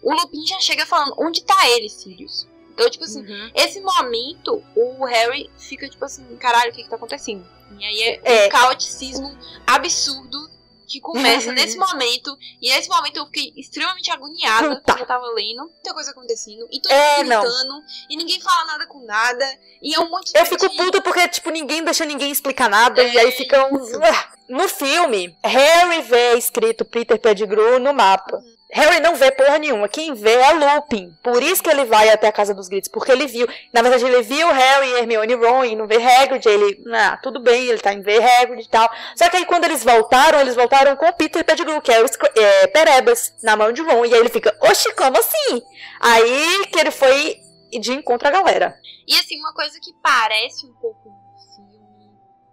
o 0.03 0.12
Lupin 0.14 0.44
já 0.46 0.59
chega 0.61 0.84
falando, 0.86 1.14
onde 1.18 1.42
tá 1.44 1.68
ele, 1.68 1.88
Sirius? 1.88 2.48
Então, 2.72 2.88
tipo 2.90 3.05
assim, 3.05 3.20
Uhum. 3.20 3.51
esse 3.55 3.80
momento, 3.80 4.62
o 4.74 5.05
Harry 5.05 5.51
fica 5.59 5.88
tipo 5.88 6.05
assim, 6.05 6.24
caralho, 6.36 6.70
o 6.72 6.74
que 6.74 6.82
que 6.82 6.88
tá 6.88 6.96
acontecendo? 6.96 7.46
E 7.78 7.84
aí 7.84 8.03
é, 8.03 8.20
É. 8.24 8.46
um 8.46 8.51
caoticismo 8.51 9.36
absurdo 9.66 10.51
que 10.91 11.01
começa 11.01 11.53
nesse 11.53 11.76
momento. 11.78 12.36
E 12.61 12.68
nesse 12.70 12.88
momento 12.88 13.16
eu 13.16 13.26
fiquei 13.26 13.53
extremamente 13.57 14.11
agoniada 14.11 14.68
Puta. 14.68 14.82
quando 14.84 14.99
eu 15.01 15.07
tava 15.07 15.26
lendo. 15.32 15.62
Muita 15.64 15.95
coisa 15.95 16.11
acontecendo. 16.11 16.66
E 16.70 16.80
todo 16.80 16.93
É, 16.93 17.18
mundo 17.18 17.28
não. 17.28 17.41
gritando. 17.43 17.82
E 18.11 18.16
ninguém 18.16 18.41
fala 18.41 18.64
nada 18.64 18.86
com 18.86 19.05
nada. 19.07 19.47
E 19.80 19.95
é 19.95 20.01
um 20.01 20.11
monte 20.11 20.32
Eu 20.34 20.43
de 20.43 20.49
fico 20.49 20.66
gente- 20.66 20.76
puta 20.76 21.01
porque, 21.01 21.28
tipo, 21.28 21.51
ninguém 21.51 21.84
deixa 21.84 22.05
ninguém 22.05 22.30
explicar 22.30 22.68
nada. 22.68 23.03
É 23.03 23.12
e 23.14 23.18
aí 23.18 23.32
fica 23.32 23.66
um. 23.66 23.78
No 24.51 24.68
filme, 24.68 25.36
Harry 25.45 26.03
vê 26.03 26.34
escrito 26.36 26.84
Peter 26.84 27.16
Pettigrew 27.16 27.78
no 27.78 27.95
mapa. 27.95 28.43
Harry 28.73 29.01
não 29.01 29.16
vê 29.16 29.31
porra 29.31 29.59
nenhuma. 29.59 29.89
Quem 29.89 30.14
vê 30.14 30.35
é 30.35 30.53
Lupin. 30.53 31.12
Por 31.23 31.43
isso 31.43 31.62
que 31.62 31.71
ele 31.71 31.85
vai 31.85 32.09
até 32.09 32.29
a 32.29 32.33
Casa 32.33 32.55
dos 32.55 32.68
Gritos. 32.68 32.89
Porque 32.89 33.11
ele 33.11 33.27
viu. 33.27 33.49
Na 33.73 33.83
verdade, 33.83 34.05
ele 34.05 34.23
viu 34.23 34.49
Harry, 34.53 34.93
Hermione 34.93 35.33
e 35.33 35.37
Ron 35.37 35.64
e 35.64 35.77
não 35.77 35.87
vê 35.87 35.97
Hagrid. 35.97 36.47
Ele, 36.47 36.83
ah, 36.93 37.18
tudo 37.23 37.41
bem, 37.41 37.66
ele 37.66 37.79
tá 37.79 37.93
em 37.93 38.01
ver 38.01 38.23
Hagrid 38.23 38.64
e 38.64 38.68
tal. 38.68 38.91
Só 39.16 39.29
que 39.29 39.37
aí 39.37 39.45
quando 39.45 39.64
eles 39.64 39.83
voltaram, 39.83 40.41
eles 40.41 40.55
voltaram 40.55 40.97
com 40.97 41.12
Peter 41.12 41.45
Pettigrew, 41.45 41.81
que 41.81 41.93
é 41.93 42.03
o 42.03 42.07
é, 42.37 42.66
Perebas, 42.68 43.35
na 43.43 43.57
mão 43.57 43.73
de 43.73 43.83
Ron. 43.83 44.05
E 44.05 44.14
aí 44.14 44.21
ele 44.21 44.29
fica, 44.29 44.57
oxi, 44.61 44.93
como 44.95 45.18
assim? 45.18 45.62
Aí 46.01 46.66
que 46.73 46.79
ele 46.79 46.91
foi 46.91 47.39
de 47.79 47.93
encontro 47.93 48.29
à 48.29 48.31
galera. 48.31 48.79
E 49.07 49.14
assim, 49.16 49.39
uma 49.39 49.53
coisa 49.53 49.79
que 49.81 49.93
parece 50.03 50.66
um 50.66 50.73
pouco 50.75 51.09
no 51.09 51.57
filme, 51.57 51.80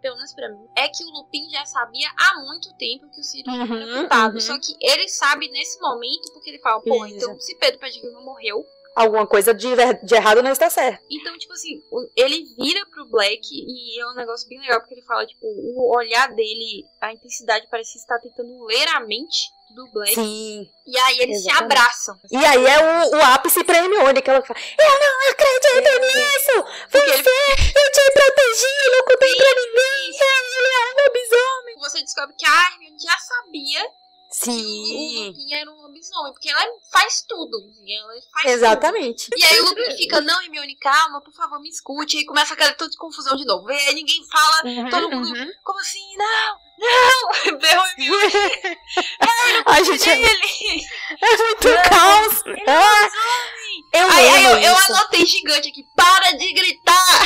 pelo 0.07 0.15
menos 0.15 0.33
mim, 0.35 0.69
é 0.75 0.87
que 0.87 1.03
o 1.03 1.09
Lupin 1.09 1.49
já 1.49 1.65
sabia 1.65 2.09
há 2.17 2.39
muito 2.41 2.73
tempo 2.77 3.09
que 3.11 3.19
o 3.19 3.23
Sirius 3.23 3.53
Uhum, 3.53 3.75
era 3.81 3.99
culpado. 3.99 4.35
uhum. 4.35 4.39
Só 4.39 4.57
que 4.57 4.73
ele 4.79 5.07
sabe 5.09 5.49
nesse 5.49 5.79
momento, 5.81 6.31
porque 6.33 6.49
ele 6.49 6.59
fala, 6.59 6.81
pô, 6.81 7.05
Isso. 7.05 7.15
então 7.17 7.39
se 7.39 7.55
Pedro 7.57 7.79
Pettigrew 7.79 8.13
não 8.13 8.23
morreu, 8.23 8.65
Alguma 8.95 9.27
coisa 9.27 9.53
de, 9.53 9.67
de 10.03 10.15
errado 10.15 10.41
não 10.41 10.49
está 10.51 10.71
certo. 10.71 11.05
Então, 11.07 11.37
tipo 11.37 11.53
assim, 11.53 11.83
ele 12.15 12.43
vira 12.55 12.83
pro 12.87 13.05
Black 13.05 13.47
e 13.53 14.01
é 14.01 14.07
um 14.07 14.15
negócio 14.15 14.49
bem 14.49 14.59
legal, 14.59 14.79
porque 14.79 14.95
ele 14.95 15.03
fala, 15.03 15.23
tipo, 15.23 15.45
o 15.45 15.95
olhar 15.95 16.33
dele, 16.33 16.83
a 16.99 17.13
intensidade 17.13 17.67
parece 17.69 17.99
estar 17.99 18.17
tentando 18.17 18.65
ler 18.65 18.87
a 18.95 19.01
mente 19.01 19.51
do 19.69 19.87
Black. 19.91 20.13
Sim. 20.15 20.69
E 20.85 20.97
aí 20.97 21.19
eles 21.19 21.41
se 21.43 21.49
Exatamente. 21.49 21.73
abraçam. 21.77 22.19
E 22.31 22.37
aí 22.37 22.65
é 22.65 22.77
o, 22.79 23.15
o 23.17 23.21
ápice 23.33 23.63
pra 23.63 23.77
Hermione, 23.77 24.21
que 24.21 24.29
ela 24.29 24.41
fala, 24.41 24.59
eu 24.79 24.99
não 24.99 25.31
acredito 25.31 26.01
nisso! 26.01 26.63
Porque 26.91 27.09
ele- 27.11 27.23
Você, 27.23 27.29
eu 27.29 27.91
te 27.91 28.11
protegi, 28.13 28.91
não 28.91 29.03
contei 29.05 29.35
pra 29.35 29.55
ninguém, 29.55 30.09
ele 30.09 30.67
é 30.67 30.85
um 30.93 31.05
lobisomem! 31.05 31.75
Você 31.79 32.01
descobre 32.03 32.35
que 32.37 32.45
a 32.45 32.71
Hermione 32.71 32.97
já 32.99 33.17
sabia 33.17 33.85
que 34.29 34.49
o 34.49 34.53
Sim, 34.53 35.27
Lupin 35.27 35.53
era 35.53 35.71
um 35.71 35.81
lobisomem, 35.83 36.33
porque 36.33 36.49
ela 36.49 36.61
faz 36.91 37.23
tudo. 37.27 37.57
Ela 37.87 38.07
faz 38.31 38.43
tudo. 38.43 38.51
exatamente. 38.51 39.29
E 39.35 39.43
aí 39.43 39.59
o 39.61 39.65
Lupin 39.69 39.97
fica, 39.97 40.21
não, 40.21 40.41
Hermione, 40.41 40.75
calma, 40.77 41.21
por 41.21 41.33
favor, 41.33 41.59
me 41.61 41.69
escute. 41.69 42.17
E 42.17 42.19
aí 42.19 42.25
começa 42.25 42.53
aquela 42.53 42.73
toda 42.73 42.91
de 42.91 42.97
confusão 42.97 43.35
de 43.35 43.45
novo. 43.45 43.71
E 43.71 43.75
aí 43.75 43.95
ninguém 43.95 44.23
fala, 44.29 44.89
todo 44.89 45.09
mundo, 45.09 45.27
Uhum. 45.29 45.51
como 45.63 45.79
assim? 45.79 46.17
Não, 46.17 46.59
não! 46.79 47.57
Berrou 47.59 47.85
Hermione. 47.87 48.77
Ai, 49.65 49.83
gente, 49.85 50.09
é, 50.09 50.13
Ele! 50.21 50.85
é 51.21 51.37
muito 51.37 51.67
caos. 51.89 52.45
Ele 52.45 52.61
é 52.61 52.71
Ah, 52.71 53.01
lobisomem! 53.01 53.66
Eu 53.93 54.07
eu, 54.07 54.57
eu 54.59 54.77
anotei 54.77 55.25
gigante 55.25 55.69
aqui, 55.69 55.85
para 55.95 56.31
de 56.33 56.53
gritar! 56.53 57.21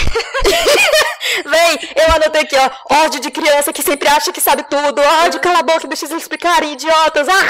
Vem, 1.46 1.90
eu 1.96 2.16
anotei 2.16 2.42
aqui, 2.42 2.56
ó, 2.56 3.04
ódio 3.04 3.20
de 3.20 3.32
criança 3.32 3.74
que 3.74 3.82
sempre 3.82 4.08
acha 4.08 4.32
que 4.32 4.42
sabe 4.42 4.64
tudo, 4.64 5.02
ódio, 5.02 5.40
cala 5.40 5.60
a 5.60 5.64
boca, 5.64 5.88
deixa 5.88 6.06
eles 6.06 6.22
explicarem, 6.22 6.74
idiotas. 6.74 7.28
Ah! 7.28 7.44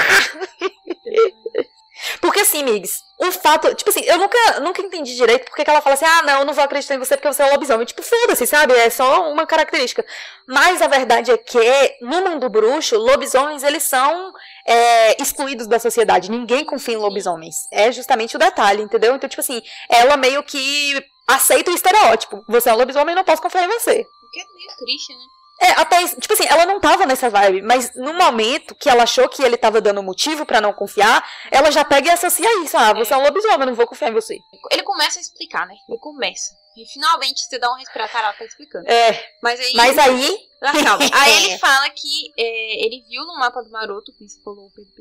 Porque 2.20 2.40
assim, 2.40 2.62
Migs, 2.62 3.00
o 3.18 3.30
fato. 3.30 3.74
Tipo 3.74 3.90
assim, 3.90 4.02
eu 4.04 4.18
nunca, 4.18 4.60
nunca 4.60 4.82
entendi 4.82 5.14
direito 5.14 5.44
porque 5.44 5.64
que 5.64 5.70
ela 5.70 5.80
fala 5.80 5.94
assim: 5.94 6.04
ah, 6.04 6.22
não, 6.22 6.40
eu 6.40 6.44
não 6.44 6.54
vou 6.54 6.64
acreditar 6.64 6.94
em 6.94 6.98
você 6.98 7.16
porque 7.16 7.32
você 7.32 7.42
é 7.42 7.50
lobisomem. 7.50 7.86
Tipo, 7.86 8.02
foda-se, 8.02 8.46
sabe? 8.46 8.74
É 8.74 8.90
só 8.90 9.30
uma 9.30 9.46
característica. 9.46 10.04
Mas 10.48 10.82
a 10.82 10.88
verdade 10.88 11.30
é 11.30 11.36
que, 11.36 11.96
no 12.00 12.22
mundo 12.22 12.48
bruxo, 12.48 12.96
lobisomens, 12.96 13.62
eles 13.62 13.84
são 13.84 14.32
é, 14.66 15.22
excluídos 15.22 15.66
da 15.66 15.78
sociedade. 15.78 16.30
Ninguém 16.30 16.64
confia 16.64 16.94
em 16.94 16.98
lobisomens. 16.98 17.54
É 17.70 17.92
justamente 17.92 18.36
o 18.36 18.38
detalhe, 18.38 18.82
entendeu? 18.82 19.14
Então, 19.14 19.28
tipo 19.28 19.40
assim, 19.40 19.62
ela 19.88 20.16
meio 20.16 20.42
que 20.42 21.00
aceita 21.28 21.70
o 21.70 21.74
estereótipo. 21.74 22.44
Você 22.48 22.68
é 22.68 22.74
um 22.74 22.76
lobisomem, 22.76 23.12
eu 23.12 23.16
não 23.16 23.24
posso 23.24 23.42
confiar 23.42 23.64
em 23.64 23.68
você. 23.68 24.00
O 24.00 24.30
que 24.32 24.40
é 24.40 24.44
meio 24.44 24.76
triste, 24.78 25.12
né? 25.12 25.41
É, 25.64 25.80
até, 25.80 26.04
tipo 26.08 26.32
assim, 26.32 26.44
ela 26.48 26.66
não 26.66 26.80
tava 26.80 27.06
nessa 27.06 27.30
vibe, 27.30 27.62
mas 27.62 27.94
no 27.94 28.12
momento 28.14 28.74
que 28.74 28.88
ela 28.88 29.04
achou 29.04 29.28
que 29.28 29.44
ele 29.44 29.56
tava 29.56 29.80
dando 29.80 30.02
motivo 30.02 30.44
pra 30.44 30.60
não 30.60 30.72
confiar, 30.72 31.24
ela 31.52 31.70
já 31.70 31.84
pega 31.84 32.08
e 32.08 32.10
associa 32.10 32.64
isso. 32.64 32.76
Ah, 32.76 32.92
você 32.92 33.14
é 33.14 33.16
um 33.16 33.22
lobisomem, 33.22 33.60
eu 33.60 33.66
não 33.66 33.74
vou 33.74 33.86
confiar 33.86 34.10
em 34.10 34.14
você. 34.14 34.38
Ele 34.72 34.82
começa 34.82 35.20
a 35.20 35.22
explicar, 35.22 35.64
né? 35.68 35.74
Ele 35.88 35.98
começa. 35.98 36.50
E 36.76 36.86
finalmente 36.86 37.40
você 37.40 37.58
dá 37.58 37.70
um 37.70 37.76
respirar, 37.76 38.10
ela 38.14 38.32
tá 38.32 38.44
explicando. 38.44 38.88
É, 38.88 39.34
Mas 39.42 39.60
aí. 39.60 39.72
mas 39.74 39.98
aí. 39.98 40.48
Ah, 40.62 40.72
calma. 40.72 41.04
Aí 41.12 41.44
ele 41.44 41.58
fala 41.58 41.90
que 41.90 42.32
é, 42.38 42.84
ele 42.84 43.04
viu 43.08 43.26
no 43.26 43.34
mapa 43.36 43.60
do 43.62 43.70
Maroto, 43.70 44.12
que 44.12 44.28
você 44.28 44.40
falou 44.42 44.66
o 44.66 44.70
Pedro. 44.70 44.92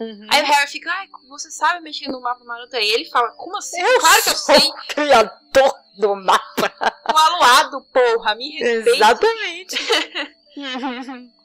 Uhum. 0.00 0.26
Aí 0.30 0.40
o 0.40 0.46
Harry 0.46 0.70
fica, 0.70 0.88
ai, 0.88 1.08
você 1.28 1.50
sabe 1.50 1.80
mexer 1.80 2.08
no 2.08 2.20
mapa 2.20 2.38
do 2.38 2.46
Maroto? 2.46 2.76
Aí 2.76 2.88
ele 2.88 3.04
fala, 3.06 3.32
como 3.32 3.56
assim? 3.56 3.80
Eu 3.80 3.98
claro 3.98 4.22
que 4.22 4.30
eu 4.30 4.36
sei. 4.36 4.72
criador 4.88 5.74
do 5.98 6.14
mapa. 6.14 6.94
O 7.12 7.16
aluado, 7.16 7.82
porra, 7.92 8.36
me 8.36 8.50
respeita. 8.50 8.90
Exatamente. 8.90 9.76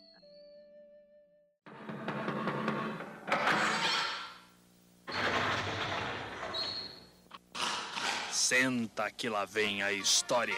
Senta 8.47 9.09
que 9.09 9.27
lá 9.27 9.43
vem 9.43 9.81
a 9.81 9.91
história. 9.91 10.53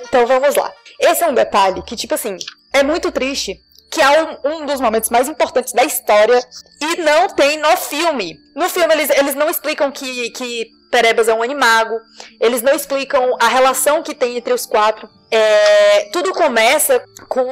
Então 0.00 0.26
vamos 0.26 0.54
lá. 0.54 0.72
Esse 0.98 1.22
é 1.22 1.28
um 1.28 1.34
detalhe 1.34 1.82
que, 1.82 1.94
tipo 1.94 2.14
assim, 2.14 2.38
é 2.72 2.82
muito 2.82 3.12
triste. 3.12 3.60
Que 3.90 4.00
é 4.00 4.22
um, 4.22 4.62
um 4.62 4.64
dos 4.64 4.80
momentos 4.80 5.10
mais 5.10 5.28
importantes 5.28 5.74
da 5.74 5.84
história 5.84 6.40
e 6.80 6.96
não 7.02 7.28
tem 7.28 7.58
no 7.58 7.76
filme. 7.76 8.38
No 8.54 8.70
filme, 8.70 8.94
eles, 8.94 9.10
eles 9.10 9.34
não 9.34 9.50
explicam 9.50 9.92
que, 9.92 10.30
que 10.30 10.66
Perebas 10.90 11.28
é 11.28 11.34
um 11.34 11.42
animago, 11.42 12.00
eles 12.40 12.62
não 12.62 12.72
explicam 12.72 13.36
a 13.38 13.46
relação 13.46 14.02
que 14.02 14.14
tem 14.14 14.38
entre 14.38 14.54
os 14.54 14.64
quatro. 14.64 15.06
É, 15.30 16.08
tudo 16.10 16.32
começa 16.32 17.04
com 17.28 17.46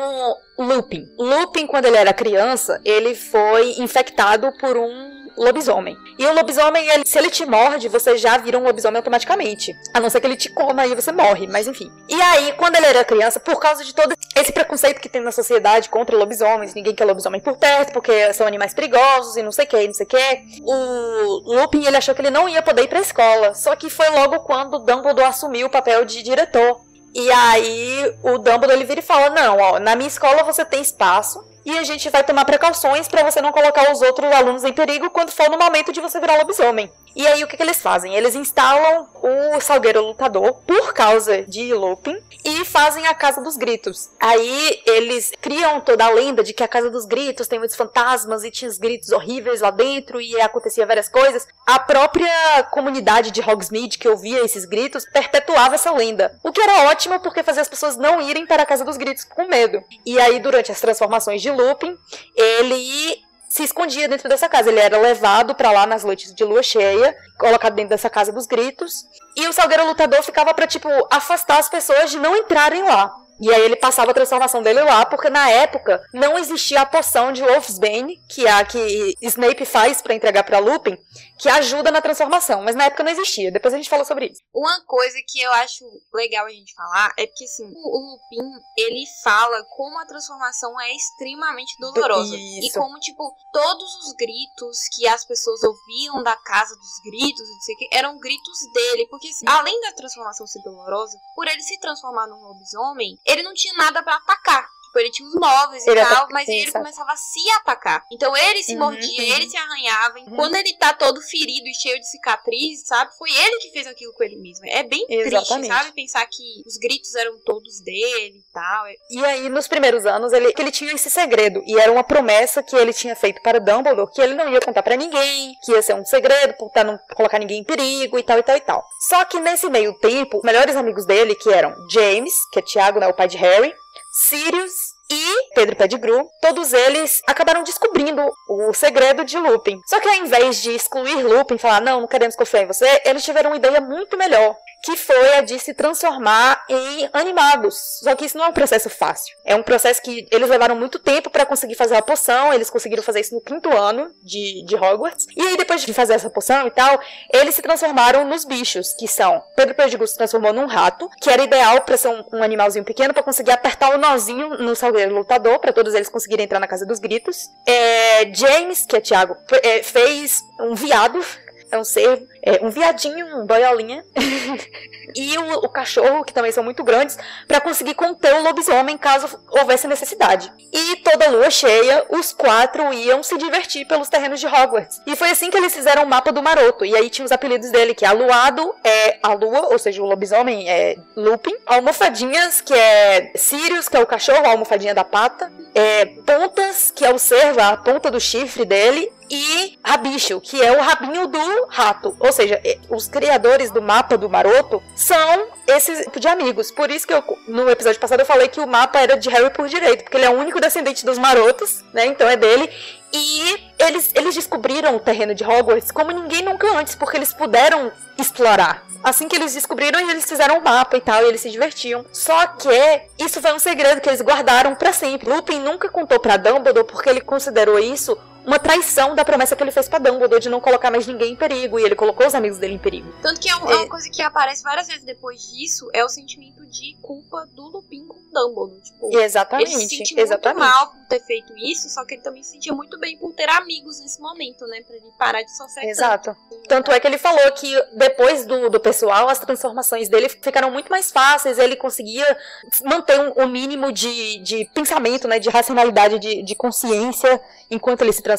Lupin. 0.59 1.05
Lupin, 1.19 1.67
quando 1.67 1.85
ele 1.85 1.99
era 1.99 2.15
criança, 2.15 2.81
ele 2.87 3.15
foi 3.15 3.73
infectado 3.73 4.51
por 4.59 4.79
um 4.79 5.14
lobisomem. 5.37 5.97
E 6.19 6.27
o 6.27 6.35
lobisomem, 6.35 6.87
ele- 6.89 7.07
se 7.07 7.19
ele 7.19 7.31
te 7.31 7.45
morde, 7.45 7.89
você 7.89 8.17
já 8.17 8.37
vira 8.37 8.59
um 8.59 8.63
lobisomem 8.63 8.97
automaticamente. 8.99 9.75
A 9.93 10.01
não 10.01 10.09
ser 10.11 10.21
que 10.21 10.27
ele 10.27 10.37
te 10.37 10.49
coma 10.49 10.83
aí 10.83 10.95
você 10.95 11.13
morre, 11.13 11.47
mas 11.47 11.67
enfim. 11.67 11.91
E 12.09 12.21
aí, 12.21 12.53
quando 12.53 12.77
ele 12.77 12.87
era 12.87 13.05
criança, 13.05 13.41
por 13.41 13.59
causa 13.59 13.85
de 13.85 13.95
todo 13.95 14.15
esse 14.37 14.53
preconceito 14.53 15.01
que 15.01 15.09
tem 15.09 15.21
na 15.21 15.33
sociedade 15.33 15.89
contra 15.89 16.17
lobisomens, 16.17 16.75
ninguém 16.75 16.95
quer 16.95 17.05
lobisomem 17.05 17.41
por 17.41 17.57
perto, 17.57 17.93
porque 17.93 18.33
são 18.33 18.47
animais 18.47 18.75
perigosos 18.75 19.37
e 19.37 19.43
não 19.43 19.53
sei 19.53 19.65
o 19.65 19.69
que, 19.69 19.83
e 19.83 19.87
não 19.87 19.95
sei 19.95 20.07
o 20.07 20.09
que. 20.09 20.63
O 20.63 21.55
Lupin, 21.55 21.85
ele 21.85 21.97
achou 21.97 22.15
que 22.15 22.21
ele 22.21 22.31
não 22.31 22.49
ia 22.49 22.63
poder 22.63 22.83
ir 22.83 22.89
pra 22.89 23.01
escola. 23.01 23.55
Só 23.55 23.75
que 23.77 23.91
foi 23.91 24.09
logo 24.11 24.41
quando 24.41 24.79
Dumbledore 24.79 25.29
assumiu 25.29 25.67
o 25.67 25.71
papel 25.71 26.05
de 26.05 26.23
diretor. 26.23 26.81
E 27.15 27.31
aí 27.31 28.13
o 28.25 28.39
Dumbledore 28.39 28.73
ele 28.73 28.85
vira 28.85 29.01
e 29.01 29.03
fala: 29.03 29.31
Não, 29.31 29.59
ó, 29.59 29.79
na 29.79 29.95
minha 29.95 30.09
escola 30.09 30.43
você 30.43 30.65
tem 30.65 30.81
espaço 30.83 31.39
e 31.65 31.79
a 31.79 31.83
gente 31.85 32.11
vai 32.11 32.23
tomar 32.23 32.45
precauções 32.45 33.09
pra 33.09 33.23
você 33.23 33.41
não 33.41 33.53
colocar 33.53 33.91
os 33.91 34.03
outros 34.03 34.31
alunos 34.33 34.65
em 34.65 34.73
perigo 34.73 35.11
quando 35.11 35.31
for 35.31 35.51
no 35.51 35.59
momento 35.59 35.93
de 35.93 36.01
você 36.01 36.21
virar 36.21 36.37
lobisomem. 36.37 36.91
E 37.17 37.27
aí 37.27 37.45
o 37.45 37.47
que, 37.47 37.57
que 37.57 37.63
eles 37.63 37.81
fazem? 37.81 38.15
Eles 38.15 38.35
instalam 38.35 39.09
o 39.23 39.61
Salgueiro 39.61 40.05
Lutador 40.05 40.55
por 40.67 40.93
causa 40.93 41.43
de 41.43 41.73
Lupin 41.73 42.21
e 42.45 42.65
fazem 42.65 43.07
a 43.07 43.15
Casa 43.15 43.41
dos 43.41 43.57
Gritos. 43.57 44.11
Aí 44.21 44.83
eles 44.85 45.31
criam 45.41 45.81
toda 45.81 46.05
a 46.05 46.11
lenda 46.11 46.43
de 46.43 46.53
que 46.53 46.65
a 46.65 46.69
Casa 46.69 46.91
dos 46.91 47.05
Gritos 47.05 47.47
tem 47.47 47.59
muitos 47.59 47.77
fantasmas 47.77 48.43
e 48.43 48.51
tinha 48.51 48.69
os 48.69 48.79
gritos 48.79 49.13
horríveis 49.13 49.61
lá 49.61 49.71
dentro 49.71 50.21
e 50.21 50.41
acontecia 50.41 50.87
várias 50.87 51.09
coisas. 51.09 51.47
A 51.65 51.79
própria 51.79 52.65
comunidade 52.73 53.31
de 53.31 53.41
Hogsmeade 53.41 53.97
que 53.97 54.09
ouvia 54.09 54.45
esses 54.45 54.65
gritos 54.65 55.05
perpetuava 55.13 55.77
essa 55.77 55.93
lenda. 55.93 56.37
O 56.43 56.51
que 56.51 56.61
era 56.61 56.91
ótimo 56.91 57.21
porque 57.21 57.45
fazia 57.45 57.63
as 57.63 57.69
pessoas 57.69 57.97
não 57.97 58.21
irem 58.21 58.45
para 58.45 58.65
a 58.65 58.67
Casa 58.67 58.85
dos 58.85 58.97
Gritos 58.97 59.23
com 59.23 59.47
medo. 59.47 59.83
E 60.05 60.19
aí 60.19 60.41
durante 60.41 60.73
as 60.73 60.81
transformações 60.81 61.41
de 61.41 61.51
Lupin, 61.55 61.97
ele 62.37 63.23
se 63.49 63.63
escondia 63.63 64.09
dentro 64.09 64.29
dessa 64.29 64.49
casa. 64.49 64.69
Ele 64.69 64.81
era 64.81 64.99
levado 64.99 65.55
pra 65.55 65.71
lá 65.71 65.87
nas 65.87 66.03
noites 66.03 66.35
de 66.35 66.45
lua 66.45 66.63
cheia, 66.63 67.17
colocado 67.39 67.75
dentro 67.75 67.91
dessa 67.91 68.11
casa 68.11 68.33
dos 68.33 68.47
gritos. 68.47 69.05
E 69.37 69.47
o 69.47 69.53
Salgueiro 69.53 69.87
Lutador 69.87 70.23
ficava 70.23 70.53
pra, 70.53 70.67
tipo, 70.67 70.89
afastar 71.11 71.59
as 71.59 71.69
pessoas 71.69 72.11
de 72.11 72.19
não 72.19 72.37
entrarem 72.37 72.83
lá. 72.83 73.15
E 73.41 73.53
aí 73.53 73.63
ele 73.63 73.77
passava 73.77 74.11
a 74.11 74.15
transformação 74.15 74.63
dele 74.63 74.81
lá, 74.83 75.05
porque 75.07 75.29
na 75.29 75.51
época 75.51 76.03
não 76.13 76.39
existia 76.39 76.83
a 76.83 76.87
poção 76.87 77.33
de 77.33 77.43
Wolfsbane, 77.43 78.23
que 78.29 78.47
é 78.47 78.53
a 78.53 78.65
que 78.65 79.15
Snape 79.23 79.65
faz 79.65 80.01
pra 80.01 80.15
entregar 80.15 80.45
pra 80.45 80.59
Lupin, 80.59 80.97
que 81.39 81.49
ajuda 81.49 81.91
na 81.91 82.01
transformação. 82.01 82.63
Mas 82.63 82.77
na 82.77 82.85
época 82.85 83.03
não 83.03 83.11
existia. 83.11 83.51
Depois 83.51 83.75
a 83.75 83.77
gente 83.77 83.89
fala 83.89 84.05
sobre 84.05 84.27
isso. 84.27 84.41
Uma 84.55 84.85
coisa 84.87 85.19
que 85.27 85.41
eu 85.41 85.53
acho 85.53 85.85
legal 86.13 86.47
a 86.47 86.51
gente 86.51 86.75
falar 86.75 87.13
é 87.19 87.27
porque, 87.27 87.45
assim, 87.45 87.65
o 87.75 87.99
Lupin, 87.99 88.51
ele 88.77 89.05
fala 89.23 89.65
como 89.77 89.99
a 89.99 90.07
transformação 90.07 90.81
é 90.81 90.93
extremamente 90.95 91.77
dolorosa. 91.79 92.37
E 92.37 92.67
Isso. 92.67 92.79
como, 92.79 92.99
tipo, 93.01 93.35
todos 93.53 93.95
os 93.97 94.13
gritos 94.15 94.79
que 94.95 95.07
as 95.07 95.25
pessoas 95.25 95.63
ouviam 95.63 96.23
da 96.23 96.37
casa 96.37 96.75
dos 96.77 97.01
gritos, 97.05 97.49
não 97.49 97.61
sei 97.61 97.75
o 97.75 97.79
que, 97.79 97.89
eram 97.93 98.19
gritos 98.19 98.59
dele. 98.73 99.07
Porque, 99.09 99.29
assim, 99.29 99.47
além 99.49 99.81
da 99.81 99.93
transformação 99.93 100.47
ser 100.47 100.63
dolorosa, 100.63 101.19
por 101.35 101.47
ele 101.49 101.63
se 101.63 101.79
transformar 101.81 102.27
num 102.27 102.41
lobisomem, 102.41 103.19
ele 103.27 103.43
não 103.43 103.55
tinha 103.55 103.75
nada 103.75 104.03
pra 104.03 104.17
atacar. 104.17 104.71
Tipo, 104.95 104.99
ele 105.01 105.11
tinha 105.11 105.29
os 105.29 105.35
móveis 105.35 105.87
Ele 105.87 106.01
e 106.01 106.05
tal, 106.07 106.29
mas 106.31 106.47
sim, 106.47 106.59
ele 106.61 106.71
começava 106.71 107.13
a 107.13 107.17
se 107.17 107.51
atacar. 107.59 108.05
Então 108.13 108.37
ele 108.37 108.63
se 108.63 108.75
Uhum, 108.75 108.79
mordia, 108.81 109.23
uhum. 109.23 109.35
ele 109.35 109.49
se 109.51 109.57
arranhava. 109.57 110.19
E 110.21 110.25
Quando 110.31 110.55
ele 110.55 110.73
tá 110.75 110.93
todo 110.93 111.21
ferido 111.21 111.67
e 111.67 111.75
cheio 111.75 111.99
de 111.99 112.09
cicatrizes, 112.09 112.87
sabe? 112.87 113.13
Foi 113.17 113.31
ele 113.31 113.59
que 113.59 113.71
fez 113.71 113.87
aquilo 113.87 114.13
com 114.13 114.23
ele 114.23 114.37
mesmo. 114.37 114.67
É 114.67 114.83
bem 114.83 115.07
triste, 115.07 115.27
Exatamente. 115.35 115.69
sabe? 115.69 115.93
Pensar 115.93 116.27
que 116.27 116.43
os 116.67 116.77
gritos 116.77 117.15
eram 117.15 117.39
todos 117.45 117.81
dele 117.81 118.39
e 118.39 118.53
tal. 118.53 118.85
E 119.11 119.25
aí, 119.25 119.49
nos 119.49 119.67
primeiros 119.67 120.07
anos, 120.07 120.33
ele, 120.33 120.53
que 120.53 120.63
ele 120.63 120.71
tinha 120.71 120.93
esse 120.93 121.11
segredo. 121.11 121.63
E 121.67 121.79
era 121.79 121.91
uma 121.91 122.05
promessa 122.05 122.63
que 122.63 122.77
ele 122.77 122.93
tinha 122.93 123.17
feito 123.17 123.41
para 123.43 123.59
Dumbledore, 123.61 124.11
que 124.13 124.21
ele 124.21 124.35
não 124.35 124.49
ia 124.53 124.61
contar 124.61 124.83
pra 124.83 124.97
ninguém, 124.97 125.55
que 125.65 125.73
ia 125.73 125.83
ser 125.83 125.95
um 125.95 126.05
segredo, 126.05 126.55
pra 126.73 126.85
não 126.85 126.99
colocar 127.15 127.39
ninguém 127.39 127.61
em 127.61 127.65
perigo 127.65 128.19
e 128.19 128.23
tal 128.23 128.39
e 128.39 128.43
tal 128.43 128.57
e 128.57 128.61
tal. 128.61 128.85
Só 129.09 129.25
que 129.25 129.41
nesse 129.41 129.69
meio 129.69 129.95
tempo, 129.99 130.39
os 130.39 130.45
melhores 130.45 130.77
amigos 130.77 131.07
dele, 131.07 131.35
que 131.35 131.51
eram 131.53 131.75
James, 131.91 132.33
que 132.53 132.59
é 132.59 132.63
Tiago, 132.63 133.01
né, 133.01 133.07
o 133.09 133.15
pai 133.15 133.29
de 133.29 133.37
Harry, 133.37 133.75
Sirius 134.17 134.73
e 135.11 135.55
Pedro 135.57 135.75
Pettigrew, 135.75 136.29
todos 136.41 136.73
eles 136.73 137.21
acabaram 137.27 137.65
descobrindo 137.65 138.23
o 138.49 138.73
segredo 138.73 139.25
de 139.25 139.37
Lupin. 139.37 139.81
Só 139.87 139.99
que 139.99 140.09
ao 140.09 140.15
invés 140.15 140.63
de 140.63 140.71
excluir 140.71 141.17
Lupin 141.17 141.57
e 141.57 141.59
falar, 141.59 141.81
não, 141.81 142.01
não 142.01 142.07
queremos 142.07 142.37
confiar 142.37 142.63
em 142.63 142.67
você, 142.67 143.03
eles 143.05 143.25
tiveram 143.25 143.51
uma 143.51 143.57
ideia 143.57 143.81
muito 143.81 144.17
melhor, 144.17 144.57
que 144.85 144.97
foi 144.97 145.37
a 145.37 145.41
de 145.41 145.59
se 145.59 145.73
transformar 145.73 146.63
em 146.69 147.09
animados. 147.13 147.75
Só 148.03 148.15
que 148.15 148.27
isso 148.27 148.37
não 148.37 148.45
é 148.45 148.49
um 148.49 148.53
processo 148.53 148.91
fácil. 148.91 149.35
É 149.43 149.57
um 149.57 149.63
processo 149.63 150.03
que 150.03 150.27
eles 150.31 150.49
levaram 150.49 150.77
muito 150.77 150.99
tempo 150.99 151.31
pra 151.31 151.47
conseguir 151.47 151.75
fazer 151.75 151.97
a 151.97 152.03
poção, 152.03 152.53
eles 152.53 152.69
conseguiram 152.69 153.03
fazer 153.03 153.21
isso 153.21 153.35
no 153.35 153.41
quinto 153.41 153.75
ano 153.75 154.11
de, 154.23 154.63
de 154.67 154.77
Hogwarts. 154.77 155.27
E 155.35 155.41
aí, 155.41 155.57
depois 155.57 155.83
de 155.83 155.95
fazer 155.95 156.13
essa 156.13 156.29
poção 156.29 156.67
e 156.67 156.71
tal, 156.71 157.01
eles 157.33 157.55
se 157.55 157.63
transformaram 157.63 158.27
nos 158.27 158.45
bichos, 158.45 158.93
que 158.93 159.09
são. 159.09 159.43
Pedro 159.57 159.75
Pettigrew 159.75 160.07
se 160.07 160.17
transformou 160.17 160.53
num 160.53 160.67
rato, 160.67 161.09
que 161.19 161.31
era 161.31 161.43
ideal 161.43 161.81
pra 161.81 161.97
ser 161.97 162.09
um, 162.09 162.23
um 162.35 162.43
animalzinho 162.43 162.85
pequeno 162.85 163.15
pra 163.15 163.23
conseguir 163.23 163.53
apertar 163.53 163.95
o 163.95 163.99
nozinho 163.99 164.59
no 164.59 164.77
salgueiro 164.77 165.15
lutador, 165.15 165.59
pra 165.61 165.73
todos 165.73 165.95
eles 165.95 166.11
conseguirem 166.11 166.45
entrar 166.45 166.61
na 166.61 166.69
casa 166.69 166.85
dos 166.85 166.99
gritos. 166.99 167.49
É, 167.67 168.31
James, 168.35 168.85
que 168.85 168.97
é 168.97 169.01
Thiago, 169.01 169.35
é, 169.63 169.83
fez 169.83 170.43
um 170.61 170.75
viado. 170.75 171.25
É 171.71 171.79
um 171.79 171.83
cervo, 171.83 172.25
é 172.45 172.61
um 172.63 172.69
viadinho, 172.69 173.39
um 173.39 173.47
boiolinha. 173.47 174.05
e 175.17 175.39
o, 175.39 175.65
o 175.65 175.69
cachorro, 175.69 176.23
que 176.25 176.33
também 176.33 176.53
são 176.53 176.63
muito 176.63 176.85
grandes, 176.85 177.17
pra 177.49 177.61
conseguir 177.61 177.95
conter 177.95 178.35
o 178.35 178.43
lobisomem 178.43 178.99
caso 178.99 179.41
houvesse 179.51 179.89
necessidade. 179.89 180.53
E 180.71 180.97
toda 180.97 181.31
lua 181.31 181.51
cheia, 181.51 182.05
os 182.11 182.35
quatro 182.35 182.93
iam 182.93 183.23
se 183.23 183.39
divertir 183.39 183.87
pelos 183.87 184.11
terrenos 184.11 184.41
de 184.41 184.47
Hogwarts. 184.47 185.01
E 185.07 185.17
foi 185.17 185.31
assim 185.31 185.51
que 185.51 185.57
eles 185.57 185.75
fizeram 185.75 186.05
o 186.05 186.07
mapa 186.07 186.31
do 186.31 186.43
Maroto. 186.43 186.85
E 186.85 186.95
aí 186.95 187.09
tinha 187.09 187.25
os 187.25 187.33
apelidos 187.33 187.71
dele, 187.71 187.95
que 187.95 188.05
é 188.05 188.09
Aluado 188.09 188.75
é 188.85 189.19
a 189.23 189.33
lua, 189.33 189.69
ou 189.73 189.79
seja, 189.79 190.03
o 190.03 190.07
lobisomem 190.07 190.69
é 190.69 190.97
Lupin. 191.17 191.55
Almofadinhas, 191.65 192.61
que 192.61 192.75
é 192.75 193.33
Sirius, 193.35 193.89
que 193.89 193.97
é 193.97 194.01
o 194.01 194.07
cachorro, 194.07 194.45
a 194.45 194.51
almofadinha 194.51 194.95
da 194.95 195.05
pata. 195.05 195.51
É 195.75 196.05
Pontas, 196.05 196.93
que 196.95 197.05
é 197.05 197.13
o 197.13 197.19
cervo, 197.19 197.61
a 197.61 197.77
ponta 197.77 198.11
do 198.11 198.21
chifre 198.21 198.65
dele. 198.65 199.11
E 199.31 199.79
Rabicho, 199.83 200.41
que 200.41 200.61
é 200.61 200.71
o 200.73 200.81
rabinho 200.83 201.27
do 201.27 201.67
rato. 201.69 202.15
Ou 202.21 202.31
seja, 202.35 202.61
eh, 202.65 202.79
os 202.91 203.09
criadores 203.09 203.71
do 203.71 203.81
mapa 203.81 204.19
do 204.19 204.29
Maroto 204.29 204.83
são 204.95 205.49
esses 205.67 206.01
tipo 206.01 206.21
de 206.21 206.29
amigos. 206.29 206.71
Por 206.71 206.91
isso 206.91 207.07
que 207.07 207.15
eu, 207.15 207.23
no 207.49 207.71
episódio 207.71 207.99
passado 207.99 208.21
eu 208.21 208.27
falei 208.27 208.49
que 208.49 208.61
o 208.61 208.67
mapa 208.67 209.01
era 209.01 209.17
de 209.17 209.31
Harry 209.31 209.51
por 209.51 209.67
direito, 209.69 210.05
porque 210.05 210.17
ele 210.17 210.27
é 210.27 210.31
o 210.31 210.39
único 210.39 210.61
descendente 210.61 211.07
dos 211.07 211.19
Marotos, 211.19 211.83
né? 211.93 212.07
Então 212.07 212.29
é 212.29 212.37
dele. 212.37 212.71
E 213.13 213.73
eles, 213.79 214.11
eles 214.15 214.35
descobriram 214.35 214.97
o 214.97 215.01
terreno 215.01 215.35
de 215.35 215.45
Hogwarts 215.45 215.93
como 215.93 216.11
ninguém 216.11 216.43
nunca 216.43 216.67
antes, 216.77 216.95
porque 216.95 217.17
eles 217.17 217.33
puderam 217.33 217.93
explorar. 218.19 218.85
Assim 219.05 219.29
que 219.29 219.37
eles 219.37 219.55
descobriram, 219.55 220.11
eles 220.11 220.25
fizeram 220.25 220.59
um 220.59 220.61
mapa 220.61 220.97
e 220.97 221.01
tal, 221.01 221.23
e 221.23 221.29
eles 221.29 221.41
se 221.41 221.51
divertiam. 221.51 222.05
Só 222.13 222.47
que 222.49 223.03
isso 223.19 223.41
foi 223.41 223.53
um 223.53 223.59
segredo 223.59 224.01
que 224.01 224.09
eles 224.09 224.21
guardaram 224.21 224.75
para 224.75 224.93
sempre. 224.93 225.31
Lupin 225.31 225.61
nunca 225.61 225.89
contou 225.89 226.19
para 226.19 226.37
Dumbledore 226.37 226.87
porque 226.87 227.09
ele 227.09 227.21
considerou 227.21 227.79
isso 227.79 228.19
uma 228.47 228.59
traição 228.59 229.15
da 229.15 229.25
promessa 229.25 229.57
que 229.57 229.63
ele 229.63 229.71
fez 229.73 229.89
pra 229.89 229.99
Dumbledore 229.99 230.41
de 230.41 230.49
não 230.49 230.61
colocar 230.61 230.91
mais 230.91 231.07
ninguém 231.07 231.33
em 231.33 231.37
perigo. 231.37 231.79
E 231.79 231.83
ele 231.85 231.95
colocou 231.95 232.27
os 232.27 232.35
amigos 232.35 232.59
dele 232.59 232.75
em 232.75 232.79
perigo. 232.79 233.13
Tanto 233.23 233.41
que 233.41 233.49
é, 233.49 233.57
um- 233.57 233.71
é 233.71 233.77
uma 233.77 233.89
coisa 233.89 234.09
que 234.11 234.23
aparece 234.23 234.63
várias 234.63 234.87
vezes 234.87 235.05
depois 235.05 235.41
disso, 235.51 235.89
é 235.93 236.05
o 236.05 236.09
sentimento 236.09 236.65
de 236.67 236.97
culpa 237.01 237.47
do 237.55 237.63
Lupin 237.69 238.05
com 238.07 238.15
o 238.19 238.23
Dumbledore. 238.33 238.81
Tipo, 238.83 239.19
Exatamente. 239.19 239.73
ele 239.73 240.07
se 240.07 240.21
exatamente. 240.21 240.59
muito 240.59 240.73
mal 240.75 240.89
por 240.89 241.05
ter 241.09 241.21
feito 241.21 241.57
isso, 241.57 241.89
só 241.89 242.05
que 242.05 242.15
ele 242.15 242.23
também 242.23 242.43
se 242.43 242.51
sentia 242.53 242.73
muito 242.73 242.99
bem 242.99 243.17
por 243.17 243.33
ter 243.33 243.49
amigos 243.49 244.01
nesse 244.01 244.21
momento, 244.21 244.67
né? 244.67 244.83
Pra 244.87 244.97
ele 244.97 245.07
parar 245.19 245.43
de 245.43 245.57
sofrer 245.57 245.89
Exato. 245.89 246.37
Tanto 246.69 246.91
é 246.91 246.99
que 246.99 247.07
ele 247.07 247.19
falou 247.19 247.51
que 247.53 247.73
depois 247.97 248.45
do, 248.45 248.69
do 248.71 248.81
pessoal, 248.81 249.29
as 249.29 249.39
transformações 249.39 250.09
dele 250.09 250.29
ficaram 250.29 250.71
muito 250.71 250.91
mais 250.91 251.11
fáceis. 251.13 251.59
Ele 251.59 251.77
conseguia 251.77 252.37
manter 252.85 253.21
um, 253.21 253.45
um 253.45 253.49
mínimo 253.49 253.93
de, 253.93 254.39
de 254.39 254.65
pensamento, 254.75 255.29
né? 255.29 255.39
De 255.39 255.49
racionalidade, 255.49 256.19
de, 256.19 256.43
de 256.43 256.55
consciência, 256.57 257.41
enquanto 257.71 258.03
ele 258.03 258.13
se 258.13 258.21
transformava. 258.23 258.34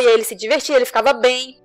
E 0.00 0.06
aí 0.06 0.12
ele 0.14 0.24
se 0.24 0.34
divertia, 0.34 0.76
ele 0.76 0.84
ficava 0.84 1.12
bem. 1.12 1.60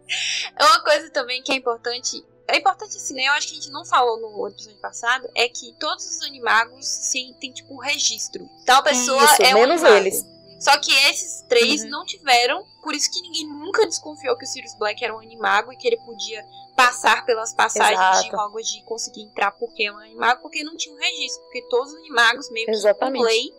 É 0.57 0.65
uma 0.65 0.79
coisa 0.83 1.09
também 1.11 1.41
que 1.43 1.51
é 1.51 1.55
importante. 1.55 2.23
É 2.47 2.57
importante 2.57 2.95
assim, 2.95 3.13
né? 3.13 3.23
Eu 3.27 3.33
acho 3.33 3.47
que 3.47 3.53
a 3.53 3.55
gente 3.57 3.71
não 3.71 3.85
falou 3.85 4.17
no 4.19 4.47
episódio 4.47 4.79
passado. 4.79 5.29
É 5.35 5.49
que 5.49 5.73
todos 5.79 6.05
os 6.05 6.21
animagos 6.23 6.85
sim, 6.87 7.35
tem 7.41 7.51
tipo 7.51 7.73
um 7.73 7.77
registro. 7.79 8.47
Tal 8.65 8.81
pessoa 8.83 9.21
Isso, 9.23 9.43
é 9.43 9.53
um 9.55 9.59
menos 9.59 9.83
animago. 9.83 9.95
eles. 10.07 10.25
Só 10.59 10.75
que 10.79 10.91
esses 10.91 11.41
três 11.47 11.83
Uhum. 11.83 11.89
não 11.89 12.05
tiveram. 12.05 12.65
Por 12.81 12.95
isso 12.95 13.11
que 13.11 13.21
ninguém 13.21 13.47
nunca 13.47 13.85
desconfiou 13.85 14.35
que 14.37 14.45
o 14.45 14.47
Sirius 14.47 14.75
Black 14.79 15.03
era 15.03 15.13
um 15.13 15.19
animago 15.19 15.71
e 15.73 15.77
que 15.77 15.87
ele 15.87 15.97
podia 15.97 16.43
passar 16.75 17.25
pelas 17.25 17.53
passagens 17.53 17.99
de 18.21 18.27
Exato. 18.27 18.35
Hogwarts 18.47 18.71
de 18.71 18.83
conseguir 18.83 19.23
entrar 19.23 19.51
porque 19.51 19.83
é 19.83 19.91
um 19.91 19.97
animago, 19.97 20.41
porque 20.41 20.63
não 20.63 20.75
tinha 20.77 20.95
um 20.95 20.97
registro. 20.97 21.43
Porque 21.43 21.61
todos 21.69 21.91
os 21.91 21.99
animagos, 21.99 22.49
meio 22.49 22.65
que 22.65 22.71
Exatamente. 22.71 23.21
por 23.21 23.27
lei, 23.27 23.53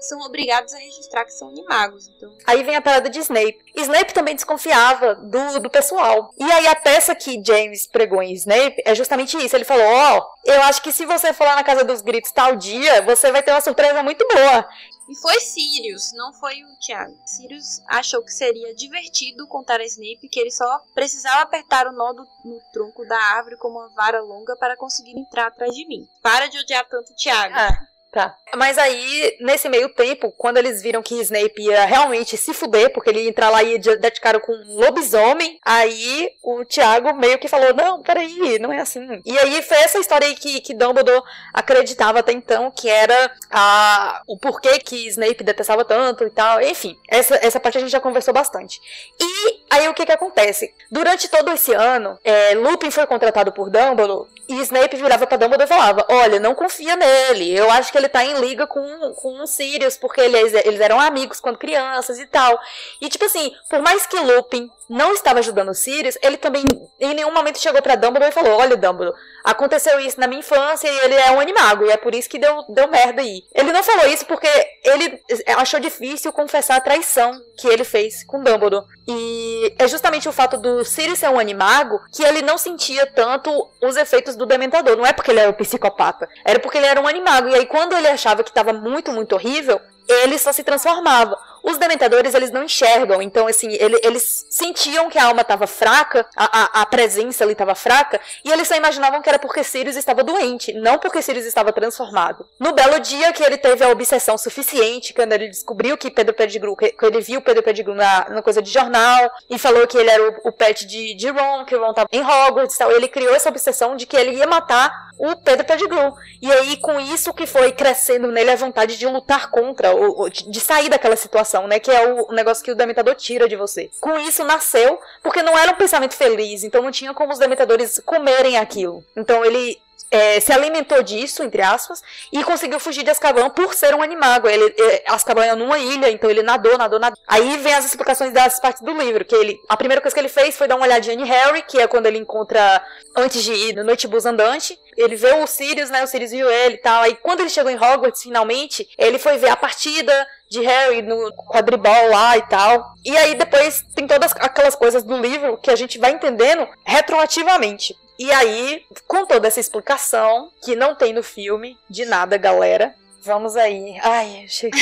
são 0.00 0.18
obrigados 0.20 0.72
a 0.72 0.78
registrar 0.78 1.24
que 1.24 1.32
são 1.32 1.48
animagos. 1.48 2.08
Então, 2.08 2.30
Aí 2.46 2.62
vem 2.62 2.76
a 2.76 2.82
parada 2.82 3.08
de 3.10 3.18
Snape. 3.20 3.58
Snape 3.76 4.14
também 4.14 4.34
desconfiava 4.34 5.14
do, 5.14 5.60
do 5.60 5.70
pessoal. 5.70 6.30
E 6.38 6.44
aí 6.50 6.66
a 6.66 6.76
peça 6.76 7.14
que 7.14 7.42
James 7.44 7.86
pregou 7.86 8.22
em 8.22 8.32
Snape 8.32 8.82
é 8.84 8.94
justamente 8.94 9.36
isso. 9.36 9.54
Ele 9.56 9.64
falou: 9.64 9.84
Ó, 9.86 10.26
eu 10.46 10.62
acho 10.62 10.82
que 10.82 10.92
se 10.92 11.04
você 11.04 11.32
for 11.32 11.44
lá 11.44 11.56
na 11.56 11.64
casa 11.64 11.84
dos 11.84 12.00
gritos 12.00 12.32
tal 12.32 12.56
dia, 12.56 13.02
você 13.02 13.30
vai 13.30 13.42
ter 13.42 13.50
uma 13.50 13.60
surpresa 13.60 14.02
muito 14.02 14.26
boa. 14.32 14.68
E 15.08 15.16
foi 15.20 15.40
Sirius, 15.40 16.12
não 16.14 16.32
foi 16.32 16.62
o 16.62 16.78
Thiago. 16.78 17.12
Sirius 17.26 17.80
achou 17.88 18.22
que 18.22 18.30
seria 18.30 18.72
divertido 18.76 19.44
contar 19.48 19.80
a 19.80 19.84
Snape 19.84 20.28
que 20.30 20.38
ele 20.38 20.52
só 20.52 20.80
precisava 20.94 21.40
apertar 21.42 21.88
o 21.88 21.92
nó 21.92 22.12
do- 22.12 22.22
no 22.44 22.60
tronco 22.72 23.04
da 23.08 23.16
árvore 23.16 23.56
com 23.56 23.66
uma 23.68 23.88
vara 23.88 24.20
longa 24.22 24.54
para 24.56 24.76
conseguir 24.76 25.18
entrar 25.18 25.48
atrás 25.48 25.74
de 25.74 25.84
mim. 25.88 26.06
Para 26.22 26.46
de 26.46 26.60
odiar 26.60 26.86
tanto 26.88 27.12
o 27.12 27.16
Thiago. 27.16 27.54
Ah, 27.56 27.76
tá. 28.12 28.36
Mas 28.56 28.78
aí, 28.78 29.36
nesse 29.40 29.68
meio 29.68 29.88
tempo, 29.88 30.32
quando 30.36 30.56
eles 30.56 30.82
viram 30.82 31.02
que 31.02 31.20
Snape 31.20 31.62
ia 31.62 31.84
realmente 31.84 32.36
se 32.36 32.52
fuder, 32.52 32.92
porque 32.92 33.10
ele 33.10 33.22
ia 33.22 33.28
entrar 33.28 33.50
lá 33.50 33.62
e 33.62 33.72
ia 33.72 33.96
dar 33.98 34.10
de 34.10 34.20
cara 34.20 34.40
com 34.40 34.52
um 34.52 34.74
lobisomem, 34.76 35.58
aí 35.64 36.32
o 36.42 36.64
Tiago 36.64 37.14
meio 37.14 37.38
que 37.38 37.48
falou: 37.48 37.74
Não, 37.74 38.02
peraí, 38.02 38.58
não 38.58 38.72
é 38.72 38.80
assim. 38.80 39.20
E 39.24 39.38
aí 39.38 39.62
foi 39.62 39.78
essa 39.78 39.98
história 39.98 40.26
aí 40.26 40.34
que, 40.34 40.60
que 40.60 40.74
Dumbledore 40.74 41.22
acreditava 41.52 42.18
até 42.18 42.32
então, 42.32 42.70
que 42.70 42.88
era 42.88 43.32
a, 43.50 44.22
o 44.26 44.36
porquê 44.36 44.78
que 44.78 45.06
Snape 45.08 45.44
detestava 45.44 45.84
tanto 45.84 46.24
e 46.24 46.30
tal. 46.30 46.60
Enfim, 46.60 46.96
essa, 47.08 47.36
essa 47.36 47.60
parte 47.60 47.78
a 47.78 47.80
gente 47.80 47.90
já 47.90 48.00
conversou 48.00 48.34
bastante. 48.34 48.80
E 49.20 49.59
aí 49.70 49.88
o 49.88 49.94
que 49.94 50.04
que 50.04 50.12
acontece? 50.12 50.74
Durante 50.90 51.28
todo 51.28 51.50
esse 51.52 51.72
ano, 51.72 52.18
é, 52.24 52.54
Lupin 52.54 52.90
foi 52.90 53.06
contratado 53.06 53.52
por 53.52 53.70
Dumbledore 53.70 54.28
e 54.48 54.60
Snape 54.62 54.96
virava 54.96 55.26
pra 55.26 55.36
Dumbledore 55.36 55.64
e 55.64 55.72
falava: 55.72 56.04
Olha, 56.08 56.40
não 56.40 56.54
confia 56.54 56.96
nele. 56.96 57.56
Eu 57.56 57.70
acho 57.70 57.92
que 57.92 57.96
ele 57.96 58.08
tá 58.08 58.24
em 58.24 58.40
liga 58.40 58.66
com, 58.66 59.14
com 59.14 59.40
o 59.40 59.46
Sirius, 59.46 59.96
porque 59.96 60.20
eles, 60.20 60.52
eles 60.64 60.80
eram 60.80 60.98
amigos 60.98 61.40
quando 61.40 61.56
crianças 61.56 62.18
e 62.18 62.26
tal. 62.26 62.58
E 63.00 63.08
tipo 63.08 63.24
assim, 63.24 63.52
por 63.68 63.80
mais 63.80 64.06
que 64.06 64.18
Lupin 64.18 64.70
não 64.90 65.12
estava 65.12 65.38
ajudando 65.38 65.68
o 65.68 65.74
Sirius, 65.74 66.18
ele 66.20 66.36
também 66.36 66.64
em 66.98 67.14
nenhum 67.14 67.32
momento 67.32 67.60
chegou 67.60 67.80
pra 67.80 67.94
Dumbledore 67.94 68.32
e 68.32 68.34
falou: 68.34 68.58
Olha, 68.58 68.76
Dumbledore, 68.76 69.16
aconteceu 69.44 70.00
isso 70.00 70.18
na 70.18 70.26
minha 70.26 70.40
infância 70.40 70.88
e 70.88 70.98
ele 71.04 71.14
é 71.14 71.30
um 71.30 71.38
animago, 71.38 71.86
e 71.86 71.90
é 71.90 71.96
por 71.96 72.12
isso 72.12 72.28
que 72.28 72.40
deu, 72.40 72.64
deu 72.68 72.88
merda 72.88 73.22
aí. 73.22 73.44
Ele 73.54 73.70
não 73.70 73.84
falou 73.84 74.06
isso 74.08 74.26
porque 74.26 74.48
ele 74.84 75.22
achou 75.56 75.78
difícil 75.78 76.32
confessar 76.32 76.76
a 76.76 76.80
traição 76.80 77.40
que 77.56 77.68
ele 77.68 77.84
fez 77.84 78.24
com 78.24 78.42
Dumbledore. 78.42 78.84
E 79.06 79.74
é 79.78 79.86
justamente 79.86 80.28
o 80.28 80.32
fato 80.32 80.56
do 80.56 80.84
Sirius 80.84 81.20
ser 81.20 81.28
um 81.28 81.38
animago 81.38 82.00
que 82.12 82.24
ele 82.24 82.42
não 82.42 82.58
sentia 82.58 83.06
tanto 83.06 83.50
os 83.80 83.96
efeitos 83.96 84.34
do 84.34 84.44
Dementador. 84.44 84.96
Não 84.96 85.06
é 85.06 85.12
porque 85.12 85.30
ele 85.30 85.40
era 85.40 85.50
um 85.50 85.54
psicopata, 85.54 86.28
era 86.44 86.58
porque 86.58 86.78
ele 86.78 86.86
era 86.86 87.00
um 87.00 87.06
animago. 87.06 87.48
E 87.48 87.54
aí, 87.54 87.66
quando 87.66 87.92
ele 87.92 88.08
achava 88.08 88.42
que 88.42 88.50
estava 88.50 88.72
muito, 88.72 89.12
muito 89.12 89.34
horrível, 89.34 89.80
ele 90.08 90.36
só 90.38 90.52
se 90.52 90.64
transformava. 90.64 91.38
Os 91.62 91.78
dementadores, 91.78 92.34
eles 92.34 92.50
não 92.50 92.64
enxergam, 92.64 93.20
então, 93.22 93.46
assim, 93.46 93.72
ele- 93.72 94.00
eles 94.02 94.46
sentiam 94.50 95.08
que 95.10 95.18
a 95.18 95.24
alma 95.26 95.42
estava 95.42 95.66
fraca, 95.66 96.26
a, 96.36 96.78
a, 96.78 96.82
a 96.82 96.86
presença 96.86 97.44
ali 97.44 97.52
estava 97.52 97.74
fraca, 97.74 98.20
e 98.44 98.50
eles 98.50 98.66
só 98.68 98.74
imaginavam 98.76 99.20
que 99.22 99.28
era 99.28 99.38
porque 99.38 99.62
Sirius 99.64 99.96
estava 99.96 100.22
doente, 100.24 100.72
não 100.72 100.98
porque 100.98 101.22
Sirius 101.22 101.46
estava 101.46 101.72
transformado. 101.72 102.46
No 102.58 102.72
belo 102.72 102.98
dia 103.00 103.32
que 103.32 103.42
ele 103.42 103.56
teve 103.58 103.84
a 103.84 103.88
obsessão 103.88 104.36
suficiente, 104.38 105.12
quando 105.14 105.32
ele 105.32 105.48
descobriu 105.48 105.96
que 105.96 106.10
Pedro 106.10 106.34
Pettigrew, 106.34 106.76
que, 106.76 106.90
que 106.92 107.04
ele 107.06 107.20
viu 107.20 107.40
Pedro 107.42 107.62
Pettigrew 107.62 107.94
na, 107.94 108.28
na 108.30 108.42
coisa 108.42 108.62
de 108.62 108.70
jornal, 108.70 109.30
e 109.48 109.58
falou 109.58 109.86
que 109.86 109.98
ele 109.98 110.10
era 110.10 110.22
o, 110.22 110.48
o 110.48 110.52
pet 110.52 110.86
de, 110.86 111.14
de 111.14 111.28
Ron, 111.30 111.64
que 111.64 111.74
Ron 111.76 111.90
estava 111.90 112.08
em 112.12 112.22
Hogwarts 112.22 112.74
e 112.74 112.78
tal, 112.78 112.90
ele 112.92 113.08
criou 113.08 113.34
essa 113.34 113.48
obsessão 113.48 113.96
de 113.96 114.06
que 114.06 114.16
ele 114.16 114.36
ia 114.36 114.46
matar 114.46 115.10
o 115.18 115.36
Pedro 115.36 115.66
Pettigrew. 115.66 116.14
E 116.40 116.50
aí, 116.50 116.76
com 116.78 116.98
isso 116.98 117.34
que 117.34 117.46
foi 117.46 117.72
crescendo 117.72 118.30
nele 118.32 118.50
a 118.50 118.56
vontade 118.56 118.96
de 118.96 119.06
lutar 119.06 119.50
contra, 119.50 119.92
ou, 119.94 120.20
ou 120.22 120.30
de 120.30 120.60
sair 120.60 120.88
daquela 120.88 121.16
situação, 121.16 121.49
né? 121.66 121.78
Que 121.78 121.90
é 121.90 122.06
o, 122.06 122.32
negócio 122.32 122.64
que 122.64 122.70
o 122.70 122.74
Dementador 122.74 123.14
tira 123.14 123.48
de 123.48 123.56
você. 123.56 123.90
Com 124.00 124.18
isso 124.18 124.44
nasceu, 124.44 125.00
porque 125.22 125.42
não 125.42 125.56
era 125.56 125.72
um 125.72 125.76
pensamento 125.76 126.14
feliz, 126.14 126.64
então 126.64 126.82
não 126.82 126.90
tinha 126.90 127.14
como 127.14 127.32
os 127.32 127.38
Dementadores 127.38 128.00
comerem 128.04 128.58
aquilo. 128.58 129.04
Então 129.16 129.44
ele 129.44 129.80
é, 130.10 130.40
se 130.40 130.52
alimentou 130.52 131.02
disso, 131.02 131.42
entre 131.42 131.62
aspas, 131.62 132.02
e 132.32 132.42
conseguiu 132.42 132.80
fugir 132.80 133.04
de 133.04 133.10
Azkaban 133.10 133.48
por 133.50 133.72
ser 133.74 133.94
um 133.94 134.02
animago. 134.02 134.48
Ele, 134.48 134.74
é, 134.76 135.04
Azkaban 135.06 135.44
é 135.44 135.54
numa 135.54 135.78
ilha, 135.78 136.10
então 136.10 136.28
ele 136.28 136.42
nadou, 136.42 136.76
nadou, 136.76 136.98
nadou. 136.98 137.18
Aí 137.26 137.56
vem 137.58 137.74
as 137.74 137.84
explicações 137.84 138.32
das 138.32 138.58
partes 138.58 138.82
do 138.82 138.92
livro, 138.92 139.24
que 139.24 139.34
ele, 139.34 139.58
a 139.68 139.76
primeira 139.76 140.00
coisa 140.00 140.14
que 140.14 140.20
ele 140.20 140.28
fez 140.28 140.56
foi 140.56 140.66
dar 140.66 140.76
uma 140.76 140.84
olhadinha 140.84 141.14
em 141.14 141.24
Harry, 141.24 141.62
que 141.62 141.78
é 141.80 141.86
quando 141.86 142.06
ele 142.06 142.18
encontra, 142.18 142.84
antes 143.16 143.42
de 143.42 143.52
ir 143.52 143.74
no 143.74 143.84
Noitebus 143.84 144.26
Andante, 144.26 144.78
ele 144.96 145.14
vê 145.14 145.32
o 145.34 145.46
Sirius, 145.46 145.90
né, 145.90 146.02
o 146.02 146.06
Sirius 146.06 146.32
viu 146.32 146.50
ele 146.50 146.74
e 146.74 146.78
tal, 146.78 147.02
aí 147.02 147.14
quando 147.14 147.40
ele 147.40 147.48
chegou 147.48 147.70
em 147.70 147.76
Hogwarts, 147.76 148.22
finalmente, 148.22 148.88
ele 148.98 149.18
foi 149.18 149.38
ver 149.38 149.50
a 149.50 149.56
partida 149.56 150.26
de 150.50 150.60
Harry 150.62 151.00
no 151.00 151.32
quadribol 151.32 152.10
lá 152.10 152.36
e 152.36 152.42
tal. 152.42 152.94
E 153.04 153.16
aí 153.16 153.36
depois 153.36 153.82
tem 153.94 154.06
todas 154.06 154.32
aquelas 154.32 154.74
coisas 154.74 155.04
do 155.04 155.16
livro 155.16 155.56
que 155.56 155.70
a 155.70 155.76
gente 155.76 155.98
vai 155.98 156.10
entendendo 156.10 156.68
retroativamente. 156.84 157.96
E 158.18 158.30
aí, 158.32 158.84
com 159.06 159.24
toda 159.24 159.48
essa 159.48 159.60
explicação, 159.60 160.50
que 160.62 160.76
não 160.76 160.94
tem 160.94 161.12
no 161.12 161.22
filme, 161.22 161.78
de 161.88 162.04
nada, 162.04 162.36
galera. 162.36 162.94
Vamos 163.22 163.56
aí. 163.56 163.98
Ai, 164.02 164.44
eu 164.44 164.48
cheguei. 164.48 164.80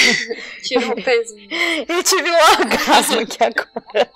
Tirou 0.62 0.92
um 0.92 1.02
pezinho. 1.02 1.48
Eu 1.88 2.02
tive 2.02 2.30
um 2.30 2.40
orgasmo 2.60 3.20
aqui 3.20 3.38
agora. 3.42 4.10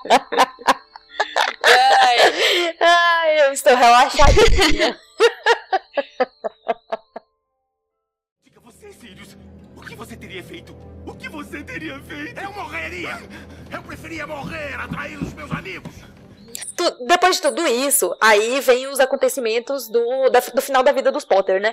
Ai, 1.64 2.76
Ai, 2.80 3.40
eu 3.46 3.52
estou 3.52 3.74
relaxadinha. 3.76 4.98
você 10.04 10.16
teria 10.16 10.42
feito? 10.42 10.76
O 11.06 11.14
que 11.14 11.28
você 11.28 11.62
teria 11.62 11.98
feito? 12.00 12.40
Eu 12.40 12.52
morreria! 12.52 13.20
Eu 13.70 13.82
preferia 13.82 14.26
morrer 14.26 14.74
a 14.74 14.88
trair 14.88 15.16
os 15.22 15.32
meus 15.32 15.50
amigos! 15.52 15.92
Tu- 16.76 17.06
depois 17.06 17.36
de 17.36 17.42
tudo 17.42 17.64
isso, 17.66 18.14
aí 18.20 18.60
vem 18.60 18.86
os 18.88 18.98
acontecimentos 18.98 19.88
do, 19.88 20.28
da- 20.30 20.40
do 20.40 20.60
final 20.60 20.82
da 20.82 20.90
vida 20.90 21.12
dos 21.12 21.24
Potter, 21.24 21.60
né? 21.60 21.72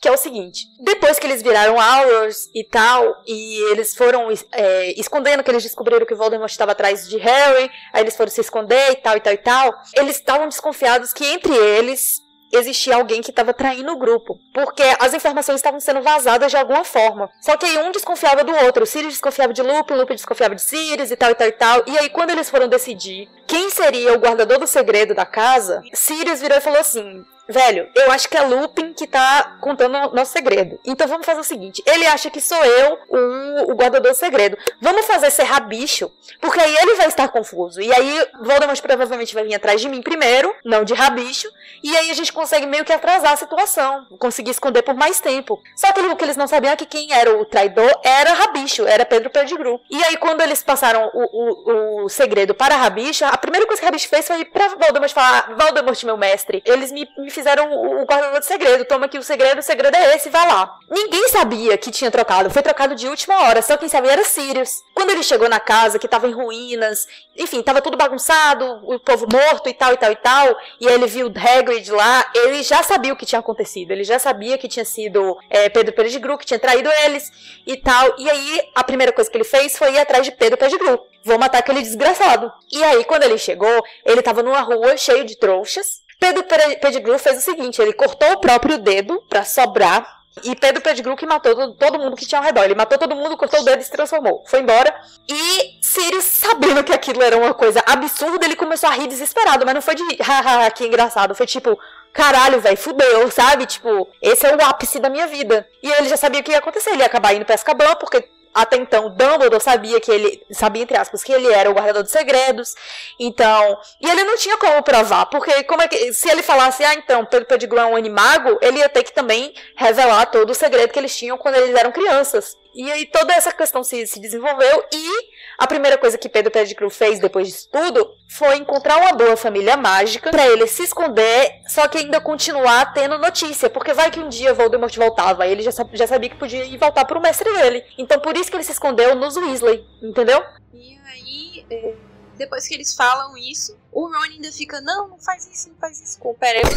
Que 0.00 0.06
é 0.08 0.12
o 0.12 0.16
seguinte: 0.16 0.66
depois 0.84 1.18
que 1.18 1.26
eles 1.26 1.42
viraram 1.42 1.76
Hours 1.76 2.48
e 2.54 2.62
tal, 2.62 3.22
e 3.26 3.72
eles 3.72 3.96
foram 3.96 4.28
é, 4.52 4.92
escondendo 5.00 5.42
que 5.42 5.50
eles 5.50 5.62
descobriram 5.62 6.06
que 6.06 6.14
Voldemort 6.14 6.50
estava 6.50 6.72
atrás 6.72 7.08
de 7.08 7.16
Harry, 7.18 7.70
aí 7.92 8.02
eles 8.02 8.16
foram 8.16 8.30
se 8.30 8.40
esconder 8.40 8.92
e 8.92 8.96
tal 8.96 9.16
e 9.16 9.20
tal 9.20 9.32
e 9.32 9.38
tal, 9.38 9.74
eles 9.96 10.16
estavam 10.16 10.48
desconfiados 10.48 11.12
que 11.12 11.24
entre 11.26 11.54
eles 11.54 12.20
existia 12.52 12.96
alguém 12.96 13.20
que 13.20 13.30
estava 13.30 13.52
traindo 13.52 13.92
o 13.92 13.98
grupo, 13.98 14.38
porque 14.52 14.82
as 15.00 15.14
informações 15.14 15.56
estavam 15.56 15.80
sendo 15.80 16.02
vazadas 16.02 16.50
de 16.50 16.56
alguma 16.56 16.84
forma. 16.84 17.30
Só 17.40 17.56
que 17.56 17.66
aí 17.66 17.78
um 17.78 17.90
desconfiava 17.90 18.44
do 18.44 18.54
outro, 18.64 18.84
o 18.84 18.86
Sirius 18.86 19.14
desconfiava 19.14 19.52
de 19.52 19.62
Lupin, 19.62 19.94
Lupin 19.94 20.14
desconfiava 20.14 20.54
de 20.54 20.62
Sirius 20.62 21.10
e 21.10 21.16
tal 21.16 21.30
e 21.30 21.34
tal 21.34 21.48
e 21.48 21.52
tal. 21.52 21.82
E 21.86 21.98
aí 21.98 22.08
quando 22.10 22.30
eles 22.30 22.50
foram 22.50 22.68
decidir 22.68 23.28
quem 23.46 23.70
seria 23.70 24.12
o 24.14 24.18
guardador 24.18 24.58
do 24.58 24.66
segredo 24.66 25.14
da 25.14 25.26
casa, 25.26 25.82
Sirius 25.92 26.40
virou 26.40 26.58
e 26.58 26.60
falou 26.60 26.80
assim: 26.80 27.24
Velho, 27.48 27.88
eu 27.94 28.10
acho 28.10 28.28
que 28.28 28.36
é 28.36 28.42
Lupin 28.42 28.92
que 28.94 29.06
tá 29.06 29.58
contando 29.60 29.96
o 29.96 30.14
nosso 30.14 30.32
segredo. 30.32 30.78
Então 30.84 31.06
vamos 31.06 31.26
fazer 31.26 31.40
o 31.40 31.44
seguinte: 31.44 31.82
ele 31.86 32.06
acha 32.06 32.30
que 32.30 32.40
sou 32.40 32.62
eu 32.64 32.98
o, 33.08 33.72
o 33.72 33.74
guardador 33.74 34.12
do 34.12 34.16
segredo. 34.16 34.56
Vamos 34.80 35.06
fazer 35.06 35.30
ser 35.30 35.42
rabicho, 35.42 36.10
porque 36.40 36.60
aí 36.60 36.74
ele 36.76 36.94
vai 36.94 37.08
estar 37.08 37.28
confuso. 37.28 37.80
E 37.80 37.92
aí 37.92 38.26
Voldemort 38.40 38.80
provavelmente 38.80 39.34
vai 39.34 39.44
vir 39.44 39.54
atrás 39.54 39.80
de 39.80 39.88
mim 39.88 40.00
primeiro, 40.00 40.54
não 40.64 40.84
de 40.84 40.94
rabicho. 40.94 41.48
E 41.82 41.94
aí 41.96 42.10
a 42.10 42.14
gente 42.14 42.32
consegue 42.32 42.66
meio 42.66 42.84
que 42.84 42.92
atrasar 42.92 43.32
a 43.32 43.36
situação, 43.36 44.06
conseguir 44.18 44.50
esconder 44.50 44.82
por 44.82 44.94
mais 44.94 45.20
tempo. 45.20 45.60
Só 45.76 45.92
que 45.92 46.00
o 46.00 46.16
que 46.16 46.24
eles 46.24 46.36
não 46.36 46.46
sabiam 46.46 46.72
é 46.72 46.76
que 46.76 46.86
quem 46.86 47.12
era 47.12 47.36
o 47.38 47.44
traidor 47.44 48.00
era 48.02 48.32
rabicho, 48.32 48.86
era 48.86 49.04
Pedro 49.04 49.28
Pettigrew. 49.28 49.80
E 49.90 50.02
aí 50.04 50.16
quando 50.16 50.40
eles 50.40 50.62
passaram 50.62 51.10
o, 51.12 51.24
o, 51.24 52.04
o 52.04 52.08
segredo 52.08 52.54
para 52.54 52.76
rabicho, 52.76 53.24
a 53.26 53.36
primeira 53.36 53.66
coisa 53.66 53.80
que 53.80 53.86
rabicho 53.86 54.08
fez 54.08 54.26
foi 54.26 54.40
ir 54.40 54.44
pra 54.46 54.68
Voldemort 54.68 55.12
falar: 55.12 55.54
Voldemort, 55.58 56.02
meu 56.04 56.16
mestre, 56.16 56.62
eles 56.64 56.90
me, 56.90 57.06
me 57.18 57.30
fizeram 57.34 57.70
o, 57.70 58.02
o 58.02 58.04
guardador 58.04 58.40
de 58.40 58.46
segredo. 58.46 58.84
Toma 58.84 59.06
aqui 59.06 59.18
o 59.18 59.22
segredo, 59.22 59.58
o 59.58 59.62
segredo 59.62 59.96
é 59.96 60.14
esse, 60.14 60.30
vai 60.30 60.46
lá. 60.46 60.78
Ninguém 60.88 61.28
sabia 61.28 61.76
que 61.76 61.90
tinha 61.90 62.10
trocado, 62.10 62.50
foi 62.50 62.62
trocado 62.62 62.94
de 62.94 63.08
última 63.08 63.42
hora, 63.42 63.60
só 63.60 63.76
quem 63.76 63.88
sabia 63.88 64.12
era 64.12 64.24
Sirius. 64.24 64.82
Quando 64.94 65.10
ele 65.10 65.22
chegou 65.22 65.48
na 65.48 65.60
casa, 65.60 65.98
que 65.98 66.08
tava 66.08 66.28
em 66.28 66.32
ruínas, 66.32 67.06
enfim, 67.36 67.62
tava 67.62 67.82
tudo 67.82 67.96
bagunçado, 67.96 68.80
o 68.84 68.98
povo 68.98 69.26
morto 69.30 69.68
e 69.68 69.74
tal 69.74 69.92
e 69.92 69.96
tal 69.96 70.12
e 70.12 70.16
tal, 70.16 70.56
e 70.80 70.86
ele 70.86 71.06
viu 71.06 71.26
Hagrid 71.26 71.90
lá, 71.90 72.30
ele 72.34 72.62
já 72.62 72.82
sabia 72.82 73.12
o 73.12 73.16
que 73.16 73.26
tinha 73.26 73.40
acontecido, 73.40 73.90
ele 73.90 74.04
já 74.04 74.18
sabia 74.18 74.56
que 74.56 74.68
tinha 74.68 74.84
sido 74.84 75.36
é, 75.50 75.68
Pedro 75.68 75.94
Pettigrew, 75.94 76.38
que 76.38 76.46
tinha 76.46 76.58
traído 76.58 76.88
eles 77.04 77.30
e 77.66 77.76
tal, 77.76 78.14
e 78.18 78.30
aí 78.30 78.62
a 78.74 78.84
primeira 78.84 79.12
coisa 79.12 79.30
que 79.30 79.36
ele 79.36 79.44
fez 79.44 79.76
foi 79.76 79.94
ir 79.94 79.98
atrás 79.98 80.24
de 80.24 80.30
Pedro 80.32 80.56
Pettigrew. 80.56 81.00
Vou 81.24 81.38
matar 81.38 81.58
aquele 81.58 81.80
desgraçado. 81.80 82.52
E 82.70 82.84
aí, 82.84 83.02
quando 83.04 83.22
ele 83.22 83.38
chegou, 83.38 83.82
ele 84.04 84.20
tava 84.20 84.42
numa 84.42 84.60
rua 84.60 84.94
cheio 84.98 85.24
de 85.24 85.38
trouxas, 85.38 86.02
Pedro 86.18 86.44
Pettigrew 86.44 87.18
fez 87.18 87.38
o 87.38 87.40
seguinte: 87.40 87.80
ele 87.80 87.92
cortou 87.92 88.32
o 88.32 88.40
próprio 88.40 88.78
dedo 88.78 89.22
para 89.28 89.44
sobrar. 89.44 90.24
E 90.42 90.56
Pedro 90.56 90.82
Pettigrew 90.82 91.14
que 91.14 91.26
matou 91.26 91.54
todo, 91.54 91.74
todo, 91.74 91.98
mundo 91.98 92.16
que 92.16 92.26
tinha 92.26 92.40
ao 92.40 92.44
redor. 92.44 92.64
Ele 92.64 92.74
matou 92.74 92.98
todo 92.98 93.14
mundo, 93.14 93.36
cortou 93.36 93.60
o 93.60 93.64
dedo 93.64 93.80
e 93.80 93.84
se 93.84 93.90
transformou. 93.90 94.42
Foi 94.46 94.60
embora. 94.60 94.92
E 95.28 95.78
Sirius, 95.80 96.24
sabendo 96.24 96.82
que 96.82 96.92
aquilo 96.92 97.22
era 97.22 97.36
uma 97.36 97.54
coisa 97.54 97.80
absurda, 97.86 98.44
ele 98.44 98.56
começou 98.56 98.88
a 98.88 98.92
rir 98.92 99.06
desesperado. 99.06 99.64
Mas 99.64 99.74
não 99.74 99.82
foi 99.82 99.94
de 99.94 100.02
hahaha, 100.20 100.70
que 100.72 100.84
engraçado. 100.84 101.36
Foi 101.36 101.46
tipo, 101.46 101.78
caralho, 102.12 102.60
velho, 102.60 102.76
fudeu, 102.76 103.30
sabe? 103.30 103.64
Tipo, 103.64 104.08
esse 104.20 104.44
é 104.44 104.56
o 104.56 104.64
ápice 104.64 104.98
da 104.98 105.08
minha 105.08 105.28
vida. 105.28 105.68
E 105.80 105.88
ele 105.92 106.08
já 106.08 106.16
sabia 106.16 106.40
o 106.40 106.42
que 106.42 106.50
ia 106.50 106.58
acontecer. 106.58 106.90
Ele 106.90 107.02
ia 107.02 107.06
acabar 107.06 107.32
indo 107.32 107.44
pra 107.44 107.54
Azkaban, 107.54 107.94
porque 107.94 108.28
até 108.54 108.76
então 108.76 109.10
Dumbledore 109.10 109.60
sabia 109.60 110.00
que 110.00 110.10
ele 110.10 110.46
sabia 110.50 110.82
entre 110.82 110.96
aspas 110.96 111.24
que 111.24 111.32
ele 111.32 111.52
era 111.52 111.70
o 111.70 111.74
guardador 111.74 112.02
dos 112.02 112.12
segredos. 112.12 112.74
Então 113.18 113.78
e 114.00 114.08
ele 114.08 114.24
não 114.24 114.36
tinha 114.36 114.56
como 114.56 114.82
provar 114.82 115.26
porque 115.26 115.64
como 115.64 115.82
é 115.82 115.88
que 115.88 116.12
se 116.12 116.30
ele 116.30 116.42
falasse 116.42 116.84
ah 116.84 116.94
então 116.94 117.24
Pedro 117.24 117.46
Pettigrew 117.46 117.80
é 117.80 117.86
um 117.86 117.96
animago 117.96 118.58
ele 118.62 118.78
ia 118.78 118.88
ter 118.88 119.02
que 119.02 119.12
também 119.12 119.52
revelar 119.76 120.26
todo 120.26 120.50
o 120.50 120.54
segredo 120.54 120.92
que 120.92 120.98
eles 120.98 121.16
tinham 121.16 121.36
quando 121.36 121.56
eles 121.56 121.74
eram 121.74 121.92
crianças. 121.92 122.56
E 122.74 122.90
aí 122.90 123.06
toda 123.06 123.32
essa 123.32 123.52
questão 123.52 123.84
se, 123.84 124.06
se 124.06 124.20
desenvolveu 124.20 124.84
e 124.92 125.33
a 125.58 125.66
primeira 125.66 125.96
coisa 125.98 126.18
que 126.18 126.28
Pedro 126.28 126.50
Pettigrew 126.50 126.90
fez 126.90 127.18
depois 127.18 127.48
disso 127.48 127.68
tudo 127.70 128.08
foi 128.28 128.56
encontrar 128.56 128.96
uma 128.98 129.12
boa 129.12 129.36
família 129.36 129.76
mágica 129.76 130.30
para 130.30 130.46
ele 130.46 130.66
se 130.66 130.82
esconder, 130.82 131.60
só 131.68 131.86
que 131.88 131.98
ainda 131.98 132.20
continuar 132.20 132.92
tendo 132.92 133.18
notícia, 133.18 133.70
porque 133.70 133.92
vai 133.92 134.10
que 134.10 134.20
um 134.20 134.28
dia 134.28 134.54
Voldemort 134.54 134.94
voltava, 134.96 135.46
ele 135.46 135.62
já, 135.62 135.70
já 135.92 136.06
sabia 136.06 136.30
que 136.30 136.36
podia 136.36 136.64
ir 136.64 136.76
voltar 136.76 137.04
pro 137.04 137.20
mestre 137.20 137.52
dele. 137.52 137.84
Então 137.96 138.20
por 138.20 138.36
isso 138.36 138.50
que 138.50 138.56
ele 138.56 138.64
se 138.64 138.72
escondeu 138.72 139.14
nos 139.14 139.36
Weasley, 139.36 139.84
entendeu? 140.02 140.42
E 140.72 140.98
aí, 141.06 141.66
é, 141.70 141.94
depois 142.36 142.66
que 142.66 142.74
eles 142.74 142.94
falam 142.94 143.36
isso, 143.36 143.76
o 143.92 144.06
Ron 144.06 144.22
ainda 144.32 144.50
fica, 144.50 144.80
não, 144.80 145.08
não 145.08 145.18
faz 145.18 145.46
isso, 145.46 145.68
não 145.68 145.76
faz 145.76 146.00
isso 146.00 146.18
com 146.18 146.30
o 146.30 146.36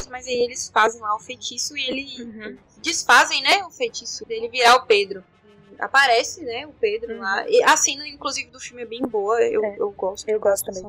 mas 0.10 0.28
aí 0.28 0.44
eles 0.44 0.70
fazem 0.72 1.02
lá 1.02 1.16
o 1.16 1.20
feitiço 1.20 1.76
e 1.76 1.90
ele 1.90 2.24
Uhum. 2.24 2.58
desfazem, 2.78 3.42
né, 3.42 3.64
o 3.66 3.72
feitiço 3.72 4.26
dele 4.26 4.50
virar 4.50 4.76
o 4.76 4.86
Pedro 4.86 5.24
aparece, 5.80 6.42
né, 6.42 6.66
o 6.66 6.74
Pedro 6.74 7.14
Uhum. 7.16 7.22
lá. 7.22 7.48
E 7.50 7.64
a 7.64 7.76
cena, 7.78 8.08
inclusive, 8.08 8.50
do 8.50 8.60
filme 8.60 8.82
é 8.84 8.86
bem 8.86 9.02
boa, 9.02 9.42
eu, 9.42 9.64
É. 9.64 9.76
eu 9.80 9.92
gosto. 9.92 10.28
Eu 10.30 10.40
gosto 10.40 10.66
também. 10.66 10.84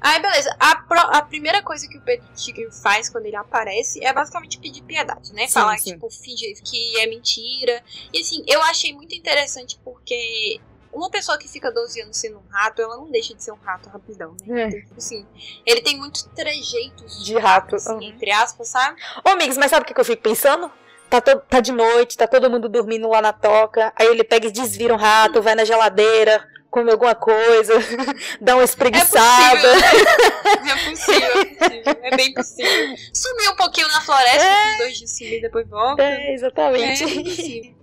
Aí, 0.00 0.20
beleza. 0.20 0.54
A, 0.58 0.74
pro- 0.76 0.98
a 0.98 1.22
primeira 1.22 1.62
coisa 1.62 1.86
que 1.88 1.96
o 1.96 2.00
Pedro 2.00 2.26
Tigre 2.34 2.68
faz 2.72 3.08
quando 3.08 3.26
ele 3.26 3.36
aparece 3.36 4.04
é 4.04 4.12
basicamente 4.12 4.58
pedir 4.58 4.82
piedade, 4.82 5.32
né? 5.32 5.46
Sim, 5.46 5.52
Falar, 5.52 5.78
sim. 5.78 5.92
tipo, 5.92 6.10
fingir 6.10 6.60
que 6.62 6.98
é 7.00 7.06
mentira. 7.06 7.80
E 8.12 8.20
assim, 8.20 8.44
eu 8.48 8.60
achei 8.62 8.92
muito 8.92 9.14
interessante 9.14 9.78
porque 9.84 10.60
uma 10.92 11.08
pessoa 11.08 11.38
que 11.38 11.46
fica 11.48 11.70
12 11.70 12.00
anos 12.02 12.16
sendo 12.16 12.38
um 12.38 12.48
rato, 12.50 12.82
ela 12.82 12.96
não 12.96 13.10
deixa 13.12 13.32
de 13.32 13.44
ser 13.44 13.52
um 13.52 13.58
rato 13.62 13.88
rapidão, 13.88 14.36
né? 14.44 14.62
É. 14.62 14.66
Então, 14.68 14.80
tipo 14.80 14.94
assim, 14.98 15.24
ele 15.64 15.80
tem 15.82 15.96
muitos 15.96 16.24
trejeitos 16.34 17.24
De 17.24 17.38
rato, 17.38 17.76
assim, 17.76 17.92
uhum. 17.94 18.02
entre 18.02 18.30
aspas, 18.32 18.68
sabe? 18.68 19.00
Ô, 19.24 19.28
amigos, 19.30 19.56
mas 19.56 19.70
sabe 19.70 19.84
o 19.88 19.94
que 19.94 19.98
eu 20.00 20.04
fico 20.04 20.20
pensando? 20.22 20.70
Tá, 21.12 21.20
to- 21.20 21.42
tá 21.46 21.60
de 21.60 21.72
noite, 21.72 22.16
tá 22.16 22.26
todo 22.26 22.48
mundo 22.48 22.70
dormindo 22.70 23.06
lá 23.06 23.20
na 23.20 23.34
toca. 23.34 23.92
Aí 23.98 24.06
ele 24.06 24.24
pega 24.24 24.46
e 24.46 24.50
desvira 24.50 24.94
um 24.94 24.96
rato, 24.96 25.42
vai 25.42 25.54
na 25.54 25.62
geladeira, 25.62 26.42
come 26.70 26.90
alguma 26.90 27.14
coisa, 27.14 27.74
dá 28.40 28.54
uma 28.54 28.64
espreguiçada. 28.64 29.68
É 30.64 30.90
possível, 30.90 31.40
é 31.40 31.44
possível. 31.44 31.96
É 32.02 32.16
bem 32.16 32.32
possível. 32.34 32.96
Sumiu 33.12 33.52
um 33.52 33.56
pouquinho 33.56 33.88
na 33.88 34.00
floresta, 34.00 34.46
uns 34.72 34.78
dois 34.78 34.98
dias 34.98 35.10
sumir, 35.18 35.40
depois 35.42 35.68
volta. 35.68 36.02
É, 36.02 36.32
exatamente. 36.32 37.02
É 37.04 37.22
possível. 37.22 37.74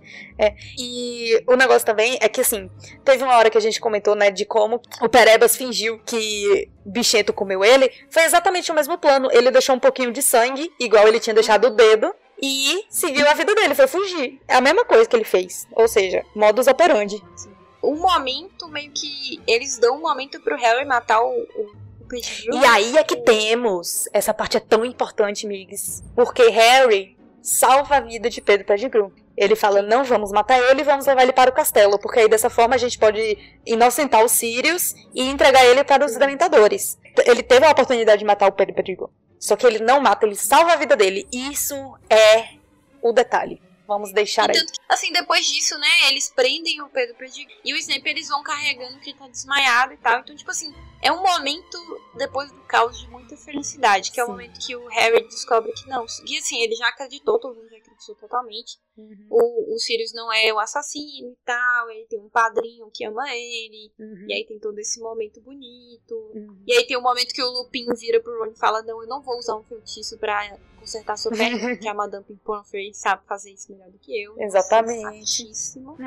E 0.78 1.42
o 1.46 1.54
negócio 1.54 1.84
também 1.86 2.18
é 2.20 2.28
que, 2.28 2.40
assim, 2.40 2.70
teve 3.04 3.22
uma 3.22 3.36
hora 3.36 3.50
que 3.50 3.58
a 3.58 3.60
gente 3.60 3.78
comentou, 3.78 4.14
né, 4.14 4.30
de 4.30 4.44
como 4.46 4.80
o 5.02 5.08
Perebas 5.08 5.54
fingiu 5.54 6.00
que 6.04 6.68
Bicheto 6.84 7.32
comeu 7.32 7.62
ele. 7.62 7.90
Foi 8.10 8.24
exatamente 8.24 8.72
o 8.72 8.74
mesmo 8.74 8.96
plano. 8.96 9.28
Ele 9.32 9.50
deixou 9.50 9.74
um 9.74 9.78
pouquinho 9.78 10.10
de 10.10 10.22
sangue, 10.22 10.72
igual 10.80 11.06
ele 11.06 11.20
tinha 11.20 11.34
deixado 11.34 11.66
o 11.66 11.70
dedo, 11.70 12.12
e 12.42 12.86
seguiu 12.88 13.28
a 13.28 13.34
vida 13.34 13.54
dele, 13.54 13.74
foi 13.74 13.86
fugir. 13.86 14.40
É 14.48 14.56
a 14.56 14.60
mesma 14.60 14.84
coisa 14.84 15.08
que 15.08 15.14
ele 15.14 15.24
fez. 15.24 15.66
Ou 15.72 15.86
seja, 15.86 16.24
modus 16.34 16.66
operandi. 16.66 17.22
O 17.82 17.94
momento, 17.94 18.68
meio 18.68 18.90
que. 18.92 19.40
Eles 19.46 19.78
dão 19.78 19.96
um 19.96 20.00
momento 20.00 20.40
pro 20.40 20.56
Harry 20.56 20.84
matar 20.84 21.22
o, 21.22 21.30
o. 21.30 21.80
E 22.52 22.66
aí 22.66 22.96
é 22.96 23.04
que 23.04 23.16
temos. 23.16 24.08
Essa 24.12 24.34
parte 24.34 24.56
é 24.56 24.60
tão 24.60 24.84
importante, 24.84 25.46
amigos. 25.46 26.02
Porque 26.14 26.48
Harry 26.48 27.16
salva 27.40 27.96
a 27.96 28.00
vida 28.00 28.28
de 28.28 28.40
Pedro 28.40 28.66
Pettigrew. 28.66 29.12
Ele 29.36 29.54
fala, 29.54 29.80
não 29.80 30.02
vamos 30.02 30.32
matar 30.32 30.58
ele, 30.58 30.82
vamos 30.82 31.06
levar 31.06 31.22
ele 31.22 31.32
para 31.32 31.50
o 31.50 31.54
castelo. 31.54 32.00
Porque 32.00 32.20
aí 32.20 32.28
dessa 32.28 32.50
forma 32.50 32.74
a 32.74 32.78
gente 32.78 32.98
pode 32.98 33.38
inocentar 33.64 34.24
os 34.24 34.32
Sirius 34.32 34.94
e 35.14 35.22
entregar 35.22 35.64
ele 35.64 35.84
para 35.84 36.04
os 36.04 36.16
Dementadores. 36.16 36.98
Ele 37.24 37.42
teve 37.42 37.64
a 37.64 37.70
oportunidade 37.70 38.18
de 38.18 38.24
matar 38.24 38.48
o 38.48 38.52
Pedro 38.52 38.74
Pettigrew. 38.74 39.08
Só 39.40 39.56
que 39.56 39.66
ele 39.66 39.78
não 39.78 40.00
mata, 40.00 40.26
ele 40.26 40.36
salva 40.36 40.74
a 40.74 40.76
vida 40.76 40.94
dele. 40.94 41.26
Isso 41.32 41.74
é 42.10 42.50
o 43.02 43.10
detalhe. 43.10 43.60
Vamos 43.86 44.12
deixar 44.12 44.48
E 44.48 44.52
aí. 44.52 44.58
tanto 44.60 44.72
que, 44.72 44.78
assim, 44.88 45.10
depois 45.12 45.44
disso, 45.44 45.76
né, 45.76 45.88
eles 46.10 46.30
prendem 46.30 46.80
o 46.80 46.88
Pedro 46.90 47.16
Pettigrew 47.16 47.56
e 47.64 47.74
o 47.74 47.76
Snape 47.76 48.08
eles 48.08 48.28
vão 48.28 48.40
carregando 48.40 49.00
que 49.00 49.10
ele 49.10 49.18
tá 49.18 49.26
desmaiado 49.26 49.94
e 49.94 49.96
tal. 49.96 50.20
Então, 50.20 50.36
tipo 50.36 50.48
assim, 50.50 50.72
é 51.02 51.10
um 51.10 51.20
momento 51.20 51.76
depois 52.16 52.52
do 52.52 52.60
caos 52.68 53.00
de 53.00 53.08
muita 53.08 53.36
felicidade, 53.36 54.12
que 54.12 54.20
é 54.20 54.22
o 54.22 54.26
Sim. 54.26 54.32
momento 54.32 54.60
que 54.64 54.76
o 54.76 54.86
Harry 54.88 55.24
descobre 55.24 55.72
que 55.72 55.88
não. 55.88 56.06
E 56.24 56.38
assim, 56.38 56.60
ele 56.62 56.76
já 56.76 56.86
acreditou, 56.86 57.40
todo 57.40 57.56
mundo 57.56 57.68
já 57.68 57.78
acreditou 57.78 58.14
totalmente. 58.14 58.78
Uhum. 58.96 59.26
O, 59.30 59.74
o 59.74 59.78
Sirius 59.78 60.12
não 60.12 60.32
é 60.32 60.52
o 60.52 60.58
assassino 60.58 61.30
e 61.30 61.38
tal, 61.44 61.90
ele 61.90 62.06
tem 62.06 62.18
um 62.18 62.28
padrinho 62.28 62.90
que 62.92 63.04
ama 63.04 63.24
ele. 63.34 63.92
Uhum. 63.98 64.26
E 64.28 64.34
aí 64.34 64.44
tem 64.44 64.58
todo 64.58 64.78
esse 64.78 65.00
momento 65.00 65.40
bonito. 65.40 66.14
Uhum. 66.34 66.62
E 66.66 66.72
aí 66.72 66.86
tem 66.86 66.96
o 66.96 67.02
momento 67.02 67.32
que 67.32 67.42
o 67.42 67.50
Lupin 67.50 67.86
vira 67.94 68.20
pro 68.20 68.38
Ron 68.38 68.52
e 68.52 68.58
fala: 68.58 68.82
Não, 68.82 69.00
eu 69.02 69.08
não 69.08 69.22
vou 69.22 69.38
usar 69.38 69.56
um 69.56 69.62
feitiço 69.62 70.18
pra 70.18 70.58
consertar 70.78 71.16
sua 71.16 71.32
perna, 71.32 71.58
porque 71.76 71.88
a 71.88 71.94
Madame 71.94 72.24
Pomfrey 72.44 72.92
sabe 72.94 73.22
fazer 73.26 73.52
isso 73.52 73.70
melhor 73.72 73.90
do 73.90 73.98
que 73.98 74.22
eu. 74.22 74.34
Exatamente. 74.38 75.36
Certíssimo. 75.36 75.96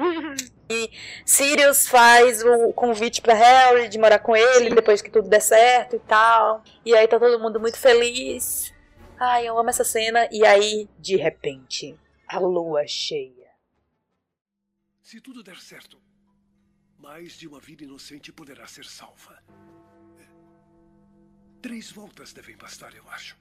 E 0.70 0.90
Sirius 1.26 1.88
faz 1.88 2.42
o 2.42 2.74
convite 2.74 3.22
pra 3.22 3.34
Harry 3.34 3.90
de 3.90 4.00
morar 4.00 4.18
com 4.18 4.36
ele 4.36 4.70
Sim. 4.70 4.76
depois 4.76 5.02
que 5.02 5.12
tudo 5.12 5.28
der 5.28 5.42
certo 5.42 5.98
e 5.98 6.00
tal. 6.00 6.64
E 6.86 6.96
aí 6.96 7.08
tá 7.08 7.20
todo 7.20 7.40
mundo 7.40 7.60
muito 7.60 7.78
feliz. 7.78 8.74
Ai, 9.20 9.48
eu 9.48 9.58
amo 9.60 9.70
essa 9.70 9.84
cena. 9.84 10.28
E 10.32 10.44
aí, 10.46 10.88
de 10.98 11.16
repente, 11.16 12.00
a 12.34 12.40
lua 12.40 12.88
cheia. 12.88 13.52
Se 15.02 15.22
tudo 15.22 15.44
der 15.44 15.58
certo, 15.58 16.02
mais 16.98 17.34
de 17.34 17.48
uma 17.48 17.60
vida 17.60 17.84
inocente 17.84 18.32
poderá 18.32 18.66
ser 18.66 18.86
salva. 18.86 19.38
Três 21.62 21.92
voltas 21.92 22.34
devem 22.34 22.58
bastar, 22.58 22.96
eu 22.96 23.08
acho. 23.10 23.38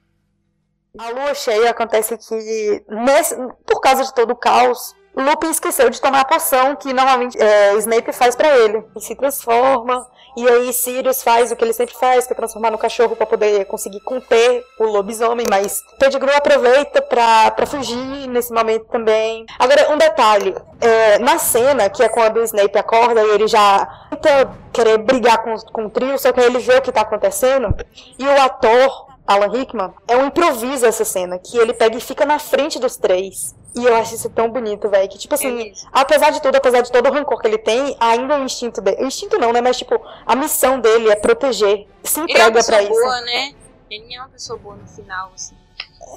A 0.99 1.09
lua 1.09 1.33
cheia 1.33 1.71
acontece 1.71 2.15
que, 2.17 2.85
nesse, 2.87 3.35
por 3.65 3.81
causa 3.81 4.03
de 4.03 4.13
todo 4.13 4.31
o 4.31 4.35
caos, 4.35 4.95
Lupin 5.15 5.49
esqueceu 5.49 5.89
de 5.89 6.01
tomar 6.01 6.21
a 6.21 6.25
poção 6.25 6.75
que 6.75 6.91
normalmente 6.93 7.37
é, 7.41 7.75
Snape 7.77 8.11
faz 8.11 8.35
pra 8.35 8.47
ele. 8.57 8.77
Ele 8.77 9.05
se 9.05 9.15
transforma, 9.15 10.07
e 10.35 10.47
aí 10.47 10.73
Sirius 10.73 11.21
faz 11.21 11.51
o 11.51 11.55
que 11.55 11.63
ele 11.63 11.73
sempre 11.73 11.95
faz, 11.95 12.25
que 12.25 12.33
é 12.33 12.35
transformar 12.35 12.71
no 12.71 12.77
cachorro 12.77 13.15
pra 13.15 13.25
poder 13.25 13.65
conseguir 13.65 13.99
conter 13.99 14.65
o 14.79 14.85
lobisomem, 14.85 15.45
mas 15.49 15.83
Pettigrew 15.99 16.35
aproveita 16.35 17.01
pra 17.01 17.65
fugir 17.67 18.27
nesse 18.27 18.51
momento 18.51 18.85
também. 18.85 19.45
Agora, 19.59 19.91
um 19.91 19.97
detalhe, 19.97 20.55
é, 20.81 21.19
na 21.19 21.37
cena, 21.37 21.89
que 21.89 22.01
é 22.01 22.09
quando 22.09 22.37
o 22.37 22.43
Snape 22.43 22.77
acorda 22.77 23.21
e 23.21 23.29
ele 23.29 23.47
já 23.47 24.07
tenta 24.09 24.51
querer 24.71 24.97
brigar 24.97 25.43
com, 25.43 25.55
com 25.71 25.85
o 25.85 25.89
trio, 25.89 26.17
só 26.17 26.31
que 26.31 26.39
aí 26.39 26.47
ele 26.47 26.59
vê 26.59 26.77
o 26.77 26.81
que 26.81 26.91
tá 26.91 27.01
acontecendo, 27.01 27.75
e 28.17 28.27
o 28.27 28.41
ator 28.41 29.12
Alan 29.25 29.49
Rickman, 29.49 29.93
é 30.07 30.17
um 30.17 30.25
improviso 30.27 30.85
essa 30.85 31.05
cena, 31.05 31.39
que 31.39 31.57
ele 31.57 31.73
pega 31.73 31.97
e 31.97 32.01
fica 32.01 32.25
na 32.25 32.39
frente 32.39 32.77
dos 32.79 32.97
três. 32.97 33.55
E 33.75 33.83
eu 33.85 33.95
acho 33.95 34.13
isso 34.15 34.29
tão 34.29 34.49
bonito, 34.49 34.87
velho. 34.89 35.09
Que, 35.09 35.17
tipo 35.17 35.33
assim, 35.33 35.73
apesar 35.91 36.29
de 36.29 36.41
tudo, 36.41 36.55
apesar 36.55 36.81
de 36.81 36.91
todo 36.91 37.09
o 37.09 37.11
rancor 37.13 37.39
que 37.39 37.47
ele 37.47 37.57
tem, 37.57 37.95
ainda 37.99 38.37
o 38.37 38.43
instinto 38.43 38.81
dele. 38.81 39.01
O 39.03 39.07
instinto 39.07 39.37
não, 39.39 39.51
né? 39.51 39.61
Mas, 39.61 39.77
tipo, 39.77 39.99
a 40.25 40.35
missão 40.35 40.79
dele 40.79 41.09
é 41.09 41.15
proteger. 41.15 41.87
Se 42.03 42.19
Ele 42.19 42.33
é 42.33 42.35
uma 42.47 42.49
entrega 42.49 42.51
pessoa 42.53 42.81
isso. 42.81 42.91
boa, 42.91 43.21
né? 43.21 43.53
Ele 43.89 44.13
é 44.15 44.19
uma 44.19 44.29
pessoa 44.29 44.59
boa 44.59 44.75
no 44.75 44.87
final, 44.87 45.31
assim. 45.33 45.55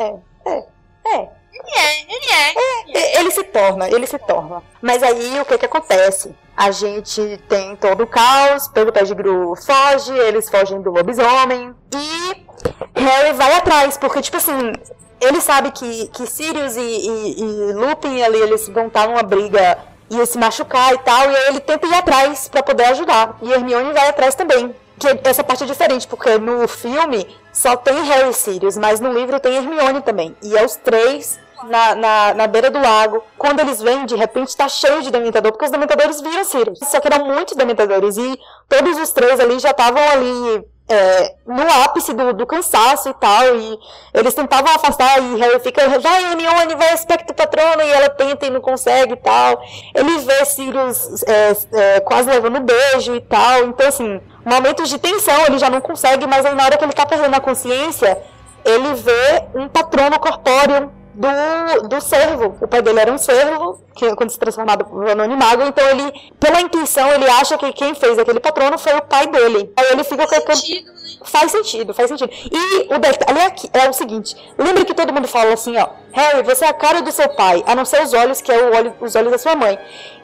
É, 0.01 0.15
é, 0.51 0.59
é. 1.07 1.29
Ele 1.59 1.71
é, 1.79 2.01
ele 2.03 2.33
é. 2.33 2.55
E- 2.89 3.19
Ele 3.21 3.31
se 3.31 3.43
torna, 3.45 3.89
ele 3.89 4.07
se 4.07 4.19
torna. 4.19 4.63
Mas 4.83 5.03
aí 5.03 5.41
o 5.41 5.45
que 5.47 5.57
que 5.57 5.65
acontece? 5.65 6.35
A 6.55 6.71
gente 6.71 7.39
tem 7.49 7.75
todo 7.77 8.03
o 8.03 8.07
caos, 8.07 8.69
Pedro 8.69 8.93
Pettigrew 8.93 9.55
foge, 9.57 10.13
eles 10.13 10.51
fogem 10.51 10.83
do 10.83 10.91
lobisomem 10.91 11.75
e 11.95 12.46
Harry 12.95 13.33
vai 13.33 13.55
atrás, 13.55 13.97
porque 13.97 14.23
tipo 14.23 14.37
assim, 14.37 14.73
ele 15.21 15.41
sabe 15.41 15.71
que, 15.71 16.09
que 16.09 16.27
Sirius 16.27 16.77
e, 16.77 16.81
e, 16.81 17.41
e 17.41 17.73
Lupin 17.73 18.23
ali, 18.23 18.41
eles 18.41 18.69
vão 18.69 18.87
estar 18.87 19.09
numa 19.09 19.23
briga, 19.23 19.79
ia 20.11 20.27
se 20.27 20.39
machucar 20.39 20.95
e 20.95 20.99
tal, 20.99 21.31
e 21.31 21.37
aí 21.37 21.49
ele 21.49 21.61
tenta 21.61 21.87
ir 21.87 21.95
atrás 21.95 22.49
pra 22.49 22.63
poder 22.63 22.85
ajudar. 22.87 23.37
E 23.43 23.53
Hermione 23.53 23.93
vai 23.93 24.09
atrás 24.09 24.35
também. 24.35 24.75
Que 24.99 25.09
essa 25.25 25.45
parte 25.45 25.65
é 25.65 25.67
diferente, 25.67 26.07
porque 26.07 26.39
no 26.39 26.67
filme 26.67 27.27
só 27.53 27.77
tem 27.77 28.03
Harry 28.05 28.31
e 28.31 28.33
Sirius, 28.33 28.79
mas 28.79 28.99
no 28.99 29.13
livro 29.13 29.39
tem 29.39 29.57
Hermione 29.57 30.01
também. 30.01 30.35
E 30.43 30.57
é 30.57 30.65
os 30.65 30.77
três 30.77 31.39
na, 31.65 31.95
na, 31.95 32.35
na 32.35 32.47
beira 32.47 32.71
do 32.71 32.79
lago. 32.79 33.23
Quando 33.37 33.61
eles 33.61 33.83
vêm, 33.83 34.07
de 34.07 34.17
repente 34.17 34.57
tá 34.57 34.69
cheio 34.69 35.03
de 35.03 35.11
dementador, 35.11 35.53
porque 35.53 35.67
os 35.67 35.71
dementadores 35.71 36.21
viram 36.21 36.45
Sirius. 36.45 36.79
Só 36.79 36.99
que 36.99 37.09
eram 37.09 37.27
muitos 37.27 37.55
dementadores. 37.55 38.17
E 38.17 38.39
todos 38.69 38.99
os 38.99 39.11
três 39.13 39.39
ali 39.39 39.59
já 39.59 39.71
estavam 39.71 40.03
ali 40.03 40.65
é, 40.89 41.35
no 41.47 41.63
ápice 41.85 42.13
do, 42.13 42.33
do 42.33 42.47
cansaço 42.47 43.09
e 43.09 43.15
tal. 43.15 43.57
E 43.57 43.79
eles 44.15 44.35
tentavam 44.35 44.73
afastar 44.75 45.21
e 45.21 45.37
Harry 45.37 45.61
fica, 45.61 45.89
vai 45.99 46.25
Hermione, 46.25 46.75
vai 46.75 46.93
aspecto 46.93 47.35
patrono, 47.35 47.83
e 47.83 47.91
ela 47.91 48.09
tenta 48.09 48.47
e 48.47 48.51
não 48.51 48.61
consegue 48.61 49.15
e 49.15 49.17
tal. 49.17 49.63
Ele 49.95 50.19
vê 50.19 50.45
Sirius 50.45 51.23
é, 51.25 51.57
é, 51.73 52.01
quase 52.01 52.29
levando 52.31 52.61
beijo 52.61 53.15
e 53.15 53.21
tal. 53.21 53.65
Então, 53.65 53.89
assim, 53.89 54.21
momentos 54.45 54.89
de 54.89 54.99
tensão 54.99 55.47
ele 55.47 55.59
já 55.59 55.71
não 55.71 55.81
consegue, 55.81 56.27
mas 56.27 56.45
aí 56.47 56.55
na 56.55 56.65
hora 56.65 56.77
que 56.77 56.85
ele 56.85 56.93
tá 56.93 57.05
perdendo 57.05 57.35
a 57.35 57.41
consciência, 57.41 58.23
ele 58.65 58.95
vê 58.95 59.45
um 59.55 59.69
patrono 59.69 60.19
corpóreo 60.19 60.93
do, 61.17 61.89
do 61.89 62.01
cervo. 62.01 62.57
O 62.61 62.69
pai 62.69 62.83
dele 62.83 63.01
era 63.01 63.11
um 63.11 63.19
cervo, 63.19 63.81
que 63.95 64.15
quando 64.15 64.31
se 64.31 64.39
transformado 64.39 64.87
no 64.93 65.23
animago, 65.23 65.63
então 65.63 65.87
ele, 65.89 66.13
pela 66.39 66.61
intuição, 66.61 67.11
ele 67.13 67.29
acha 67.29 67.57
que 67.57 67.73
quem 67.73 67.95
fez 67.95 68.19
aquele 68.19 68.39
patrono 68.39 68.79
foi 68.79 68.95
o 68.95 69.03
pai 69.03 69.27
dele. 69.27 69.73
Aí 69.77 69.93
ele 69.93 70.05
fica 70.05 70.27
com 70.27 70.35
aquele. 70.35 70.57
Sentido, 70.57 70.93
né? 70.93 70.97
Faz 71.25 71.51
sentido, 71.51 71.95
faz 71.95 72.09
sentido. 72.09 72.31
E 72.53 72.95
o 72.95 72.99
detalhe 72.99 73.41
aqui 73.41 73.71
é 73.73 73.89
o 73.89 73.93
seguinte: 73.93 74.37
lembra 74.59 74.85
que 74.85 74.95
todo 74.95 75.13
mundo 75.13 75.27
fala 75.27 75.55
assim, 75.55 75.77
ó, 75.77 75.89
Harry, 76.13 76.43
você 76.43 76.67
é 76.67 76.69
a 76.69 76.75
cara 76.75 77.01
do 77.01 77.11
seu 77.11 77.29
pai, 77.31 77.65
a 77.67 77.75
não 77.75 77.85
ser 77.85 78.03
os 78.03 78.13
olhos, 78.13 78.41
que 78.41 78.53
é 78.53 78.59
o 78.59 78.77
olho, 78.77 78.95
os 79.01 79.15
olhos 79.15 79.33
da 79.33 79.39
sua 79.39 79.57
mãe. 79.57 79.79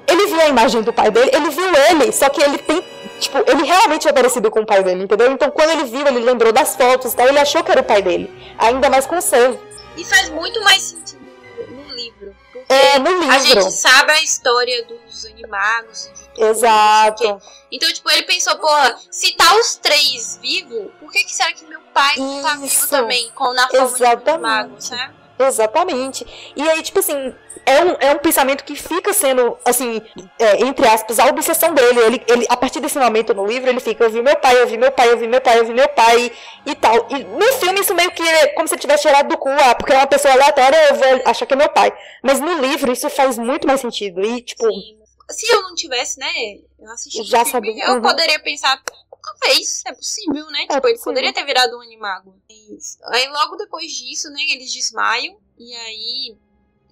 Ele 0.07 0.27
viu 0.27 0.41
a 0.41 0.49
imagem 0.49 0.83
do 0.83 0.93
pai 0.93 1.11
dele, 1.11 1.31
ele 1.33 1.49
viu 1.51 1.71
ele, 1.91 2.13
só 2.13 2.29
que 2.29 2.43
ele 2.43 2.59
tem. 2.59 2.85
Tipo, 3.21 3.39
ele 3.49 3.63
realmente 3.63 4.09
é 4.09 4.13
parecido 4.13 4.51
com 4.51 4.61
o 4.61 4.67
pai 4.67 4.83
dele, 4.83 5.05
entendeu? 5.05 5.31
Então 5.31 5.49
quando 5.49 5.71
ele 5.71 5.85
viu, 5.85 6.05
ele 6.05 6.19
lembrou 6.19 6.53
das 6.53 6.75
fotos 6.75 7.13
e 7.13 7.17
tal, 7.17 7.29
ele 7.29 7.39
achou 7.39 7.63
que 7.63 7.71
era 7.71 7.81
o 7.81 7.85
pai 7.85 8.03
dele. 8.03 8.29
Ainda 8.59 8.91
mais 8.91 9.07
com 9.07 9.17
o 9.17 9.23
cervo. 9.23 9.72
E 9.97 10.05
faz 10.05 10.31
muito 10.31 10.63
mais 10.63 10.83
sentido 10.83 11.23
no 11.71 11.95
livro. 11.95 12.37
É, 12.69 12.99
no 12.99 13.11
livro. 13.21 13.31
a 13.35 13.39
gente 13.39 13.71
sabe 13.71 14.13
a 14.13 14.23
história 14.23 14.85
dos 14.85 15.27
animagos. 15.27 16.11
de 16.15 16.29
tudo, 16.31 16.47
Exato. 16.47 17.43
Então, 17.71 17.93
tipo, 17.93 18.11
ele 18.11 18.23
pensou, 18.23 18.57
porra, 18.59 18.99
se 19.11 19.33
tá 19.35 19.55
os 19.57 19.77
três 19.77 20.39
vivos, 20.41 20.91
por 20.99 21.11
que, 21.11 21.25
que 21.25 21.35
será 21.35 21.53
que 21.53 21.65
meu 21.67 21.81
pai 21.95 22.17
não 22.17 22.43
tá 22.43 22.55
vivo 22.57 22.89
também? 22.89 23.31
Com, 23.33 23.53
na 23.53 23.69
forma 23.69 23.87
de 23.87 23.95
Exatamente. 23.95 24.31
animago, 24.31 24.81
sabe? 24.81 25.22
Exatamente. 25.47 26.27
E 26.57 26.63
aí, 26.69 26.83
tipo 26.83 26.99
assim, 26.99 27.35
é 27.65 27.85
um, 27.85 27.97
é 28.01 28.13
um 28.13 28.19
pensamento 28.19 28.65
que 28.65 28.75
fica 28.75 29.13
sendo, 29.13 29.57
assim, 29.65 30.01
é, 30.39 30.63
entre 30.63 30.87
aspas, 30.87 31.19
a 31.19 31.27
obsessão 31.27 31.73
dele. 31.75 32.01
Ele, 32.01 32.23
ele, 32.27 32.47
a 32.49 32.57
partir 32.57 32.81
desse 32.81 32.99
momento 32.99 33.33
no 33.35 33.47
livro, 33.47 33.69
ele 33.71 33.81
fica, 33.81 34.05
eu 34.05 34.11
vi 34.11 34.21
meu 34.23 34.37
pai, 34.37 34.61
eu 34.61 34.67
vi 34.67 34.77
meu 34.77 34.91
pai, 34.93 35.11
eu 35.13 35.19
vi 35.19 35.27
meu 35.29 35.41
pai, 35.41 35.59
eu 35.61 35.65
vi 35.67 35.73
meu 35.75 35.89
pai 35.89 36.33
e 36.67 36.75
tal. 36.75 37.07
E 37.11 37.25
no 37.25 37.53
filme 37.55 37.81
isso 37.81 37.95
meio 37.95 38.11
que 38.13 38.23
é 38.23 38.49
como 38.49 38.67
se 38.67 38.75
ele 38.75 38.81
tivesse 38.81 39.03
tirado 39.03 39.29
do 39.29 39.39
cu, 39.39 39.49
ah, 39.49 39.75
porque 39.75 39.93
é 39.93 39.97
uma 39.97 40.07
pessoa 40.07 40.35
aleatória, 40.35 40.77
eu 40.91 40.95
vou 40.97 41.23
achar 41.27 41.47
que 41.47 41.55
é 41.55 41.57
meu 41.57 41.69
pai. 41.69 41.93
Mas 42.23 42.41
no 42.41 42.59
livro 42.61 42.91
isso 42.93 43.09
faz 43.11 43.39
muito 43.39 43.67
mais 43.67 43.81
sentido. 43.81 44.21
E, 44.25 44.43
tipo, 44.43 44.65
Sim. 44.67 44.99
Se 45.31 45.47
eu 45.51 45.63
não 45.63 45.75
tivesse, 45.75 46.19
né, 46.19 46.27
eu 46.79 46.91
assisti 46.93 47.23
Já 47.23 47.39
filme, 47.45 47.53
sabia. 47.53 47.85
eu 47.87 47.95
Uhum. 47.95 48.03
poderia 48.03 48.39
pensar, 48.41 48.79
talvez, 49.23 49.83
é 49.87 49.93
possível, 49.93 50.47
né? 50.51 50.63
É 50.65 50.75
tipo, 50.75 50.75
ele 50.75 50.81
possível. 50.95 51.03
poderia 51.05 51.33
ter 51.33 51.45
virado 51.45 51.77
um 51.77 51.81
animago. 51.81 52.35
Aí 53.07 53.29
logo 53.29 53.57
depois 53.57 53.91
disso, 53.93 54.29
né, 54.31 54.41
eles 54.51 54.73
desmaiam 54.73 55.39
e 55.59 55.75
aí 55.75 56.37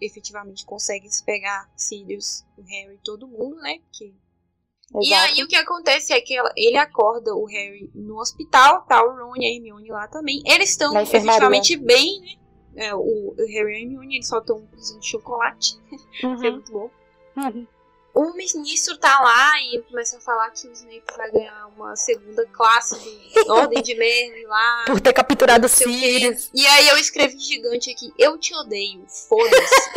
efetivamente 0.01 0.65
conseguem 0.65 1.11
se 1.11 1.23
pegar 1.25 1.71
Sirius, 1.77 2.45
o 2.57 2.63
Harry, 2.63 2.99
todo 3.05 3.27
mundo, 3.29 3.57
né? 3.57 3.79
Que... 3.93 4.15
E 5.03 5.13
aí 5.15 5.43
o 5.43 5.47
que 5.49 5.55
acontece 5.57 6.13
é 6.13 6.21
que 6.21 6.35
ela- 6.37 6.53
ele 6.57 6.77
acorda 6.77 7.35
o 7.35 7.45
Harry 7.47 7.91
no 7.95 8.19
hospital, 8.19 8.83
tá 8.87 9.05
o 9.05 9.15
Ron 9.15 9.37
e 9.37 9.45
a 9.47 9.55
Hermione 9.55 9.89
lá 9.91 10.09
também. 10.09 10.43
Eles 10.47 10.71
estão 10.71 10.99
efetivamente 11.01 11.77
bem, 11.77 12.21
né? 12.21 12.37
É, 12.87 12.95
o, 12.95 13.01
o 13.01 13.35
Harry 13.37 13.73
e 13.73 13.77
a 13.77 13.81
Hermione, 13.83 14.17
eles 14.17 14.27
só 14.29 14.39
estão 14.39 14.57
um 14.57 14.99
de 14.99 15.07
chocolate, 15.07 15.77
que 16.19 16.25
é 16.25 16.27
Uhum. 16.27 16.53
muito 16.53 16.73
bom. 16.73 16.91
Uhum. 17.37 17.67
O 18.21 18.35
ministro 18.35 18.99
tá 18.99 19.19
lá 19.21 19.63
e 19.63 19.81
começa 19.89 20.19
a 20.19 20.21
falar 20.21 20.51
que 20.51 20.69
o 20.69 20.73
Snape 20.73 21.03
vai 21.17 21.31
ganhar 21.31 21.67
uma 21.69 21.97
segunda 21.97 22.45
classe 22.49 22.99
de 23.01 23.33
Ordem 23.51 23.83
de 23.83 23.95
Merlin 23.95 24.45
lá. 24.45 24.85
Por 24.87 25.01
ter 25.01 25.15
capturado 25.15 25.65
o. 25.65 25.69
Sirius. 25.71 26.51
E 26.53 26.67
aí 26.67 26.89
eu 26.89 26.99
escrevi 26.99 27.39
gigante 27.39 27.91
aqui, 27.91 28.13
eu 28.19 28.37
te 28.39 28.55
odeio, 28.55 29.07
foda-se. 29.09 29.91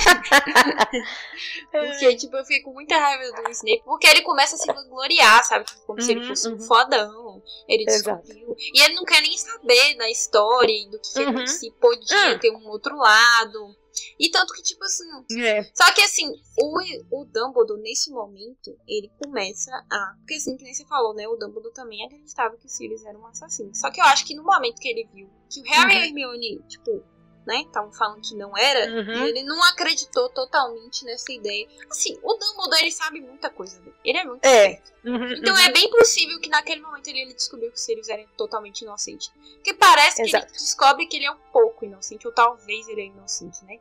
porque, 1.70 2.16
tipo, 2.16 2.36
eu 2.36 2.44
fiquei 2.44 2.60
com 2.62 2.72
muita 2.72 2.96
raiva 2.98 3.42
do 3.42 3.50
Snape, 3.50 3.82
porque 3.84 4.06
ele 4.06 4.22
começa 4.22 4.56
a 4.56 4.58
se 4.58 4.66
vangloriar, 4.66 5.42
sabe? 5.44 5.64
Como 5.86 6.00
se 6.02 6.10
ele 6.10 6.20
Uhum, 6.20 6.26
fosse 6.28 6.48
um 6.48 6.52
uhum. 6.52 6.60
fodão. 6.60 7.42
Ele 7.66 7.84
Exato. 7.88 8.22
descobriu. 8.22 8.56
E 8.58 8.82
ele 8.82 8.94
não 8.94 9.04
quer 9.04 9.22
nem 9.22 9.36
saber 9.38 9.96
da 9.96 10.10
história 10.10 10.70
e 10.72 10.88
do 10.90 10.98
que, 11.00 11.12
que 11.14 11.20
Uhum. 11.20 11.38
ele 11.38 11.48
se 11.48 11.70
podia 11.80 12.34
Hum. 12.34 12.38
ter 12.38 12.50
um 12.50 12.68
outro 12.68 12.94
lado. 12.96 13.74
E 14.18 14.30
tanto 14.30 14.52
que, 14.52 14.62
tipo 14.62 14.82
assim, 14.84 15.04
É. 15.40 15.62
só 15.74 15.92
que 15.92 16.00
assim, 16.02 16.30
o, 16.58 17.20
o 17.20 17.24
Dumbledore, 17.24 17.80
nesse 17.80 18.10
momento, 18.10 18.76
ele 18.86 19.10
começa 19.22 19.70
a. 19.90 20.14
Porque 20.18 20.34
assim, 20.34 20.56
que 20.56 20.64
nem 20.64 20.74
você 20.74 20.84
falou, 20.86 21.14
né? 21.14 21.26
O 21.28 21.36
Dumbledore 21.36 21.74
também 21.74 22.04
acreditava 22.04 22.56
que 22.56 22.66
o 22.66 22.68
Sirius 22.68 23.04
era 23.04 23.18
um 23.18 23.26
assassino. 23.26 23.74
Só 23.74 23.90
que 23.90 24.00
eu 24.00 24.04
acho 24.04 24.24
que 24.26 24.34
no 24.34 24.42
momento 24.44 24.80
que 24.80 24.88
ele 24.88 25.08
viu 25.12 25.28
que 25.48 25.60
o 25.60 25.64
Harry 25.64 25.94
e 25.94 25.96
a 25.98 26.06
Hermione, 26.06 26.62
tipo, 26.68 27.02
né, 27.46 27.62
estavam 27.62 27.90
falando 27.92 28.20
que 28.20 28.34
não 28.36 28.56
era, 28.56 28.86
Uhum. 28.92 29.24
ele 29.26 29.42
não 29.42 29.60
acreditou 29.64 30.28
totalmente 30.28 31.04
nessa 31.04 31.32
ideia. 31.32 31.66
Assim, 31.90 32.16
o 32.22 32.34
Dumbledore, 32.34 32.82
ele 32.82 32.92
sabe 32.92 33.20
muita 33.20 33.48
coisa, 33.50 33.80
né? 33.80 33.90
Ele 34.04 34.18
é 34.18 34.24
muito 34.24 34.44
É. 34.44 34.72
esperto. 34.72 34.92
Uhum, 35.04 35.32
Então 35.32 35.54
uhum. 35.54 35.60
é 35.60 35.72
bem 35.72 35.90
possível 35.90 36.38
que 36.38 36.48
naquele 36.50 36.82
momento 36.82 37.08
ele, 37.08 37.20
ele 37.22 37.34
descobriu 37.34 37.70
que 37.72 37.76
o 37.78 37.80
Sirius 37.80 38.08
era 38.10 38.24
totalmente 38.36 38.82
inocente. 38.82 39.30
Porque 39.54 39.72
parece 39.74 40.16
que 40.22 40.28
Exato. 40.28 40.44
ele 40.46 40.52
descobre 40.52 41.06
que 41.06 41.16
ele 41.16 41.24
é 41.26 41.32
um 41.32 41.38
pouco 41.52 41.84
inocente, 41.86 42.26
ou 42.28 42.32
talvez 42.34 42.86
ele 42.88 43.00
é 43.00 43.06
inocente, 43.06 43.64
né? 43.64 43.80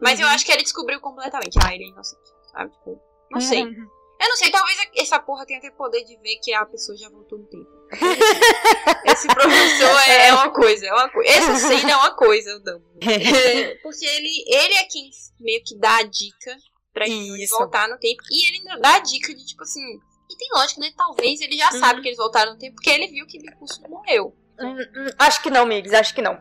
Mas 0.00 0.18
eu 0.20 0.26
Uhum. 0.26 0.32
acho 0.32 0.44
que 0.44 0.52
ele 0.52 0.62
descobriu 0.62 1.00
completamente. 1.00 1.58
Ah, 1.64 1.74
ele 1.74 1.84
é 1.84 1.88
inocente, 1.88 2.30
sabe? 2.52 2.70
Tipo, 2.72 3.00
não 3.30 3.40
sei. 3.40 3.62
Uhum. 3.64 3.86
Eu 4.20 4.28
não 4.30 4.36
sei, 4.36 4.50
talvez 4.50 4.76
essa 4.96 5.20
porra 5.20 5.46
tenha 5.46 5.60
até 5.60 5.70
poder 5.70 6.02
de 6.04 6.16
ver 6.18 6.36
que 6.42 6.52
a 6.52 6.66
pessoa 6.66 6.96
já 6.98 7.08
voltou 7.08 7.38
no 7.38 7.46
tempo. 7.46 7.68
Esse 9.04 9.28
professor 9.28 10.00
é, 10.08 10.28
é 10.28 10.32
uma 10.34 10.50
coisa, 10.50 10.86
é 10.86 10.92
uma 10.92 11.08
coisa. 11.08 11.30
Essa 11.30 11.54
cena 11.56 11.92
é 11.92 11.96
uma 11.96 12.14
coisa, 12.16 12.56
o 12.56 12.58
Dumbledore. 12.58 13.28
É, 13.28 13.74
Porque 13.82 14.04
ele, 14.04 14.44
ele 14.48 14.74
é 14.74 14.84
quem 14.84 15.08
meio 15.40 15.62
que 15.64 15.78
dá 15.78 15.98
a 15.98 16.02
dica 16.02 16.56
pra 16.92 17.06
ele 17.08 17.46
voltar 17.46 17.88
no 17.88 17.96
tempo. 17.98 18.22
E 18.30 18.48
ele 18.48 18.56
ainda 18.58 18.80
dá 18.80 18.96
a 18.96 18.98
dica 19.00 19.32
de, 19.34 19.46
tipo 19.46 19.62
assim... 19.62 19.82
E 20.30 20.36
tem 20.36 20.48
lógica, 20.52 20.80
né? 20.80 20.92
Talvez 20.96 21.40
ele 21.40 21.56
já 21.56 21.72
Uhum. 21.72 21.78
sabe 21.80 22.02
que 22.02 22.08
eles 22.08 22.18
voltaram 22.18 22.52
no 22.52 22.58
tempo, 22.58 22.74
porque 22.74 22.90
ele 22.90 23.06
viu 23.06 23.26
que 23.26 23.38
Bicurso 23.38 23.80
morreu. 23.88 24.36
Hum, 24.60 24.76
hum, 24.76 25.06
Acho 25.18 25.40
que 25.42 25.48
não, 25.48 25.64
Migs, 25.64 25.94
acho 25.94 26.14
que 26.14 26.20
não. 26.20 26.38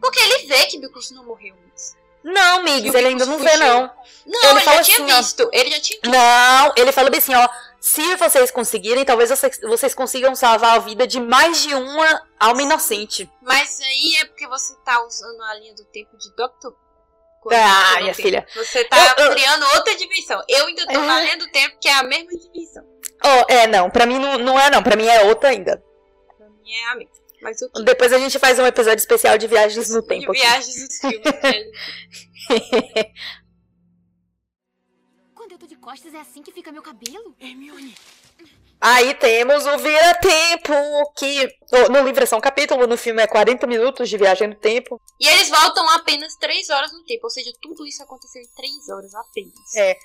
Porque 0.00 0.18
ele 0.20 0.46
vê 0.46 0.66
que 0.66 0.78
Bicurso 0.78 1.14
não 1.14 1.24
morreu. 1.24 1.54
Não, 2.24 2.62
Migs, 2.62 2.94
ele 2.94 3.08
ainda 3.08 3.26
não 3.26 3.38
vê, 3.38 3.54
não. 3.56 3.82
Não, 4.26 4.40
Ele 4.42 4.50
ele, 4.52 4.60
fala 4.62 4.76
já 4.78 4.82
tinha 4.84 4.96
assim, 5.04 5.12
ó. 5.12 5.16
visto. 5.18 5.50
Ele 5.52 5.70
já 5.70 5.80
tinha 5.80 6.00
visto. 6.02 6.10
Não, 6.12 6.72
ele 6.76 6.90
falou 6.92 7.10
bem 7.10 7.18
assim, 7.18 7.34
ó. 7.34 7.48
Se 7.78 8.16
vocês 8.16 8.50
conseguirem, 8.50 9.04
talvez 9.04 9.28
vocês, 9.28 9.94
consigam 9.94 10.34
salvar 10.34 10.76
a 10.76 10.78
vida 10.78 11.06
de 11.06 11.20
mais 11.20 11.62
de 11.62 11.74
uma 11.74 12.26
alma 12.40 12.62
inocente. 12.62 13.30
Mas 13.42 13.78
aí 13.82 14.16
é 14.22 14.24
porque 14.24 14.46
você 14.48 14.74
tá 14.84 15.04
usando 15.04 15.42
a 15.42 15.54
linha 15.56 15.74
do 15.74 15.84
tempo 15.84 16.16
de 16.16 16.30
quando 17.42 17.56
Ah, 17.60 18.00
minha 18.00 18.14
tem. 18.14 18.24
filha. 18.24 18.46
Você 18.56 18.84
tá 18.84 18.96
Eu- 19.18 19.26
eu- 19.26 19.32
criando 19.32 19.66
outra 19.76 19.94
dimensão. 19.96 20.42
Eu 20.48 20.66
ainda 20.66 20.86
tô 20.86 20.92
É. 20.92 21.06
na 21.06 21.20
linha 21.20 21.36
do 21.36 21.46
tempo, 21.52 21.76
que 21.78 21.88
é 21.88 21.92
a 21.92 22.02
mesma 22.02 22.30
dimensão. 22.30 22.82
Oh, 23.22 23.52
é, 23.52 23.66
não, 23.66 23.90
pra 23.90 24.06
mim 24.06 24.18
não, 24.18 24.38
não 24.38 24.58
é 24.58 24.70
não, 24.70 24.82
pra 24.82 24.96
mim 24.96 25.06
é 25.06 25.24
outra 25.24 25.50
ainda. 25.50 25.82
Pra 26.38 26.48
mim 26.48 26.72
é 26.72 26.90
a 26.90 26.94
mesma. 26.96 27.12
Mas 27.44 27.60
o 27.60 27.68
que? 27.68 27.82
Depois 27.82 28.10
a 28.10 28.18
gente 28.18 28.38
faz 28.38 28.58
um 28.58 28.64
episódio 28.64 29.00
especial 29.00 29.36
de 29.36 29.46
viagens 29.46 29.90
no 29.90 30.00
de 30.00 30.08
tempo. 30.08 30.30
aqui. 30.30 30.40
viagens 30.40 30.98
filmes. 30.98 31.20
né? 32.50 33.12
Quando 35.34 35.52
eu 35.52 35.58
tô 35.58 35.66
de 35.66 35.76
costas, 35.76 36.14
é 36.14 36.20
assim 36.20 36.42
que 36.42 36.50
fica 36.50 36.72
meu 36.72 36.80
cabelo? 36.80 37.36
Hermione, 37.38 37.94
Aí 38.86 39.14
temos 39.14 39.64
o 39.64 39.78
Vira-Tempo, 39.78 40.74
que 41.16 41.48
no- 41.72 41.88
no 41.88 42.02
livro 42.06 42.22
é 42.22 42.26
só 42.26 42.36
um 42.36 42.40
capítulo, 42.40 42.86
no 42.86 42.98
filme 42.98 43.22
é 43.22 43.26
40 43.26 43.66
minutos 43.66 44.10
de 44.10 44.18
viagem 44.18 44.48
no 44.48 44.54
tempo. 44.54 45.00
E 45.18 45.26
eles 45.26 45.48
voltam 45.48 45.88
apenas 45.88 46.36
3 46.36 46.68
horas 46.68 46.92
no 46.92 47.02
tempo. 47.04 47.20
Ou 47.24 47.30
seja, 47.30 47.50
tudo 47.62 47.86
isso 47.86 48.02
aconteceu 48.02 48.42
em 48.42 48.48
3 48.54 48.88
horas 48.90 49.14
apenas. 49.14 49.54
É. 49.74 49.96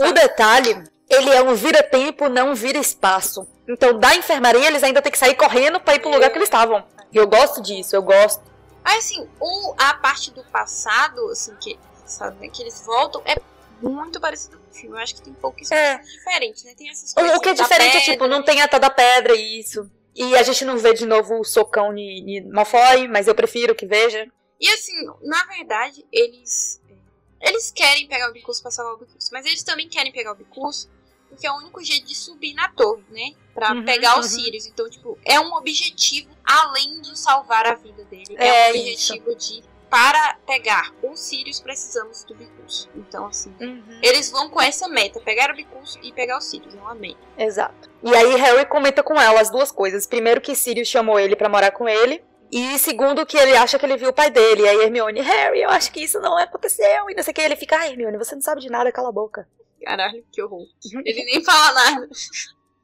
O 0.00 0.12
detalhe, 0.12 0.84
ele 1.08 1.30
é 1.30 1.42
um 1.42 1.54
vira-tempo, 1.54 2.28
não 2.28 2.54
vira-espaço. 2.54 3.46
Então, 3.66 3.98
da 3.98 4.14
enfermaria, 4.14 4.66
eles 4.66 4.82
ainda 4.82 5.00
têm 5.00 5.10
que 5.12 5.18
sair 5.18 5.34
correndo 5.34 5.80
pra 5.80 5.94
ir 5.94 6.00
pro 6.00 6.10
lugar 6.10 6.28
que 6.30 6.36
eles 6.36 6.48
estavam. 6.48 6.84
E 7.10 7.16
eu 7.16 7.26
gosto 7.26 7.62
disso, 7.62 7.96
eu 7.96 8.02
gosto. 8.02 8.42
Mas 8.84 9.06
assim, 9.06 9.26
o, 9.40 9.74
a 9.78 9.94
parte 9.94 10.30
do 10.32 10.44
passado, 10.44 11.30
assim, 11.30 11.54
que, 11.62 11.78
sabe, 12.04 12.40
né, 12.40 12.48
que 12.52 12.60
eles 12.62 12.84
voltam, 12.84 13.22
é 13.24 13.36
muito 13.82 14.20
parecido 14.20 14.58
com 14.58 14.70
o 14.70 14.74
filme. 14.74 14.96
Eu 14.96 15.02
acho 15.02 15.14
que 15.16 15.22
tem 15.22 15.32
poucas 15.34 15.70
É. 15.70 15.96
coisas 15.96 16.12
diferentes, 16.12 16.64
né? 16.64 16.74
Tem 16.76 16.90
essas 16.90 17.12
O, 17.12 17.14
coisas 17.14 17.36
o 17.36 17.40
que 17.40 17.48
é 17.48 17.54
diferente 17.54 17.96
é, 17.96 18.00
tipo, 18.00 18.26
não 18.26 18.42
tem 18.42 18.60
a 18.62 18.68
tal 18.68 18.80
da 18.80 18.90
pedra 18.90 19.34
e 19.34 19.60
isso. 19.60 19.90
E 20.14 20.36
a 20.36 20.42
gente 20.42 20.64
não 20.64 20.76
vê 20.78 20.92
de 20.92 21.06
novo 21.06 21.40
o 21.40 21.44
socão 21.44 21.94
de, 21.94 22.20
de 22.20 22.40
Malfoy, 22.52 23.08
mas 23.08 23.26
eu 23.28 23.34
prefiro 23.34 23.74
que 23.74 23.86
veja. 23.86 24.26
E 24.60 24.68
assim, 24.68 24.92
na 25.22 25.44
verdade, 25.46 26.04
eles. 26.12 26.80
Eles 27.40 27.72
querem 27.72 28.06
pegar 28.06 28.30
o 28.30 28.32
bicurso 28.32 28.62
pra 28.62 28.70
salvar 28.70 28.94
o 28.94 28.98
bicurso. 28.98 29.28
Mas 29.32 29.44
eles 29.46 29.62
também 29.64 29.88
querem 29.88 30.12
pegar 30.12 30.32
o 30.32 30.36
bicurso 30.36 30.88
porque 31.28 31.46
é 31.46 31.50
o 31.50 31.56
único 31.56 31.82
jeito 31.82 32.06
de 32.06 32.14
subir 32.14 32.52
na 32.52 32.68
torre, 32.68 33.02
né? 33.10 33.32
Pra 33.54 33.72
Uhum, 33.72 33.84
pegar 33.86 34.18
os 34.20 34.32
uhum. 34.34 34.42
Sirius. 34.44 34.66
Então, 34.66 34.88
tipo, 34.90 35.18
é 35.24 35.40
um 35.40 35.54
objetivo 35.54 36.28
além 36.44 37.00
de 37.00 37.18
salvar 37.18 37.66
a 37.66 37.74
vida 37.74 38.04
dele. 38.04 38.36
É, 38.36 38.48
É 38.48 38.66
um 38.66 38.70
objetivo 38.78 39.34
de. 39.34 39.64
Para 39.92 40.38
pegar 40.46 40.90
os 41.02 41.20
Sirius, 41.20 41.60
precisamos 41.60 42.24
do 42.24 42.34
bicurso. 42.34 42.88
Então, 42.96 43.26
assim. 43.26 43.54
Eles 44.00 44.30
vão 44.30 44.48
com 44.48 44.58
essa 44.58 44.88
meta: 44.88 45.20
pegar 45.20 45.50
o 45.50 45.54
bicurso 45.54 45.98
e 46.02 46.10
pegar 46.10 46.38
os 46.38 46.46
Sirius. 46.46 46.74
É 46.74 46.78
uma 46.78 46.94
meta. 46.94 47.20
Exato. 47.36 47.90
E 48.02 48.16
aí 48.16 48.34
Harry 48.36 48.64
comenta 48.64 49.02
com 49.02 49.20
ela 49.20 49.38
as 49.38 49.50
duas 49.50 49.70
coisas. 49.70 50.06
Primeiro 50.06 50.40
que 50.40 50.54
Sirius 50.54 50.88
chamou 50.88 51.20
ele 51.20 51.36
pra 51.36 51.50
morar 51.50 51.72
com 51.72 51.86
ele. 51.86 52.24
E 52.50 52.78
segundo 52.78 53.26
que 53.26 53.36
ele 53.36 53.54
acha 53.54 53.78
que 53.78 53.84
ele 53.84 53.98
viu 53.98 54.08
o 54.08 54.14
pai 54.14 54.30
dele. 54.30 54.62
E 54.62 54.68
aí 54.68 54.80
Hermione, 54.80 55.20
Harry, 55.20 55.60
eu 55.60 55.68
acho 55.68 55.92
que 55.92 56.00
isso 56.00 56.18
não 56.20 56.38
aconteceu. 56.38 57.10
E 57.10 57.14
não 57.14 57.22
sei 57.22 57.32
o 57.32 57.34
que. 57.34 57.42
Ele 57.42 57.56
fica, 57.56 57.76
ah, 57.76 57.86
Hermione, 57.86 58.16
você 58.16 58.34
não 58.34 58.40
sabe 58.40 58.62
de 58.62 58.70
nada, 58.70 58.90
cala 58.90 59.10
a 59.10 59.12
boca. 59.12 59.46
Caralho, 59.84 60.24
que 60.32 60.42
horror. 60.42 60.68
Ele 61.04 61.24
nem 61.24 61.44
fala 61.44 61.74
nada. 61.74 62.08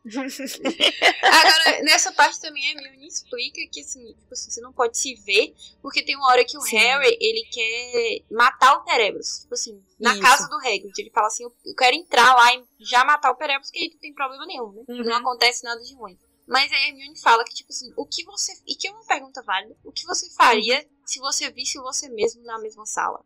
Agora, 1.23 1.83
nessa 1.83 2.13
parte 2.13 2.41
também 2.41 2.67
a 2.69 2.73
Hermione 2.73 3.07
explica 3.07 3.61
que 3.71 3.81
assim, 3.81 4.07
tipo 4.07 4.33
assim, 4.33 4.51
você 4.51 4.61
não 4.61 4.73
pode 4.73 4.97
se 4.97 5.15
ver, 5.17 5.55
porque 5.83 6.03
tem 6.03 6.17
uma 6.17 6.29
hora 6.29 6.45
que 6.45 6.57
o 6.57 6.61
Sim. 6.61 6.77
Harry, 6.77 7.17
ele 7.21 7.45
quer 7.51 8.25
matar 8.31 8.77
o 8.77 8.85
Terebus. 8.85 9.41
Tipo 9.41 9.55
assim, 9.55 9.83
na 9.99 10.13
Isso. 10.13 10.23
casa 10.23 10.49
do 10.49 10.57
Hagrid. 10.57 10.93
Ele 10.99 11.11
fala 11.11 11.27
assim, 11.27 11.45
eu 11.45 11.75
quero 11.77 11.97
entrar 11.97 12.35
lá 12.35 12.55
e 12.55 12.65
já 12.81 13.05
matar 13.05 13.31
o 13.33 13.37
Terebus, 13.37 13.71
que 13.71 13.79
aí 13.79 13.91
não 13.91 13.99
tem 13.99 14.15
problema 14.15 14.47
nenhum, 14.47 14.73
né? 14.73 14.83
Uhum. 14.89 15.05
Não 15.05 15.17
acontece 15.17 15.65
nada 15.65 15.81
de 15.83 15.95
ruim. 15.95 16.19
Mas 16.47 16.73
a 16.73 16.77
Hermione 16.77 17.21
fala 17.21 17.45
que, 17.45 17.53
tipo 17.53 17.71
assim, 17.71 17.93
o 17.95 18.07
que 18.07 18.25
você... 18.25 18.53
E 18.67 18.75
que 18.75 18.89
é 18.89 18.91
uma 18.91 19.05
pergunta 19.05 19.43
válida. 19.43 19.77
O 19.85 19.93
que 19.93 20.07
você 20.07 20.31
faria 20.35 20.83
se 21.09 21.19
você 21.21 21.51
visse 21.51 21.79
você 21.79 22.07
mesmo 22.11 22.45
na 22.45 22.59
mesma 22.59 22.85
sala? 22.85 23.21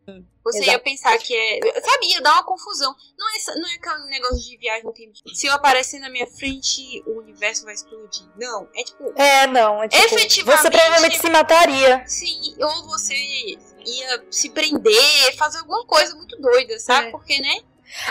Você 0.44 0.60
ia 0.60 0.64
exato. 0.66 0.84
pensar 0.84 1.18
que 1.18 1.34
é... 1.36 1.80
Sabe, 1.80 2.06
ia 2.06 2.20
dar 2.20 2.34
uma 2.34 2.44
confusão. 2.44 2.94
Não 3.18 3.28
é, 3.28 3.60
não 3.60 3.68
é 3.68 3.74
aquele 3.74 4.08
negócio 4.08 4.38
de 4.38 4.56
viagem 4.56 4.84
no 4.84 4.92
tempo. 4.92 5.12
Se 5.34 5.48
eu 5.48 5.52
aparecer 5.52 5.98
na 5.98 6.08
minha 6.08 6.26
frente, 6.28 7.02
o 7.06 7.18
universo 7.18 7.64
vai 7.64 7.74
explodir. 7.74 8.24
Não, 8.38 8.68
é 8.72 8.84
tipo... 8.84 9.12
É, 9.20 9.48
não. 9.48 9.82
É 9.82 9.88
tipo, 9.88 10.04
Efetivamente- 10.14 10.62
Você 10.62 10.70
provavelmente 10.70 11.18
se 11.18 11.28
mataria. 11.28 12.06
Sim, 12.06 12.54
ou 12.60 12.86
você 12.86 13.16
ia 13.16 14.24
se 14.30 14.50
prender, 14.50 15.36
fazer 15.36 15.58
alguma 15.58 15.84
coisa 15.84 16.14
muito 16.14 16.40
doida, 16.40 16.78
sabe? 16.78 17.08
É. 17.08 17.10
Porque, 17.10 17.40
né? 17.40 17.62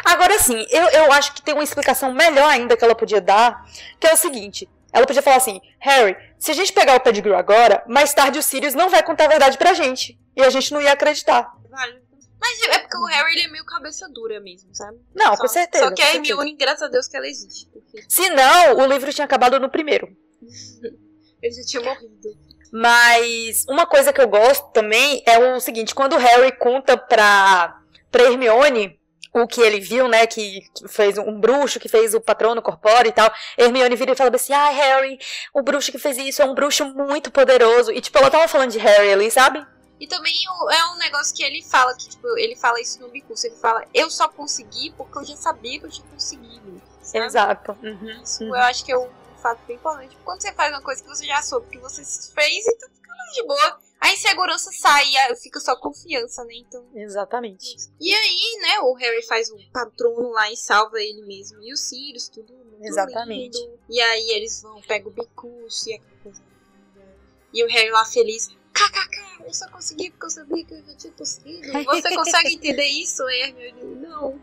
Agora 0.03 0.37
sim, 0.37 0.65
eu, 0.69 0.83
eu 0.89 1.11
acho 1.13 1.33
que 1.33 1.41
tem 1.41 1.53
uma 1.53 1.63
explicação 1.63 2.13
melhor 2.13 2.47
ainda 2.49 2.75
que 2.75 2.83
ela 2.83 2.93
podia 2.93 3.21
dar, 3.21 3.65
que 3.99 4.05
é 4.05 4.13
o 4.13 4.17
seguinte. 4.17 4.69
Ela 4.91 5.07
podia 5.07 5.21
falar 5.21 5.37
assim, 5.37 5.61
Harry, 5.79 6.15
se 6.41 6.49
a 6.49 6.53
gente 6.55 6.73
pegar 6.73 6.95
o 6.95 6.99
Pettigrew 6.99 7.35
agora, 7.35 7.83
mais 7.87 8.13
tarde 8.15 8.39
o 8.39 8.41
Sirius 8.43 8.73
não 8.73 8.89
vai 8.89 9.03
contar 9.03 9.25
a 9.25 9.27
verdade 9.27 9.59
pra 9.59 9.75
gente. 9.75 10.19
E 10.35 10.41
a 10.41 10.49
gente 10.49 10.73
não 10.73 10.81
ia 10.81 10.91
acreditar. 10.93 11.53
Vale. 11.69 12.01
Mas 12.39 12.59
é 12.63 12.79
porque 12.79 12.97
o 12.97 13.05
Harry 13.05 13.33
ele 13.33 13.41
é 13.43 13.47
meio 13.49 13.63
cabeça 13.63 14.09
dura 14.09 14.39
mesmo, 14.39 14.73
sabe? 14.73 14.97
Não, 15.13 15.35
Só- 15.35 15.41
com 15.41 15.47
certeza. 15.47 15.83
Só 15.89 15.93
que 15.93 16.01
a. 16.01 16.15
Hermione, 16.15 16.55
graças 16.55 16.81
a 16.81 16.87
Deus 16.87 17.07
que 17.07 17.15
ela 17.15 17.27
existe. 17.27 17.67
Porque 17.67 18.03
Se 18.09 18.27
não, 18.31 18.77
o 18.77 18.87
livro 18.87 19.13
tinha 19.13 19.25
acabado 19.25 19.59
no 19.59 19.69
primeiro. 19.69 20.07
ele 21.43 21.53
já 21.53 21.61
tinha 21.63 21.83
morrido. 21.83 22.35
Mas 22.71 23.65
uma 23.69 23.85
coisa 23.85 24.11
que 24.11 24.19
eu 24.21 24.27
gosto 24.27 24.71
também 24.71 25.21
é 25.27 25.37
o 25.37 25.59
seguinte, 25.59 25.93
quando 25.93 26.13
o 26.13 26.17
Harry 26.17 26.57
conta 26.57 26.97
pra, 26.97 27.79
pra 28.09 28.23
Hermione 28.23 28.99
o 29.33 29.47
que 29.47 29.61
ele 29.61 29.79
viu, 29.79 30.07
né, 30.07 30.27
que 30.27 30.61
fez 30.87 31.17
um 31.17 31.39
bruxo 31.39 31.79
que 31.79 31.87
fez 31.87 32.13
o 32.13 32.21
patrono 32.21 32.61
corpóreo 32.61 33.09
e 33.09 33.13
tal, 33.13 33.31
Hermione 33.57 33.95
vira 33.95 34.11
e 34.11 34.15
fala 34.15 34.31
assim, 34.33 34.53
ah, 34.53 34.69
Harry, 34.69 35.19
o 35.53 35.61
bruxo 35.61 35.91
que 35.91 35.97
fez 35.97 36.17
isso 36.17 36.41
é 36.41 36.45
um 36.45 36.53
bruxo 36.53 36.85
muito 36.85 37.31
poderoso. 37.31 37.91
E 37.91 38.01
tipo, 38.01 38.17
ela 38.17 38.29
tava 38.29 38.47
falando 38.47 38.71
de 38.71 38.79
Harry 38.79 39.11
ali, 39.11 39.31
sabe? 39.31 39.65
E 39.99 40.07
também 40.07 40.33
é 40.71 40.85
um 40.85 40.97
negócio 40.97 41.35
que 41.35 41.43
ele 41.43 41.61
fala, 41.61 41.95
que 41.95 42.09
tipo, 42.09 42.27
ele 42.37 42.55
fala 42.55 42.81
isso 42.81 42.99
no 42.99 43.07
bicurso. 43.09 43.45
Ele 43.45 43.55
fala, 43.55 43.85
eu 43.93 44.09
só 44.09 44.27
consegui 44.27 44.91
porque 44.97 45.19
eu 45.19 45.23
já 45.23 45.35
sabia 45.35 45.79
que 45.79 45.85
eu 45.85 45.91
tinha 45.91 46.07
conseguido. 46.07 46.81
Sabe? 47.03 47.25
Exato. 47.25 47.77
Isso 48.23 48.43
eu 48.43 48.55
acho 48.55 48.83
que 48.83 48.91
é 48.91 48.97
um 48.97 49.09
fato 49.41 49.59
bem 49.67 49.75
importante. 49.75 50.09
Tipo, 50.09 50.23
Quando 50.23 50.41
você 50.41 50.51
faz 50.53 50.71
uma 50.71 50.81
coisa 50.81 51.03
que 51.03 51.07
você 51.07 51.25
já 51.25 51.41
soube 51.43 51.67
que 51.67 51.77
você 51.77 52.03
fez, 52.33 52.67
então 52.67 52.89
fica 52.89 53.15
mais 53.15 53.31
de 53.33 53.43
boa. 53.43 53.79
A 54.01 54.11
insegurança 54.11 54.71
sai, 54.71 55.05
e 55.31 55.35
fica 55.35 55.59
só 55.59 55.75
confiança, 55.75 56.43
né? 56.43 56.55
Então. 56.55 56.83
Exatamente. 56.95 57.75
E 57.99 58.11
aí, 58.11 58.57
né, 58.59 58.79
o 58.79 58.93
Harry 58.95 59.21
faz 59.27 59.51
o 59.51 59.57
patrono 59.71 60.31
lá 60.31 60.51
e 60.51 60.57
salva 60.57 60.99
ele 60.99 61.21
mesmo. 61.21 61.61
E 61.61 61.71
o 61.71 61.77
Sirius, 61.77 62.27
tudo 62.27 62.51
Exatamente. 62.81 63.59
lindo. 63.59 63.79
E 63.87 64.01
aí 64.01 64.31
eles 64.31 64.59
vão, 64.63 64.81
pegam 64.81 65.11
o 65.11 65.13
bicurso 65.13 65.87
e 65.87 65.93
aquela 65.93 66.17
coisa 66.23 66.41
linda. 66.41 67.07
E 67.53 67.63
o 67.63 67.67
Harry 67.67 67.91
lá 67.91 68.03
feliz. 68.03 68.49
KKK, 68.73 69.45
eu 69.45 69.53
só 69.53 69.69
consegui 69.69 70.09
porque 70.09 70.25
eu 70.25 70.29
sabia 70.29 70.65
que 70.65 70.73
eu 70.73 70.83
já 70.83 70.95
tinha 70.95 71.13
conseguido. 71.13 71.71
Você 71.71 72.09
consegue 72.15 72.55
entender 72.55 72.87
isso, 72.87 73.21
Hermione? 73.29 73.83
Não. 73.97 74.41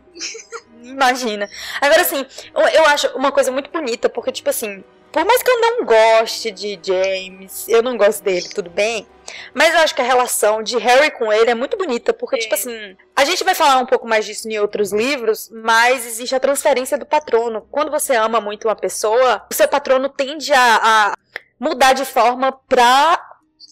Imagina. 0.81 1.49
Agora, 1.81 2.01
assim, 2.01 2.25
eu 2.73 2.85
acho 2.85 3.07
uma 3.17 3.31
coisa 3.31 3.51
muito 3.51 3.69
bonita, 3.71 4.07
porque, 4.07 4.31
tipo 4.31 4.49
assim, 4.49 4.83
por 5.11 5.25
mais 5.25 5.41
que 5.41 5.49
eu 5.49 5.59
não 5.59 5.83
goste 5.83 6.51
de 6.51 6.79
James, 6.81 7.67
eu 7.67 7.81
não 7.81 7.97
gosto 7.97 8.23
dele, 8.23 8.47
tudo 8.49 8.69
bem. 8.69 9.07
Mas 9.53 9.73
eu 9.73 9.79
acho 9.81 9.95
que 9.95 10.01
a 10.01 10.05
relação 10.05 10.61
de 10.63 10.77
Harry 10.77 11.11
com 11.11 11.31
ele 11.31 11.49
é 11.51 11.55
muito 11.55 11.77
bonita, 11.77 12.13
porque, 12.13 12.35
É. 12.37 12.39
tipo 12.39 12.53
assim, 12.55 12.95
a 13.15 13.25
gente 13.25 13.43
vai 13.43 13.55
falar 13.55 13.77
um 13.79 13.85
pouco 13.85 14.07
mais 14.07 14.25
disso 14.25 14.47
em 14.49 14.57
outros 14.59 14.91
livros, 14.91 15.49
mas 15.51 16.05
existe 16.05 16.35
a 16.35 16.39
transferência 16.39 16.97
do 16.97 17.05
patrono. 17.05 17.67
Quando 17.71 17.91
você 17.91 18.15
ama 18.15 18.39
muito 18.41 18.67
uma 18.67 18.75
pessoa, 18.75 19.45
o 19.51 19.53
seu 19.53 19.67
patrono 19.67 20.09
tende 20.09 20.53
a, 20.53 20.79
a 20.81 21.13
mudar 21.59 21.93
de 21.93 22.05
forma 22.05 22.51
pra 22.67 23.25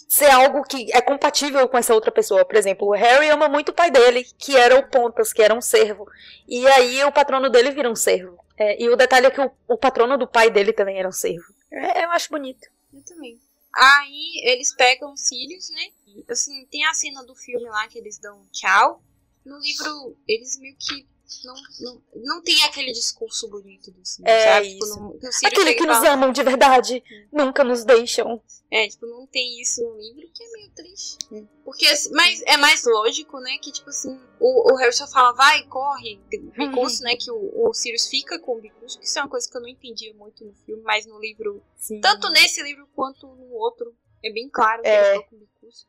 ser 0.07 0.31
algo 0.31 0.63
que 0.63 0.89
é 0.93 1.01
compatível 1.01 1.67
com 1.67 1.77
essa 1.77 1.93
outra 1.93 2.11
pessoa. 2.11 2.45
Por 2.45 2.55
exemplo, 2.55 2.87
o 2.87 2.93
Harry 2.93 3.29
ama 3.29 3.49
muito 3.49 3.69
o 3.69 3.73
pai 3.73 3.91
dele, 3.91 4.25
que 4.37 4.55
era 4.55 4.77
o 4.77 4.87
Pontas, 4.87 5.33
que 5.33 5.41
era 5.41 5.53
um 5.53 5.61
servo. 5.61 6.07
E 6.47 6.65
aí 6.67 7.03
o 7.03 7.11
patrono 7.11 7.49
dele 7.49 7.71
vira 7.71 7.89
um 7.89 7.95
servo. 7.95 8.37
É, 8.57 8.81
e 8.81 8.89
o 8.89 8.95
detalhe 8.95 9.27
é 9.27 9.31
que 9.31 9.39
o, 9.41 9.51
o 9.67 9.77
patrono 9.77 10.17
do 10.17 10.25
pai 10.27 10.49
dele 10.49 10.73
também 10.73 10.97
era 10.97 11.07
um 11.07 11.11
servo. 11.11 11.43
É, 11.71 12.05
eu 12.05 12.11
acho 12.11 12.29
bonito. 12.29 12.67
Eu 12.93 13.03
também. 13.03 13.37
Aí 13.79 14.41
eles 14.43 14.73
pegam 14.73 15.13
os 15.13 15.21
Sirius, 15.21 15.69
né? 15.69 15.91
Assim, 16.27 16.65
tem 16.65 16.83
a 16.83 16.95
cena 16.95 17.23
do 17.23 17.35
filme 17.35 17.69
lá 17.69 17.87
que 17.87 17.99
eles 17.99 18.17
dão 18.17 18.41
um 18.41 18.47
tchau. 18.47 19.03
No 19.45 19.59
livro, 19.59 20.17
eles 20.27 20.57
meio 20.57 20.75
que 20.79 21.07
não, 21.43 21.53
não, 21.81 22.01
não 22.15 22.41
tem 22.41 22.63
aquele 22.63 22.91
discurso 22.91 23.47
bonito 23.49 23.91
do 23.91 24.05
Sirius, 24.05 24.31
É 24.31 24.43
sabe? 24.53 24.73
Tipo, 24.73 24.85
não, 24.87 25.19
que 25.19 25.45
Aquele 25.47 25.73
que 25.73 25.85
nos 25.85 25.97
fala- 25.97 26.11
amam 26.13 26.31
de 26.31 26.43
verdade 26.43 27.03
nunca 27.31 27.63
nos 27.63 27.83
deixam. 27.83 28.41
É, 28.71 28.87
tipo, 28.87 29.05
não 29.05 29.25
tem 29.27 29.61
isso 29.61 29.81
no 29.81 29.97
livro, 29.97 30.29
que 30.33 30.43
é 30.43 30.51
meio 30.51 30.69
triste. 30.71 31.17
Porque, 31.63 31.85
assim, 31.87 32.11
mas 32.11 32.41
é 32.45 32.57
mais 32.57 32.83
lógico, 32.85 33.39
né? 33.39 33.57
Que, 33.61 33.71
tipo 33.71 33.89
assim, 33.89 34.19
o, 34.39 34.73
o 34.73 34.75
Harry 34.77 34.93
só 34.93 35.07
fala, 35.07 35.31
vai, 35.33 35.63
corre, 35.67 36.19
bicurso, 36.29 37.01
né? 37.03 37.15
Que 37.15 37.31
o, 37.31 37.67
o 37.69 37.73
Sirius 37.73 38.07
fica 38.07 38.37
com 38.39 38.57
o 38.57 38.61
bicurso, 38.61 38.99
que 38.99 39.05
isso 39.05 39.17
é 39.19 39.21
uma 39.21 39.29
coisa 39.29 39.49
que 39.49 39.55
eu 39.55 39.61
não 39.61 39.69
entendia 39.69 40.13
muito 40.13 40.43
no 40.43 40.53
filme, 40.65 40.81
mas 40.83 41.05
no 41.05 41.19
livro, 41.19 41.63
Sim. 41.77 42.01
tanto 42.01 42.29
nesse 42.29 42.61
livro 42.63 42.87
quanto 42.95 43.25
no 43.27 43.53
outro, 43.53 43.95
é 44.23 44.31
bem 44.31 44.49
claro 44.49 44.81
que 44.81 44.87
É. 44.89 45.15
ele 45.15 45.23
ficou 45.23 45.29
com 45.29 45.35
o 45.35 45.39
bicurso. 45.39 45.87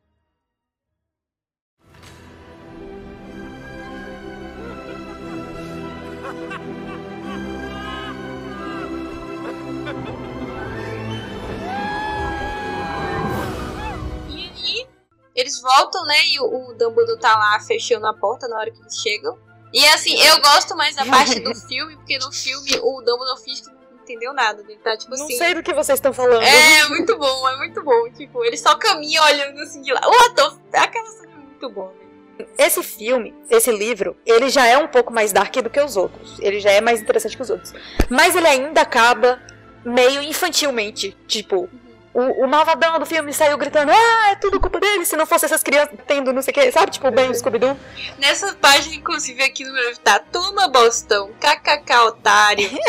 E 14.29 14.51
aí, 14.51 14.87
eles 15.35 15.61
voltam, 15.61 16.05
né? 16.05 16.15
E 16.27 16.39
o, 16.39 16.69
o 16.69 16.73
Dumbledore 16.73 17.19
tá 17.19 17.35
lá 17.37 17.59
fechando 17.59 18.07
a 18.07 18.13
porta 18.13 18.47
na 18.47 18.57
hora 18.57 18.71
que 18.71 18.79
eles 18.79 18.97
chegam. 18.97 19.37
E 19.73 19.85
assim, 19.87 20.19
eu 20.21 20.41
gosto 20.41 20.75
mais 20.75 20.95
da 20.95 21.05
parte 21.05 21.39
do 21.39 21.53
filme, 21.67 21.95
porque 21.97 22.17
no 22.17 22.31
filme 22.31 22.71
o 22.81 23.01
Dumbledore 23.01 23.41
finge 23.43 23.61
que 23.61 23.69
não 23.69 24.01
entendeu 24.01 24.33
nada. 24.33 24.61
Ele 24.67 24.77
tá 24.77 24.97
tipo 24.97 25.15
Não 25.15 25.25
assim. 25.25 25.37
sei 25.37 25.53
do 25.53 25.63
que 25.63 25.73
vocês 25.73 25.97
estão 25.97 26.13
falando. 26.13 26.41
É, 26.43 26.87
muito 26.89 27.17
bom, 27.17 27.49
é 27.49 27.57
muito 27.57 27.83
bom. 27.83 28.11
Tipo, 28.11 28.43
ele 28.43 28.57
só 28.57 28.75
caminha 28.75 29.21
olhando 29.23 29.59
assim 29.61 29.81
de 29.81 29.93
lá. 29.93 30.01
O 30.07 30.25
ator, 30.25 30.59
aquela 30.73 31.07
cena 31.07 31.33
é 31.33 31.37
muito 31.37 31.69
boa, 31.69 31.93
né? 31.93 32.08
Esse 32.57 32.81
filme, 32.81 33.35
esse 33.49 33.71
livro, 33.71 34.15
ele 34.25 34.49
já 34.49 34.65
é 34.65 34.77
um 34.77 34.87
pouco 34.87 35.11
mais 35.11 35.31
dark 35.31 35.53
do 35.57 35.69
que 35.69 35.79
os 35.79 35.97
outros. 35.97 36.39
Ele 36.39 36.59
já 36.59 36.71
é 36.71 36.79
mais 36.79 37.01
interessante 37.01 37.35
que 37.35 37.41
os 37.41 37.49
outros. 37.49 37.73
Mas 38.09 38.35
ele 38.35 38.47
ainda 38.47 38.81
acaba 38.81 39.41
meio 39.83 40.21
infantilmente. 40.21 41.15
Tipo, 41.27 41.69
o, 42.13 42.45
o 42.45 42.47
malvadão 42.47 42.97
do 42.97 43.05
filme 43.05 43.33
saiu 43.33 43.57
gritando: 43.57 43.91
Ah, 43.91 44.31
é 44.31 44.35
tudo 44.35 44.59
culpa 44.59 44.79
dele. 44.79 45.05
Se 45.05 45.15
não 45.17 45.25
fosse 45.25 45.45
essas 45.45 45.63
crianças 45.63 45.97
tendo 46.07 46.31
não 46.33 46.41
sei 46.41 46.51
o 46.51 46.55
que, 46.55 46.71
sabe? 46.71 46.91
Tipo, 46.91 47.11
bem 47.11 47.29
o 47.29 47.35
Scooby-Doo. 47.35 47.77
Nessa 48.17 48.53
página, 48.55 48.95
inclusive, 48.95 49.43
aqui 49.43 49.65
no 49.65 49.73
meu 49.73 49.83
livro 49.83 49.99
tá 49.99 50.19
Toma 50.19 50.67
Bostão, 50.69 51.31
kkk 51.39 51.93
otário. 52.07 52.69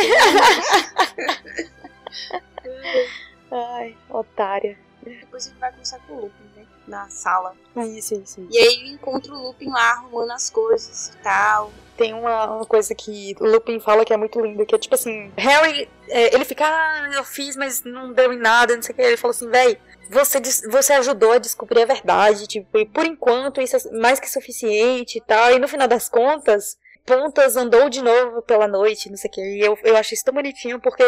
Ai, 3.51 3.97
otária. 4.09 4.79
Depois 5.03 5.47
ele 5.47 5.57
vai 5.59 5.71
conversar 5.71 5.99
com 6.01 6.15
o 6.15 6.21
Lupin? 6.21 6.50
Na 6.91 7.09
sala. 7.09 7.55
Isso, 7.77 8.15
isso, 8.15 8.41
isso. 8.41 8.49
E 8.51 8.59
aí 8.59 8.75
ele 8.81 8.91
encontra 8.91 9.33
o 9.33 9.43
Lupin 9.43 9.69
lá 9.71 9.93
arrumando 9.93 10.33
as 10.33 10.51
coisas 10.51 11.09
e 11.09 11.19
tal. 11.19 11.71
Tem 11.97 12.12
uma, 12.12 12.57
uma 12.57 12.67
coisa 12.67 12.95
que 12.95 13.37
o 13.39 13.47
Lupin 13.47 13.79
fala 13.79 14.05
que 14.05 14.12
é 14.12 14.17
muito 14.17 14.41
linda, 14.41 14.67
que 14.67 14.75
é 14.75 14.79
tipo 14.79 14.95
assim, 14.95 15.31
Harry, 15.37 15.89
é, 16.09 16.35
ele 16.35 16.45
fica, 16.45 16.65
ah, 16.65 17.11
eu 17.15 17.23
fiz, 17.23 17.55
mas 17.57 17.85
não 17.85 18.12
deu 18.12 18.33
em 18.33 18.39
nada, 18.39 18.75
não 18.75 18.83
sei 18.83 18.93
o 18.93 18.97
que. 18.97 19.03
Ele 19.03 19.17
falou 19.17 19.31
assim, 19.31 19.49
véi, 19.49 19.79
você, 20.11 20.41
você 20.69 20.95
ajudou 20.95 21.33
a 21.33 21.39
descobrir 21.39 21.83
a 21.83 21.87
verdade, 21.87 22.47
tipo, 22.47 22.77
e 22.79 22.87
por 22.87 23.05
enquanto 23.05 23.61
isso 23.61 23.77
é 23.77 24.01
mais 24.01 24.19
que 24.19 24.29
suficiente 24.29 25.19
e 25.19 25.21
tal. 25.21 25.53
E 25.53 25.59
no 25.59 25.69
final 25.69 25.87
das 25.87 26.09
contas, 26.09 26.77
Pontas 27.05 27.57
andou 27.57 27.89
de 27.89 28.03
novo 28.03 28.43
pela 28.43 28.69
noite, 28.69 29.11
não 29.11 29.17
sei 29.17 29.29
o 29.29 29.33
que. 29.33 29.41
E 29.41 29.61
eu, 29.61 29.79
eu 29.83 29.97
acho 29.97 30.15
isso 30.15 30.25
tão 30.25 30.35
bonitinho, 30.35 30.81
porque 30.81 31.05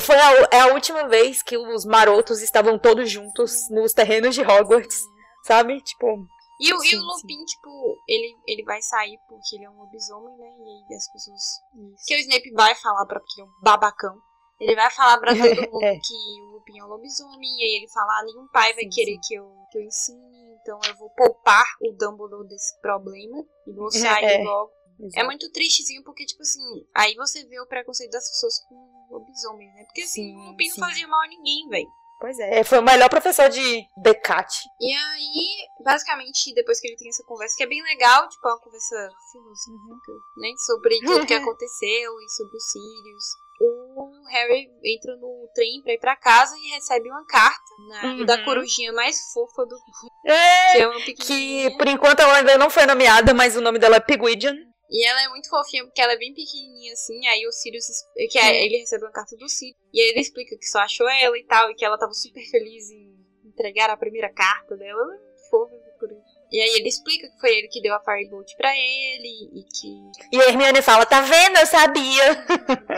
foi 0.00 0.16
a, 0.16 0.48
é 0.52 0.60
a 0.60 0.66
última 0.74 1.08
vez 1.08 1.42
que 1.42 1.56
os 1.56 1.84
marotos 1.84 2.42
estavam 2.42 2.78
todos 2.78 3.10
juntos 3.10 3.68
nos 3.70 3.92
terrenos 3.92 4.34
de 4.34 4.42
Hogwarts, 4.42 5.00
sabe? 5.44 5.80
Tipo, 5.82 6.26
E 6.60 6.72
o, 6.72 6.82
e 6.84 6.88
Sim, 6.88 6.96
o 6.96 7.02
Lupin, 7.02 7.44
tipo, 7.44 7.96
ele, 8.08 8.36
ele 8.46 8.64
vai 8.64 8.80
sair 8.82 9.18
porque 9.28 9.56
ele 9.56 9.64
é 9.64 9.70
um 9.70 9.76
lobisomem, 9.78 10.36
né? 10.38 10.46
E 10.46 10.92
aí 10.92 10.96
as 10.96 11.10
pessoas. 11.12 11.42
Que 12.06 12.14
o 12.16 12.18
Snape 12.18 12.50
vai 12.52 12.74
falar 12.76 13.06
pra 13.06 13.20
porque 13.20 13.40
ele 13.40 13.48
é 13.48 13.50
um 13.50 13.62
babacão. 13.62 14.16
Ele 14.60 14.76
vai 14.76 14.90
falar 14.90 15.18
pra 15.18 15.32
todo 15.36 15.70
mundo 15.72 15.84
É. 15.84 15.94
que 15.96 16.40
o 16.42 16.52
Lupin 16.54 16.78
é 16.78 16.84
um 16.84 16.88
lobisomem. 16.88 17.50
E 17.58 17.62
aí 17.64 17.76
ele 17.82 17.88
fala: 17.92 18.18
ah, 18.20 18.24
nenhum 18.24 18.46
pai 18.52 18.72
vai 18.74 18.84
Sim, 18.84 18.90
querer 18.90 19.18
que 19.26 19.34
eu, 19.34 19.52
que 19.70 19.78
eu 19.78 19.82
ensine. 19.82 20.54
Então 20.62 20.78
eu 20.88 20.96
vou 20.96 21.10
poupar 21.10 21.64
o 21.82 21.92
Dumbledore 21.92 22.48
desse 22.48 22.80
problema. 22.80 23.44
E 23.66 23.72
vou 23.72 23.90
sair 23.90 24.40
É. 24.40 24.42
logo. 24.44 24.70
É 25.00 25.06
exato. 25.06 25.26
muito 25.26 25.50
tristezinho 25.52 26.02
porque, 26.04 26.24
tipo 26.24 26.42
assim, 26.42 26.60
aí 26.94 27.14
você 27.14 27.44
vê 27.46 27.60
o 27.60 27.66
preconceito 27.66 28.10
das 28.12 28.28
pessoas 28.28 28.58
com 28.68 29.06
lobisomem, 29.10 29.68
né? 29.74 29.84
Porque 29.84 30.02
assim, 30.02 30.22
Sim, 30.32 30.36
o 30.36 30.50
Lupin 30.50 30.68
não 30.68 30.76
fazia 30.88 31.06
mal 31.08 31.20
a 31.22 31.28
ninguém, 31.28 31.68
velho. 31.68 31.88
Pois 32.20 32.38
é, 32.38 32.64
foi 32.64 32.78
o 32.78 32.82
melhor 32.82 33.10
professor 33.10 33.50
de 33.50 33.84
Decate. 34.02 34.62
E 34.80 34.92
aí, 34.94 35.66
basicamente, 35.84 36.54
depois 36.54 36.80
que 36.80 36.86
ele 36.86 36.96
tem 36.96 37.08
essa 37.08 37.24
conversa, 37.24 37.54
que 37.56 37.62
é 37.64 37.66
bem 37.66 37.82
legal, 37.82 38.28
tipo, 38.28 38.48
é 38.48 38.52
uma 38.52 38.60
conversa 38.60 39.10
filosófica, 39.32 40.12
né? 40.38 40.48
Sobre 40.64 40.98
tudo 41.00 41.26
que 41.26 41.34
aconteceu 41.34 42.20
e 42.20 42.30
sobre 42.30 42.56
os 42.56 42.64
Sirius. 42.70 43.24
O 43.60 44.26
Harry 44.30 44.68
entra 44.84 45.16
no 45.16 45.48
trem 45.54 45.80
pra 45.82 45.92
ir 45.92 45.98
pra 46.00 46.16
casa 46.16 46.56
e 46.58 46.70
recebe 46.70 47.08
uma 47.10 47.24
carta 47.26 47.62
na- 47.88 48.04
Uhum. 48.14 48.24
da 48.24 48.42
corujinha 48.44 48.92
mais 48.92 49.16
fofa 49.32 49.64
do 49.66 49.76
mundo, 49.76 50.12
É, 50.24 50.72
que 50.72 50.78
é 50.78 50.88
uma 50.88 51.00
que 51.00 51.70
por 51.76 51.86
enquanto 51.88 52.20
ela 52.20 52.38
ainda 52.38 52.56
não 52.58 52.68
foi 52.70 52.86
nomeada, 52.86 53.32
mas 53.34 53.56
o 53.56 53.60
nome 53.60 53.78
dela 53.78 53.96
é 53.96 54.00
Pigwidgeon. 54.00 54.54
E 54.90 55.04
ela 55.04 55.22
é 55.22 55.28
muito 55.28 55.48
fofinha 55.48 55.84
porque 55.84 56.00
ela 56.00 56.12
é 56.12 56.16
bem 56.16 56.34
pequenininha 56.34 56.92
assim. 56.92 57.26
Aí 57.26 57.46
o 57.46 57.52
Sirius. 57.52 57.86
Que 58.30 58.38
é, 58.38 58.64
ele 58.64 58.78
recebe 58.78 59.04
uma 59.04 59.12
carta 59.12 59.36
do 59.36 59.48
Sirius. 59.48 59.76
E 59.92 60.00
aí 60.00 60.08
ele 60.10 60.20
explica 60.20 60.56
que 60.56 60.66
só 60.66 60.80
achou 60.80 61.08
ela 61.08 61.36
e 61.38 61.44
tal. 61.44 61.70
E 61.70 61.74
que 61.74 61.84
ela 61.84 61.98
tava 61.98 62.12
super 62.12 62.44
feliz 62.50 62.90
em 62.90 63.14
entregar 63.44 63.90
a 63.90 63.96
primeira 63.96 64.32
carta 64.32 64.76
dela. 64.76 65.00
Ela 65.00 65.14
é 65.14 65.18
muito 65.18 65.50
fofa 65.50 65.74
por 65.98 66.12
isso. 66.12 66.34
E 66.52 66.60
aí 66.60 66.76
ele 66.76 66.88
explica 66.88 67.28
que 67.28 67.40
foi 67.40 67.56
ele 67.56 67.68
que 67.68 67.80
deu 67.80 67.94
a 67.94 68.00
Firebolt 68.00 68.54
pra 68.56 68.70
ele. 68.76 69.50
E 69.54 69.64
que. 69.64 70.36
E 70.36 70.40
a 70.40 70.48
Hermione 70.48 70.82
fala, 70.82 71.06
tá 71.06 71.20
vendo? 71.22 71.58
Eu 71.58 71.66
sabia. 71.66 72.46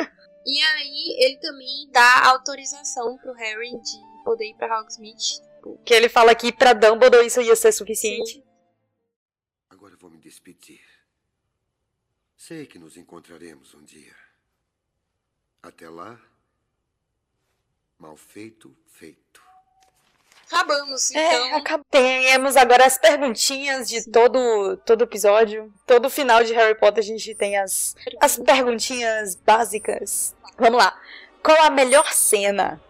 E 0.48 0.62
aí 0.62 1.16
ele 1.24 1.38
também 1.38 1.90
dá 1.90 2.28
autorização 2.28 3.18
pro 3.18 3.32
Harry 3.32 3.70
de 3.80 4.22
poder 4.24 4.48
ir 4.48 4.54
pra 4.54 4.80
Hogsmeade. 4.80 5.40
Tipo, 5.40 5.76
Que 5.84 5.92
ele 5.92 6.08
fala 6.08 6.36
que 6.36 6.52
pra 6.52 6.72
Dumbledore 6.72 7.26
isso 7.26 7.40
ia 7.40 7.56
ser 7.56 7.72
suficiente. 7.72 8.44
Agora 9.68 9.94
eu 9.94 9.98
vou 9.98 10.08
me 10.08 10.18
despedir. 10.18 10.80
Sei 12.46 12.64
que 12.64 12.78
nos 12.78 12.96
encontraremos 12.96 13.74
um 13.74 13.82
dia. 13.82 14.14
Até 15.62 15.88
lá, 15.88 16.16
mal 17.98 18.16
feito, 18.16 18.72
feito. 18.86 19.42
acabamos, 20.48 21.10
É, 21.10 21.34
então. 21.46 21.56
acab- 21.56 21.82
Temos 21.90 22.56
agora 22.56 22.86
as 22.86 22.96
perguntinhas 22.98 23.88
de 23.88 24.08
todo 24.12 24.76
todo 24.86 25.02
episódio. 25.02 25.74
Todo 25.84 26.08
final 26.08 26.44
de 26.44 26.52
Harry 26.52 26.78
Potter 26.78 27.02
a 27.02 27.06
gente 27.06 27.34
tem 27.34 27.56
as, 27.58 27.96
as 28.20 28.38
perguntinhas 28.38 29.34
básicas. 29.34 30.32
Vamos 30.56 30.78
lá. 30.78 30.96
Qual 31.42 31.60
a 31.62 31.70
melhor 31.70 32.12
cena? 32.12 32.80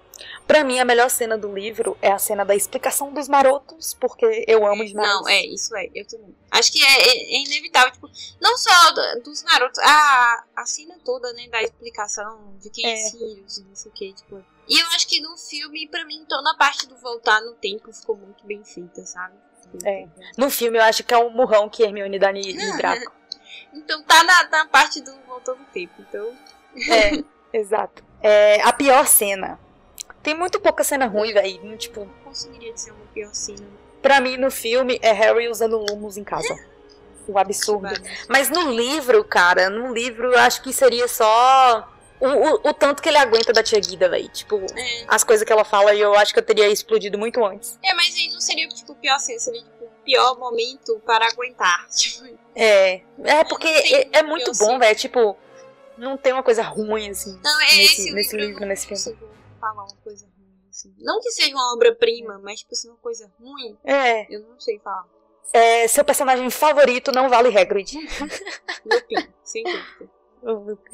Pra 0.47 0.62
mim, 0.64 0.78
a 0.78 0.84
melhor 0.84 1.10
cena 1.10 1.36
do 1.36 1.52
livro 1.55 1.97
é 2.01 2.10
a 2.10 2.18
cena 2.18 2.44
da 2.44 2.55
explicação 2.55 3.12
dos 3.12 3.28
marotos, 3.28 3.94
porque 3.94 4.44
eu 4.47 4.66
amo 4.66 4.84
demais. 4.84 5.09
Não, 5.09 5.28
é, 5.28 5.44
isso 5.44 5.74
é, 5.76 5.88
eu 5.94 6.06
também. 6.06 6.34
Acho 6.51 6.72
que 6.72 6.82
é, 6.82 7.09
é- 7.09 7.34
é 7.36 7.44
inevitável, 7.44 7.90
tipo, 7.93 8.09
não 8.40 8.56
só 8.56 8.90
do- 8.93 9.22
dos 9.22 9.43
garotos, 9.43 9.78
a, 9.80 10.44
a 10.56 10.66
cena 10.66 10.97
toda, 11.05 11.32
né, 11.32 11.48
da 11.48 11.62
explicação 11.62 12.56
de 12.60 12.70
quem 12.70 12.86
é, 12.86 12.93
É. 12.93 12.97
Sirius 12.97 13.59
e 13.59 13.64
não 13.64 13.74
sei 13.76 13.90
o 13.90 13.94
que, 13.94 14.12
tipo. 14.12 14.44
E 14.68 14.78
eu 14.80 14.86
acho 14.88 15.06
que 15.06 15.20
no 15.20 15.36
filme, 15.36 15.86
pra 15.88 16.05
mim, 16.05 16.24
toda 16.28 16.51
a 16.51 16.55
parte 16.56 16.86
do 16.86 16.97
voltar 16.97 17.40
no 17.40 17.55
tempo 17.55 17.93
ficou 17.93 18.16
muito 18.16 18.44
bem 18.47 18.64
feita, 18.64 19.05
sabe? 19.05 19.34
É. 19.84 20.06
No 20.38 20.48
filme, 20.48 20.78
eu 20.78 20.82
acho 20.82 21.02
que 21.05 21.12
é 21.12 21.18
o 21.18 21.28
murrão 21.30 21.68
que 21.68 21.82
Hermione 21.82 22.18
dá 22.18 22.32
em 22.32 22.76
Draco. 22.76 23.12
Então 23.74 24.02
tá 24.05 24.22
na, 24.24 24.44
na 24.48 24.66
parte 24.66 25.02
do 25.02 25.12
voltando 25.26 25.59
no 25.59 25.64
tempo, 25.66 25.93
então. 25.98 26.34
É, 26.88 27.22
exato. 27.59 28.02
É, 28.22 28.62
a 28.62 28.72
pior 28.72 29.06
cena. 29.06 29.59
Tem 30.27 30.35
muito 30.35 30.59
pouca 30.59 30.82
cena 30.82 31.07
ruim, 31.07 31.32
velho. 31.32 31.77
Tipo, 31.77 32.01
Não 32.01 32.12
conseguiria 32.24 32.73
dizer 32.73 32.90
uma 32.90 33.07
pior 33.15 33.32
cena. 33.32 33.65
pra 34.03 34.20
mim, 34.20 34.36
no 34.36 34.51
filme, 34.51 34.98
é 35.01 35.12
Harry 35.12 35.48
usando 35.48 35.78
lumos 35.78 36.16
em 36.16 36.24
casa. 36.24 36.53
O 37.28 37.39
absurdo. 37.39 37.94
Mas 38.28 38.51
no 38.51 38.73
livro, 38.73 39.23
cara, 39.23 39.70
no 39.70 39.94
livro 39.94 40.32
eu 40.32 40.39
acho 40.40 40.62
que 40.62 40.73
seria 40.73 41.07
só 41.07 41.89
o, 42.19 42.27
o, 42.27 42.55
o 42.70 42.74
tanto 42.74 43.01
que 43.01 43.09
ele 43.09 43.19
aguenta 43.19 43.53
da 43.53 43.62
tia 43.62 43.78
Guida, 43.78 44.09
velho. 44.09 44.28
Tipo, 44.28 44.57
É. 44.77 45.05
as 45.07 45.23
coisas 45.23 45.47
que 45.47 45.53
ela 45.53 45.65
fala 45.65 45.94
eu 45.94 46.12
acho 46.16 46.32
que 46.32 46.40
eu 46.40 46.44
teria 46.44 46.66
explodido 46.69 47.16
muito 47.16 47.44
antes. 47.44 47.78
É, 47.85 47.94
mas 47.94 48.12
aí 48.16 48.28
não 48.32 48.40
seria, 48.40 48.66
tipo, 48.69 48.97
pior 48.97 49.20
cena, 49.20 49.39
seria, 49.39 49.61
tipo, 49.62 49.85
o 49.85 49.90
pior 50.05 50.36
momento 50.40 51.01
para 51.07 51.24
aguentar. 51.28 51.86
Tipo, 51.97 52.36
É, 52.57 53.01
é 53.23 53.44
porque 53.44 53.69
é, 53.69 54.09
é 54.19 54.23
muito 54.24 54.51
bom, 54.59 54.77
velho. 54.77 54.97
Tipo, 54.98 55.36
não 55.97 56.16
tem 56.16 56.32
uma 56.32 56.43
coisa 56.43 56.62
ruim, 56.65 57.11
assim, 57.11 57.39
Não, 57.44 57.61
é 57.61 57.65
nesse, 57.66 57.85
esse 58.03 58.12
nesse 58.12 58.36
livro, 58.36 58.51
livro, 58.51 58.66
nesse 58.66 58.86
filme. 58.89 59.16
Falar 59.70 59.84
uma 59.84 59.97
coisa 60.02 60.26
ruim, 60.26 60.68
assim. 60.70 60.94
Não 60.98 61.20
que 61.20 61.30
seja 61.30 61.55
uma 61.55 61.74
obra-prima, 61.74 62.40
mas, 62.43 62.60
tipo, 62.60 62.74
se 62.74 62.88
uma 62.88 62.97
coisa 62.98 63.30
ruim, 63.40 63.76
É, 63.84 64.32
eu 64.34 64.40
não 64.40 64.59
sei 64.60 64.78
falar. 64.78 65.05
é, 65.52 65.86
seu 65.88 66.05
personagem 66.05 66.48
favorito 66.51 67.12
não 67.12 67.28
vale 67.28 67.56
Hagrid. 67.56 67.94
Lupin, 68.84 69.28
sem 69.43 69.64
dúvida. 69.64 70.10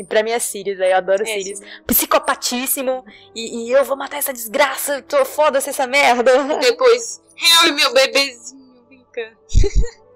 Pra 0.09 0.23
mim 0.23 0.31
é 0.31 0.39
Sirius. 0.39 0.79
Eu 0.81 0.97
adoro 0.97 1.23
É, 1.23 1.27
Sirius. 1.27 1.59
sim. 1.59 1.65
Psicopatíssimo. 1.87 3.05
E, 3.35 3.67
e 3.67 3.71
eu 3.73 3.85
vou 3.85 3.97
matar 3.97 4.17
essa 4.17 4.33
desgraça. 4.33 5.03
Tô 5.03 5.25
foda-se 5.27 5.69
essa 5.69 5.87
merda. 5.87 6.33
Depois, 6.59 7.21
Harry, 7.37 7.73
meu 7.73 7.93
bebezinho, 7.93 8.83
vem 8.89 9.05
cá. 9.13 9.33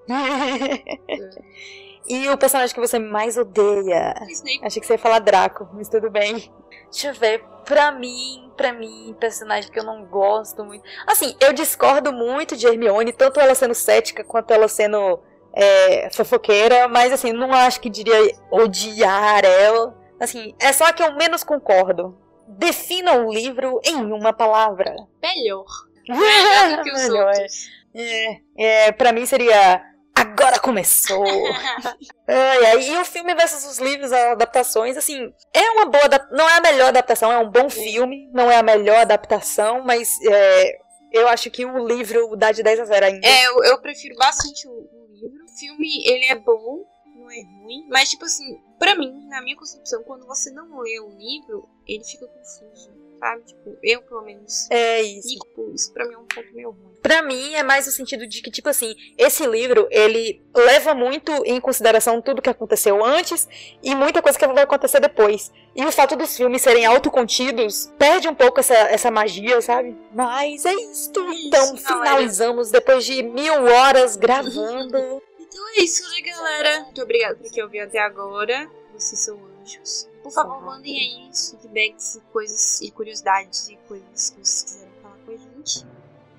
e 2.09 2.29
o 2.29 2.39
personagem 2.39 2.75
que 2.75 2.81
você 2.81 2.99
mais 2.99 3.37
odeia? 3.37 4.15
Achei 4.63 4.81
que 4.81 4.87
você 4.87 4.95
ia 4.95 4.99
falar 4.99 5.19
Draco, 5.19 5.69
mas 5.73 5.89
tudo 5.89 6.09
bem. 6.11 6.51
Deixa 6.91 7.09
eu 7.09 7.15
ver. 7.15 7.43
Pra 7.65 7.91
mim, 7.93 8.46
pra 8.57 8.73
mim, 8.73 9.15
personagem 9.21 9.71
que 9.71 9.79
eu 9.79 9.85
não 9.85 10.05
gosto 10.05 10.65
muito. 10.65 10.85
Assim, 11.07 11.37
eu 11.41 11.53
discordo 11.53 12.13
muito 12.13 12.57
de 12.57 12.67
Hermione, 12.67 13.13
tanto 13.13 13.39
ela 13.39 13.55
sendo 13.55 13.75
cética 13.75 14.25
quanto 14.25 14.53
ela 14.53 14.67
sendo 14.69 15.21
é, 15.53 16.11
fofoqueira, 16.11 16.89
mas 16.89 17.13
assim, 17.13 17.33
não 17.33 17.53
acho 17.53 17.81
que 17.81 17.91
diria 17.91 18.17
odiar 18.51 19.45
ela. 19.45 19.97
Assim, 20.21 20.55
é 20.61 20.73
só 20.73 20.93
que 20.93 21.03
eu 21.03 21.15
menos 21.15 21.45
concordo. 21.45 22.19
Defina 22.49 23.13
o 23.15 23.33
livro 23.33 23.81
em 23.85 23.97
uma 23.97 24.33
palavra. 24.33 24.95
Melhor. 25.23 25.67
Melhor 26.09 26.77
do 26.77 26.83
que 26.83 26.93
os 26.93 27.03
Melhor. 27.03 27.27
outros. 27.29 27.69
É, 27.95 28.41
é, 28.57 28.93
pra 28.93 29.13
mim 29.13 29.25
seria. 29.25 29.83
Agora 30.17 30.59
começou! 30.59 31.25
Ai, 32.29 32.65
ai, 32.65 32.89
e 32.89 32.97
o 32.97 33.05
filme 33.05 33.33
versus 33.35 33.65
os 33.65 33.79
livros, 33.79 34.11
as 34.11 34.33
adaptações, 34.33 34.97
assim, 34.97 35.33
é 35.55 35.71
uma 35.71 35.87
boa. 35.87 36.03
Não 36.33 36.49
é 36.49 36.57
a 36.57 36.61
melhor 36.61 36.89
adaptação, 36.89 37.31
é 37.31 37.39
um 37.39 37.49
bom 37.49 37.71
filme, 37.71 38.29
não 38.33 38.51
é 38.51 38.57
a 38.57 38.63
melhor 38.65 38.97
adaptação, 38.97 39.83
mas 39.85 40.19
é, 40.25 40.79
Eu 41.13 41.29
acho 41.29 41.51
que 41.51 41.65
o 41.65 41.87
livro 41.87 42.35
dá 42.37 42.51
de 42.51 42.63
10 42.63 42.81
a 42.81 42.85
0 42.85 43.07
ainda. 43.07 43.27
É, 43.27 43.47
eu, 43.47 43.63
eu 43.65 43.81
prefiro 43.81 44.17
bastante 44.17 44.67
o, 44.67 44.73
o 44.73 45.07
livro. 45.13 45.45
O 45.45 45.59
filme, 45.59 46.05
ele 46.07 46.27
é 46.27 46.35
bom, 46.35 46.85
não 47.15 47.31
é 47.31 47.43
ruim. 47.43 47.87
Mas, 47.89 48.11
tipo 48.11 48.25
assim, 48.25 48.61
pra 48.79 48.95
mim, 48.97 49.27
na 49.29 49.41
minha 49.41 49.57
concepção, 49.57 50.03
quando 50.03 50.27
você 50.27 50.51
não 50.51 50.81
lê 50.81 50.99
o 51.01 51.09
livro, 51.09 51.69
ele 51.87 52.05
fica 52.05 52.27
confuso. 52.27 52.91
Sabe? 53.19 53.43
Tipo, 53.45 53.79
eu 53.83 54.03
pelo 54.03 54.23
menos. 54.23 54.71
É 54.71 55.03
isso. 55.03 55.29
E, 55.29 55.39
tipo, 55.39 55.73
isso 55.75 55.93
pra 55.93 56.07
mim 56.07 56.15
é 56.15 56.19
um 56.19 56.25
ponto 56.25 56.55
meio 56.55 56.71
ruim. 56.71 56.95
Pra 57.03 57.23
mim 57.23 57.55
é 57.55 57.63
mais 57.63 57.87
no 57.87 57.93
sentido 57.93 58.27
de 58.27 58.43
que, 58.43 58.51
tipo 58.51 58.69
assim, 58.69 58.95
esse 59.17 59.47
livro, 59.47 59.87
ele 59.91 60.43
leva 60.55 60.95
muito 60.95 61.33
em 61.45 61.61
consideração 61.61 62.21
tudo 62.21 62.43
que 62.43 62.51
aconteceu 62.51 63.05
antes 63.05 63.49
e 63.83 63.95
muita 63.95 64.21
coisa 64.21 64.39
que 64.39 64.47
vai 64.47 64.65
acontecer 64.65 65.01
depois. 65.01 65.53
E 65.75 65.85
o 65.85 65.93
fato 65.93 66.17
dos 66.17 66.37
filmes 66.37 66.63
serem 66.63 66.85
autocontidos 66.85 67.93
perde 67.99 68.29
um 68.29 68.35
pouco 68.35 68.61
essa, 68.61 68.75
essa 68.75 69.11
magia, 69.11 69.61
sabe? 69.61 69.97
Mas 70.13 70.65
é 70.65 70.73
isto. 70.75 71.21
Então, 71.21 71.75
Isso, 71.75 71.85
galera. 71.85 72.09
finalizamos 72.11 72.71
depois 72.71 73.05
de 73.05 73.23
mil 73.23 73.65
horas 73.65 74.17
gravando. 74.17 75.23
Então 75.49 75.69
é 75.71 75.81
isso, 75.81 76.03
né, 76.11 76.21
galera? 76.21 76.81
Muito 76.83 77.01
obrigada 77.01 77.37
por 77.37 77.51
quem 77.51 77.63
ouviu 77.63 77.83
até 77.83 77.99
agora. 77.99 78.69
Vocês 78.93 79.21
são 79.21 79.39
anjos. 79.63 80.07
Por 80.27 80.33
favor, 80.33 80.61
mandem 80.61 80.99
aí 80.99 81.31
feedbacks 81.33 82.17
e 82.17 82.21
coisas 82.33 82.81
e 82.81 82.91
curiosidades 82.91 83.69
e 83.69 83.77
coisas 83.87 84.31
que 84.31 84.45
vocês 84.45 84.63
quiserem 84.65 84.93
falar 85.01 85.17
com 85.25 85.33
a 85.33 85.37
gente. 85.37 85.87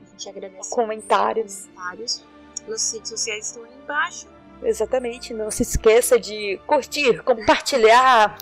A 0.02 0.10
gente 0.10 0.30
agradece. 0.30 0.70
Comentários. 0.70 1.66
Comentários. 1.68 2.26
Nossas 2.68 2.94
redes 2.94 3.10
sociais 3.10 3.48
estão 3.48 3.64
aí 3.64 3.74
embaixo. 3.82 4.28
Exatamente. 4.62 5.34
Não 5.34 5.50
se 5.50 5.64
esqueça 5.64 6.20
de 6.20 6.60
curtir, 6.68 7.24
compartilhar, 7.24 8.38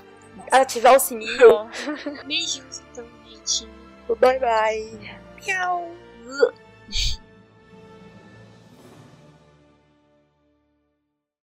ativar 0.51 0.95
o 0.95 0.99
sininho. 0.99 1.69
Beijinhos, 2.25 2.81
então, 2.91 3.05
gente. 3.27 3.67
Bye 4.19 4.39
bye. 4.39 5.19
Tchau. 5.41 5.91